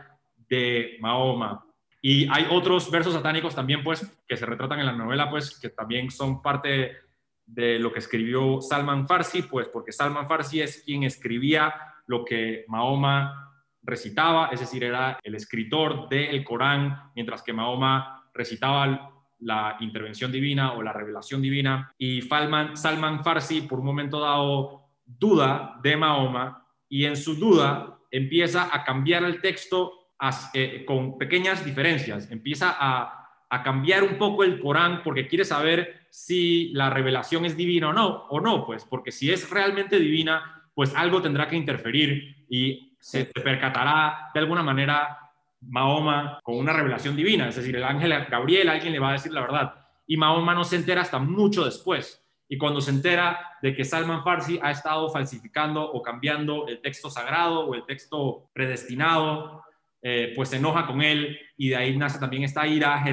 de 0.48 0.98
Mahoma. 1.00 1.65
Y 2.08 2.28
hay 2.30 2.46
otros 2.52 2.92
versos 2.92 3.16
satánicos 3.16 3.56
también, 3.56 3.84
pues, 3.84 4.06
que 4.28 4.38
se 4.38 4.46
retratan 4.46 4.80
en 4.80 4.86
la 4.86 4.92
novela, 4.92 5.28
pues, 5.28 5.60
que 5.60 5.70
también 5.70 6.12
son 6.12 6.40
parte 6.40 6.98
de 7.48 7.80
lo 7.80 7.92
que 7.92 7.98
escribió 7.98 8.62
Salman 8.62 9.08
Farsi, 9.08 9.42
pues, 9.42 9.68
porque 9.70 9.92
Salman 9.92 10.28
Farsi 10.28 10.62
es 10.62 10.84
quien 10.86 11.02
escribía 11.02 11.74
lo 12.06 12.24
que 12.24 12.64
Mahoma 12.68 13.52
recitaba, 13.82 14.50
es 14.52 14.60
decir, 14.60 14.84
era 14.84 15.18
el 15.24 15.34
escritor 15.34 16.08
del 16.08 16.44
Corán, 16.44 17.10
mientras 17.16 17.42
que 17.42 17.54
Mahoma 17.54 18.30
recitaba 18.36 19.12
la 19.40 19.76
intervención 19.80 20.32
divina 20.32 20.74
o 20.74 20.84
la 20.84 20.94
revelación 20.94 21.42
divina. 21.42 21.92
Y 21.98 22.22
Salman 22.22 23.24
Farsi, 23.24 23.62
por 23.62 23.80
un 23.80 23.86
momento 23.86 24.20
dado, 24.20 24.90
duda 25.04 25.80
de 25.82 25.98
Mahoma 25.98 26.68
y 26.88 27.06
en 27.06 27.18
su 27.18 27.34
duda 27.34 27.98
empieza 28.12 28.70
a 28.72 28.84
cambiar 28.84 29.24
el 29.24 29.42
texto 29.42 30.05
eh, 30.54 30.84
con 30.86 31.18
pequeñas 31.18 31.64
diferencias, 31.66 32.32
empieza 32.32 32.76
a, 32.78 33.26
a 33.50 33.64
cambiar 33.64 34.04
un 34.04 34.18
poco 34.18 34.44
el 34.44 34.60
Corán 34.60 35.02
porque 35.04 35.28
quiere 35.28 35.46
saber 35.46 36.08
si 36.10 36.70
la 36.70 36.90
revelación 36.90 37.46
es 37.46 37.58
divina 37.58 37.90
o 37.90 37.94
no, 37.94 38.26
o 38.30 38.40
no, 38.40 38.66
pues 38.66 38.86
porque 38.86 39.12
si 39.12 39.32
es 39.32 39.50
realmente 39.50 40.00
divina, 40.00 40.70
pues 40.74 40.96
algo 40.96 41.22
tendrá 41.22 41.48
que 41.48 41.56
interferir 41.56 42.46
y 42.50 42.96
se 43.00 43.26
percatará 43.26 44.30
de 44.34 44.40
alguna 44.40 44.64
manera 44.64 45.20
Mahoma 45.62 46.40
con 46.44 46.58
una 46.58 46.74
revelación 46.74 47.16
divina, 47.16 47.50
es 47.50 47.56
decir, 47.56 47.76
el 47.76 47.84
ángel 47.84 48.14
Gabriel, 48.30 48.70
alguien 48.70 48.94
le 48.94 49.00
va 49.00 49.10
a 49.10 49.14
decir 49.14 49.32
la 49.32 49.42
verdad, 49.42 49.76
y 50.08 50.18
Mahoma 50.18 50.54
no 50.54 50.64
se 50.64 50.76
entera 50.76 51.02
hasta 51.02 51.20
mucho 51.20 51.66
después. 51.66 52.22
Y 52.48 52.58
cuando 52.58 52.80
se 52.80 52.92
entera 52.92 53.58
de 53.62 53.76
que 53.76 53.84
Salman 53.84 54.24
Farsi 54.24 54.60
ha 54.62 54.70
estado 54.70 55.10
falsificando 55.10 55.84
o 55.84 56.02
cambiando 56.02 56.68
el 56.68 56.80
texto 56.80 57.10
sagrado 57.10 57.62
o 57.62 57.74
el 57.74 57.86
texto 57.86 58.50
predestinado, 58.54 59.65
eh, 60.08 60.34
pues 60.36 60.50
se 60.50 60.58
enoja 60.58 60.86
con 60.86 61.02
él 61.02 61.36
y 61.58 61.70
de 61.70 61.78
ahí 61.78 61.98
nace 61.98 62.20
también 62.20 62.44
esta 62.44 62.68
ira 62.68 63.04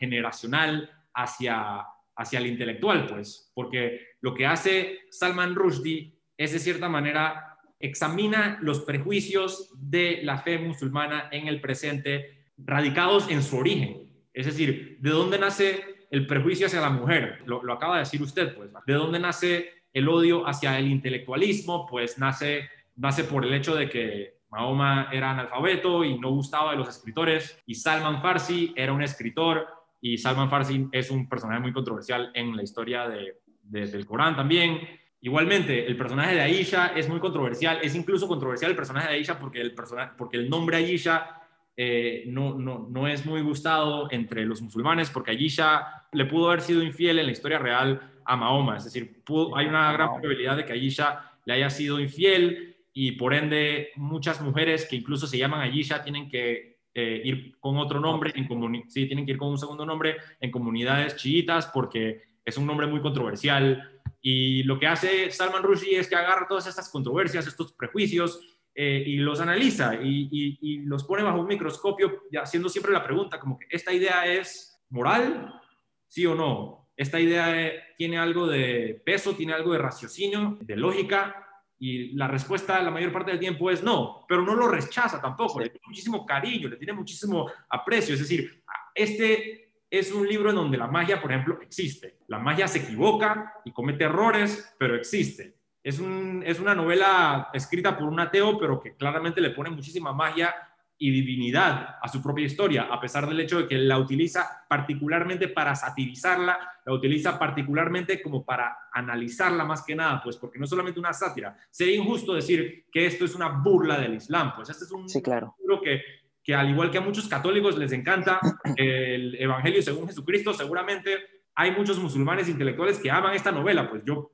generacional 0.00 0.90
hacia, 1.14 1.86
hacia 2.16 2.40
el 2.40 2.48
intelectual, 2.48 3.06
pues, 3.06 3.52
porque 3.54 4.00
lo 4.20 4.34
que 4.34 4.46
hace 4.46 4.98
Salman 5.12 5.54
Rushdie 5.54 6.12
es 6.36 6.52
de 6.52 6.58
cierta 6.58 6.88
manera 6.88 7.56
examina 7.78 8.58
los 8.62 8.80
prejuicios 8.80 9.72
de 9.76 10.22
la 10.24 10.38
fe 10.38 10.58
musulmana 10.58 11.28
en 11.30 11.46
el 11.46 11.60
presente 11.60 12.48
radicados 12.58 13.30
en 13.30 13.44
su 13.44 13.56
origen. 13.56 14.10
Es 14.34 14.46
decir, 14.46 14.98
¿de 14.98 15.10
dónde 15.10 15.38
nace 15.38 15.84
el 16.10 16.26
prejuicio 16.26 16.66
hacia 16.66 16.80
la 16.80 16.90
mujer? 16.90 17.44
Lo, 17.46 17.72
acaba 17.72 17.94
de 17.94 18.00
decir 18.00 18.20
usted, 18.22 18.56
pues. 18.56 18.70
¿De 18.86 18.94
dónde 18.94 19.20
nace 19.20 19.70
el 19.92 20.08
odio 20.08 20.48
hacia 20.48 20.76
el 20.80 20.88
intelectualismo? 20.88 21.86
Pues 21.86 22.18
nace, 22.18 22.68
nace 22.96 23.22
por 23.22 23.46
el 23.46 23.54
hecho 23.54 23.76
de 23.76 23.88
que 23.88 24.39
Mahoma 24.50 25.08
era 25.12 25.30
analfabeto 25.30 26.04
y 26.04 26.18
no 26.18 26.30
gustaba 26.30 26.72
de 26.72 26.78
los 26.78 26.88
escritores 26.88 27.62
y 27.66 27.74
Salman 27.74 28.20
Farsi 28.20 28.72
era 28.76 28.92
un 28.92 29.02
escritor 29.02 29.66
y 30.00 30.18
Salman 30.18 30.50
Farsi 30.50 30.88
es 30.92 31.10
un 31.10 31.28
personaje 31.28 31.60
muy 31.60 31.72
controversial 31.72 32.30
en 32.34 32.56
la 32.56 32.62
historia 32.62 33.08
del 33.08 34.06
Corán 34.06 34.34
también. 34.34 34.80
Igualmente, 35.22 35.86
el 35.86 35.96
personaje 35.96 36.34
de 36.34 36.40
Aisha 36.40 36.88
es 36.96 37.08
muy 37.08 37.20
controversial, 37.20 37.78
es 37.82 37.94
incluso 37.94 38.26
controversial 38.26 38.70
el 38.70 38.76
personaje 38.76 39.08
de 39.08 39.14
Aisha 39.14 39.38
porque 39.38 39.60
el, 39.60 39.74
porque 40.16 40.38
el 40.38 40.48
nombre 40.48 40.78
Aisha 40.78 41.42
eh, 41.76 42.24
no, 42.26 42.58
no, 42.58 42.88
no, 42.90 43.06
es 43.06 43.24
muy 43.26 43.42
gustado 43.42 44.10
entre 44.10 44.44
los 44.46 44.62
musulmanes 44.62 45.10
porque 45.10 45.30
Aisha 45.30 46.06
le 46.12 46.24
pudo 46.24 46.48
haber 46.48 46.62
sido 46.62 46.82
infiel 46.82 47.18
en 47.18 47.26
la 47.26 47.32
historia 47.32 47.58
real 47.58 48.00
a 48.24 48.36
Mahoma, 48.36 48.76
es 48.76 48.84
decir, 48.84 49.22
hay 49.56 49.66
una 49.66 49.92
gran 49.92 50.08
probabilidad 50.08 50.56
de 50.56 50.64
que 50.64 50.72
Aisha 50.72 51.32
le 51.44 51.54
haya 51.54 51.70
sido 51.70 52.00
infiel 52.00 52.69
y 52.92 53.12
por 53.12 53.34
ende 53.34 53.90
muchas 53.96 54.40
mujeres 54.40 54.86
que 54.86 54.96
incluso 54.96 55.26
se 55.26 55.38
llaman 55.38 55.60
Aisha 55.60 56.02
tienen 56.02 56.28
que 56.28 56.80
eh, 56.92 57.22
ir 57.24 57.58
con 57.60 57.76
otro 57.78 58.00
nombre, 58.00 58.32
en 58.34 58.48
sí, 58.88 59.06
tienen 59.06 59.24
que 59.24 59.32
ir 59.32 59.38
con 59.38 59.48
un 59.48 59.58
segundo 59.58 59.86
nombre 59.86 60.16
en 60.40 60.50
comunidades 60.50 61.16
chiitas 61.16 61.66
porque 61.66 62.22
es 62.44 62.56
un 62.56 62.66
nombre 62.66 62.86
muy 62.86 63.00
controversial. 63.00 64.00
Y 64.20 64.64
lo 64.64 64.78
que 64.78 64.86
hace 64.86 65.30
Salman 65.30 65.62
Rushdie 65.62 65.98
es 65.98 66.08
que 66.08 66.16
agarra 66.16 66.46
todas 66.48 66.66
estas 66.66 66.90
controversias, 66.90 67.46
estos 67.46 67.72
prejuicios, 67.72 68.40
eh, 68.74 69.02
y 69.04 69.16
los 69.16 69.40
analiza 69.40 69.96
y, 70.00 70.78
los 70.84 71.04
pone 71.04 71.22
bajo 71.22 71.40
un 71.40 71.46
microscopio, 71.46 72.22
haciendo 72.40 72.68
siempre 72.68 72.92
la 72.92 73.04
pregunta, 73.04 73.38
como 73.38 73.58
que 73.58 73.66
esta 73.68 73.92
idea 73.92 74.26
es 74.26 74.80
moral, 74.90 75.60
sí 76.06 76.24
o 76.26 76.34
no. 76.34 76.90
Esta 76.96 77.18
idea 77.20 77.60
eh, 77.60 77.82
tiene 77.96 78.18
algo 78.18 78.46
de 78.46 79.00
peso, 79.04 79.34
tiene 79.34 79.52
algo 79.52 79.72
de 79.72 79.78
raciocinio, 79.78 80.58
de 80.60 80.76
lógica, 80.76 81.49
y 81.80 82.12
la 82.12 82.28
respuesta 82.28 82.80
la 82.82 82.90
mayor 82.90 83.10
parte 83.10 83.32
del 83.32 83.40
tiempo 83.40 83.70
es 83.70 83.82
no, 83.82 84.24
pero 84.28 84.42
no 84.42 84.54
lo 84.54 84.68
rechaza 84.68 85.20
tampoco, 85.20 85.58
le 85.58 85.70
tiene 85.70 85.86
muchísimo 85.86 86.24
cariño, 86.24 86.68
le 86.68 86.76
tiene 86.76 86.92
muchísimo 86.92 87.50
aprecio, 87.70 88.14
es 88.14 88.20
decir, 88.20 88.62
este 88.94 89.70
es 89.90 90.12
un 90.12 90.28
libro 90.28 90.50
en 90.50 90.56
donde 90.56 90.78
la 90.78 90.86
magia, 90.86 91.20
por 91.20 91.32
ejemplo, 91.32 91.60
existe. 91.60 92.18
La 92.28 92.38
magia 92.38 92.68
se 92.68 92.78
equivoca 92.78 93.54
y 93.64 93.72
comete 93.72 94.04
errores, 94.04 94.72
pero 94.78 94.94
existe. 94.94 95.56
Es, 95.82 95.98
una 95.98 96.74
novela 96.74 97.48
escrita 97.52 97.96
por 97.98 98.06
un 98.06 98.20
ateo, 98.20 98.58
pero 98.58 98.80
que 98.80 98.94
claramente 98.94 99.40
le 99.40 99.50
pone 99.50 99.70
muchísima 99.70 100.12
magia 100.12 100.54
y 101.02 101.10
divinidad 101.10 101.96
a 102.00 102.08
su 102.08 102.22
propia 102.22 102.44
historia, 102.44 102.82
a 102.82 103.00
pesar 103.00 103.26
del 103.26 103.40
hecho 103.40 103.58
de 103.58 103.66
que 103.66 103.78
la 103.78 103.98
utiliza 103.98 104.64
particularmente 104.68 105.48
para 105.48 105.74
satirizarla, 105.74 106.58
la 106.84 106.92
utiliza 106.92 107.38
particularmente 107.38 108.20
como 108.20 108.44
para 108.44 108.76
analizarla 108.92 109.64
más 109.64 109.82
que 109.82 109.96
nada, 109.96 110.20
pues 110.22 110.36
porque 110.36 110.58
no 110.58 110.64
es 110.64 110.70
solamente 110.70 111.00
una 111.00 111.14
sátira. 111.14 111.56
Sería 111.70 111.96
injusto 111.96 112.34
decir 112.34 112.84
que 112.92 113.06
esto 113.06 113.24
es 113.24 113.34
una 113.34 113.48
burla 113.48 113.98
del 113.98 114.14
Islam, 114.14 114.52
pues 114.54 114.68
este 114.68 114.84
es 114.84 114.92
un 114.92 115.08
sí, 115.08 115.22
claro. 115.22 115.56
libro 115.58 115.80
que 115.80 116.02
que 116.42 116.54
al 116.54 116.70
igual 116.70 116.90
que 116.90 116.98
a 116.98 117.02
muchos 117.02 117.28
católicos 117.28 117.76
les 117.76 117.92
encanta 117.92 118.40
el 118.76 119.34
Evangelio 119.40 119.82
según 119.82 120.06
Jesucristo, 120.06 120.54
seguramente 120.54 121.18
hay 121.54 121.72
muchos 121.72 121.98
musulmanes 121.98 122.48
intelectuales 122.48 122.98
que 122.98 123.10
aman 123.10 123.34
esta 123.34 123.52
novela, 123.52 123.90
pues 123.90 124.02
yo, 124.06 124.32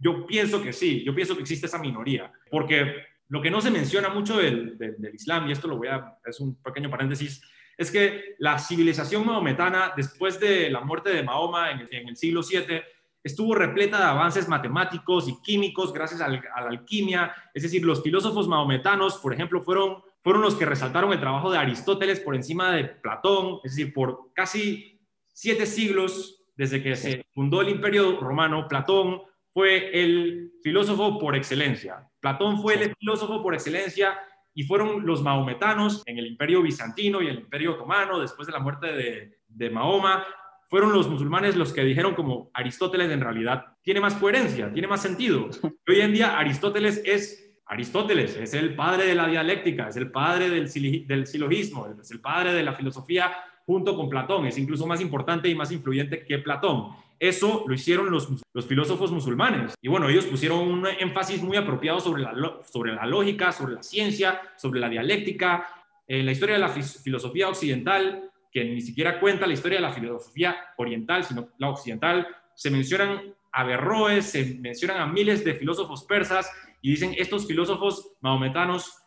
yo 0.00 0.26
pienso 0.26 0.62
que 0.62 0.72
sí, 0.72 1.04
yo 1.04 1.14
pienso 1.14 1.36
que 1.36 1.42
existe 1.42 1.66
esa 1.66 1.78
minoría, 1.78 2.32
porque 2.50 2.94
lo 3.28 3.42
que 3.42 3.50
no 3.50 3.60
se 3.60 3.70
menciona 3.70 4.08
mucho 4.08 4.38
del, 4.38 4.78
Islam, 5.12 5.48
y 5.48 5.52
esto 5.52 5.68
lo 5.68 5.76
voy 5.76 5.88
a, 5.88 6.18
es 6.24 6.40
un 6.40 6.60
pequeño 6.62 6.90
paréntesis, 6.90 7.42
es 7.76 7.90
que 7.90 8.36
la 8.38 8.58
civilización 8.58 9.26
maometana, 9.26 9.92
después 9.96 10.40
de 10.40 10.70
la 10.70 10.80
muerte 10.80 11.10
de 11.10 11.22
Mahoma 11.22 11.70
en, 11.70 12.08
el 12.08 12.16
siglo 12.16 12.40
VII, 12.42 12.82
estuvo 13.22 13.54
repleta 13.54 13.98
de 13.98 14.04
avances 14.04 14.48
matemáticos 14.48 15.28
y 15.28 15.40
químicos 15.42 15.92
gracias 15.92 16.20
a 16.20 16.28
la 16.28 16.40
alquimia. 16.68 17.34
Es 17.52 17.64
decir, 17.64 17.84
los 17.84 18.02
filósofos 18.02 18.48
mahometanos, 18.48 19.18
por 19.18 19.34
ejemplo, 19.34 19.62
fueron, 19.62 20.02
fueron 20.22 20.42
los 20.42 20.54
que 20.54 20.64
resaltaron 20.64 21.12
el 21.12 21.20
trabajo 21.20 21.50
de 21.50 21.58
Aristóteles 21.58 22.20
por 22.20 22.34
encima 22.34 22.70
de 22.70 22.84
Platón. 22.84 23.58
Es 23.64 23.76
decir, 23.76 23.92
por 23.92 24.32
casi 24.32 25.00
siete 25.32 25.66
siglos, 25.66 26.44
desde 26.56 26.82
que 26.82 26.96
se 26.96 27.26
fundó 27.34 27.60
el 27.60 27.68
imperio 27.68 28.18
romano, 28.20 28.68
Platón 28.68 29.20
fue 29.56 29.88
el 29.98 30.52
filósofo 30.62 31.18
por 31.18 31.34
excelencia. 31.34 32.06
Platón 32.20 32.60
fue 32.60 32.74
el 32.74 32.94
filósofo 32.94 33.42
por 33.42 33.54
excelencia 33.54 34.18
y 34.52 34.64
fueron 34.64 35.06
los 35.06 35.22
maometanos 35.22 36.02
en 36.04 36.18
el 36.18 36.26
imperio 36.26 36.60
bizantino 36.60 37.22
y 37.22 37.28
el 37.28 37.38
imperio 37.38 37.72
otomano, 37.72 38.20
después 38.20 38.46
de 38.46 38.52
la 38.52 38.58
muerte 38.58 38.92
de, 38.92 39.38
de 39.48 39.70
Mahoma, 39.70 40.26
fueron 40.68 40.92
los 40.92 41.08
musulmanes 41.08 41.56
los 41.56 41.72
que 41.72 41.84
dijeron 41.84 42.14
como 42.14 42.50
Aristóteles 42.52 43.10
en 43.10 43.22
realidad 43.22 43.64
tiene 43.80 43.98
más 43.98 44.16
coherencia, 44.16 44.70
tiene 44.70 44.88
más 44.88 45.00
sentido. 45.00 45.48
hoy 45.88 46.00
en 46.02 46.12
día 46.12 46.38
Aristóteles 46.38 47.00
es 47.06 47.58
Aristóteles, 47.64 48.36
es 48.36 48.52
el 48.52 48.76
padre 48.76 49.06
de 49.06 49.14
la 49.14 49.26
dialéctica, 49.26 49.88
es 49.88 49.96
el 49.96 50.10
padre 50.10 50.50
del, 50.50 50.70
del 51.06 51.26
silogismo, 51.26 51.86
es 51.98 52.10
el 52.10 52.20
padre 52.20 52.52
de 52.52 52.62
la 52.62 52.74
filosofía 52.74 53.32
junto 53.64 53.96
con 53.96 54.10
Platón, 54.10 54.44
es 54.44 54.58
incluso 54.58 54.86
más 54.86 55.00
importante 55.00 55.48
y 55.48 55.54
más 55.54 55.72
influyente 55.72 56.26
que 56.26 56.40
Platón. 56.40 56.90
Eso 57.18 57.64
lo 57.66 57.74
hicieron 57.74 58.10
los, 58.10 58.28
los 58.52 58.66
filósofos 58.66 59.10
musulmanes. 59.10 59.74
Y 59.80 59.88
bueno, 59.88 60.08
ellos 60.08 60.26
pusieron 60.26 60.60
un 60.60 60.86
énfasis 60.86 61.42
muy 61.42 61.56
apropiado 61.56 62.00
sobre 62.00 62.22
la, 62.22 62.60
sobre 62.70 62.94
la 62.94 63.06
lógica, 63.06 63.52
sobre 63.52 63.74
la 63.74 63.82
ciencia, 63.82 64.40
sobre 64.56 64.80
la 64.80 64.88
dialéctica. 64.88 65.66
En 66.06 66.26
la 66.26 66.32
historia 66.32 66.56
de 66.56 66.60
la 66.60 66.68
filosofía 66.68 67.48
occidental, 67.48 68.30
que 68.52 68.64
ni 68.64 68.80
siquiera 68.80 69.18
cuenta 69.18 69.46
la 69.46 69.54
historia 69.54 69.78
de 69.78 69.82
la 69.82 69.92
filosofía 69.92 70.56
oriental, 70.76 71.24
sino 71.24 71.48
la 71.58 71.70
occidental, 71.70 72.26
se 72.54 72.70
mencionan 72.70 73.34
a 73.52 73.64
Berroes, 73.64 74.26
se 74.26 74.56
mencionan 74.60 74.98
a 74.98 75.06
miles 75.06 75.44
de 75.44 75.54
filósofos 75.54 76.04
persas 76.04 76.50
y 76.82 76.90
dicen 76.90 77.14
estos 77.16 77.46
filósofos 77.46 78.12
mahometanos 78.20 79.02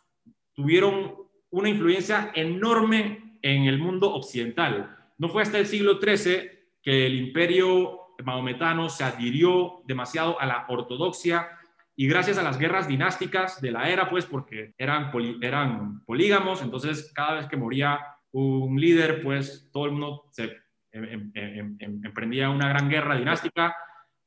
tuvieron 0.53 1.15
una 1.51 1.69
influencia 1.69 2.31
enorme 2.35 3.37
en 3.41 3.63
el 3.65 3.77
mundo 3.77 4.13
occidental. 4.13 4.97
No 5.17 5.29
fue 5.29 5.43
hasta 5.43 5.59
el 5.59 5.65
siglo 5.65 5.99
XIII 5.99 6.49
que 6.81 7.05
el 7.05 7.15
imperio 7.15 7.98
mahometano 8.23 8.89
se 8.89 9.03
adhirió 9.03 9.81
demasiado 9.85 10.39
a 10.39 10.45
la 10.45 10.65
ortodoxia 10.67 11.49
y 11.95 12.07
gracias 12.07 12.37
a 12.37 12.43
las 12.43 12.57
guerras 12.57 12.87
dinásticas 12.87 13.59
de 13.61 13.71
la 13.71 13.89
era, 13.89 14.09
pues 14.09 14.25
porque 14.25 14.73
eran, 14.77 15.11
eran 15.41 16.03
polígamos, 16.05 16.61
entonces 16.61 17.11
cada 17.13 17.33
vez 17.35 17.47
que 17.47 17.57
moría 17.57 17.99
un 18.31 18.79
líder, 18.79 19.21
pues 19.21 19.69
todo 19.71 19.85
el 19.85 19.91
mundo 19.91 20.25
se 20.31 20.57
em, 20.91 21.31
em, 21.33 21.77
em, 21.79 22.05
emprendía 22.05 22.49
una 22.49 22.69
gran 22.69 22.89
guerra 22.89 23.15
dinástica. 23.15 23.75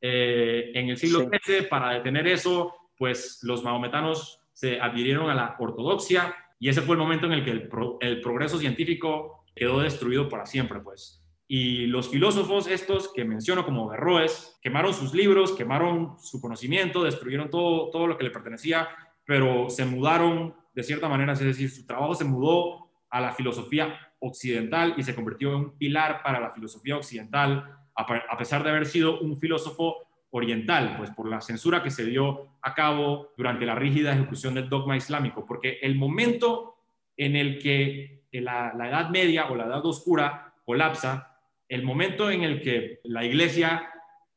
Eh, 0.01 0.72
en 0.74 0.90
el 0.90 0.97
siglo 0.97 1.28
XIII, 1.30 1.62
para 1.68 1.93
detener 1.93 2.26
eso, 2.26 2.74
pues 2.99 3.38
los 3.43 3.62
mahometanos 3.62 4.40
se 4.53 4.80
adhirieron 4.80 5.30
a 5.30 5.34
la 5.34 5.57
ortodoxia 5.59 6.34
y 6.59 6.68
ese 6.68 6.82
fue 6.82 6.95
el 6.95 7.01
momento 7.01 7.26
en 7.26 7.32
el 7.32 7.45
que 7.45 7.53
el, 7.53 7.70
el 8.01 8.20
progreso 8.20 8.59
científico 8.59 9.45
quedó 9.55 9.80
destruido 9.80 10.28
para 10.28 10.47
siempre, 10.47 10.80
pues. 10.80 11.21
Y 11.49 11.86
los 11.86 12.09
filósofos 12.09 12.66
estos 12.66 13.12
que 13.12 13.24
menciono 13.24 13.64
como 13.64 13.88
Berroes, 13.88 14.59
quemaron 14.62 14.95
sus 14.95 15.12
libros, 15.12 15.53
quemaron 15.53 16.16
su 16.18 16.40
conocimiento, 16.40 17.03
destruyeron 17.03 17.51
todo, 17.51 17.90
todo 17.90 18.07
lo 18.07 18.16
que 18.16 18.24
le 18.24 18.30
pertenecía, 18.30 18.88
pero 19.24 19.68
se 19.68 19.84
mudaron 19.84 20.55
de 20.74 20.82
cierta 20.82 21.09
manera, 21.09 21.34
es 21.34 21.40
decir, 21.40 21.70
su 21.70 21.86
trabajo 21.86 22.14
se 22.14 22.24
mudó 22.24 22.90
a 23.11 23.20
la 23.20 23.32
filosofía 23.32 23.95
occidental 24.20 24.95
y 24.97 25.03
se 25.03 25.14
convirtió 25.14 25.51
en 25.51 25.57
un 25.57 25.78
pilar 25.78 26.22
para 26.22 26.40
la 26.40 26.51
filosofía 26.51 26.97
occidental, 26.97 27.78
a 27.95 28.38
pesar 28.38 28.64
de 28.64 28.70
haber 28.70 28.86
sido 28.86 29.20
un 29.20 29.38
filósofo 29.38 29.97
oriental, 30.30 30.95
pues 30.97 31.11
por 31.11 31.28
la 31.28 31.43
censura 31.43 31.82
que 31.82 31.90
se 31.90 32.07
dio 32.07 32.57
a 32.62 32.74
cabo 32.74 33.32
durante 33.36 33.66
la 33.66 33.74
rígida 33.74 34.14
ejecución 34.14 34.55
del 34.55 34.68
dogma 34.68 34.97
islámico, 34.97 35.45
porque 35.45 35.78
el 35.82 35.97
momento 35.97 36.76
en 37.16 37.36
el 37.36 37.59
que 37.59 38.24
la, 38.32 38.72
la 38.74 38.88
Edad 38.88 39.11
Media 39.11 39.51
o 39.51 39.57
la 39.57 39.66
Edad 39.66 39.84
Oscura 39.84 40.55
colapsa, 40.64 41.32
el 41.72 41.84
momento 41.84 42.30
en 42.30 42.42
el 42.42 42.60
que 42.60 43.00
la 43.04 43.24
Iglesia 43.24 43.90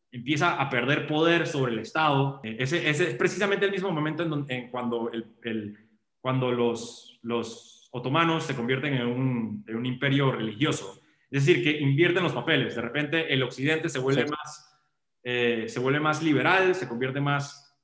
empieza 0.10 0.54
a 0.54 0.70
perder 0.70 1.06
poder 1.06 1.46
sobre 1.46 1.74
el 1.74 1.80
Estado, 1.80 2.40
eh, 2.44 2.56
ese, 2.60 2.90
ese 2.90 3.10
es 3.10 3.16
precisamente 3.16 3.66
el 3.66 3.72
mismo 3.72 3.92
momento 3.92 4.24
en, 4.24 4.30
donde, 4.30 4.56
en 4.56 4.72
cuando, 4.72 5.12
el, 5.12 5.78
cuando 6.22 6.50
los, 6.54 7.20
los 7.24 7.90
otomanos 7.92 8.46
se 8.46 8.56
convierten 8.56 8.94
en 8.94 9.08
un, 9.08 9.86
imperio 9.86 10.32
religioso. 10.32 11.02
Es 11.30 11.46
decir, 11.46 11.62
que 11.62 11.78
invierten 11.78 12.24
los 12.24 12.32
papeles. 12.32 12.74
De 12.74 12.82
repente 12.82 13.34
el 13.34 13.44
occidente 13.44 13.90
se 13.90 14.00
vuelve, 14.00 14.26
más, 14.28 14.80
eh, 15.22 15.66
se 15.68 15.80
vuelve 15.82 16.00
más 16.00 16.24
liberal, 16.24 16.74
se 16.74 16.88
convierte, 16.88 17.20
más, 17.20 17.78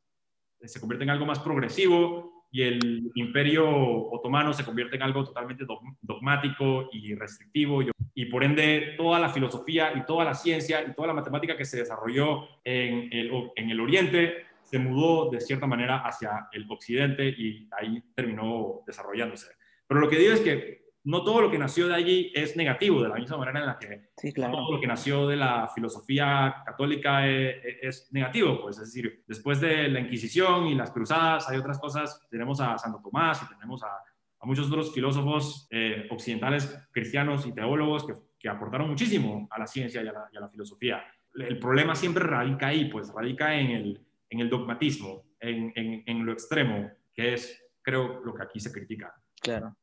se 0.63 0.79
convierte 0.79 1.03
en 1.03 1.09
algo 1.09 1.25
más 1.25 1.39
progresivo 1.39 2.30
y 2.51 2.63
el 2.63 3.11
imperio 3.15 3.65
otomano 4.09 4.53
se 4.53 4.65
convierte 4.65 4.97
en 4.97 5.03
algo 5.03 5.23
totalmente 5.23 5.65
dogmático 6.01 6.89
y 6.91 7.15
restrictivo. 7.15 7.81
Y, 8.13 8.25
por 8.25 8.43
ende 8.43 8.95
toda 8.97 9.19
la 9.19 9.29
filosofía 9.29 9.93
y 9.95 10.05
toda 10.05 10.25
la 10.25 10.33
ciencia 10.33 10.83
y 10.83 10.93
toda 10.93 11.07
la 11.07 11.13
matemática 11.13 11.57
que 11.57 11.65
se 11.65 11.77
desarrolló 11.77 12.47
en 12.63 13.11
el, 13.11 13.31
en 13.55 13.69
el 13.69 13.79
oriente 13.79 14.45
se 14.63 14.79
mudó 14.79 15.29
de 15.29 15.41
cierta 15.41 15.65
manera 15.65 15.99
hacia 15.99 16.47
el 16.51 16.65
occidente 16.69 17.27
y 17.27 17.67
ahí 17.71 18.03
terminó 18.13 18.81
desarrollándose. 18.85 19.47
Pero 19.87 19.99
lo 19.99 20.09
que 20.09 20.17
digo 20.17 20.33
es 20.33 20.41
que 20.41 20.80
no 21.03 21.23
todo 21.23 21.41
lo 21.41 21.51
que 21.51 21.57
nació 21.57 21.87
de 21.87 21.95
allí 21.95 22.31
es 22.35 22.55
negativo, 22.55 23.01
de 23.01 23.09
la 23.09 23.15
misma 23.15 23.37
manera 23.37 23.59
en 23.59 23.65
la 23.65 23.79
que 23.79 24.11
todo 24.35 24.71
lo 24.71 24.79
que 24.79 24.87
nació 24.87 25.27
de 25.27 25.35
la 25.35 25.67
filosofía 25.73 26.61
católica 26.65 27.27
es, 27.27 27.55
es, 27.81 28.13
negativo. 28.13 28.61
Pues, 28.61 28.77
es 28.77 28.93
decir, 28.93 29.23
después 29.27 29.59
de 29.59 29.87
la 29.87 29.99
Inquisición 29.99 30.67
y 30.67 30.75
las 30.75 30.91
cruzadas 30.91 31.49
hay 31.49 31.57
otras 31.57 31.79
cosas. 31.79 32.27
Tenemos 32.29 32.61
a 32.61 32.77
Santo 32.77 33.01
Tomás 33.03 33.41
y 33.41 33.47
tenemos 33.47 33.83
a, 33.83 33.87
a 33.87 34.45
muchos 34.45 34.67
otros 34.67 34.93
filósofos 34.93 35.67
eh, 35.71 36.07
occidentales, 36.11 36.87
cristianos 36.91 37.47
y 37.47 37.53
teólogos 37.53 38.05
que, 38.05 38.13
que, 38.39 38.49
aportaron 38.49 38.89
muchísimo 38.89 39.47
a 39.51 39.59
la 39.59 39.67
ciencia 39.67 40.03
y 40.03 40.07
a 40.07 40.11
la, 40.11 40.29
y 40.31 40.37
a 40.37 40.41
la, 40.41 40.49
filosofía. 40.49 41.03
El 41.33 41.57
problema 41.57 41.95
siempre 41.95 42.23
radica 42.23 42.67
ahí, 42.67 42.85
pues 42.85 43.11
radica 43.13 43.55
en 43.55 43.71
el, 43.71 44.05
en 44.29 44.39
el 44.39 44.49
dogmatismo, 44.49 45.23
en, 45.39 45.71
en, 45.75 46.03
en 46.05 46.25
lo 46.25 46.33
extremo, 46.33 46.91
que 47.13 47.33
es, 47.33 47.63
creo, 47.81 48.21
lo 48.23 48.33
que 48.33 48.43
aquí 48.43 48.59
se 48.59 48.71
critica. 48.71 49.13
Claro. 49.41 49.75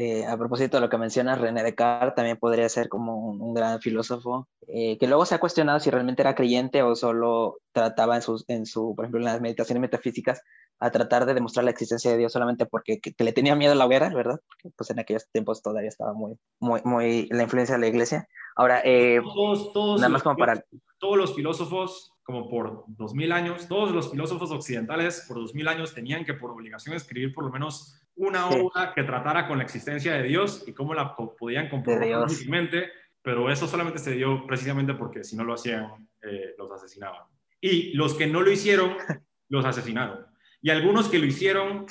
Eh, 0.00 0.24
a 0.24 0.36
propósito 0.36 0.76
de 0.76 0.82
lo 0.82 0.88
que 0.88 0.96
mencionas, 0.96 1.40
René 1.40 1.64
Descartes 1.64 2.14
también 2.14 2.36
podría 2.36 2.68
ser 2.68 2.88
como 2.88 3.16
un, 3.16 3.52
gran 3.52 3.80
filósofo, 3.80 4.46
eh, 4.68 4.96
que 4.96 5.08
luego 5.08 5.26
se 5.26 5.34
ha 5.34 5.40
cuestionado 5.40 5.80
si 5.80 5.90
realmente 5.90 6.22
era 6.22 6.36
creyente 6.36 6.84
o 6.84 6.94
solo 6.94 7.58
trataba 7.72 8.14
en 8.14 8.22
su, 8.22 8.44
en 8.46 8.64
su, 8.64 8.94
por 8.94 9.04
ejemplo, 9.04 9.18
en 9.18 9.24
las 9.24 9.40
meditaciones 9.40 9.80
metafísicas, 9.80 10.40
a 10.78 10.92
tratar 10.92 11.26
de 11.26 11.34
demostrar 11.34 11.64
la 11.64 11.72
existencia 11.72 12.12
de 12.12 12.16
Dios 12.16 12.32
solamente 12.32 12.64
porque 12.64 13.00
le 13.18 13.32
tenía 13.32 13.56
miedo 13.56 13.72
a 13.72 13.74
la 13.74 13.86
hoguera, 13.86 14.08
¿verdad? 14.14 14.38
Porque 14.46 14.72
pues 14.76 14.88
en 14.90 15.00
aquellos 15.00 15.28
tiempos 15.32 15.62
todavía 15.62 15.88
estaba 15.88 16.12
muy, 16.12 16.38
muy, 16.60 16.80
muy 16.84 17.26
la 17.32 17.42
influencia 17.42 17.74
de 17.74 17.80
la 17.80 17.88
iglesia. 17.88 18.28
Ahora, 18.54 18.80
eh, 18.84 19.20
todos, 19.74 19.96
nada 19.96 20.10
más 20.10 20.22
como 20.22 20.36
para... 20.36 20.64
Todos 21.00 21.16
los 21.16 21.34
filósofos, 21.34 22.12
como 22.22 22.48
por 22.48 22.84
dos 22.86 23.14
mil 23.14 23.32
años, 23.32 23.66
todos 23.66 23.90
los 23.90 24.12
filósofos 24.12 24.52
occidentales 24.52 25.24
por 25.26 25.38
dos 25.38 25.56
mil 25.56 25.66
años 25.66 25.92
tenían 25.92 26.24
que 26.24 26.34
por 26.34 26.52
obligación 26.52 26.94
escribir 26.94 27.34
por 27.34 27.42
lo 27.42 27.50
menos 27.50 28.00
una 28.18 28.48
obra 28.48 28.92
que 28.94 29.04
tratara 29.04 29.46
con 29.46 29.58
la 29.58 29.64
existencia 29.64 30.14
de 30.14 30.24
Dios 30.24 30.64
y 30.66 30.72
cómo 30.72 30.92
la 30.92 31.14
podían 31.16 31.68
comprobar 31.68 32.28
pero 33.22 33.50
eso 33.50 33.66
solamente 33.66 33.98
se 33.98 34.12
dio 34.12 34.46
precisamente 34.46 34.94
porque 34.94 35.24
si 35.24 35.36
no 35.36 35.44
lo 35.44 35.54
hacían, 35.54 36.08
eh, 36.22 36.54
los 36.56 36.70
asesinaban. 36.72 37.22
Y 37.60 37.92
los 37.94 38.14
que 38.14 38.26
no 38.26 38.42
lo 38.42 38.50
hicieron, 38.50 38.96
los 39.48 39.64
asesinaron. 39.64 40.26
Y 40.60 40.70
algunos 40.70 41.08
que 41.08 41.18
lo 41.18 41.26
hicieron, 41.26 41.86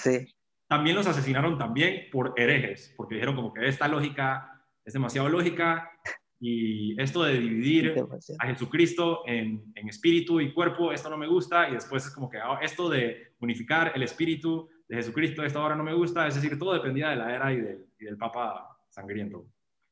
también 0.67 0.95
los 0.95 1.07
asesinaron 1.07 1.57
también 1.57 2.09
por 2.11 2.33
herejes, 2.35 2.93
porque 2.97 3.15
dijeron 3.15 3.35
como 3.35 3.53
que 3.53 3.67
esta 3.67 3.87
lógica 3.87 4.51
es 4.83 4.93
demasiado 4.93 5.29
lógica 5.29 5.91
y 6.39 6.99
esto 7.01 7.23
de 7.23 7.39
dividir 7.39 7.95
a 8.39 8.47
Jesucristo 8.47 9.23
en, 9.25 9.71
en, 9.75 9.89
espíritu 9.89 10.39
y 10.39 10.53
cuerpo, 10.53 10.91
esto 10.91 11.09
no 11.09 11.17
me 11.17 11.27
gusta, 11.27 11.69
y 11.69 11.73
después 11.73 12.05
es 12.05 12.13
como 12.13 12.29
que 12.29 12.37
ah, 12.37 12.59
esto 12.61 12.89
de 12.89 13.33
unificar 13.39 13.91
el 13.95 14.03
espíritu 14.03 14.69
de 14.87 14.95
Jesucristo, 14.95 15.43
esta 15.43 15.59
hora 15.59 15.75
no 15.75 15.83
me 15.83 15.93
gusta, 15.93 16.27
es 16.27 16.35
decir, 16.35 16.57
todo 16.57 16.73
dependía 16.73 17.09
de 17.09 17.17
la 17.17 17.35
era 17.35 17.51
y 17.51 17.59
del, 17.59 17.85
y 17.99 18.05
del 18.05 18.17
Papa 18.17 18.77
sangriento. 18.89 19.45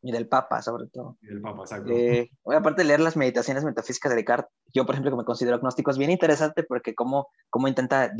Y 0.07 0.11
del 0.11 0.27
Papa, 0.27 0.61
sobre 0.61 0.85
todo. 0.85 1.17
Y 1.23 1.27
del 1.29 1.41
Papa, 1.41 1.63
exacto. 1.63 1.91
Eh, 1.91 2.29
aparte 2.55 2.83
de 2.83 2.89
leer 2.89 2.99
las 2.99 3.17
meditaciones 3.17 3.63
metafísicas 3.63 4.11
de 4.11 4.17
Descartes, 4.17 4.51
yo, 4.71 4.85
por 4.85 4.93
ejemplo, 4.93 5.09
que 5.09 5.17
me 5.17 5.25
considero 5.25 5.55
agnóstico, 5.55 5.89
es 5.89 5.97
bien 5.97 6.11
interesante 6.11 6.61
porque 6.61 6.93
cómo, 6.93 7.29
cómo 7.49 7.67
intenta 7.67 8.11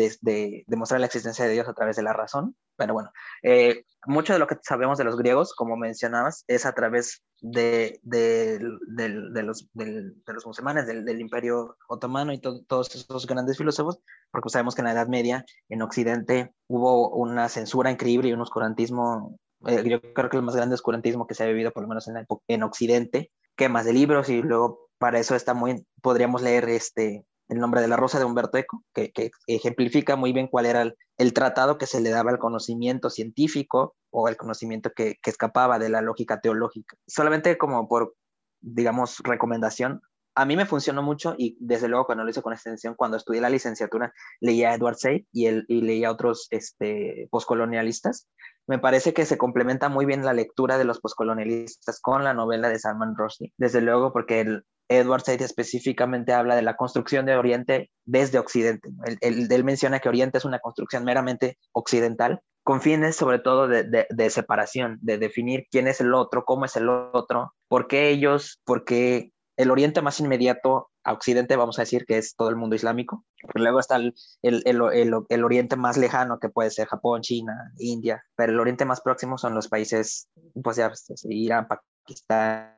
demostrar 0.66 1.00
la 1.00 1.06
existencia 1.06 1.46
de 1.46 1.52
Dios 1.52 1.68
a 1.68 1.76
través 1.76 1.96
de 1.96 2.02
la 2.02 2.12
razón. 2.12 2.56
Pero 2.76 2.96
bueno, 2.96 3.12
eh, 3.44 3.84
mucho 4.08 4.34
de 4.34 4.40
lo 4.40 4.48
que 4.48 4.58
sabemos 4.64 4.98
de 4.98 5.04
los 5.04 5.16
griegos, 5.16 5.54
como 5.54 5.78
mencionabas, 5.78 6.44
es 6.48 6.66
a 6.66 6.74
través 6.74 7.24
de, 7.42 8.00
de, 8.02 8.58
de, 8.88 9.44
los, 9.44 9.70
de 9.74 10.12
los, 10.26 10.46
musulmanes, 10.48 10.88
del, 10.88 11.22
imperio 11.22 11.78
otomano 11.88 12.34
y 12.34 12.40
todos 12.40 12.96
esos 12.96 13.28
grandes 13.28 13.60
filósofos, 13.60 14.00
porque 14.32 14.50
sabemos 14.50 14.74
que 14.74 14.82
en 14.82 14.86
la 14.86 14.94
Edad 14.94 15.08
Media, 15.08 15.46
en 15.70 15.84
Occidente, 15.84 16.52
hubo 16.68 17.10
una 17.12 17.48
censura 17.48 17.92
increíble 17.92 18.30
y 18.30 18.34
un 18.34 18.42
oscurantismo 18.42 19.38
yo 19.66 20.02
creo 20.14 20.30
que 20.30 20.38
el 20.38 20.44
más 20.44 20.56
grande 20.56 20.76
oscurantismo 20.76 21.28
que 21.28 21.36
se 21.36 21.44
ha 21.44 21.48
vivido, 21.48 21.72
por 21.72 21.84
lo 21.84 21.90
menos 21.90 22.08
en, 22.08 22.26
en 22.48 22.64
Occidente, 22.64 23.32
quemas 23.56 23.86
de 23.86 23.94
libros 23.94 24.30
y 24.30 24.42
luego 24.42 24.90
para 24.98 25.20
eso 25.20 25.36
está 25.36 25.54
muy, 25.54 25.86
podríamos 26.02 26.42
leer 26.42 26.70
este, 26.70 27.26
El 27.48 27.60
nombre 27.60 27.82
de 27.82 27.88
la 27.88 27.98
rosa 27.98 28.20
de 28.20 28.26
Humberto 28.26 28.58
Eco, 28.58 28.84
que, 28.94 29.12
que 29.12 29.32
ejemplifica 29.48 30.16
muy 30.16 30.34
bien 30.34 30.48
cuál 30.48 30.66
era 30.66 30.82
el, 30.82 30.96
el, 31.18 31.34
tratado 31.34 31.78
que 31.78 31.86
se 31.86 32.02
le 32.02 32.10
daba 32.10 32.32
al 32.32 32.40
conocimiento 32.40 33.10
científico 33.10 33.96
o 34.10 34.30
el 34.30 34.38
conocimiento 34.38 34.92
que, 34.96 35.16
que 35.22 35.30
escapaba 35.30 35.80
de 35.80 35.90
la 35.90 36.02
lógica 36.02 36.40
teológica. 36.40 36.98
Solamente 37.08 37.58
como 37.58 37.88
por, 37.88 38.16
digamos, 38.62 39.20
recomendación, 39.24 40.02
a 40.36 40.46
mí 40.46 40.56
me 40.56 40.66
funcionó 40.66 41.02
mucho 41.02 41.36
y 41.38 41.58
desde 41.60 41.88
luego 41.88 42.06
cuando 42.06 42.24
lo 42.24 42.30
hice 42.30 42.42
con 42.42 42.54
extensión, 42.54 42.96
cuando 42.96 43.18
estudié 43.18 43.42
la 43.42 43.50
licenciatura, 43.50 44.14
leía 44.42 44.72
a 44.72 44.76
Edward 44.76 44.98
Said 44.98 45.24
y, 45.32 45.48
el, 45.48 45.66
y 45.68 45.82
leía 45.82 46.10
a 46.10 46.12
otros 46.12 46.48
este, 46.52 47.28
postcolonialistas. 47.32 48.28
Me 48.68 48.80
parece 48.80 49.14
que 49.14 49.26
se 49.26 49.38
complementa 49.38 49.90
muy 49.90 50.06
bien 50.06 50.26
la 50.26 50.34
lectura 50.34 50.78
de 50.78 50.84
los 50.84 51.00
postcolonialistas 51.00 52.02
con 52.02 52.24
la 52.24 52.34
novela 52.34 52.70
de 52.70 52.80
Salman 52.80 53.16
Rushdie, 53.16 53.54
desde 53.58 53.82
luego 53.82 54.12
porque 54.12 54.42
el, 54.42 54.64
Edward 54.90 55.24
Said 55.24 55.42
específicamente 55.42 56.34
habla 56.34 56.56
de 56.56 56.62
la 56.62 56.76
construcción 56.76 57.26
de 57.26 57.36
Oriente 57.36 57.90
desde 58.06 58.40
Occidente. 58.40 58.90
Él, 59.22 59.48
él, 59.50 59.64
menciona 59.64 60.00
que 60.00 60.10
Oriente 60.10 60.38
es 60.38 60.46
una 60.46 60.60
construcción 60.60 61.04
meramente 61.04 61.58
occidental, 61.72 62.42
con 62.64 62.82
fines 62.82 63.16
sobre 63.16 63.40
todo 63.40 63.68
de, 63.68 63.84
de, 63.84 64.08
de, 64.10 64.30
separación, 64.30 64.98
de 65.02 65.18
definir 65.18 65.66
quién 65.72 65.88
es 65.88 66.02
el 66.02 66.14
otro, 66.14 66.46
cómo 66.46 66.66
es 66.66 66.76
el 66.76 66.90
otro, 66.90 67.54
por 67.68 67.88
qué 67.88 68.10
ellos, 68.10 68.60
por 68.64 68.86
qué 68.86 69.32
el 69.58 69.72
oriente 69.72 70.02
más 70.02 70.20
inmediato 70.20 70.90
a 71.04 71.14
occidente, 71.14 71.56
vamos 71.56 71.80
a 71.80 71.84
decir 71.84 72.06
que 72.06 72.18
es 72.18 72.36
todo 72.36 72.50
el 72.50 72.56
mundo 72.56 72.76
islámico. 72.76 73.26
Luego 73.54 73.80
está 73.80 73.96
el, 73.96 74.14
el, 74.42 74.64
el, 74.66 75.14
el, 75.30 75.44
oriente 75.44 75.76
más 75.76 75.98
lejano, 75.98 76.40
que 76.40 76.50
puede 76.50 76.72
ser 76.72 76.88
Japón, 76.88 77.22
China, 77.22 77.72
India, 77.78 78.24
pero 78.36 78.52
el 78.52 78.60
oriente 78.60 78.86
más 78.86 79.02
próximo 79.02 79.38
son 79.38 79.56
los 79.56 79.68
países, 79.68 80.30
pues 80.62 80.78
ya, 80.78 80.90
pues, 80.90 81.26
Irán, 81.30 81.68
Pakistán, 81.68 82.76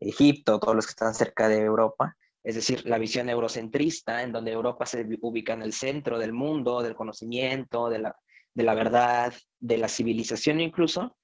Egipto, 0.00 0.58
todos 0.58 0.74
los 0.74 0.86
que 0.86 0.90
están 0.90 1.14
cerca 1.14 1.48
de 1.48 1.60
Europa. 1.60 2.16
Es 2.42 2.54
decir, 2.54 2.86
la 2.86 2.98
visión 2.98 3.28
eurocentrista, 3.28 4.22
en 4.22 4.32
donde 4.32 4.52
Europa 4.52 4.86
se 4.86 5.06
ubica 5.20 5.52
en 5.52 5.62
el 5.62 5.74
centro 5.74 6.18
del 6.18 6.32
mundo, 6.32 6.82
del 6.82 6.94
conocimiento, 6.94 7.90
de 7.90 7.98
la, 7.98 8.16
de 8.54 8.62
la 8.64 8.74
verdad, 8.74 9.34
de 9.58 9.78
la 9.78 9.88
civilización 9.88 10.60
incluso, 10.60 11.16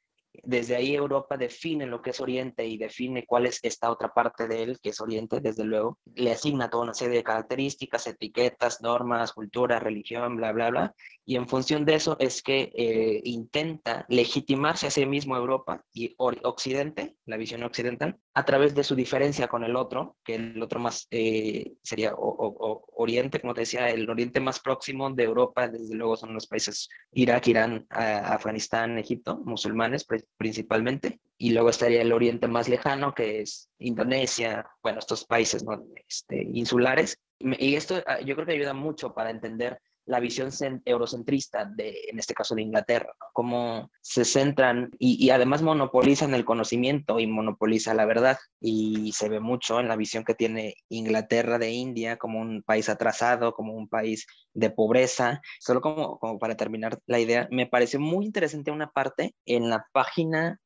desde 0.42 0.76
ahí 0.76 0.94
Europa 0.94 1.36
define 1.36 1.86
lo 1.86 2.02
que 2.02 2.10
es 2.10 2.20
Oriente 2.20 2.66
y 2.66 2.78
define 2.78 3.24
cuál 3.26 3.46
es 3.46 3.60
esta 3.62 3.90
otra 3.90 4.12
parte 4.12 4.48
de 4.48 4.62
él, 4.62 4.78
que 4.82 4.90
es 4.90 5.00
Oriente, 5.00 5.40
desde 5.40 5.64
luego. 5.64 5.98
Le 6.14 6.32
asigna 6.32 6.70
toda 6.70 6.84
una 6.84 6.94
serie 6.94 7.18
de 7.18 7.24
características, 7.24 8.06
etiquetas, 8.06 8.80
normas, 8.82 9.32
cultura, 9.32 9.78
religión, 9.78 10.36
bla, 10.36 10.52
bla, 10.52 10.70
bla. 10.70 10.94
Y 11.24 11.36
en 11.36 11.48
función 11.48 11.84
de 11.84 11.94
eso 11.94 12.16
es 12.20 12.42
que 12.42 12.72
eh, 12.74 13.20
intenta 13.24 14.06
legitimarse 14.08 14.86
a 14.86 14.90
sí 14.90 15.04
mismo 15.06 15.36
Europa 15.36 15.84
y 15.92 16.14
Occidente, 16.18 17.16
la 17.26 17.36
visión 17.36 17.62
occidental, 17.64 18.16
a 18.34 18.44
través 18.44 18.74
de 18.74 18.84
su 18.84 18.94
diferencia 18.94 19.48
con 19.48 19.64
el 19.64 19.76
otro, 19.76 20.16
que 20.24 20.36
el 20.36 20.62
otro 20.62 20.78
más 20.78 21.08
eh, 21.10 21.72
sería 21.82 22.14
o, 22.14 22.28
o, 22.28 22.84
Oriente, 22.98 23.40
como 23.40 23.54
te 23.54 23.62
decía, 23.62 23.90
el 23.90 24.08
Oriente 24.08 24.40
más 24.40 24.60
próximo 24.60 25.10
de 25.10 25.24
Europa, 25.24 25.68
desde 25.68 25.94
luego 25.94 26.16
son 26.16 26.32
los 26.32 26.46
países 26.46 26.88
Irak, 27.12 27.48
Irán, 27.48 27.86
Afganistán, 27.90 28.98
Egipto, 28.98 29.38
musulmanes 29.44 30.04
principalmente, 30.36 31.20
y 31.38 31.52
luego 31.52 31.70
estaría 31.70 32.02
el 32.02 32.12
Oriente 32.12 32.48
más 32.48 32.68
lejano, 32.68 33.14
que 33.14 33.40
es 33.40 33.68
Indonesia, 33.78 34.66
bueno, 34.82 34.98
estos 34.98 35.24
países 35.24 35.62
¿no? 35.64 35.82
este, 36.08 36.42
insulares. 36.42 37.18
Y 37.38 37.74
esto 37.74 38.02
ah, 38.06 38.20
yo 38.20 38.34
creo 38.34 38.46
que 38.46 38.54
ayuda 38.54 38.72
mucho 38.72 39.12
para 39.12 39.30
entender 39.30 39.80
la 40.06 40.20
visión 40.20 40.50
eurocentrista 40.84 41.64
de, 41.64 41.94
en 42.08 42.18
este 42.18 42.34
caso 42.34 42.54
de 42.54 42.62
Inglaterra, 42.62 43.12
¿no? 43.20 43.26
cómo 43.32 43.90
se 44.00 44.24
centran 44.24 44.90
y, 44.98 45.24
y, 45.24 45.30
además 45.30 45.62
monopolizan 45.62 46.32
el 46.34 46.44
conocimiento 46.44 47.18
y 47.20 47.26
monopoliza 47.26 47.92
la 47.94 48.06
verdad. 48.06 48.38
Y 48.60 49.12
se 49.12 49.28
ve 49.28 49.40
mucho 49.40 49.80
en 49.80 49.88
la 49.88 49.96
visión 49.96 50.24
que 50.24 50.34
tiene 50.34 50.74
Inglaterra 50.88 51.58
de 51.58 51.70
India 51.70 52.16
como 52.16 52.40
un 52.40 52.62
país 52.62 52.88
atrasado, 52.88 53.52
como 53.52 53.74
un 53.74 53.88
país 53.88 54.26
de 54.54 54.70
pobreza. 54.70 55.40
Solo 55.60 55.80
como, 55.80 56.18
como 56.18 56.38
para 56.38 56.56
terminar 56.56 56.98
la 57.06 57.18
idea, 57.18 57.48
me 57.50 57.66
pareció 57.66 58.00
muy 58.00 58.24
interesante 58.24 58.70
una 58.70 58.90
parte 58.90 59.34
en 59.44 59.68
la 59.68 59.86
página, 59.92 60.60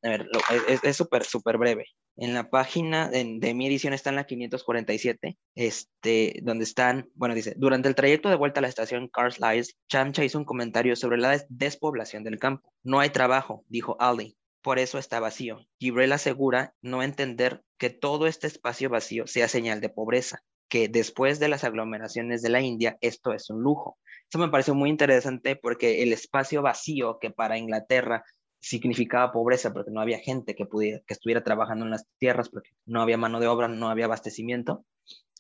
es 0.83 0.97
súper, 0.97 1.25
súper 1.25 1.59
breve 1.59 1.87
en 2.21 2.35
la 2.35 2.51
página 2.51 3.09
de, 3.09 3.55
mi 3.55 3.67
edición 3.67 3.95
está 3.95 4.11
en 4.11 4.17
la 4.17 4.27
547, 4.27 5.39
este, 5.55 6.41
donde 6.43 6.65
están, 6.65 7.09
bueno, 7.15 7.35
dice, 7.35 7.55
durante 7.57 7.89
el 7.89 7.95
trayecto 7.95 8.29
de 8.29 8.37
vuelta 8.37 8.61
a 8.61 8.63
la 8.63 8.69
estación 8.69 9.09
Cars 9.09 9.41
Lies, 9.41 9.79
Chamcha 9.89 10.23
hizo 10.23 10.37
un 10.37 10.45
comentario 10.45 10.97
sobre 10.97 11.17
la 11.17 11.43
despoblación 11.49 12.23
del 12.23 12.39
campo. 12.39 12.75
No 12.83 13.01
hay 13.01 13.09
trabajo, 13.09 13.65
dijo 13.69 13.97
Ali, 13.99 14.37
por 14.61 14.79
eso 14.79 14.99
está 14.99 15.19
vacío. 15.19 15.67
Gibrel 15.79 16.13
asegura 16.13 16.75
no 16.83 17.03
entender 17.03 17.63
que 17.79 17.89
todo 17.89 18.27
este 18.27 18.47
espacio 18.47 18.91
vacío 18.91 19.27
sea 19.27 19.49
señal 19.49 19.81
de 19.81 19.89
pobreza, 19.89 20.43
que 20.69 20.89
después 20.89 21.41
de 21.41 21.49
las 21.49 21.65
aglomeraciones 21.65 22.43
de 22.43 22.51
la 22.51 22.61
India 22.61 22.99
esto 23.01 23.33
es 23.33 23.49
un 23.49 23.63
lujo. 23.63 23.99
Eso 24.29 24.39
me 24.39 24.51
pareció 24.51 24.75
muy 24.75 24.91
interesante 24.91 25.57
porque 25.57 26.03
el 26.03 26.13
espacio 26.13 26.61
vacío 26.61 27.19
que 27.19 27.31
para 27.31 27.57
Inglaterra 27.57 28.25
significaba 28.61 29.33
pobreza 29.33 29.73
porque 29.73 29.91
no 29.91 30.01
había 30.01 30.19
gente 30.19 30.55
que 30.55 30.67
pudiera 30.67 31.01
que 31.07 31.15
estuviera 31.15 31.43
trabajando 31.43 31.85
en 31.87 31.91
las 31.91 32.07
tierras 32.19 32.49
porque 32.49 32.71
no 32.85 33.03
había 33.03 33.17
mano 33.17 33.41
de 33.41 33.49
obra, 33.49 33.69
no 33.69 33.89
había 33.89 34.05
abastecimiento. 34.05 34.85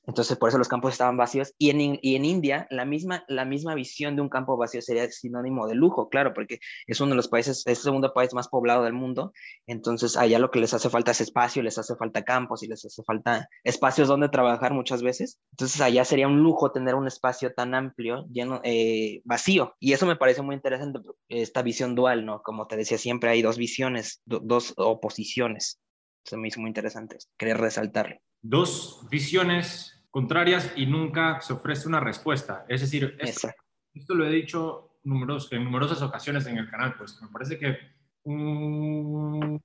Entonces, 0.06 0.38
por 0.38 0.48
eso 0.48 0.58
los 0.58 0.68
campos 0.68 0.92
estaban 0.92 1.16
vacíos. 1.16 1.54
Y 1.58 1.70
en, 1.70 1.98
y 2.02 2.16
en 2.16 2.24
India, 2.24 2.66
la 2.70 2.84
misma, 2.84 3.24
la 3.28 3.44
misma 3.44 3.74
visión 3.74 4.16
de 4.16 4.22
un 4.22 4.28
campo 4.28 4.56
vacío 4.56 4.80
sería 4.80 5.10
sinónimo 5.10 5.66
de 5.66 5.74
lujo, 5.74 6.08
claro, 6.08 6.32
porque 6.34 6.58
es 6.86 7.00
uno 7.00 7.10
de 7.10 7.16
los 7.16 7.28
países, 7.28 7.58
es 7.66 7.78
el 7.78 7.84
segundo 7.84 8.12
país 8.14 8.32
más 8.34 8.48
poblado 8.48 8.84
del 8.84 8.94
mundo. 8.94 9.32
Entonces, 9.66 10.16
allá 10.16 10.38
lo 10.38 10.50
que 10.50 10.60
les 10.60 10.74
hace 10.74 10.88
falta 10.90 11.10
es 11.10 11.20
espacio, 11.20 11.62
les 11.62 11.78
hace 11.78 11.96
falta 11.96 12.24
campos 12.24 12.62
y 12.62 12.68
les 12.68 12.84
hace 12.84 13.02
falta 13.02 13.48
espacios 13.62 14.08
donde 14.08 14.28
trabajar 14.28 14.72
muchas 14.72 15.02
veces. 15.02 15.38
Entonces, 15.52 15.80
allá 15.80 16.04
sería 16.04 16.28
un 16.28 16.42
lujo 16.42 16.72
tener 16.72 16.94
un 16.94 17.06
espacio 17.06 17.52
tan 17.52 17.74
amplio, 17.74 18.26
lleno, 18.32 18.60
eh, 18.64 19.20
vacío. 19.24 19.74
Y 19.78 19.92
eso 19.92 20.06
me 20.06 20.16
parece 20.16 20.42
muy 20.42 20.54
interesante, 20.54 21.00
esta 21.28 21.62
visión 21.62 21.94
dual, 21.94 22.24
¿no? 22.24 22.42
Como 22.42 22.66
te 22.66 22.76
decía, 22.76 22.98
siempre 22.98 23.30
hay 23.30 23.42
dos 23.42 23.58
visiones, 23.58 24.22
do, 24.24 24.40
dos 24.40 24.72
oposiciones. 24.76 25.78
Eso 26.24 26.36
me 26.36 26.48
hizo 26.48 26.60
muy 26.60 26.68
interesante, 26.68 27.16
querer 27.38 27.58
resaltarlo 27.58 28.16
dos 28.42 29.06
visiones 29.10 30.02
contrarias 30.10 30.72
y 30.76 30.86
nunca 30.86 31.40
se 31.40 31.52
ofrece 31.52 31.88
una 31.88 32.00
respuesta. 32.00 32.64
Es 32.68 32.80
decir, 32.80 33.16
esto, 33.20 33.48
esto 33.94 34.14
lo 34.14 34.26
he 34.26 34.30
dicho 34.30 34.98
en 35.04 35.64
numerosas 35.64 36.02
ocasiones 36.02 36.46
en 36.46 36.58
el 36.58 36.68
canal, 36.68 36.94
pues 36.96 37.20
me 37.22 37.28
parece 37.28 37.58
que 37.58 37.78
un 38.24 39.60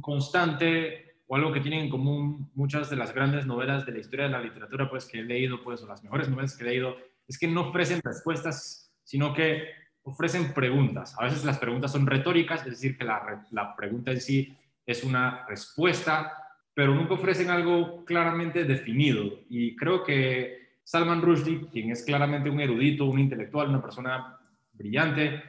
constante 0.00 1.10
o 1.26 1.36
algo 1.36 1.52
que 1.52 1.60
tienen 1.60 1.84
en 1.84 1.90
común 1.90 2.50
muchas 2.54 2.90
de 2.90 2.96
las 2.96 3.14
grandes 3.14 3.46
novelas 3.46 3.86
de 3.86 3.92
la 3.92 4.00
historia 4.00 4.24
de 4.26 4.32
la 4.32 4.40
literatura, 4.40 4.90
pues 4.90 5.04
que 5.04 5.20
he 5.20 5.22
leído, 5.22 5.62
pues, 5.62 5.80
o 5.82 5.86
las 5.86 6.02
mejores 6.02 6.28
novelas 6.28 6.56
que 6.56 6.64
he 6.64 6.66
leído, 6.66 6.96
es 7.28 7.38
que 7.38 7.46
no 7.46 7.68
ofrecen 7.68 8.00
respuestas, 8.02 8.92
sino 9.04 9.32
que 9.32 9.68
ofrecen 10.02 10.52
preguntas. 10.52 11.14
A 11.18 11.24
veces 11.24 11.44
las 11.44 11.58
preguntas 11.58 11.92
son 11.92 12.06
retóricas, 12.06 12.62
es 12.62 12.70
decir, 12.70 12.98
que 12.98 13.04
la, 13.04 13.46
la 13.52 13.76
pregunta 13.76 14.10
en 14.10 14.20
sí 14.20 14.56
es 14.84 15.04
una 15.04 15.46
respuesta 15.46 16.36
pero 16.74 16.94
nunca 16.94 17.14
ofrecen 17.14 17.50
algo 17.50 18.04
claramente 18.04 18.64
definido. 18.64 19.40
Y 19.48 19.76
creo 19.76 20.04
que 20.04 20.60
Salman 20.84 21.22
Rushdie, 21.22 21.68
quien 21.70 21.90
es 21.90 22.02
claramente 22.04 22.50
un 22.50 22.60
erudito, 22.60 23.04
un 23.04 23.18
intelectual, 23.18 23.68
una 23.68 23.82
persona 23.82 24.38
brillante, 24.72 25.42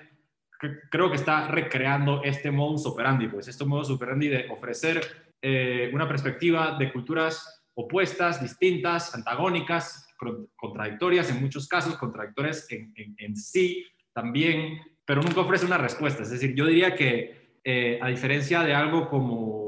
creo 0.89 1.09
que 1.09 1.15
está 1.15 1.47
recreando 1.47 2.21
este 2.23 2.51
modus 2.51 2.85
operandi, 2.85 3.27
pues 3.27 3.47
este 3.47 3.65
modus 3.65 3.89
operandi 3.89 4.27
de 4.27 4.47
ofrecer 4.49 5.01
eh, 5.41 5.89
una 5.93 6.07
perspectiva 6.07 6.77
de 6.77 6.91
culturas 6.91 7.63
opuestas, 7.73 8.41
distintas, 8.41 9.15
antagónicas, 9.15 10.07
contradictorias 10.55 11.31
en 11.31 11.41
muchos 11.41 11.67
casos, 11.67 11.95
contradictorias 11.95 12.67
en, 12.69 13.35
sí 13.35 13.87
también, 14.13 14.79
pero 15.03 15.23
nunca 15.23 15.41
ofrece 15.41 15.65
una 15.65 15.79
respuesta. 15.79 16.21
Es 16.21 16.29
decir, 16.29 16.53
yo 16.53 16.67
diría 16.67 16.93
que 16.93 17.57
eh, 17.63 17.97
a 18.01 18.09
diferencia 18.09 18.61
de 18.61 18.75
algo 18.75 19.09
como 19.09 19.60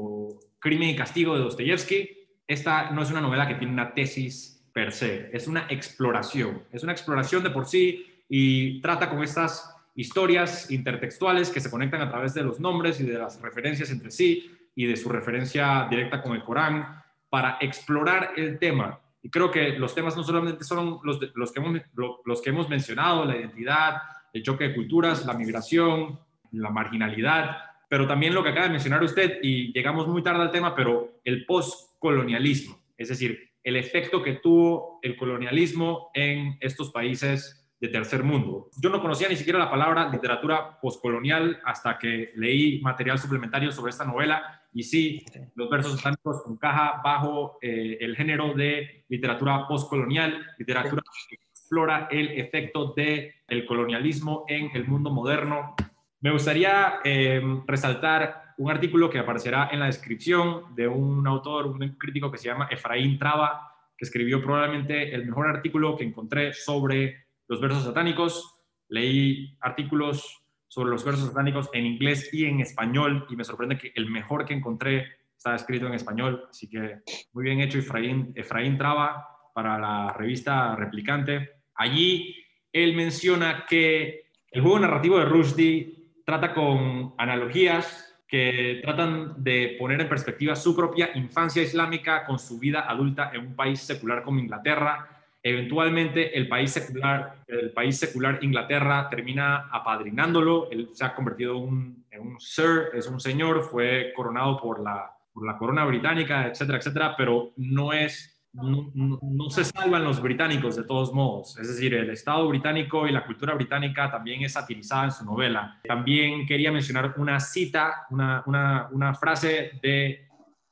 Crimen 0.64 0.88
y 0.88 0.96
Castigo 0.96 1.36
de 1.36 1.42
Dostoyevsky, 1.42 2.08
esta 2.48 2.90
no 2.90 3.02
es 3.02 3.10
una 3.10 3.20
novela 3.20 3.46
que 3.46 3.56
tiene 3.56 3.74
una 3.74 3.92
tesis 3.92 4.66
per 4.72 4.92
se, 4.92 5.28
es 5.30 5.46
una 5.46 5.66
exploración, 5.68 6.62
es 6.72 6.82
una 6.82 6.92
exploración 6.92 7.42
de 7.44 7.50
por 7.50 7.66
sí 7.66 8.06
y 8.30 8.80
trata 8.80 9.10
con 9.10 9.22
estas 9.22 9.76
historias 9.94 10.70
intertextuales 10.70 11.50
que 11.50 11.60
se 11.60 11.70
conectan 11.70 12.00
a 12.00 12.08
través 12.08 12.32
de 12.32 12.42
los 12.42 12.60
nombres 12.60 12.98
y 12.98 13.04
de 13.04 13.18
las 13.18 13.42
referencias 13.42 13.90
entre 13.90 14.10
sí 14.10 14.56
y 14.74 14.86
de 14.86 14.96
su 14.96 15.10
referencia 15.10 15.86
directa 15.90 16.22
con 16.22 16.32
el 16.32 16.42
Corán 16.42 17.02
para 17.28 17.58
explorar 17.60 18.32
el 18.34 18.58
tema. 18.58 18.98
Y 19.22 19.28
creo 19.28 19.50
que 19.50 19.78
los 19.78 19.94
temas 19.94 20.16
no 20.16 20.24
solamente 20.24 20.64
son 20.64 20.98
los, 21.04 21.20
los, 21.34 21.52
que, 21.52 21.60
hemos, 21.60 21.82
los 22.24 22.40
que 22.40 22.48
hemos 22.48 22.70
mencionado, 22.70 23.26
la 23.26 23.36
identidad, 23.36 23.96
el 24.32 24.42
choque 24.42 24.68
de 24.68 24.74
culturas, 24.74 25.26
la 25.26 25.34
migración, 25.34 26.18
la 26.52 26.70
marginalidad, 26.70 27.73
pero 27.94 28.08
también 28.08 28.34
lo 28.34 28.42
que 28.42 28.48
acaba 28.48 28.66
de 28.66 28.72
mencionar 28.72 29.04
usted, 29.04 29.38
y 29.40 29.72
llegamos 29.72 30.08
muy 30.08 30.20
tarde 30.20 30.42
al 30.42 30.50
tema, 30.50 30.74
pero 30.74 31.20
el 31.22 31.46
postcolonialismo, 31.46 32.76
es 32.96 33.08
decir, 33.08 33.52
el 33.62 33.76
efecto 33.76 34.20
que 34.20 34.32
tuvo 34.32 34.98
el 35.00 35.16
colonialismo 35.16 36.10
en 36.12 36.56
estos 36.58 36.90
países 36.90 37.70
de 37.78 37.86
tercer 37.86 38.24
mundo. 38.24 38.68
Yo 38.82 38.90
no 38.90 39.00
conocía 39.00 39.28
ni 39.28 39.36
siquiera 39.36 39.60
la 39.60 39.70
palabra 39.70 40.08
literatura 40.08 40.80
postcolonial 40.80 41.60
hasta 41.64 41.96
que 41.96 42.32
leí 42.34 42.80
material 42.80 43.16
suplementario 43.16 43.70
sobre 43.70 43.90
esta 43.90 44.04
novela 44.04 44.60
y 44.72 44.82
sí, 44.82 45.24
los 45.54 45.70
versos 45.70 45.94
satánicos 45.96 46.42
encaja 46.50 47.00
bajo 47.04 47.58
eh, 47.62 47.98
el 48.00 48.16
género 48.16 48.54
de 48.54 49.04
literatura 49.08 49.68
postcolonial, 49.68 50.44
literatura 50.58 51.00
que 51.30 51.36
explora 51.48 52.08
el 52.10 52.40
efecto 52.40 52.92
del 52.92 53.32
el 53.46 53.64
colonialismo 53.66 54.46
en 54.48 54.72
el 54.74 54.84
mundo 54.84 55.10
moderno. 55.10 55.76
Me 56.24 56.30
gustaría 56.30 57.00
eh, 57.04 57.42
resaltar 57.66 58.54
un 58.56 58.70
artículo 58.70 59.10
que 59.10 59.18
aparecerá 59.18 59.68
en 59.70 59.80
la 59.80 59.86
descripción 59.86 60.74
de 60.74 60.88
un 60.88 61.26
autor, 61.26 61.66
un 61.66 61.86
crítico 61.98 62.32
que 62.32 62.38
se 62.38 62.48
llama 62.48 62.66
Efraín 62.70 63.18
Traba, 63.18 63.70
que 63.94 64.06
escribió 64.06 64.42
probablemente 64.42 65.14
el 65.14 65.26
mejor 65.26 65.48
artículo 65.48 65.94
que 65.98 66.04
encontré 66.04 66.54
sobre 66.54 67.26
los 67.46 67.60
versos 67.60 67.84
satánicos. 67.84 68.58
Leí 68.88 69.58
artículos 69.60 70.42
sobre 70.66 70.92
los 70.92 71.04
versos 71.04 71.28
satánicos 71.28 71.68
en 71.74 71.84
inglés 71.84 72.32
y 72.32 72.46
en 72.46 72.60
español 72.60 73.26
y 73.28 73.36
me 73.36 73.44
sorprende 73.44 73.76
que 73.76 73.92
el 73.94 74.10
mejor 74.10 74.46
que 74.46 74.54
encontré 74.54 75.06
está 75.36 75.54
escrito 75.54 75.88
en 75.88 75.92
español, 75.92 76.46
así 76.48 76.70
que 76.70 77.00
muy 77.34 77.44
bien 77.44 77.60
hecho 77.60 77.78
Efraín, 77.78 78.32
Efraín 78.34 78.78
Traba 78.78 79.28
para 79.52 79.78
la 79.78 80.14
revista 80.14 80.74
Replicante. 80.74 81.50
Allí 81.74 82.34
él 82.72 82.96
menciona 82.96 83.66
que 83.68 84.30
el 84.50 84.62
juego 84.62 84.78
narrativo 84.78 85.18
de 85.18 85.26
Rushdie 85.26 86.03
trata 86.24 86.54
con 86.54 87.14
analogías 87.18 88.10
que 88.26 88.80
tratan 88.82 89.34
de 89.36 89.76
poner 89.78 90.00
en 90.00 90.08
perspectiva 90.08 90.56
su 90.56 90.74
propia 90.74 91.10
infancia 91.14 91.62
islámica 91.62 92.24
con 92.24 92.38
su 92.38 92.58
vida 92.58 92.80
adulta 92.88 93.30
en 93.32 93.48
un 93.48 93.54
país 93.54 93.80
secular 93.80 94.22
como 94.22 94.40
Inglaterra. 94.40 95.08
Eventualmente 95.42 96.36
el 96.36 96.48
país 96.48 96.72
secular, 96.72 97.44
el 97.46 97.70
país 97.72 97.98
secular 97.98 98.38
Inglaterra 98.42 99.08
termina 99.10 99.68
apadrinándolo, 99.70 100.70
él 100.70 100.88
se 100.94 101.04
ha 101.04 101.14
convertido 101.14 101.56
en 101.56 102.20
un 102.20 102.40
sir, 102.40 102.88
es 102.94 103.06
un 103.06 103.20
señor, 103.20 103.62
fue 103.62 104.12
coronado 104.16 104.58
por 104.58 104.80
la, 104.82 105.14
por 105.34 105.44
la 105.46 105.58
corona 105.58 105.84
británica, 105.84 106.46
etcétera, 106.46 106.78
etcétera, 106.78 107.14
pero 107.16 107.52
no 107.56 107.92
es, 107.92 108.33
no, 108.54 108.90
no, 108.94 109.50
se 109.50 109.64
salvan 109.64 110.04
los 110.04 110.22
británicos 110.22 110.76
de 110.76 110.84
todos 110.84 111.12
modos. 111.12 111.58
Es 111.58 111.68
decir, 111.68 111.94
el 111.94 112.10
Estado 112.10 112.48
británico 112.48 113.06
y 113.06 113.12
la 113.12 113.24
cultura 113.24 113.54
británica 113.54 114.10
también 114.10 114.42
es 114.42 114.52
satirizada 114.52 115.04
en 115.04 115.12
su 115.12 115.24
novela. 115.24 115.80
También 115.84 116.46
quería 116.46 116.70
mencionar 116.70 117.14
una 117.16 117.40
cita, 117.40 118.06
una, 118.10 118.44
una, 118.46 118.88
una 118.92 119.14
frase 119.14 119.72
de 119.82 120.28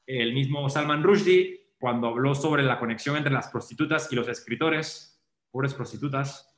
el 0.06 0.32
mismo 0.32 0.68
Salman 0.68 1.02
Rushdie, 1.02 1.74
cuando 1.78 2.08
habló 2.08 2.34
sobre 2.34 2.62
la 2.62 2.78
conexión 2.78 3.16
entre 3.16 3.32
las 3.32 3.48
prostitutas 3.48 4.12
y 4.12 4.16
los 4.16 4.28
escritores, 4.28 5.20
pobres 5.50 5.74
prostitutas. 5.74 6.56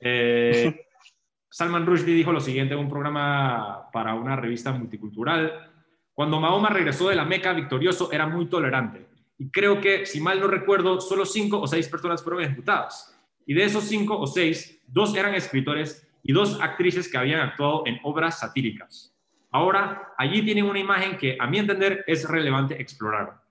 Eh, 0.00 0.86
Salman 1.50 1.86
Rushdie 1.86 2.14
dijo 2.14 2.32
lo 2.32 2.40
siguiente 2.40 2.74
en 2.74 2.80
un 2.80 2.88
programa 2.88 3.88
para 3.92 4.14
una 4.14 4.34
revista 4.34 4.72
multicultural. 4.72 5.70
Cuando 6.12 6.40
Mahoma 6.40 6.70
regresó 6.70 7.08
de 7.08 7.14
la 7.14 7.24
Meca 7.24 7.52
victorioso, 7.52 8.10
era 8.10 8.26
muy 8.26 8.46
tolerante. 8.46 9.13
Y 9.38 9.50
creo 9.50 9.80
que, 9.80 10.06
si 10.06 10.20
mal 10.20 10.40
no 10.40 10.46
recuerdo, 10.46 11.00
solo 11.00 11.26
cinco 11.26 11.60
o 11.60 11.66
seis 11.66 11.88
personas 11.88 12.22
fueron 12.22 12.42
ejecutadas. 12.42 13.16
Y 13.46 13.54
de 13.54 13.64
esos 13.64 13.84
cinco 13.84 14.18
o 14.18 14.26
seis, 14.26 14.80
dos 14.86 15.14
eran 15.16 15.34
escritores 15.34 16.06
y 16.22 16.32
dos 16.32 16.60
actrices 16.60 17.10
que 17.10 17.18
habían 17.18 17.40
actuado 17.40 17.82
en 17.86 17.98
obras 18.02 18.38
satíricas. 18.38 19.14
Ahora, 19.50 20.14
allí 20.16 20.42
tienen 20.42 20.64
una 20.64 20.78
imagen 20.78 21.16
que, 21.16 21.36
a 21.38 21.46
mi 21.46 21.58
entender, 21.58 22.04
es 22.06 22.28
relevante 22.28 22.80
explorar 22.80 23.44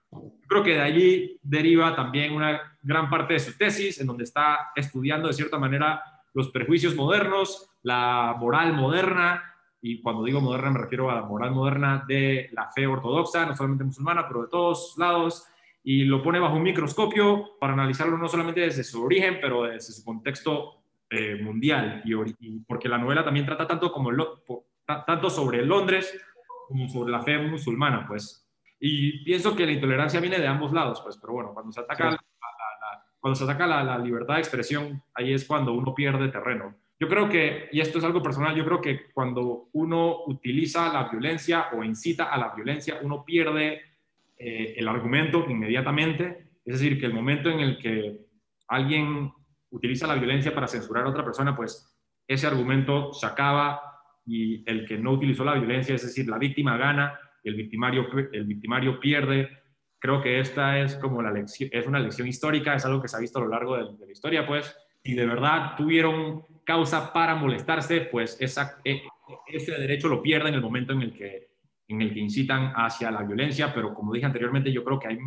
creo 0.48 0.64
que 0.64 0.74
de 0.74 0.82
allí 0.82 1.40
deriva 1.42 1.96
también 1.96 2.34
una 2.34 2.78
gran 2.82 3.10
parte 3.10 3.34
de 3.34 3.40
su 3.40 3.58
tesis, 3.58 4.00
en 4.00 4.08
donde 4.08 4.24
está 4.24 4.72
estudiando 4.76 5.28
de 5.28 5.34
cierta 5.34 5.58
manera 5.58 6.04
los 6.34 6.50
prejuicios 6.50 6.96
modernos, 6.96 7.72
la 7.82 8.36
moral 8.40 8.74
moderna, 8.74 9.44
y 9.82 10.02
cuando 10.02 10.24
digo 10.24 10.40
moderna 10.42 10.72
me 10.72 10.80
refiero 10.80 11.10
a 11.10 11.16
la 11.16 11.24
moral 11.24 11.52
moderna 11.52 12.06
de 12.08 12.50
la 12.54 12.72
fe 12.72 12.88
ortodoxa, 12.88 13.46
no 13.46 13.56
solamente 13.56 13.84
musulmana, 13.84 14.28
pero 14.28 14.44
de 14.44 14.48
todos 14.48 14.94
lados, 14.98 15.46
y 15.84 16.06
lo 16.06 16.24
pone 16.24 16.40
bajo 16.40 16.56
un 16.56 16.64
microscopio 16.64 17.58
para 17.60 17.74
analizarlo 17.74 18.18
no 18.18 18.28
solamente 18.28 18.62
desde 18.62 18.84
su 18.84 19.04
origen, 19.04 19.40
pero 19.42 19.64
desde 19.64 19.94
su 19.94 20.04
contexto 20.04 20.84
eh, 21.10 21.36
mundial, 21.36 22.02
y, 22.06 22.60
porque 22.62 22.90
la 22.90 22.98
novela 22.98 23.24
también 23.24 23.46
trata 23.46 23.68
tanto, 23.68 23.92
como 23.92 24.12
tanto 24.86 25.30
sobre 25.30 25.66
Londres 25.66 26.18
como 26.68 26.88
sobre 26.88 27.12
la 27.12 27.22
fe 27.22 27.38
musulmana, 27.38 28.06
pues. 28.08 28.50
Y 28.80 29.24
pienso 29.24 29.56
que 29.56 29.66
la 29.66 29.74
intolerancia 29.74 30.20
viene 30.20 30.40
de 30.40 30.48
ambos 30.48 30.72
lados, 30.74 31.02
pues, 31.02 31.18
pero 31.18 31.34
bueno, 31.34 31.54
cuando 31.54 31.72
se 31.72 31.82
ataca, 31.82 32.12
la, 32.12 32.20
cuando 33.20 33.36
se 33.36 33.44
ataca 33.44 33.68
la, 33.68 33.98
libertad 34.00 34.36
de 34.36 34.40
expresión, 34.40 35.04
ahí 35.14 35.34
es 35.34 35.46
cuando 35.46 35.74
uno 35.74 35.94
pierde 35.94 36.30
terreno. 36.30 36.76
Yo 37.00 37.08
creo 37.08 37.30
que, 37.30 37.70
y 37.72 37.82
esto 37.82 38.00
es 38.00 38.04
algo 38.04 38.22
personal, 38.22 38.56
yo 38.56 38.66
creo 38.66 38.82
que 38.82 39.12
cuando 39.14 39.70
uno 39.74 40.24
utiliza 40.26 40.92
la 40.92 41.10
violencia 41.10 41.68
o 41.74 41.84
incita 41.84 42.26
a 42.26 42.38
la 42.38 42.54
violencia, 42.56 43.00
uno 43.02 43.24
pierde 43.24 43.93
eh, 44.44 44.74
el 44.78 44.88
argumento 44.88 45.46
inmediatamente. 45.50 46.52
Es 46.66 46.80
decir, 46.80 47.00
que 47.00 47.06
el 47.06 47.14
momento 47.14 47.50
en 47.50 47.60
el 47.60 47.78
que 47.78 48.20
alguien 48.68 49.32
utiliza 49.70 50.08
la 50.08 50.16
violencia 50.16 50.54
para 50.54 50.68
censurar 50.68 51.06
a 51.06 51.10
otra 51.10 51.24
persona, 51.24 51.56
pues 51.56 51.96
ese 52.28 52.48
argumento 52.48 53.14
se 53.14 53.26
acaba 53.26 53.82
y 54.26 54.70
el 54.70 54.86
que 54.86 54.98
no 54.98 55.12
utilizó 55.12 55.44
la 55.44 55.56
violencia, 55.56 55.96
es 55.96 56.04
decir, 56.04 56.28
la 56.28 56.38
víctima 56.38 56.78
gana 56.78 57.20
el 57.44 57.56
victimario, 57.56 58.08
el 58.32 58.46
victimario 58.46 59.00
pierde. 59.00 59.50
Creo 60.00 60.22
que 60.22 60.40
esta 60.40 60.80
es 60.80 60.96
como 60.96 61.22
la 61.22 61.34
es 61.38 61.88
una 61.88 62.00
lección 62.00 62.28
histórica, 62.28 62.76
es 62.76 62.86
algo 62.86 63.02
que 63.02 63.08
se 63.08 63.18
ha 63.18 63.20
visto 63.20 63.40
a 63.40 63.44
lo 63.44 63.50
largo 63.50 63.78
de, 63.78 64.06
la 64.06 64.12
historia, 64.12 64.46
pues, 64.46 64.76
si 65.04 65.14
de 65.14 65.26
verdad 65.26 65.76
tuvieron 65.78 66.44
causa 66.66 67.12
para 67.12 67.36
molestarse, 67.36 68.02
pues 68.02 68.38
esa, 68.40 68.80
e, 68.84 69.02
ese 69.48 69.72
derecho 69.74 70.08
lo 70.08 70.22
pierden 70.22 70.50
en 70.50 70.56
el 70.56 70.62
momento 70.62 70.94
en 70.94 71.02
el 71.02 71.14
que 71.14 71.53
en 71.94 72.02
el 72.02 72.14
que 72.14 72.20
incitan 72.20 72.74
hacia 72.76 73.12
la 73.12 73.24
violencia, 73.24 73.74
pero 73.74 73.94
como 73.94 74.14
dije 74.14 74.26
anteriormente, 74.26 74.72
yo 74.72 74.84
creo 74.84 75.00
que 75.00 75.08
hay 75.08 75.18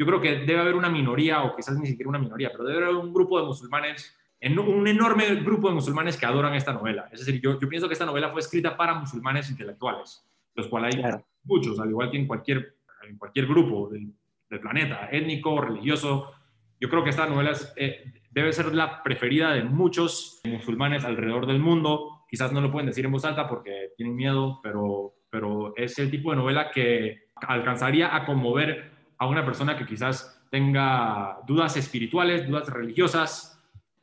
yo 0.00 0.06
creo 0.06 0.20
que 0.20 0.36
debe 0.46 0.60
haber 0.60 0.76
una 0.76 0.88
minoría 0.88 1.42
o 1.42 1.56
quizás 1.56 1.76
ni 1.76 1.86
siquiera 1.86 2.08
una 2.08 2.20
minoría, 2.20 2.50
pero 2.52 2.64
debe 2.64 2.84
haber 2.84 2.96
un 2.96 3.12
grupo 3.12 3.40
de 3.40 3.46
musulmanes 3.46 4.16
un 4.40 4.86
enorme 4.86 5.34
grupo 5.36 5.68
de 5.68 5.74
musulmanes 5.74 6.16
que 6.16 6.26
adoran 6.26 6.54
esta 6.54 6.72
novela. 6.72 7.08
Es 7.12 7.24
decir, 7.24 7.40
yo, 7.40 7.58
yo 7.58 7.68
pienso 7.68 7.88
que 7.88 7.94
esta 7.94 8.06
novela 8.06 8.30
fue 8.30 8.40
escrita 8.40 8.76
para 8.76 8.94
musulmanes 8.94 9.50
intelectuales, 9.50 10.24
los 10.54 10.68
cuales 10.68 10.94
hay 10.94 11.02
muchos, 11.44 11.80
al 11.80 11.90
igual 11.90 12.10
que 12.10 12.18
en 12.18 12.26
cualquier, 12.26 12.76
en 13.08 13.18
cualquier 13.18 13.46
grupo 13.46 13.88
del, 13.88 14.12
planeta, 14.60 15.08
étnico, 15.12 15.60
religioso. 15.60 16.32
Yo 16.80 16.88
creo 16.88 17.04
que 17.04 17.10
esta 17.10 17.26
novela 17.26 17.52
eh, 17.76 18.14
debe 18.30 18.52
ser 18.52 18.74
la 18.74 19.02
preferida 19.02 19.52
de 19.52 19.62
muchos 19.62 20.40
musulmanes 20.44 21.04
alrededor 21.04 21.46
del 21.46 21.58
mundo. 21.58 22.24
Quizás 22.30 22.52
no 22.52 22.60
lo 22.62 22.70
pueden 22.70 22.86
decir 22.86 23.04
en 23.04 23.12
voz 23.12 23.26
alta 23.26 23.46
porque 23.46 23.90
tienen 23.96 24.16
miedo, 24.16 24.60
pero, 24.62 25.14
pero 25.30 25.74
es 25.76 25.98
el 25.98 26.10
tipo 26.10 26.30
de 26.30 26.36
novela 26.36 26.70
que 26.70 27.28
alcanzaría 27.36 28.14
a 28.14 28.24
conmover 28.24 28.90
a 29.18 29.26
una 29.26 29.44
persona 29.44 29.76
que 29.76 29.86
quizás 29.86 30.46
tenga 30.50 31.38
dudas 31.46 31.76
espirituales, 31.76 32.48
dudas 32.48 32.68
religiosas, 32.68 33.58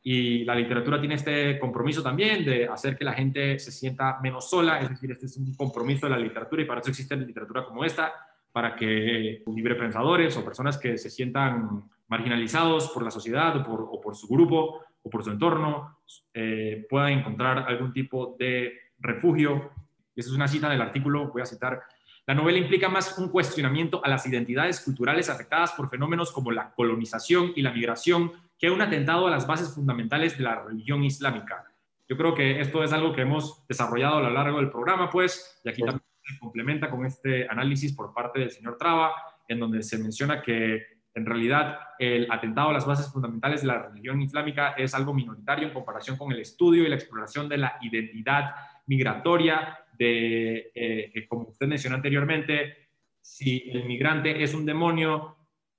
y 0.08 0.44
la 0.44 0.54
literatura 0.54 1.00
tiene 1.00 1.16
este 1.16 1.58
compromiso 1.58 2.00
también 2.00 2.44
de 2.44 2.68
hacer 2.68 2.96
que 2.96 3.04
la 3.04 3.12
gente 3.12 3.58
se 3.58 3.72
sienta 3.72 4.20
menos 4.22 4.48
sola, 4.48 4.80
es 4.80 4.88
decir, 4.88 5.10
este 5.10 5.26
es 5.26 5.36
un 5.36 5.52
compromiso 5.56 6.06
de 6.06 6.10
la 6.10 6.18
literatura 6.18 6.62
y 6.62 6.64
para 6.64 6.80
eso 6.80 6.90
existe 6.90 7.16
literatura 7.16 7.64
como 7.64 7.84
esta, 7.84 8.12
para 8.52 8.76
que 8.76 9.42
librepensadores 9.52 10.36
o 10.36 10.44
personas 10.44 10.78
que 10.78 10.96
se 10.96 11.10
sientan 11.10 11.90
marginalizados 12.06 12.88
por 12.90 13.02
la 13.02 13.10
sociedad 13.10 13.56
o 13.56 13.64
por, 13.64 13.80
o 13.80 14.00
por 14.00 14.14
su 14.14 14.28
grupo 14.28 14.80
o 15.02 15.10
por 15.10 15.24
su 15.24 15.30
entorno 15.32 15.98
eh, 16.32 16.86
puedan 16.88 17.10
encontrar 17.10 17.58
algún 17.66 17.92
tipo 17.92 18.36
de 18.38 18.78
refugio. 19.00 19.72
Esa 20.16 20.30
es 20.30 20.34
una 20.34 20.48
cita 20.48 20.70
del 20.70 20.80
artículo, 20.80 21.28
voy 21.28 21.42
a 21.42 21.46
citar. 21.46 21.82
La 22.26 22.34
novela 22.34 22.58
implica 22.58 22.88
más 22.88 23.16
un 23.18 23.28
cuestionamiento 23.28 24.04
a 24.04 24.08
las 24.08 24.26
identidades 24.26 24.80
culturales 24.80 25.28
afectadas 25.28 25.72
por 25.72 25.90
fenómenos 25.90 26.32
como 26.32 26.50
la 26.50 26.72
colonización 26.72 27.52
y 27.54 27.62
la 27.62 27.70
migración 27.70 28.32
que 28.58 28.70
un 28.70 28.80
atentado 28.80 29.26
a 29.26 29.30
las 29.30 29.46
bases 29.46 29.74
fundamentales 29.74 30.38
de 30.38 30.44
la 30.44 30.62
religión 30.62 31.04
islámica. 31.04 31.66
Yo 32.08 32.16
creo 32.16 32.34
que 32.34 32.60
esto 32.60 32.82
es 32.82 32.92
algo 32.92 33.12
que 33.12 33.22
hemos 33.22 33.66
desarrollado 33.68 34.16
a 34.16 34.22
lo 34.22 34.30
largo 34.30 34.58
del 34.58 34.70
programa, 34.70 35.10
pues, 35.10 35.60
y 35.62 35.68
aquí 35.68 35.82
también 35.82 36.02
se 36.22 36.38
complementa 36.38 36.90
con 36.90 37.04
este 37.04 37.46
análisis 37.48 37.92
por 37.92 38.14
parte 38.14 38.40
del 38.40 38.50
señor 38.50 38.78
Traba, 38.78 39.12
en 39.46 39.60
donde 39.60 39.82
se 39.82 39.98
menciona 39.98 40.40
que 40.40 40.82
en 41.14 41.26
realidad 41.26 41.78
el 41.98 42.30
atentado 42.30 42.70
a 42.70 42.72
las 42.72 42.86
bases 42.86 43.10
fundamentales 43.10 43.62
de 43.62 43.68
la 43.68 43.82
religión 43.82 44.20
islámica 44.20 44.72
es 44.72 44.94
algo 44.94 45.14
minoritario 45.14 45.66
en 45.66 45.74
comparación 45.74 46.16
con 46.16 46.30
el 46.32 46.40
estudio 46.40 46.84
y 46.84 46.88
la 46.88 46.96
exploración 46.96 47.48
de 47.48 47.58
la 47.58 47.78
identidad 47.80 48.54
migratoria 48.86 49.78
de, 49.96 50.70
eh, 50.74 51.26
como 51.28 51.48
usted 51.48 51.66
mencionó 51.66 51.96
anteriormente, 51.96 52.88
si 53.20 53.70
el 53.70 53.84
migrante 53.84 54.42
es 54.42 54.54
un 54.54 54.64
demonio, 54.64 55.36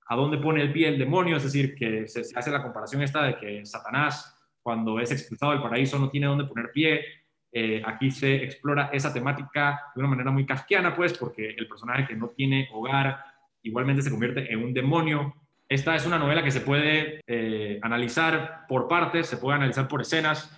a 0.08 0.16
dónde 0.16 0.38
pone 0.38 0.62
el 0.62 0.72
pie 0.72 0.88
el 0.88 0.98
demonio, 0.98 1.36
es 1.36 1.44
decir, 1.44 1.74
que 1.74 2.08
se, 2.08 2.22
hace 2.34 2.50
la 2.50 2.62
comparación 2.62 3.02
esta 3.02 3.22
de 3.24 3.36
que 3.36 3.66
Satanás, 3.66 4.34
cuando 4.62 5.00
es 5.00 5.10
expulsado 5.12 5.52
del 5.52 5.62
paraíso, 5.62 5.98
no 5.98 6.10
tiene 6.10 6.26
dónde 6.26 6.44
poner 6.44 6.70
pie. 6.72 7.04
Eh, 7.52 7.82
aquí 7.84 8.10
se 8.10 8.44
explora 8.44 8.90
esa 8.92 9.12
temática 9.12 9.80
de 9.94 10.00
una 10.00 10.08
manera 10.08 10.30
muy 10.30 10.46
casquiana, 10.46 10.94
pues, 10.94 11.16
porque 11.16 11.50
el 11.50 11.68
personaje 11.68 12.06
que 12.06 12.16
no 12.16 12.28
tiene 12.28 12.68
hogar 12.72 13.22
igualmente 13.62 14.02
se 14.02 14.10
convierte 14.10 14.50
en 14.52 14.62
un 14.64 14.72
demonio. 14.72 15.34
Esta 15.68 15.94
es 15.94 16.06
una 16.06 16.18
novela 16.18 16.42
que 16.42 16.50
se 16.50 16.60
puede 16.60 17.20
eh, 17.26 17.78
analizar 17.82 18.66
por 18.66 18.88
partes, 18.88 19.26
se 19.26 19.36
puede 19.36 19.56
analizar 19.56 19.88
por 19.88 20.00
escenas. 20.00 20.57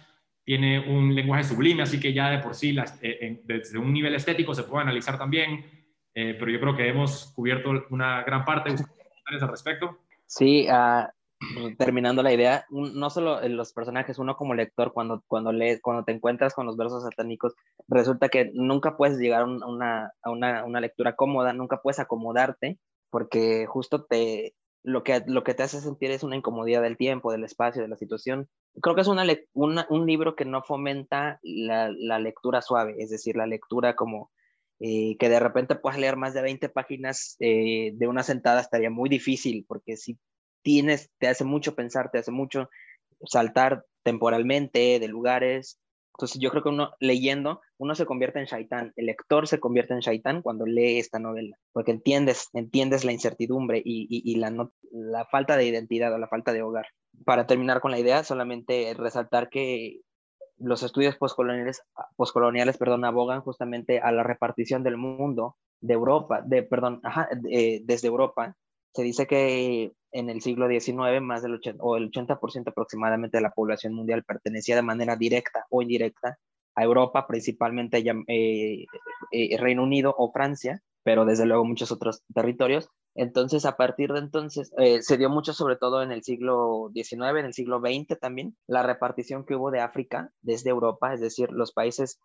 Tiene 0.50 0.80
un 0.80 1.14
lenguaje 1.14 1.44
sublime, 1.44 1.84
así 1.84 2.00
que 2.00 2.12
ya 2.12 2.28
de 2.28 2.40
por 2.40 2.56
sí, 2.56 2.76
eh, 3.02 3.40
desde 3.44 3.78
un 3.78 3.92
nivel 3.92 4.16
estético 4.16 4.52
se 4.52 4.64
puede 4.64 4.82
analizar 4.82 5.16
también, 5.16 5.64
eh, 6.12 6.34
pero 6.36 6.50
yo 6.50 6.58
creo 6.58 6.76
que 6.76 6.88
hemos 6.88 7.32
cubierto 7.36 7.70
una 7.90 8.24
gran 8.24 8.44
parte 8.44 8.70
de 8.70 8.74
ustedes 8.74 9.42
al 9.42 9.48
respecto. 9.48 9.98
Sí, 10.26 10.66
uh, 10.68 11.76
terminando 11.78 12.24
la 12.24 12.32
idea, 12.32 12.64
no 12.68 13.10
solo 13.10 13.40
los 13.48 13.72
personajes, 13.72 14.18
uno 14.18 14.36
como 14.36 14.54
lector, 14.54 14.92
cuando, 14.92 15.22
cuando, 15.28 15.52
lees, 15.52 15.80
cuando 15.80 16.02
te 16.02 16.10
encuentras 16.10 16.52
con 16.52 16.66
los 16.66 16.76
versos 16.76 17.04
satánicos, 17.04 17.54
resulta 17.86 18.28
que 18.28 18.50
nunca 18.52 18.96
puedes 18.96 19.18
llegar 19.18 19.42
a 19.42 19.44
una, 19.44 20.10
a 20.20 20.30
una, 20.32 20.64
una 20.64 20.80
lectura 20.80 21.14
cómoda, 21.14 21.52
nunca 21.52 21.80
puedes 21.80 22.00
acomodarte, 22.00 22.76
porque 23.08 23.66
justo 23.66 24.02
te, 24.02 24.56
lo 24.82 25.02
que, 25.02 25.22
lo 25.26 25.44
que 25.44 25.54
te 25.54 25.62
hace 25.62 25.80
sentir 25.80 26.10
es 26.10 26.22
una 26.22 26.36
incomodidad 26.36 26.82
del 26.82 26.96
tiempo, 26.96 27.32
del 27.32 27.44
espacio, 27.44 27.82
de 27.82 27.88
la 27.88 27.96
situación. 27.96 28.48
Creo 28.80 28.94
que 28.94 29.02
es 29.02 29.08
una, 29.08 29.26
un 29.54 30.06
libro 30.06 30.36
que 30.36 30.44
no 30.44 30.62
fomenta 30.62 31.38
la, 31.42 31.90
la, 31.90 32.18
lectura 32.18 32.62
suave, 32.62 32.94
es 32.98 33.10
decir, 33.10 33.36
la 33.36 33.46
lectura 33.46 33.94
como 33.94 34.30
eh, 34.78 35.16
que 35.18 35.28
de 35.28 35.40
repente 35.40 35.74
puedas 35.74 35.98
leer 35.98 36.16
más 36.16 36.32
de 36.32 36.42
20 36.42 36.70
páginas 36.70 37.36
eh, 37.40 37.92
de 37.94 38.06
una 38.06 38.22
sentada 38.22 38.62
estaría 38.62 38.90
muy 38.90 39.10
difícil, 39.10 39.66
porque 39.68 39.96
si 39.96 40.18
tienes, 40.62 41.10
te 41.18 41.28
hace 41.28 41.44
mucho 41.44 41.74
pensar, 41.74 42.10
te 42.10 42.18
hace 42.18 42.30
mucho 42.30 42.70
saltar 43.24 43.84
temporalmente 44.02 44.98
de 44.98 45.08
lugares. 45.08 45.78
Entonces 46.20 46.38
yo 46.38 46.50
creo 46.50 46.62
que 46.62 46.68
uno 46.68 46.90
leyendo, 47.00 47.62
uno 47.78 47.94
se 47.94 48.04
convierte 48.04 48.40
en 48.40 48.44
shaitán, 48.44 48.92
el 48.96 49.06
lector 49.06 49.48
se 49.48 49.58
convierte 49.58 49.94
en 49.94 50.00
shaitán 50.00 50.42
cuando 50.42 50.66
lee 50.66 50.98
esta 50.98 51.18
novela, 51.18 51.56
porque 51.72 51.92
entiendes, 51.92 52.50
entiendes 52.52 53.06
la 53.06 53.12
incertidumbre 53.12 53.80
y, 53.82 54.36
la 54.36 55.24
falta 55.30 55.56
de 55.56 55.64
identidad 55.64 56.12
o 56.12 56.18
la 56.18 56.28
falta 56.28 56.52
de 56.52 56.60
hogar. 56.60 56.88
Para 57.24 57.46
terminar 57.46 57.80
con 57.80 57.90
la 57.90 57.98
idea, 57.98 58.22
solamente 58.22 58.92
resaltar 58.92 59.48
que 59.48 60.00
los 60.58 60.82
estudios 60.82 61.16
postcoloniales, 61.16 61.82
postcoloniales 62.16 62.76
perdón, 62.76 63.06
abogan 63.06 63.40
justamente 63.40 64.00
a 64.00 64.12
la 64.12 64.22
repartición 64.22 64.82
del 64.82 64.98
mundo 64.98 65.56
de 65.80 65.94
Europa, 65.94 66.42
de, 66.44 66.62
perdón, 66.62 67.00
ajá, 67.02 67.30
desde 67.40 68.08
Europa. 68.08 68.56
Se 68.92 69.02
dice 69.02 69.26
que 69.26 69.92
en 70.12 70.30
el 70.30 70.40
siglo 70.40 70.68
XIX 70.68 71.20
más 71.20 71.42
del 71.42 71.54
80, 71.54 71.82
o 71.82 71.96
el 71.96 72.10
80% 72.10 72.68
aproximadamente 72.68 73.36
de 73.36 73.42
la 73.42 73.52
población 73.52 73.94
mundial 73.94 74.24
pertenecía 74.24 74.76
de 74.76 74.82
manera 74.82 75.16
directa 75.16 75.66
o 75.70 75.82
indirecta 75.82 76.38
a 76.74 76.84
Europa, 76.84 77.26
principalmente 77.26 77.98
eh, 77.98 78.86
eh, 79.32 79.56
Reino 79.58 79.82
Unido 79.82 80.14
o 80.16 80.32
Francia, 80.32 80.82
pero 81.02 81.24
desde 81.24 81.46
luego 81.46 81.64
muchos 81.64 81.92
otros 81.92 82.22
territorios. 82.34 82.88
Entonces, 83.14 83.64
a 83.64 83.76
partir 83.76 84.12
de 84.12 84.20
entonces, 84.20 84.72
eh, 84.78 85.02
se 85.02 85.18
dio 85.18 85.28
mucho, 85.30 85.52
sobre 85.52 85.76
todo 85.76 86.02
en 86.02 86.12
el 86.12 86.22
siglo 86.22 86.90
XIX, 86.94 87.40
en 87.40 87.46
el 87.46 87.54
siglo 87.54 87.80
XX 87.80 88.18
también, 88.20 88.56
la 88.66 88.82
repartición 88.84 89.44
que 89.44 89.56
hubo 89.56 89.70
de 89.70 89.80
África 89.80 90.30
desde 90.42 90.70
Europa, 90.70 91.12
es 91.12 91.20
decir, 91.20 91.50
los 91.50 91.72
países, 91.72 92.20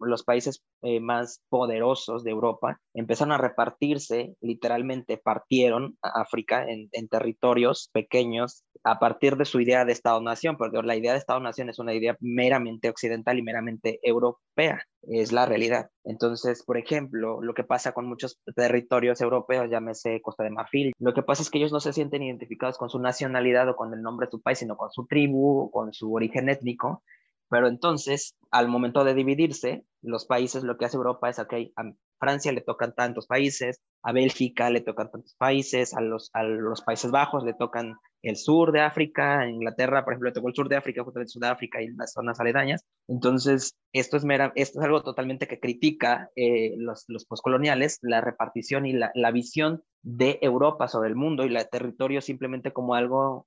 los 0.00 0.24
países 0.24 0.62
eh, 0.82 1.00
más 1.00 1.40
poderosos 1.48 2.24
de 2.24 2.30
Europa 2.30 2.80
empezaron 2.92 3.32
a 3.32 3.38
repartirse, 3.38 4.36
literalmente 4.40 5.16
partieron 5.16 5.96
a 6.02 6.20
África 6.20 6.64
en, 6.68 6.88
en 6.92 7.08
territorios 7.08 7.90
pequeños 7.92 8.64
a 8.82 8.98
partir 8.98 9.36
de 9.36 9.44
su 9.44 9.60
idea 9.60 9.84
de 9.84 9.92
Estado-Nación, 9.92 10.56
porque 10.56 10.82
la 10.82 10.96
idea 10.96 11.12
de 11.12 11.18
Estado-Nación 11.18 11.70
es 11.70 11.78
una 11.78 11.94
idea 11.94 12.16
meramente 12.20 12.90
occidental 12.90 13.38
y 13.38 13.42
meramente 13.42 13.98
europea 14.02 14.84
es 15.08 15.32
la 15.32 15.46
realidad. 15.46 15.90
Entonces, 16.04 16.62
por 16.64 16.78
ejemplo, 16.78 17.40
lo 17.42 17.54
que 17.54 17.64
pasa 17.64 17.92
con 17.92 18.06
muchos 18.06 18.38
territorios 18.54 19.20
europeos, 19.20 19.70
llámese 19.70 20.20
Costa 20.22 20.44
de 20.44 20.50
Marfil, 20.50 20.92
lo 20.98 21.14
que 21.14 21.22
pasa 21.22 21.42
es 21.42 21.50
que 21.50 21.58
ellos 21.58 21.72
no 21.72 21.80
se 21.80 21.92
sienten 21.92 22.22
identificados 22.22 22.78
con 22.78 22.90
su 22.90 22.98
nacionalidad 22.98 23.68
o 23.68 23.76
con 23.76 23.92
el 23.94 24.02
nombre 24.02 24.26
de 24.26 24.32
su 24.32 24.42
país, 24.42 24.58
sino 24.58 24.76
con 24.76 24.90
su 24.90 25.06
tribu, 25.06 25.70
con 25.70 25.92
su 25.92 26.12
origen 26.12 26.48
étnico. 26.48 27.02
Pero 27.48 27.68
entonces, 27.68 28.34
al 28.50 28.68
momento 28.68 29.04
de 29.04 29.14
dividirse, 29.14 29.84
los 30.02 30.26
países, 30.26 30.64
lo 30.64 30.76
que 30.76 30.84
hace 30.84 30.96
Europa 30.96 31.28
es, 31.28 31.38
ok, 31.38 31.54
a 31.76 31.92
Francia 32.18 32.52
le 32.52 32.60
tocan 32.60 32.94
tantos 32.94 33.26
países, 33.26 33.80
a 34.02 34.12
Bélgica 34.12 34.70
le 34.70 34.80
tocan 34.80 35.10
tantos 35.10 35.34
países, 35.36 35.94
a 35.94 36.00
los, 36.00 36.30
a 36.32 36.42
los 36.42 36.82
Países 36.82 37.10
Bajos 37.10 37.44
le 37.44 37.54
tocan 37.54 37.96
el 38.22 38.36
sur 38.36 38.72
de 38.72 38.80
África, 38.80 39.40
a 39.40 39.48
Inglaterra, 39.48 40.04
por 40.04 40.14
ejemplo, 40.14 40.30
le 40.30 40.34
tocó 40.34 40.48
el 40.48 40.54
sur 40.54 40.68
de 40.68 40.76
África, 40.76 41.04
justamente 41.04 41.32
Sudáfrica 41.32 41.82
y 41.82 41.88
las 41.88 42.12
zonas 42.12 42.40
aledañas. 42.40 42.84
Entonces, 43.06 43.76
esto 43.92 44.16
es, 44.16 44.24
mera, 44.24 44.52
esto 44.56 44.80
es 44.80 44.84
algo 44.84 45.02
totalmente 45.02 45.46
que 45.46 45.60
critica 45.60 46.30
eh, 46.36 46.74
los, 46.78 47.04
los 47.08 47.26
poscoloniales, 47.26 47.98
la 48.02 48.20
repartición 48.20 48.86
y 48.86 48.94
la, 48.94 49.10
la 49.14 49.30
visión 49.30 49.82
de 50.02 50.38
Europa 50.42 50.88
sobre 50.88 51.08
el 51.10 51.16
mundo 51.16 51.44
y 51.44 51.54
el 51.54 51.68
territorio 51.68 52.20
simplemente 52.20 52.72
como 52.72 52.94
algo, 52.94 53.46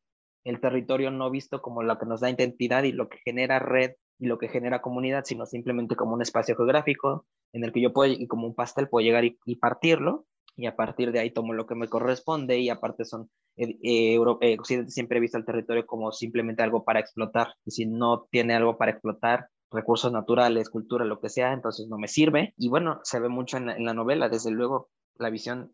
el 0.49 0.61
territorio 0.61 1.11
no 1.11 1.29
visto 1.29 1.61
como 1.61 1.83
lo 1.83 1.97
que 1.97 2.05
nos 2.05 2.21
da 2.21 2.29
identidad 2.29 2.83
y 2.83 2.93
lo 2.93 3.09
que 3.09 3.17
genera 3.19 3.59
red 3.59 3.91
y 4.17 4.27
lo 4.27 4.37
que 4.37 4.47
genera 4.47 4.81
comunidad, 4.81 5.23
sino 5.25 5.45
simplemente 5.45 5.95
como 5.95 6.13
un 6.13 6.21
espacio 6.21 6.55
geográfico 6.55 7.25
en 7.53 7.63
el 7.63 7.71
que 7.71 7.81
yo 7.81 7.93
puedo, 7.93 8.11
y 8.11 8.27
como 8.27 8.47
un 8.47 8.55
pastel, 8.55 8.89
puedo 8.89 9.05
llegar 9.05 9.25
y, 9.25 9.55
partirlo, 9.55 10.25
y 10.55 10.65
a 10.65 10.75
partir 10.75 11.11
de 11.11 11.19
ahí 11.19 11.31
tomo 11.31 11.53
lo 11.53 11.67
que 11.67 11.75
me 11.75 11.87
corresponde, 11.87 12.59
y 12.59 12.69
aparte 12.69 13.05
son, 13.05 13.29
eh, 13.57 13.77
eh, 13.83 14.19
eh, 14.41 14.57
siempre 14.87 15.17
he 15.17 15.21
visto 15.21 15.37
el 15.37 15.45
territorio 15.45 15.85
como 15.85 16.11
simplemente 16.11 16.63
algo 16.63 16.83
para 16.83 16.99
explotar, 16.99 17.53
y 17.65 17.71
si 17.71 17.85
no 17.85 18.27
tiene 18.31 18.55
algo 18.55 18.77
para 18.77 18.91
explotar, 18.91 19.49
recursos 19.69 20.11
naturales, 20.11 20.69
cultura, 20.69 21.03
lo 21.03 21.19
que 21.19 21.29
sea, 21.29 21.51
entonces 21.51 21.87
no 21.89 21.97
me 21.97 22.07
sirve, 22.07 22.53
y 22.57 22.69
bueno, 22.69 22.99
se 23.03 23.19
ve 23.19 23.29
mucho 23.29 23.57
en 23.57 23.83
la, 23.83 23.93
novela, 23.93 24.29
desde 24.29 24.51
luego, 24.51 24.89
la 25.19 25.29
visión, 25.29 25.71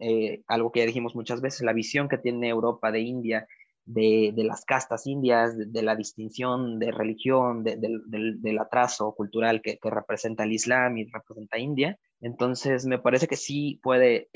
algo 0.48 0.72
que 0.72 0.80
ya 0.80 0.86
dijimos 0.86 1.16
muchas 1.16 1.41
veces, 1.41 1.62
la 1.62 1.74
visión 1.74 2.08
que 2.08 2.18
tiene 2.18 2.50
Europa 2.50 2.91
de 2.91 3.02
India 3.02 3.48
de, 3.86 4.34
las 4.38 4.66
castas 4.66 5.08
indias, 5.08 5.56
de, 5.58 5.82
la 5.82 5.96
distinción 5.96 6.80
de 6.80 6.92
religión, 6.92 7.64
del, 7.64 8.60
atraso 8.60 9.14
cultural 9.16 9.62
que, 9.62 9.80
representa 9.84 10.44
el 10.44 10.54
Islam 10.54 10.98
y 10.98 11.06
representa 11.06 11.58
India. 11.58 11.98
Entonces, 12.22 12.86
me 12.86 13.00
parece 13.00 13.28
que 13.28 13.36
sí 13.36 13.80
puede, 13.84 14.30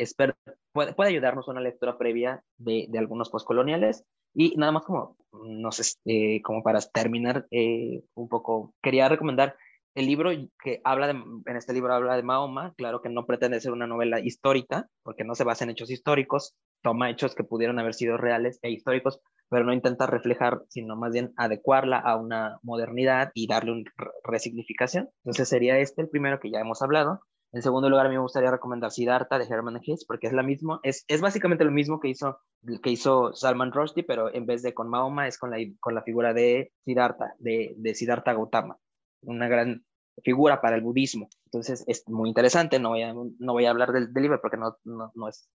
puede, 0.74 0.94
puede 0.94 1.10
ayudarnos 1.10 1.48
una 1.48 1.61
lectura 1.61 1.98
previa 1.98 2.44
de, 2.57 2.90
algunos 2.98 3.30
postcoloniales. 3.30 4.03
Y 4.34 4.56
nada 4.56 4.72
más 4.72 4.84
como, 4.84 5.18
no 5.32 5.72
sé, 5.72 5.84
eh, 6.06 6.41
como 6.41 6.61
para 6.61 6.80
terminar 6.82 7.48
eh, 7.49 8.03
un 8.14 8.28
poco, 8.28 8.74
quería 8.84 9.10
recomendar 9.10 9.56
el 9.98 10.06
libro 10.06 10.30
que 10.64 10.80
habla 10.84 11.07
de, 11.07 11.14
en 11.14 11.57
este 11.57 11.74
libro 11.74 11.91
habla 11.91 12.15
de 12.15 12.22
Mahoma, 12.22 12.76
claro 12.78 13.02
que 13.02 13.10
no 13.10 13.26
pretende 13.26 13.60
ser 13.60 13.72
una 13.72 13.88
novela 13.88 14.19
histórica, 14.19 14.88
porque 15.02 15.24
no 15.24 15.34
se 15.34 15.44
basa 15.44 15.64
en 15.64 15.72
hechos 15.72 15.90
históricos, 15.90 16.56
toma 16.84 17.10
hechos 17.10 17.34
que 17.34 17.44
pudieron 17.44 17.80
haber 17.80 17.95
sido 17.95 18.15
reales 18.15 18.60
e 18.61 18.69
históricos, 18.69 19.19
pero 19.49 19.65
no 19.65 19.74
intenta 19.74 20.06
reflejar, 20.06 20.61
sino 20.69 20.95
más 20.95 21.14
bien 21.14 21.34
adecuarla 21.36 21.98
a 21.98 22.15
una 22.15 22.60
modernidad 22.61 23.32
y 23.34 23.48
darle 23.48 23.72
una 23.72 23.91
resignificación. 24.24 25.10
Entonces 25.24 25.49
sería 25.49 25.80
este 25.80 26.03
el 26.03 26.10
primero 26.10 26.40
que 26.40 26.52
ya 26.52 26.60
hemos 26.60 26.84
hablado. 26.84 27.22
En 27.52 27.64
segundo 27.64 27.90
lugar, 27.90 28.06
a 28.06 28.10
mí 28.10 28.15
me 28.15 28.22
gustaría 28.22 28.52
recomendar 28.52 28.91
Siddhartha 28.91 29.40
de 29.40 29.45
Herman 29.45 29.80
Hesse, 29.82 30.06
porque 30.06 30.28
es 30.28 30.34
la 30.34 30.44
misma, 30.44 30.80
es, 30.84 31.06
es 31.07 31.22
básicamente 31.22 31.65
lo 31.65 31.72
mismo 31.72 31.99
que 31.99 32.10
hizo, 32.10 32.38
que 32.84 32.91
hizo 32.91 33.34
Salman 33.34 33.72
Rushdie, 33.72 34.03
pero 34.03 34.32
en 34.32 34.45
vez 34.45 34.61
de 34.61 34.76
con 34.76 34.90
Mahoma, 34.90 35.28
es 35.28 35.40
con 35.40 35.49
la, 35.49 35.57
con 35.80 35.95
la 35.95 36.03
figura 36.03 36.36
de 36.36 36.72
Siddhartha, 36.86 37.34
de, 37.40 37.74
de 37.78 37.95
Siddhartha 37.95 38.34
Gautama, 38.34 38.78
una 39.27 39.47
gran 39.47 39.85
figura 40.23 40.61
para 40.61 40.75
el 40.75 40.81
budismo. 40.81 41.29
Entonces 41.45 41.83
es 41.87 42.03
muy 42.07 42.29
interesante, 42.29 42.79
no 42.79 42.89
voy 42.89 43.03
a, 43.03 43.13
no 43.13 43.53
voy 43.53 43.65
a 43.65 43.69
hablar 43.69 43.91
del, 43.91 44.11
del 44.11 44.23
libro 44.23 44.41
porque 44.41 44.57
no, 44.57 44.77
no, 44.83 45.11
no, 45.13 45.29
es 45.29 45.49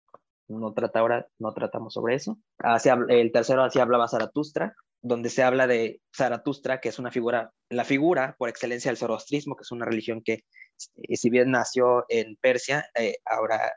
no 0.51 0.73
trata 0.73 1.01
ahora, 1.01 1.27
no 1.39 1.53
tratamos 1.53 1.95
sobre 1.95 2.17
eso. 2.17 2.39
el 3.09 3.33
tercero 3.33 3.63
así 3.63 3.79
hablaba 3.79 4.09
Zaratustra, 4.09 4.75
donde 5.03 5.31
se 5.31 5.43
habla 5.43 5.67
de 5.67 6.01
Zaratustra, 6.15 6.81
que 6.81 6.91
es 6.91 6.99
una 6.99 7.11
figura, 7.11 7.53
la 7.71 7.85
figura 7.85 8.35
por 8.39 8.49
excelencia 8.49 8.91
del 8.91 8.99
zoroastrismo, 8.99 9.57
que 9.57 9.63
es 9.63 9.71
una 9.71 9.87
religión 9.87 10.23
que, 10.23 10.45
eh, 10.97 11.17
si 11.17 11.31
bien 11.31 11.51
nació 11.51 12.05
en 12.09 12.37
Persia, 12.37 12.87
eh, 12.99 13.17
ahora 13.25 13.73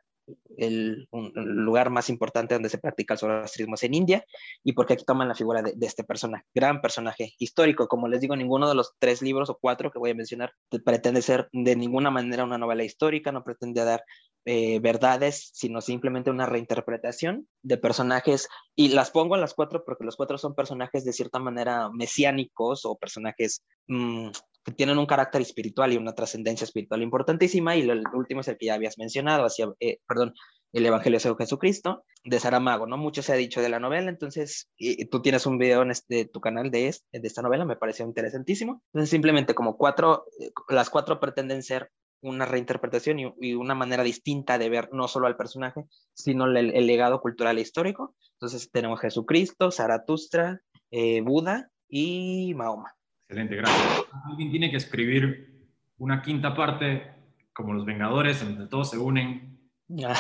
el, 0.58 1.08
lugar 1.12 1.90
más 1.90 2.10
importante 2.10 2.56
donde 2.56 2.70
se 2.70 2.78
practica 2.78 3.14
el 3.14 3.20
zoroastrismo 3.20 3.76
es 3.76 3.84
en 3.84 3.94
India, 3.94 4.26
y 4.64 4.74
porque 4.74 4.94
aquí 4.94 5.06
toman 5.06 5.28
la 5.28 5.36
figura 5.36 5.62
de, 5.62 5.74
este 5.86 6.04
personaje, 6.04 6.46
gran 6.54 6.82
personaje 6.82 7.34
histórico. 7.38 7.88
Como 7.88 8.08
les 8.08 8.22
digo, 8.22 8.36
ninguno 8.36 8.70
de 8.70 8.76
los 8.76 8.94
tres 9.00 9.22
libros 9.22 9.50
o 9.50 9.58
cuatro 9.60 9.92
que 9.92 10.00
voy 10.00 10.12
a 10.12 10.16
mencionar 10.16 10.54
pretende 10.86 11.22
ser 11.22 11.50
de 11.52 11.76
ninguna 11.76 12.12
manera 12.12 12.44
una 12.44 12.58
novela 12.58 12.84
histórica, 12.84 13.32
no 13.32 13.44
pretende 13.44 13.84
dar 13.84 14.04
eh, 14.46 14.80
verdades, 14.80 15.52
sino 15.54 15.80
simplemente 15.80 16.30
una 16.30 16.46
reinterpretación 16.46 17.48
de 17.62 17.78
personajes. 17.78 18.50
Y 18.76 18.90
las 18.90 19.12
pongo 19.12 19.36
en 19.36 19.42
las 19.42 19.54
cuatro 19.54 19.84
porque 19.86 20.04
los 20.04 20.16
cuatro 20.16 20.38
son 20.38 20.56
personajes 20.56 21.06
de 21.06 21.14
cierta 21.14 21.40
manera 21.40 21.90
mesiánicos 21.90 22.86
o 22.86 22.98
personajes 22.98 23.64
mm, 23.88 24.30
que 24.64 24.72
tienen 24.72 24.98
un 24.98 25.06
carácter 25.06 25.42
espiritual 25.42 25.94
y 25.94 25.98
una 25.98 26.14
trascendencia 26.14 26.66
espiritual 26.66 27.02
importantísima. 27.02 27.76
Y 27.76 27.82
el 27.82 28.04
último 28.14 28.42
es 28.42 28.48
el 28.48 28.58
que 28.58 28.68
ya 28.68 28.76
habías 28.76 28.98
mencionado, 28.98 29.46
hacia, 29.46 29.68
eh, 29.80 30.00
perdón, 30.08 30.34
el 30.74 30.86
Evangelio 30.86 31.20
de 31.20 31.36
Jesucristo, 31.38 32.04
de 32.24 32.40
Saramago, 32.40 32.88
¿no? 32.88 32.98
Mucho 32.98 33.22
se 33.22 33.32
ha 33.32 33.36
dicho 33.36 33.62
de 33.62 33.70
la 33.70 33.80
novela, 33.80 34.10
entonces 34.10 34.70
y, 34.76 35.06
tú 35.06 35.22
tienes 35.22 35.46
un 35.46 35.60
video 35.60 35.84
en 35.84 35.92
este, 35.92 36.26
tu 36.26 36.42
canal 36.42 36.72
de, 36.72 36.88
este, 36.88 37.20
de 37.20 37.28
esta 37.28 37.44
novela, 37.44 37.64
me 37.64 37.76
pareció 37.76 38.06
interesantísimo. 38.06 38.82
Entonces 38.88 39.12
simplemente 39.12 39.54
como 39.54 39.78
cuatro, 39.78 40.26
eh, 40.40 40.52
las 40.70 40.90
cuatro 40.90 41.20
pretenden 41.20 41.62
ser 41.62 41.92
una 42.22 42.46
reinterpretación 42.46 43.20
y, 43.20 43.54
una 43.54 43.76
manera 43.76 44.02
distinta 44.02 44.58
de 44.58 44.70
ver 44.70 44.90
no 44.94 45.08
solo 45.08 45.28
al 45.28 45.38
personaje, 45.38 45.86
sino 46.14 46.46
el, 46.46 46.88
legado 46.88 47.22
cultural 47.22 47.58
e 47.58 47.62
histórico. 47.62 48.16
Entonces 48.40 48.72
tenemos 48.72 49.00
Jesucristo, 49.00 49.72
Zaratustra, 49.72 50.62
eh, 50.90 51.22
Buda 51.22 51.70
y 51.88 52.54
Mahoma. 52.56 52.96
Excelente, 53.34 53.56
gracias. 53.56 54.06
Alguien 54.30 54.52
tiene 54.52 54.70
que 54.70 54.78
escribir 54.78 55.68
una 55.98 56.22
quinta 56.22 56.54
parte 56.54 57.16
como 57.52 57.74
Los 57.74 57.84
Vengadores, 57.84 58.40
en 58.44 58.50
donde 58.50 58.68
todos 58.68 58.92
se 58.92 59.00
unen. 59.00 59.72
Yo 59.88 60.12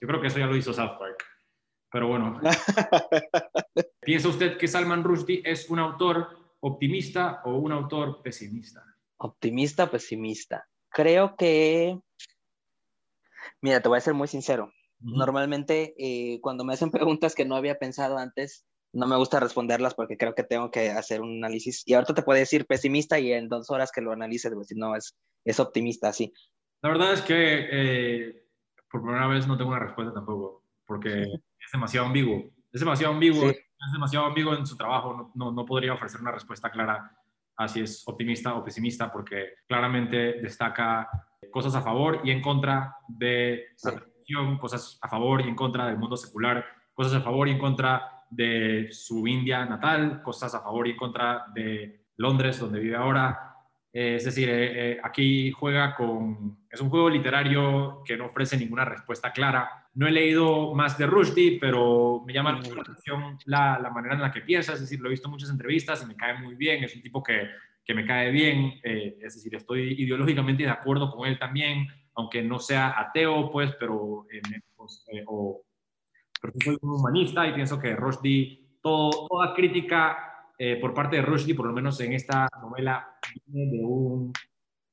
creo 0.00 0.20
que 0.20 0.26
eso 0.26 0.40
ya 0.40 0.46
lo 0.46 0.56
hizo 0.56 0.72
South 0.72 0.98
Park. 0.98 1.24
Pero 1.92 2.08
bueno. 2.08 2.40
¿Piensa 4.00 4.26
usted 4.26 4.58
que 4.58 4.66
Salman 4.66 5.04
Rushdie 5.04 5.42
es 5.44 5.70
un 5.70 5.78
autor 5.78 6.56
optimista 6.58 7.40
o 7.44 7.56
un 7.56 7.70
autor 7.70 8.20
pesimista? 8.20 8.82
Optimista, 9.18 9.88
pesimista. 9.88 10.66
Creo 10.88 11.36
que, 11.36 12.00
mira, 13.60 13.80
te 13.80 13.88
voy 13.88 13.98
a 13.98 14.00
ser 14.00 14.14
muy 14.14 14.26
sincero. 14.26 14.72
Normalmente 14.98 15.94
eh, 15.98 16.40
cuando 16.40 16.64
me 16.64 16.74
hacen 16.74 16.90
preguntas 16.90 17.36
que 17.36 17.44
no 17.44 17.54
había 17.54 17.78
pensado 17.78 18.18
antes, 18.18 18.66
no 18.92 19.06
me 19.06 19.16
gusta 19.16 19.40
responderlas 19.40 19.94
porque 19.94 20.16
creo 20.16 20.34
que 20.34 20.42
tengo 20.42 20.70
que 20.70 20.90
hacer 20.90 21.20
un 21.20 21.36
análisis. 21.44 21.82
Y 21.86 21.94
ahorita 21.94 22.14
te 22.14 22.22
puedo 22.22 22.38
decir 22.38 22.66
pesimista 22.66 23.18
y 23.18 23.32
en 23.32 23.48
dos 23.48 23.70
horas 23.70 23.92
que 23.92 24.00
lo 24.00 24.12
analice, 24.12 24.50
decir, 24.50 24.76
no, 24.76 24.96
es, 24.96 25.16
es 25.44 25.60
optimista, 25.60 26.12
sí. 26.12 26.32
La 26.82 26.90
verdad 26.90 27.12
es 27.12 27.22
que 27.22 27.68
eh, 27.70 28.46
por 28.90 29.02
primera 29.02 29.26
vez 29.26 29.46
no 29.46 29.56
tengo 29.56 29.70
una 29.70 29.78
respuesta 29.78 30.12
tampoco, 30.12 30.64
porque 30.86 31.22
es 31.22 31.70
demasiado 31.72 32.06
ambiguo. 32.06 32.50
Es 32.72 32.80
demasiado 32.80 33.14
ambiguo, 33.14 33.50
es 33.50 33.92
demasiado 33.92 34.26
ambiguo 34.26 34.54
en 34.54 34.66
su 34.66 34.76
trabajo. 34.76 35.32
No, 35.34 35.52
no, 35.52 35.66
podría 35.66 35.92
ofrecer 35.92 36.20
una 36.20 36.32
respuesta 36.32 36.70
clara 36.70 37.16
a 37.56 37.68
si 37.68 37.80
es 37.80 38.06
optimista 38.06 38.54
o 38.54 38.64
pesimista, 38.64 39.12
porque 39.12 39.54
claramente 39.66 40.40
destaca 40.40 41.08
cosas 41.50 41.74
a 41.74 41.82
favor 41.82 42.20
y 42.24 42.30
en 42.30 42.40
contra 42.40 42.96
de 43.08 43.66
la 43.82 43.92
televisión, 43.92 44.58
cosas 44.58 44.98
a 45.02 45.08
favor 45.08 45.40
y 45.42 45.48
en 45.48 45.54
contra 45.54 45.86
del 45.86 45.98
mundo 45.98 46.16
secular, 46.16 46.64
cosas 46.94 47.14
a 47.14 47.20
favor 47.20 47.48
y 47.48 47.52
en 47.52 47.58
contra 47.58 48.19
de 48.30 48.88
su 48.92 49.26
India 49.26 49.64
natal, 49.66 50.22
cosas 50.22 50.54
a 50.54 50.60
favor 50.60 50.86
y 50.86 50.96
contra 50.96 51.46
de 51.52 52.06
Londres, 52.16 52.58
donde 52.58 52.80
vive 52.80 52.96
ahora. 52.96 53.50
Eh, 53.92 54.14
es 54.16 54.24
decir, 54.24 54.48
eh, 54.48 54.92
eh, 54.92 55.00
aquí 55.02 55.50
juega 55.50 55.94
con... 55.94 56.58
Es 56.70 56.80
un 56.80 56.90
juego 56.90 57.10
literario 57.10 58.02
que 58.04 58.16
no 58.16 58.26
ofrece 58.26 58.56
ninguna 58.56 58.84
respuesta 58.84 59.32
clara. 59.32 59.88
No 59.94 60.06
he 60.06 60.12
leído 60.12 60.72
más 60.74 60.96
de 60.96 61.06
Rushdie, 61.06 61.58
pero 61.60 62.22
me 62.24 62.32
llama 62.32 62.52
la 62.52 62.82
atención 62.82 63.36
la, 63.46 63.80
la, 63.80 63.90
manera 63.90 64.14
en 64.14 64.20
la 64.20 64.30
que 64.30 64.42
piensa. 64.42 64.74
Es 64.74 64.80
decir, 64.80 65.00
lo 65.00 65.08
he 65.08 65.10
visto 65.10 65.26
en 65.26 65.32
muchas 65.32 65.50
entrevistas 65.50 66.02
y 66.02 66.06
me 66.06 66.14
cae 66.14 66.38
muy 66.38 66.54
bien. 66.54 66.84
Es 66.84 66.94
un 66.94 67.02
tipo 67.02 67.22
que, 67.22 67.48
que 67.84 67.94
me 67.94 68.06
cae 68.06 68.30
bien. 68.30 68.74
es 68.84 69.34
decir, 69.34 69.52
estoy 69.56 70.00
ideológicamente 70.00 70.62
de 70.62 70.70
acuerdo 70.70 71.10
con 71.10 71.26
él 71.26 71.38
también, 71.38 71.88
aunque 72.14 72.42
no 72.42 72.60
sea 72.60 73.00
ateo, 73.00 73.50
pues, 73.50 73.74
pero, 73.80 74.26
pues, 74.76 75.04
pero 76.40 76.54
soy 76.64 76.78
un 76.80 76.90
humanista 76.90 77.46
y 77.46 77.54
pienso 77.54 77.78
que 77.78 77.94
Rushdie, 77.94 78.78
todo, 78.82 79.26
toda 79.28 79.54
crítica 79.54 80.30
eh, 80.58 80.76
por 80.76 80.94
parte 80.94 81.16
de 81.16 81.22
Rushdie, 81.22 81.54
por 81.54 81.66
lo 81.66 81.72
menos 81.72 82.00
en 82.00 82.12
esta 82.12 82.48
novela, 82.60 83.16
viene 83.46 83.76
de 83.76 83.84
un 83.84 84.32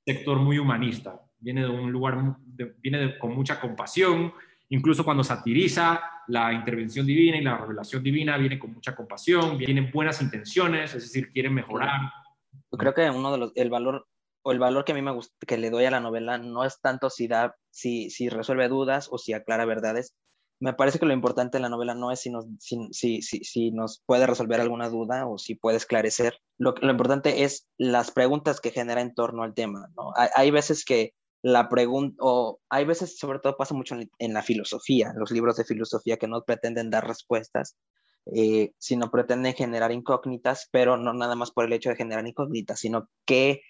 sector 0.05 0.37
muy 0.39 0.59
humanista, 0.59 1.19
viene 1.39 1.61
de 1.61 1.69
un 1.69 1.91
lugar, 1.91 2.37
viene 2.79 3.17
con 3.17 3.35
mucha 3.35 3.59
compasión, 3.59 4.33
incluso 4.69 5.03
cuando 5.03 5.23
satiriza 5.23 6.01
la 6.27 6.53
intervención 6.53 7.05
divina 7.05 7.37
y 7.37 7.41
la 7.41 7.57
revelación 7.57 8.03
divina, 8.03 8.37
viene 8.37 8.59
con 8.59 8.73
mucha 8.73 8.95
compasión, 8.95 9.57
vienen 9.57 9.91
buenas 9.91 10.21
intenciones, 10.21 10.93
es 10.93 11.03
decir, 11.03 11.31
quieren 11.31 11.53
mejorar. 11.53 12.11
Yo 12.71 12.77
creo 12.77 12.93
que 12.93 13.09
uno 13.09 13.31
de 13.31 13.37
los, 13.37 13.51
el 13.55 13.69
valor 13.69 14.07
o 14.43 14.51
el 14.51 14.59
valor 14.59 14.85
que 14.85 14.93
a 14.93 14.95
mí 14.95 15.01
me 15.01 15.11
gusta, 15.11 15.33
que 15.45 15.57
le 15.57 15.69
doy 15.69 15.85
a 15.85 15.91
la 15.91 15.99
novela 15.99 16.37
no 16.37 16.63
es 16.63 16.79
tanto 16.79 17.09
si 17.09 17.27
da, 17.27 17.55
si, 17.69 18.09
si 18.09 18.29
resuelve 18.29 18.69
dudas 18.69 19.09
o 19.11 19.17
si 19.17 19.33
aclara 19.33 19.65
verdades, 19.65 20.15
me 20.59 20.73
parece 20.73 20.99
que 20.99 21.05
lo 21.05 21.13
importante 21.13 21.57
de 21.57 21.61
la 21.61 21.69
novela 21.69 21.93
no 21.93 22.11
es 22.11 22.21
si 22.21 22.29
nos, 22.29 22.45
si, 22.59 22.87
si, 22.91 23.21
si, 23.21 23.71
nos 23.71 24.01
puede 24.05 24.25
resolver 24.25 24.59
alguna 24.59 24.89
duda 24.89 25.27
o 25.27 25.37
si 25.37 25.55
puede 25.55 25.77
esclarecer. 25.77 26.39
Lo, 26.57 26.73
lo 26.81 26.91
importante 26.91 27.43
es 27.43 27.67
las 27.77 28.11
preguntas 28.11 28.59
que 28.59 28.71
genera 28.71 29.01
en 29.01 29.13
torno 29.13 29.43
al 29.43 29.53
tema. 29.53 29.87
¿no? 29.95 30.11
Hay, 30.15 30.29
hay, 30.35 30.51
veces 30.51 30.83
que 30.83 31.13
la 31.41 31.69
pregunta, 31.69 32.17
o 32.19 32.59
hay 32.69 32.85
veces, 32.85 33.17
sobre 33.17 33.39
todo 33.39 33.57
pasa 33.57 33.75
mucho 33.75 33.95
en, 34.17 34.33
la 34.33 34.41
filosofía, 34.41 35.13
los 35.15 35.31
libros 35.31 35.57
de 35.57 35.65
filosofía 35.65 36.17
que 36.17 36.27
no 36.27 36.43
pretenden 36.43 36.89
dar 36.89 37.07
respuestas, 37.07 37.77
eh, 38.35 38.73
sino 38.77 39.11
pretenden 39.11 39.53
generar 39.53 39.91
incógnitas, 39.91 40.67
pero 40.71 40.97
no 40.97 41.13
nada 41.13 41.35
más 41.35 41.51
por 41.51 41.65
el 41.65 41.73
hecho 41.73 41.89
de 41.89 41.95
generar 41.95 42.27
incógnitas, 42.27 42.79
sino 42.79 43.09
que 43.25 43.61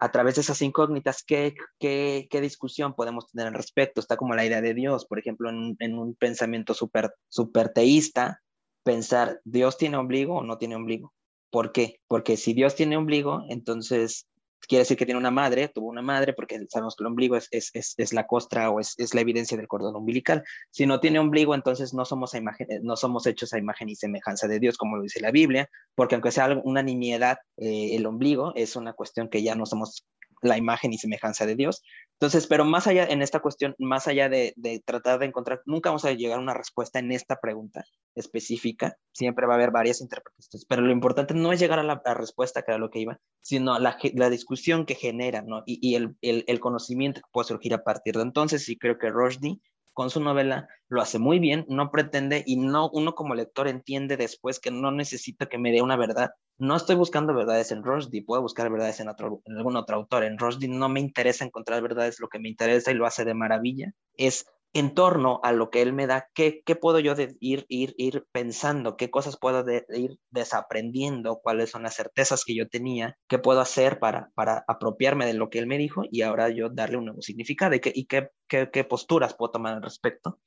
a 0.00 0.10
través 0.10 0.36
de 0.36 0.40
esas 0.40 0.62
incógnitas, 0.62 1.22
¿qué, 1.22 1.54
qué, 1.78 2.26
qué 2.30 2.40
discusión 2.40 2.94
podemos 2.94 3.28
tener 3.28 3.48
al 3.48 3.54
respecto? 3.54 4.00
Está 4.00 4.16
como 4.16 4.34
la 4.34 4.46
idea 4.46 4.62
de 4.62 4.72
Dios, 4.72 5.04
por 5.04 5.18
ejemplo, 5.18 5.50
en, 5.50 5.98
un 5.98 6.14
pensamiento 6.14 6.72
super, 6.72 7.12
super 7.28 7.68
teísta, 7.68 8.40
pensar, 8.82 9.40
¿Dios 9.44 9.76
tiene 9.76 9.98
ombligo 9.98 10.38
o 10.38 10.42
no 10.42 10.56
tiene 10.56 10.76
ombligo? 10.76 11.12
¿Por 11.50 11.72
qué? 11.72 12.00
Porque 12.08 12.38
si 12.38 12.54
Dios 12.54 12.74
tiene 12.74 12.96
ombligo, 12.96 13.42
entonces 13.50 14.26
quiere 14.68 14.82
decir 14.82 14.96
que 14.96 15.04
tiene 15.04 15.18
una 15.18 15.30
madre, 15.30 15.68
tuvo 15.68 15.88
una 15.88 16.02
madre, 16.02 16.32
porque 16.32 16.66
sabemos 16.68 16.96
que 16.96 17.02
el 17.02 17.08
ombligo 17.08 17.36
es, 17.36 17.48
es, 17.50 17.70
es, 17.74 18.12
la 18.12 18.26
costra 18.26 18.70
o 18.70 18.80
es, 18.80 18.96
la 19.14 19.20
evidencia 19.20 19.56
del 19.56 19.68
cordón 19.68 19.96
umbilical. 19.96 20.44
Si 20.70 20.86
no 20.86 21.00
tiene 21.00 21.18
ombligo, 21.18 21.54
entonces 21.54 21.94
no 21.94 22.04
somos, 22.04 22.34
a 22.34 22.38
imagen, 22.38 22.66
no 22.82 22.96
somos 22.96 23.26
hechos 23.26 23.52
a 23.52 23.58
imagen 23.58 23.88
y 23.88 23.96
semejanza 23.96 24.48
de 24.48 24.60
Dios, 24.60 24.76
como 24.76 24.96
lo 24.96 25.02
dice 25.02 25.20
la 25.20 25.30
Biblia, 25.30 25.68
porque 25.94 26.14
aunque 26.14 26.30
sea 26.30 26.60
una 26.64 26.82
niñedad, 26.82 27.38
eh, 27.56 27.96
el 27.96 28.06
ombligo 28.06 28.52
es 28.54 28.76
una 28.76 28.92
cuestión 28.92 29.28
que 29.28 29.42
ya 29.42 29.54
no 29.54 29.66
somos 29.66 30.04
la 30.42 30.56
imagen 30.56 30.92
y 30.92 30.98
semejanza 30.98 31.46
de 31.46 31.56
Dios. 31.56 31.82
Entonces, 32.20 32.46
pero 32.46 32.64
más 32.64 32.86
allá 32.86 33.06
en 33.06 33.22
esta 33.22 33.40
cuestión, 33.40 33.74
más 33.78 34.06
allá 34.06 34.28
de, 34.28 34.54
tratar 34.84 35.18
de 35.18 35.26
encontrar, 35.26 35.62
nunca 35.64 35.90
vamos 35.90 36.04
a 36.04 36.12
llegar 36.12 36.38
a 36.38 36.42
una 36.42 36.54
respuesta 36.54 36.98
en 36.98 37.12
esta 37.12 37.36
pregunta 37.40 37.84
específica, 38.14 38.96
siempre 39.12 39.46
va 39.46 39.54
a 39.54 39.56
haber 39.56 39.70
varias 39.70 40.00
interpretaciones, 40.00 40.66
pero 40.68 40.82
lo 40.82 40.92
importante 40.92 41.34
no 41.34 41.52
es 41.52 41.60
llegar 41.60 41.78
a 41.78 41.82
la, 41.82 42.00
respuesta, 42.14 42.62
que 42.62 42.72
era 42.72 42.78
lo 42.78 42.90
que 42.90 43.00
iba, 43.00 43.18
sino 43.40 43.78
la, 43.78 43.96
la 44.14 44.30
discusión 44.30 44.84
que 44.84 44.94
genera, 44.94 45.42
¿no? 45.42 45.62
Y, 45.64 45.94
el, 45.94 46.16
el, 46.20 46.60
conocimiento 46.60 47.20
que 47.20 47.28
puede 47.32 47.48
surgir 47.48 47.72
a 47.72 47.84
partir 47.84 48.16
de 48.16 48.22
entonces, 48.22 48.68
y 48.68 48.76
creo 48.76 48.98
que 48.98 49.08
Rushdie 49.08 49.60
con 49.92 50.10
su 50.10 50.20
novela, 50.20 50.68
lo 50.88 51.00
hace 51.02 51.18
muy 51.18 51.38
bien, 51.38 51.66
no 51.68 51.90
pretende 51.90 52.42
y 52.46 52.56
no 52.56 52.90
uno 52.92 53.14
como 53.14 53.34
lector 53.34 53.68
entiende 53.68 54.16
después 54.16 54.60
que 54.60 54.70
no 54.70 54.90
necesita 54.90 55.46
que 55.46 55.58
me 55.58 55.72
dé 55.72 55.82
una 55.82 55.96
verdad. 55.96 56.30
No 56.58 56.76
estoy 56.76 56.96
buscando 56.96 57.34
verdades 57.34 57.72
en 57.72 57.82
Rushdie, 57.82 58.24
puedo 58.24 58.42
buscar 58.42 58.70
verdades 58.70 59.00
en, 59.00 59.08
otro, 59.08 59.42
algún 59.46 59.76
otro 59.76 59.96
autor. 59.96 60.24
En 60.24 60.38
Rushdie 60.38 60.68
no 60.68 60.88
me 60.88 61.00
interesa 61.00 61.44
encontrar 61.44 61.82
verdades, 61.82 62.20
lo 62.20 62.28
que 62.28 62.38
me 62.38 62.48
interesa 62.48 62.90
y 62.90 62.94
lo 62.94 63.06
hace 63.06 63.24
de 63.24 63.34
maravilla 63.34 63.92
es 64.16 64.46
en 64.72 64.94
torno 64.94 65.40
a 65.42 65.52
lo 65.52 65.70
que 65.70 65.82
él 65.82 65.92
me 65.92 66.06
da, 66.06 66.28
¿qué, 66.32 66.62
qué 66.64 66.76
puedo 66.76 67.00
yo 67.00 67.14
ir, 67.40 67.66
ir, 67.68 67.94
ir 67.98 68.26
pensando? 68.30 68.96
¿Qué 68.96 69.10
cosas 69.10 69.36
puedo 69.36 69.64
ir 69.68 70.18
desaprendiendo? 70.30 71.40
¿Cuáles 71.42 71.70
son 71.70 71.82
las 71.82 71.96
certezas 71.96 72.44
que 72.44 72.54
yo 72.54 72.68
tenía? 72.68 73.18
¿Qué 73.28 73.38
puedo 73.38 73.60
hacer 73.60 73.98
para, 73.98 74.30
para 74.34 74.64
apropiarme 74.68 75.26
de 75.26 75.34
lo 75.34 75.50
que 75.50 75.58
él 75.58 75.66
me 75.66 75.78
dijo 75.78 76.02
y 76.10 76.22
ahora 76.22 76.50
yo 76.50 76.68
darle 76.68 76.98
un 76.98 77.06
nuevo 77.06 77.22
significado? 77.22 77.74
¿Y 77.74 77.80
qué, 77.80 77.92
y 77.94 78.04
qué, 78.06 78.30
qué, 78.48 78.84
posturas 78.84 79.34
puedo 79.34 79.50
tomar 79.50 79.74
al 79.74 79.82
respecto? 79.82 80.38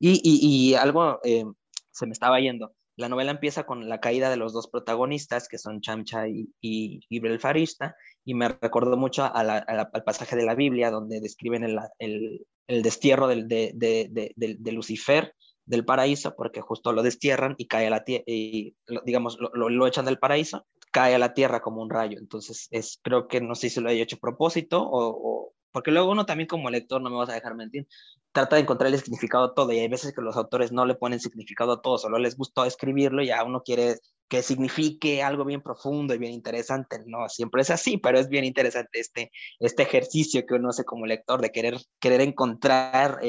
Y, 0.00 0.20
y, 0.24 0.74
algo 0.74 1.20
eh, 1.22 1.44
se 1.92 2.06
me 2.06 2.12
estaba 2.12 2.40
yendo. 2.40 2.74
La 2.96 3.08
novela 3.08 3.30
empieza 3.30 3.64
con 3.64 3.88
la 3.88 4.00
caída 4.00 4.28
de 4.28 4.36
los 4.36 4.52
dos 4.52 4.66
protagonistas, 4.66 5.48
que 5.48 5.58
son 5.58 5.80
Chamcha 5.80 6.26
y, 6.26 6.52
y, 6.60 7.00
y 7.08 7.20
Belfarista, 7.20 7.94
y 8.24 8.34
me 8.34 8.48
recordó 8.48 8.96
mucho 8.96 9.24
al 9.32 9.90
pasaje 10.04 10.34
de 10.34 10.44
la 10.44 10.56
Biblia 10.56 10.90
donde 10.90 11.20
describen 11.20 11.62
el, 11.62 11.78
el, 12.00 12.44
el 12.68 12.82
destierro 12.82 13.26
de, 13.26 13.44
de, 13.44 13.72
de, 14.36 14.72
Lucifer 14.72 15.34
del 15.64 15.84
paraíso, 15.84 16.34
porque 16.36 16.60
justo 16.60 16.92
lo 16.92 17.02
destierran 17.02 17.54
y 17.58 17.66
cae 17.66 17.86
a 17.86 17.90
la 17.90 18.04
tierra, 18.04 18.24
y 18.26 18.76
digamos, 19.04 19.38
lo, 19.40 19.68
lo, 19.68 19.86
echan 19.86 20.04
del 20.04 20.18
paraíso, 20.18 20.66
cae 20.92 21.14
a 21.14 21.18
la 21.18 21.34
tierra 21.34 21.60
como 21.60 21.82
un 21.82 21.90
rayo. 21.90 22.18
Entonces, 22.18 22.68
es, 22.70 23.00
creo 23.02 23.26
que 23.26 23.40
no 23.40 23.54
sé 23.54 23.70
si 23.70 23.80
lo 23.80 23.88
haya 23.88 24.02
hecho 24.02 24.16
a 24.16 24.20
propósito 24.20 24.82
o, 24.82 25.52
porque 25.72 25.90
luego 25.90 26.10
uno 26.10 26.26
también 26.26 26.46
como 26.46 26.70
lector, 26.70 27.00
no 27.00 27.10
me 27.10 27.16
vas 27.16 27.28
a 27.28 27.34
dejar 27.34 27.54
mentir, 27.54 27.86
trata 28.32 28.56
de 28.56 28.62
encontrar 28.62 28.92
el 28.92 29.00
significado 29.00 29.52
todo 29.52 29.72
y 29.72 29.78
hay 29.78 29.88
veces 29.88 30.14
que 30.14 30.22
los 30.22 30.36
autores 30.36 30.72
no 30.72 30.86
le 30.86 30.94
ponen 30.94 31.20
significado 31.20 31.72
a 31.72 31.82
todo, 31.82 31.98
solo 31.98 32.18
les 32.18 32.36
gustó 32.36 32.64
escribirlo 32.64 33.22
y 33.22 33.30
a 33.30 33.44
uno 33.44 33.62
quiere 33.62 33.98
que 34.28 34.42
signifique 34.42 35.22
algo 35.22 35.44
bien 35.44 35.62
profundo 35.62 36.14
y 36.14 36.18
bien 36.18 36.32
interesante. 36.32 37.00
No 37.06 37.28
siempre 37.28 37.62
es 37.62 37.70
así, 37.70 37.96
pero 37.96 38.18
es 38.18 38.28
bien 38.28 38.44
interesante 38.44 39.00
este, 39.00 39.32
este 39.58 39.82
ejercicio 39.82 40.44
que 40.46 40.54
uno 40.54 40.68
hace 40.68 40.84
como 40.84 41.06
lector 41.06 41.40
de 41.40 41.50
querer, 41.50 41.78
querer 41.98 42.20
encontrar 42.20 43.20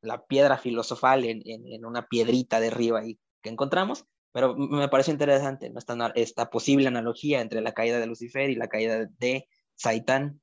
la 0.00 0.24
piedra 0.24 0.56
filosofal 0.56 1.24
en, 1.24 1.42
en, 1.44 1.84
una 1.84 2.08
piedrita 2.08 2.60
de 2.60 2.68
arriba 2.68 3.04
y 3.04 3.18
que 3.42 3.50
encontramos. 3.50 4.06
Pero 4.32 4.56
me 4.56 4.88
parece 4.88 5.10
interesante 5.10 5.70
¿no? 5.70 5.78
esta, 5.78 6.12
esta 6.14 6.50
posible 6.50 6.88
analogía 6.88 7.40
entre 7.40 7.60
la 7.60 7.72
caída 7.72 7.98
de 7.98 8.06
Lucifer 8.06 8.50
y 8.50 8.54
la 8.54 8.68
caída 8.68 9.06
de 9.18 9.48
Saitán 9.74 10.40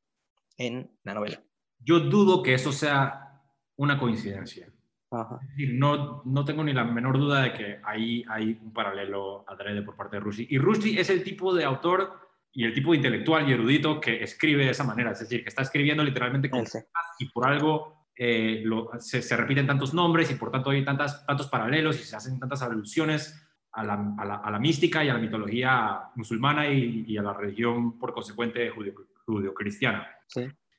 en 0.57 0.91
la 1.03 1.13
novela. 1.13 1.43
Yo 1.79 1.99
dudo 1.99 2.43
que 2.43 2.53
eso 2.53 2.71
sea 2.71 3.41
una 3.75 3.99
coincidencia. 3.99 4.71
No, 5.11 6.23
no 6.25 6.45
tengo 6.45 6.63
ni 6.63 6.73
la 6.73 6.83
menor 6.83 7.17
duda 7.17 7.43
de 7.43 7.53
que 7.53 7.79
ahí 7.83 8.23
hay 8.27 8.59
un 8.61 8.73
paralelo 8.73 9.45
adrede 9.47 9.81
por 9.81 9.95
parte 9.95 10.17
de 10.17 10.21
Rushdie. 10.21 10.47
Y 10.49 10.57
Rushdie 10.57 10.99
es 10.99 11.09
el 11.09 11.23
tipo 11.23 11.53
de 11.53 11.63
autor 11.63 12.19
y 12.51 12.63
el 12.63 12.73
tipo 12.73 12.91
de 12.91 12.97
intelectual 12.97 13.49
y 13.49 13.53
erudito 13.53 13.99
que 13.99 14.23
escribe 14.23 14.65
de 14.65 14.71
esa 14.71 14.83
manera. 14.83 15.11
Es 15.11 15.19
decir, 15.19 15.43
que 15.43 15.49
está 15.49 15.61
escribiendo 15.61 16.03
literalmente 16.03 16.49
con 16.49 16.63
y 17.19 17.29
por 17.29 17.47
algo 17.47 18.07
eh, 18.15 18.63
se, 18.99 19.35
repiten 19.35 19.67
tantos 19.67 19.93
nombres 19.93 20.31
y 20.31 20.35
por 20.35 20.51
tanto 20.51 20.69
hay 20.69 20.83
tantas, 20.85 21.25
tantos 21.25 21.47
paralelos 21.47 21.99
y 21.99 22.03
se 22.03 22.15
hacen 22.15 22.39
tantas 22.39 22.61
alusiones 22.61 23.41
a 23.73 23.83
la, 23.83 24.59
mística 24.59 25.03
y 25.03 25.09
a 25.09 25.13
la 25.13 25.19
mitología 25.19 25.99
musulmana 26.15 26.69
y, 26.69 27.17
a 27.17 27.21
la 27.21 27.33
religión, 27.33 27.99
por 27.99 28.13
consecuente, 28.13 28.71
judio-cristiana. 29.25 30.07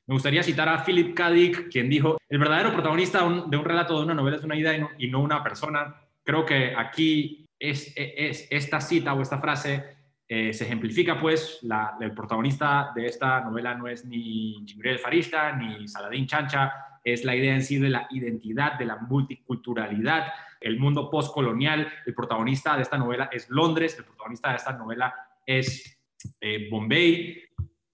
Me 0.07 0.15
gustaría 0.15 0.41
citar 0.41 0.69
a 0.69 0.85
Philip 0.85 1.13
K. 1.13 1.29
Dick, 1.31 1.69
quien 1.69 1.89
dijo, 1.89 2.17
el 2.29 2.39
verdadero 2.39 2.71
protagonista 2.71 3.19
de 3.19 3.57
un 3.57 3.65
relato 3.65 3.97
de 3.97 4.05
una 4.05 4.13
novela 4.13 4.37
es 4.37 4.43
una 4.43 4.55
idea 4.55 4.89
y 4.97 5.09
no, 5.09 5.19
una 5.19 5.43
persona. 5.43 5.95
Creo 6.23 6.45
que 6.45 6.73
aquí 6.73 7.45
es, 7.59 7.93
es, 7.95 8.47
esta 8.49 8.79
cita 8.79 9.13
o 9.13 9.21
esta 9.21 9.37
frase 9.37 9.97
eh, 10.29 10.53
se 10.53 10.63
ejemplifica, 10.63 11.19
pues, 11.19 11.59
el 11.99 12.13
protagonista 12.13 12.93
de 12.95 13.05
esta 13.05 13.41
novela 13.41 13.75
no 13.75 13.89
es 13.89 14.05
ni 14.05 14.63
Jibril 14.65 14.97
Farista 14.97 15.51
ni 15.51 15.85
Saladin 15.89 16.25
Chancha, 16.25 16.71
es 17.03 17.25
la 17.25 17.35
idea 17.35 17.53
en 17.53 17.63
sí 17.63 17.77
de 17.77 17.89
la 17.89 18.07
identidad, 18.09 18.79
de 18.79 18.85
la 18.85 18.95
multiculturalidad, 18.95 20.31
el 20.61 20.79
mundo 20.79 21.09
postcolonial. 21.09 21.85
El 22.05 22.13
protagonista 22.13 22.77
de 22.77 22.83
esta 22.83 22.97
novela 22.97 23.27
es 23.29 23.49
Londres, 23.49 23.97
el 23.97 24.05
protagonista 24.05 24.51
de 24.51 24.55
esta 24.55 24.71
novela 24.71 25.13
es 25.45 25.99
eh, 26.39 26.69
Bombay 26.71 27.41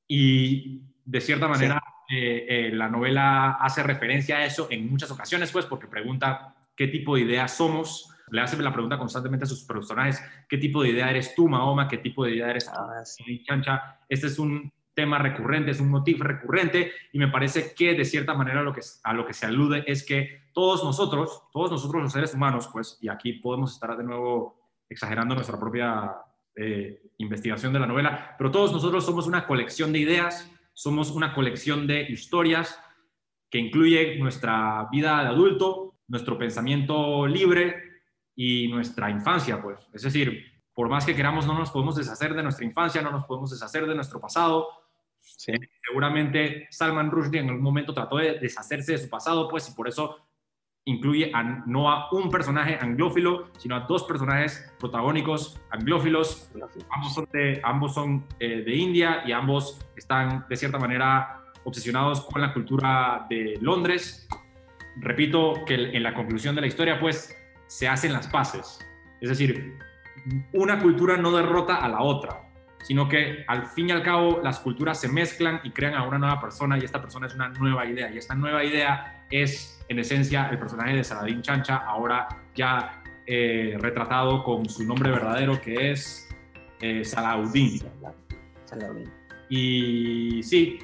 y 0.08 0.82
de 1.06 1.22
cierta 1.22 1.48
manera 1.48 1.83
eh, 2.16 2.46
eh, 2.48 2.72
la 2.72 2.90
novela 2.90 3.54
hace 3.54 3.82
referencia 3.82 4.38
a 4.38 4.46
eso 4.46 4.68
en 4.70 4.88
muchas 4.88 5.10
ocasiones, 5.10 5.52
pues 5.52 5.66
porque 5.66 5.88
pregunta 5.88 6.54
qué 6.76 6.88
tipo 6.88 7.16
de 7.16 7.22
idea 7.22 7.48
somos. 7.48 8.08
Le 8.30 8.40
hace 8.40 8.62
la 8.62 8.72
pregunta 8.72 9.00
constantemente 9.00 9.46
a 9.46 9.48
sus 9.48 9.64
personajes, 9.64 10.24
¿qué 10.48 10.60
tipo 10.60 10.84
de 10.84 10.90
idea 10.90 11.10
eres 11.10 11.34
tú, 11.34 11.50
Mahoma? 11.50 11.88
¿Qué 11.88 11.98
tipo 11.98 12.24
de 12.24 12.36
idea 12.36 12.52
eres 12.52 12.66
tú, 12.66 12.72
ah, 12.76 13.04
Chancha? 13.46 13.98
Este 14.08 14.28
es 14.28 14.38
un 14.38 14.72
tema 14.94 15.18
recurrente, 15.18 15.72
es 15.72 15.80
un 15.80 15.90
motivo 15.90 16.24
recurrente 16.24 16.92
y 17.12 17.18
me 17.18 17.30
parece 17.30 17.74
que 17.74 17.96
de 17.96 18.06
cierta 18.06 18.36
manera 18.36 18.62
lo 18.62 18.74
que, 18.74 18.82
a 19.04 19.14
lo 19.14 19.26
que 19.26 19.34
se 19.34 19.48
alude 19.48 19.84
es 19.88 20.06
que 20.06 20.44
todos 20.54 20.84
nosotros, 20.84 21.44
todos 21.52 21.72
nosotros 21.72 22.04
los 22.04 22.14
seres 22.14 22.36
humanos, 22.36 22.70
pues, 22.72 23.00
y 23.02 23.10
aquí 23.10 23.34
podemos 23.34 23.74
estar 23.74 23.98
de 23.98 24.04
nuevo 24.04 24.62
exagerando 24.88 25.34
nuestra 25.34 25.60
propia 25.60 26.14
eh, 26.56 27.02
investigación 27.18 27.74
de 27.74 27.80
la 27.80 27.88
novela, 27.88 28.36
pero 28.38 28.52
todos 28.52 28.72
nosotros 28.72 29.04
somos 29.04 29.26
una 29.26 29.48
colección 29.48 29.92
de 29.92 30.00
ideas, 30.00 30.48
somos 30.74 31.12
una 31.12 31.34
colección 31.34 31.88
de 31.88 32.02
historias 32.02 32.80
que 33.50 33.60
incluye 33.60 34.18
nuestra 34.18 34.88
vida 34.92 35.22
de 35.22 35.30
adulto, 35.30 35.96
nuestro 36.08 36.38
pensamiento 36.38 37.28
libre 37.28 37.76
y 38.36 38.68
nuestra 38.68 39.10
infancia, 39.10 39.62
pues. 39.62 39.88
Es 39.94 40.02
decir, 40.02 40.44
por 40.74 40.90
más 40.90 41.06
que 41.06 41.16
queramos, 41.16 41.46
no 41.46 41.58
nos 41.58 41.72
podemos 41.72 41.96
deshacer 41.96 42.34
de 42.34 42.44
nuestra 42.44 42.66
infancia, 42.66 43.02
no 43.02 43.12
nos 43.12 43.26
podemos 43.26 43.52
deshacer 43.52 43.86
de 43.86 43.96
nuestro 43.96 44.20
pasado, 44.20 44.68
Seguramente 45.24 46.68
Salman 46.70 47.10
Rushdie 47.10 47.40
en 47.40 47.50
algún 47.50 47.64
momento 47.64 47.94
trató 47.94 48.18
de 48.18 48.40
deshacerse 48.40 48.94
de 48.94 48.98
su 48.98 49.10
pasado, 49.10 49.48
pues, 49.48 49.70
y 49.70 49.74
por 49.74 49.88
eso 49.88 50.18
incluye 50.86 51.32
no 51.66 51.90
a 51.90 52.10
un 52.12 52.30
personaje 52.30 52.78
anglófilo, 52.80 53.50
sino 53.58 53.76
a 53.76 53.82
dos 53.82 54.04
personajes 54.04 54.74
protagónicos 54.80 55.60
anglófilos. 55.72 56.52
Ambos 56.90 57.14
son, 57.14 57.28
de, 57.32 57.62
ambos 57.64 57.94
son 57.94 58.26
eh, 58.40 58.64
de 58.66 58.76
India 58.76 59.24
y 59.26 59.32
ambos 59.32 59.80
están, 59.96 60.46
de 60.50 60.56
cierta 60.56 60.78
manera, 60.78 61.42
obsesionados 61.64 62.22
con 62.22 62.42
la 62.42 62.54
cultura 62.54 63.26
de 63.30 63.58
Londres. 63.62 64.28
Repito 64.98 65.64
que 65.66 65.76
en 65.76 66.04
la 66.04 66.14
conclusión 66.14 66.56
de 66.56 66.62
la 66.62 66.68
historia, 66.68 67.00
pues, 67.00 67.36
se 67.68 67.88
hacen 67.88 68.12
las 68.14 68.28
paces. 68.28 68.80
Es 69.22 69.30
decir, 69.30 69.78
una 70.52 70.80
cultura 70.80 71.18
no 71.18 71.32
derrota 71.32 71.78
a 71.78 71.88
la 71.88 72.02
otra 72.02 72.44
sino 72.84 73.08
que 73.08 73.44
al 73.48 73.66
fin 73.66 73.90
y 73.90 73.92
al 73.92 74.04
cabo 74.04 74.42
las 74.44 74.60
culturas 74.60 75.00
se 75.00 75.08
mezclan 75.08 75.62
y 75.64 75.72
crean 75.72 75.96
a 75.96 76.04
una 76.06 76.18
nueva 76.18 76.40
persona 76.40 76.78
y 76.78 76.84
esta 76.84 77.02
persona 77.02 77.28
es 77.28 77.34
una 77.34 77.50
nueva 77.50 77.86
idea. 77.86 78.12
Y 78.12 78.18
esta 78.18 78.36
nueva 78.36 78.64
idea 78.64 79.26
es, 79.32 79.83
en 79.94 80.00
esencia, 80.00 80.50
el 80.52 80.60
personaje 80.60 80.96
de 80.96 81.04
Saladin 81.04 81.42
Chancha, 81.42 81.78
ahora 81.78 82.28
ya 82.56 83.02
eh, 83.26 83.78
retratado 83.80 84.44
con 84.44 84.68
su 84.68 84.84
nombre 84.84 85.10
verdadero, 85.12 85.62
que 85.62 85.92
es 85.92 86.28
eh, 86.82 87.06
Salahuddin. 87.06 87.82
Y 89.50 90.42
sí, 90.44 90.80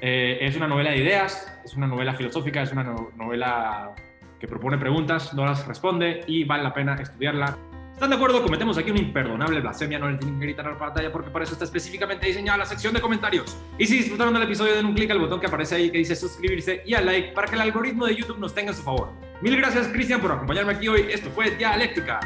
eh, 0.00 0.38
es 0.40 0.56
una 0.56 0.68
novela 0.68 0.90
de 0.90 0.98
ideas, 0.98 1.60
es 1.64 1.74
una 1.74 1.86
novela 1.86 2.14
filosófica, 2.14 2.62
es 2.62 2.72
una 2.72 2.84
novela 3.16 3.94
que 4.38 4.46
propone 4.46 4.78
preguntas, 4.78 5.34
no 5.34 5.44
las 5.44 5.66
responde 5.66 6.22
y 6.26 6.44
vale 6.44 6.62
la 6.62 6.74
pena 6.74 6.94
estudiarla. 6.94 7.58
¿Están 8.00 8.08
de 8.08 8.16
acuerdo? 8.16 8.42
Cometemos 8.42 8.78
aquí 8.78 8.90
una 8.90 9.00
imperdonable 9.00 9.60
blasfemia, 9.60 9.98
no 9.98 10.10
le 10.10 10.16
tienen 10.16 10.40
que 10.40 10.46
gritar 10.46 10.66
a 10.66 10.70
la 10.70 10.78
pantalla 10.78 11.12
porque 11.12 11.28
para 11.28 11.44
eso 11.44 11.52
está 11.52 11.66
específicamente 11.66 12.26
diseñada 12.26 12.56
la 12.56 12.64
sección 12.64 12.94
de 12.94 13.00
comentarios. 13.02 13.58
Y 13.76 13.86
si 13.86 13.98
disfrutaron 13.98 14.32
del 14.32 14.44
episodio, 14.44 14.74
den 14.74 14.86
un 14.86 14.94
clic 14.94 15.10
al 15.10 15.18
botón 15.18 15.38
que 15.38 15.46
aparece 15.46 15.74
ahí 15.74 15.90
que 15.90 15.98
dice 15.98 16.16
suscribirse 16.16 16.82
y 16.86 16.94
al 16.94 17.04
like 17.04 17.32
para 17.32 17.46
que 17.46 17.56
el 17.56 17.60
algoritmo 17.60 18.06
de 18.06 18.16
YouTube 18.16 18.38
nos 18.38 18.54
tenga 18.54 18.70
a 18.70 18.74
su 18.74 18.80
favor. 18.80 19.10
Mil 19.42 19.54
gracias, 19.54 19.86
Cristian, 19.88 20.18
por 20.18 20.32
acompañarme 20.32 20.72
aquí 20.72 20.88
hoy. 20.88 21.08
Esto 21.12 21.28
fue 21.28 21.50
Dialéctica. 21.50 22.20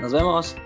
Nos 0.00 0.12
vemos. 0.12 0.56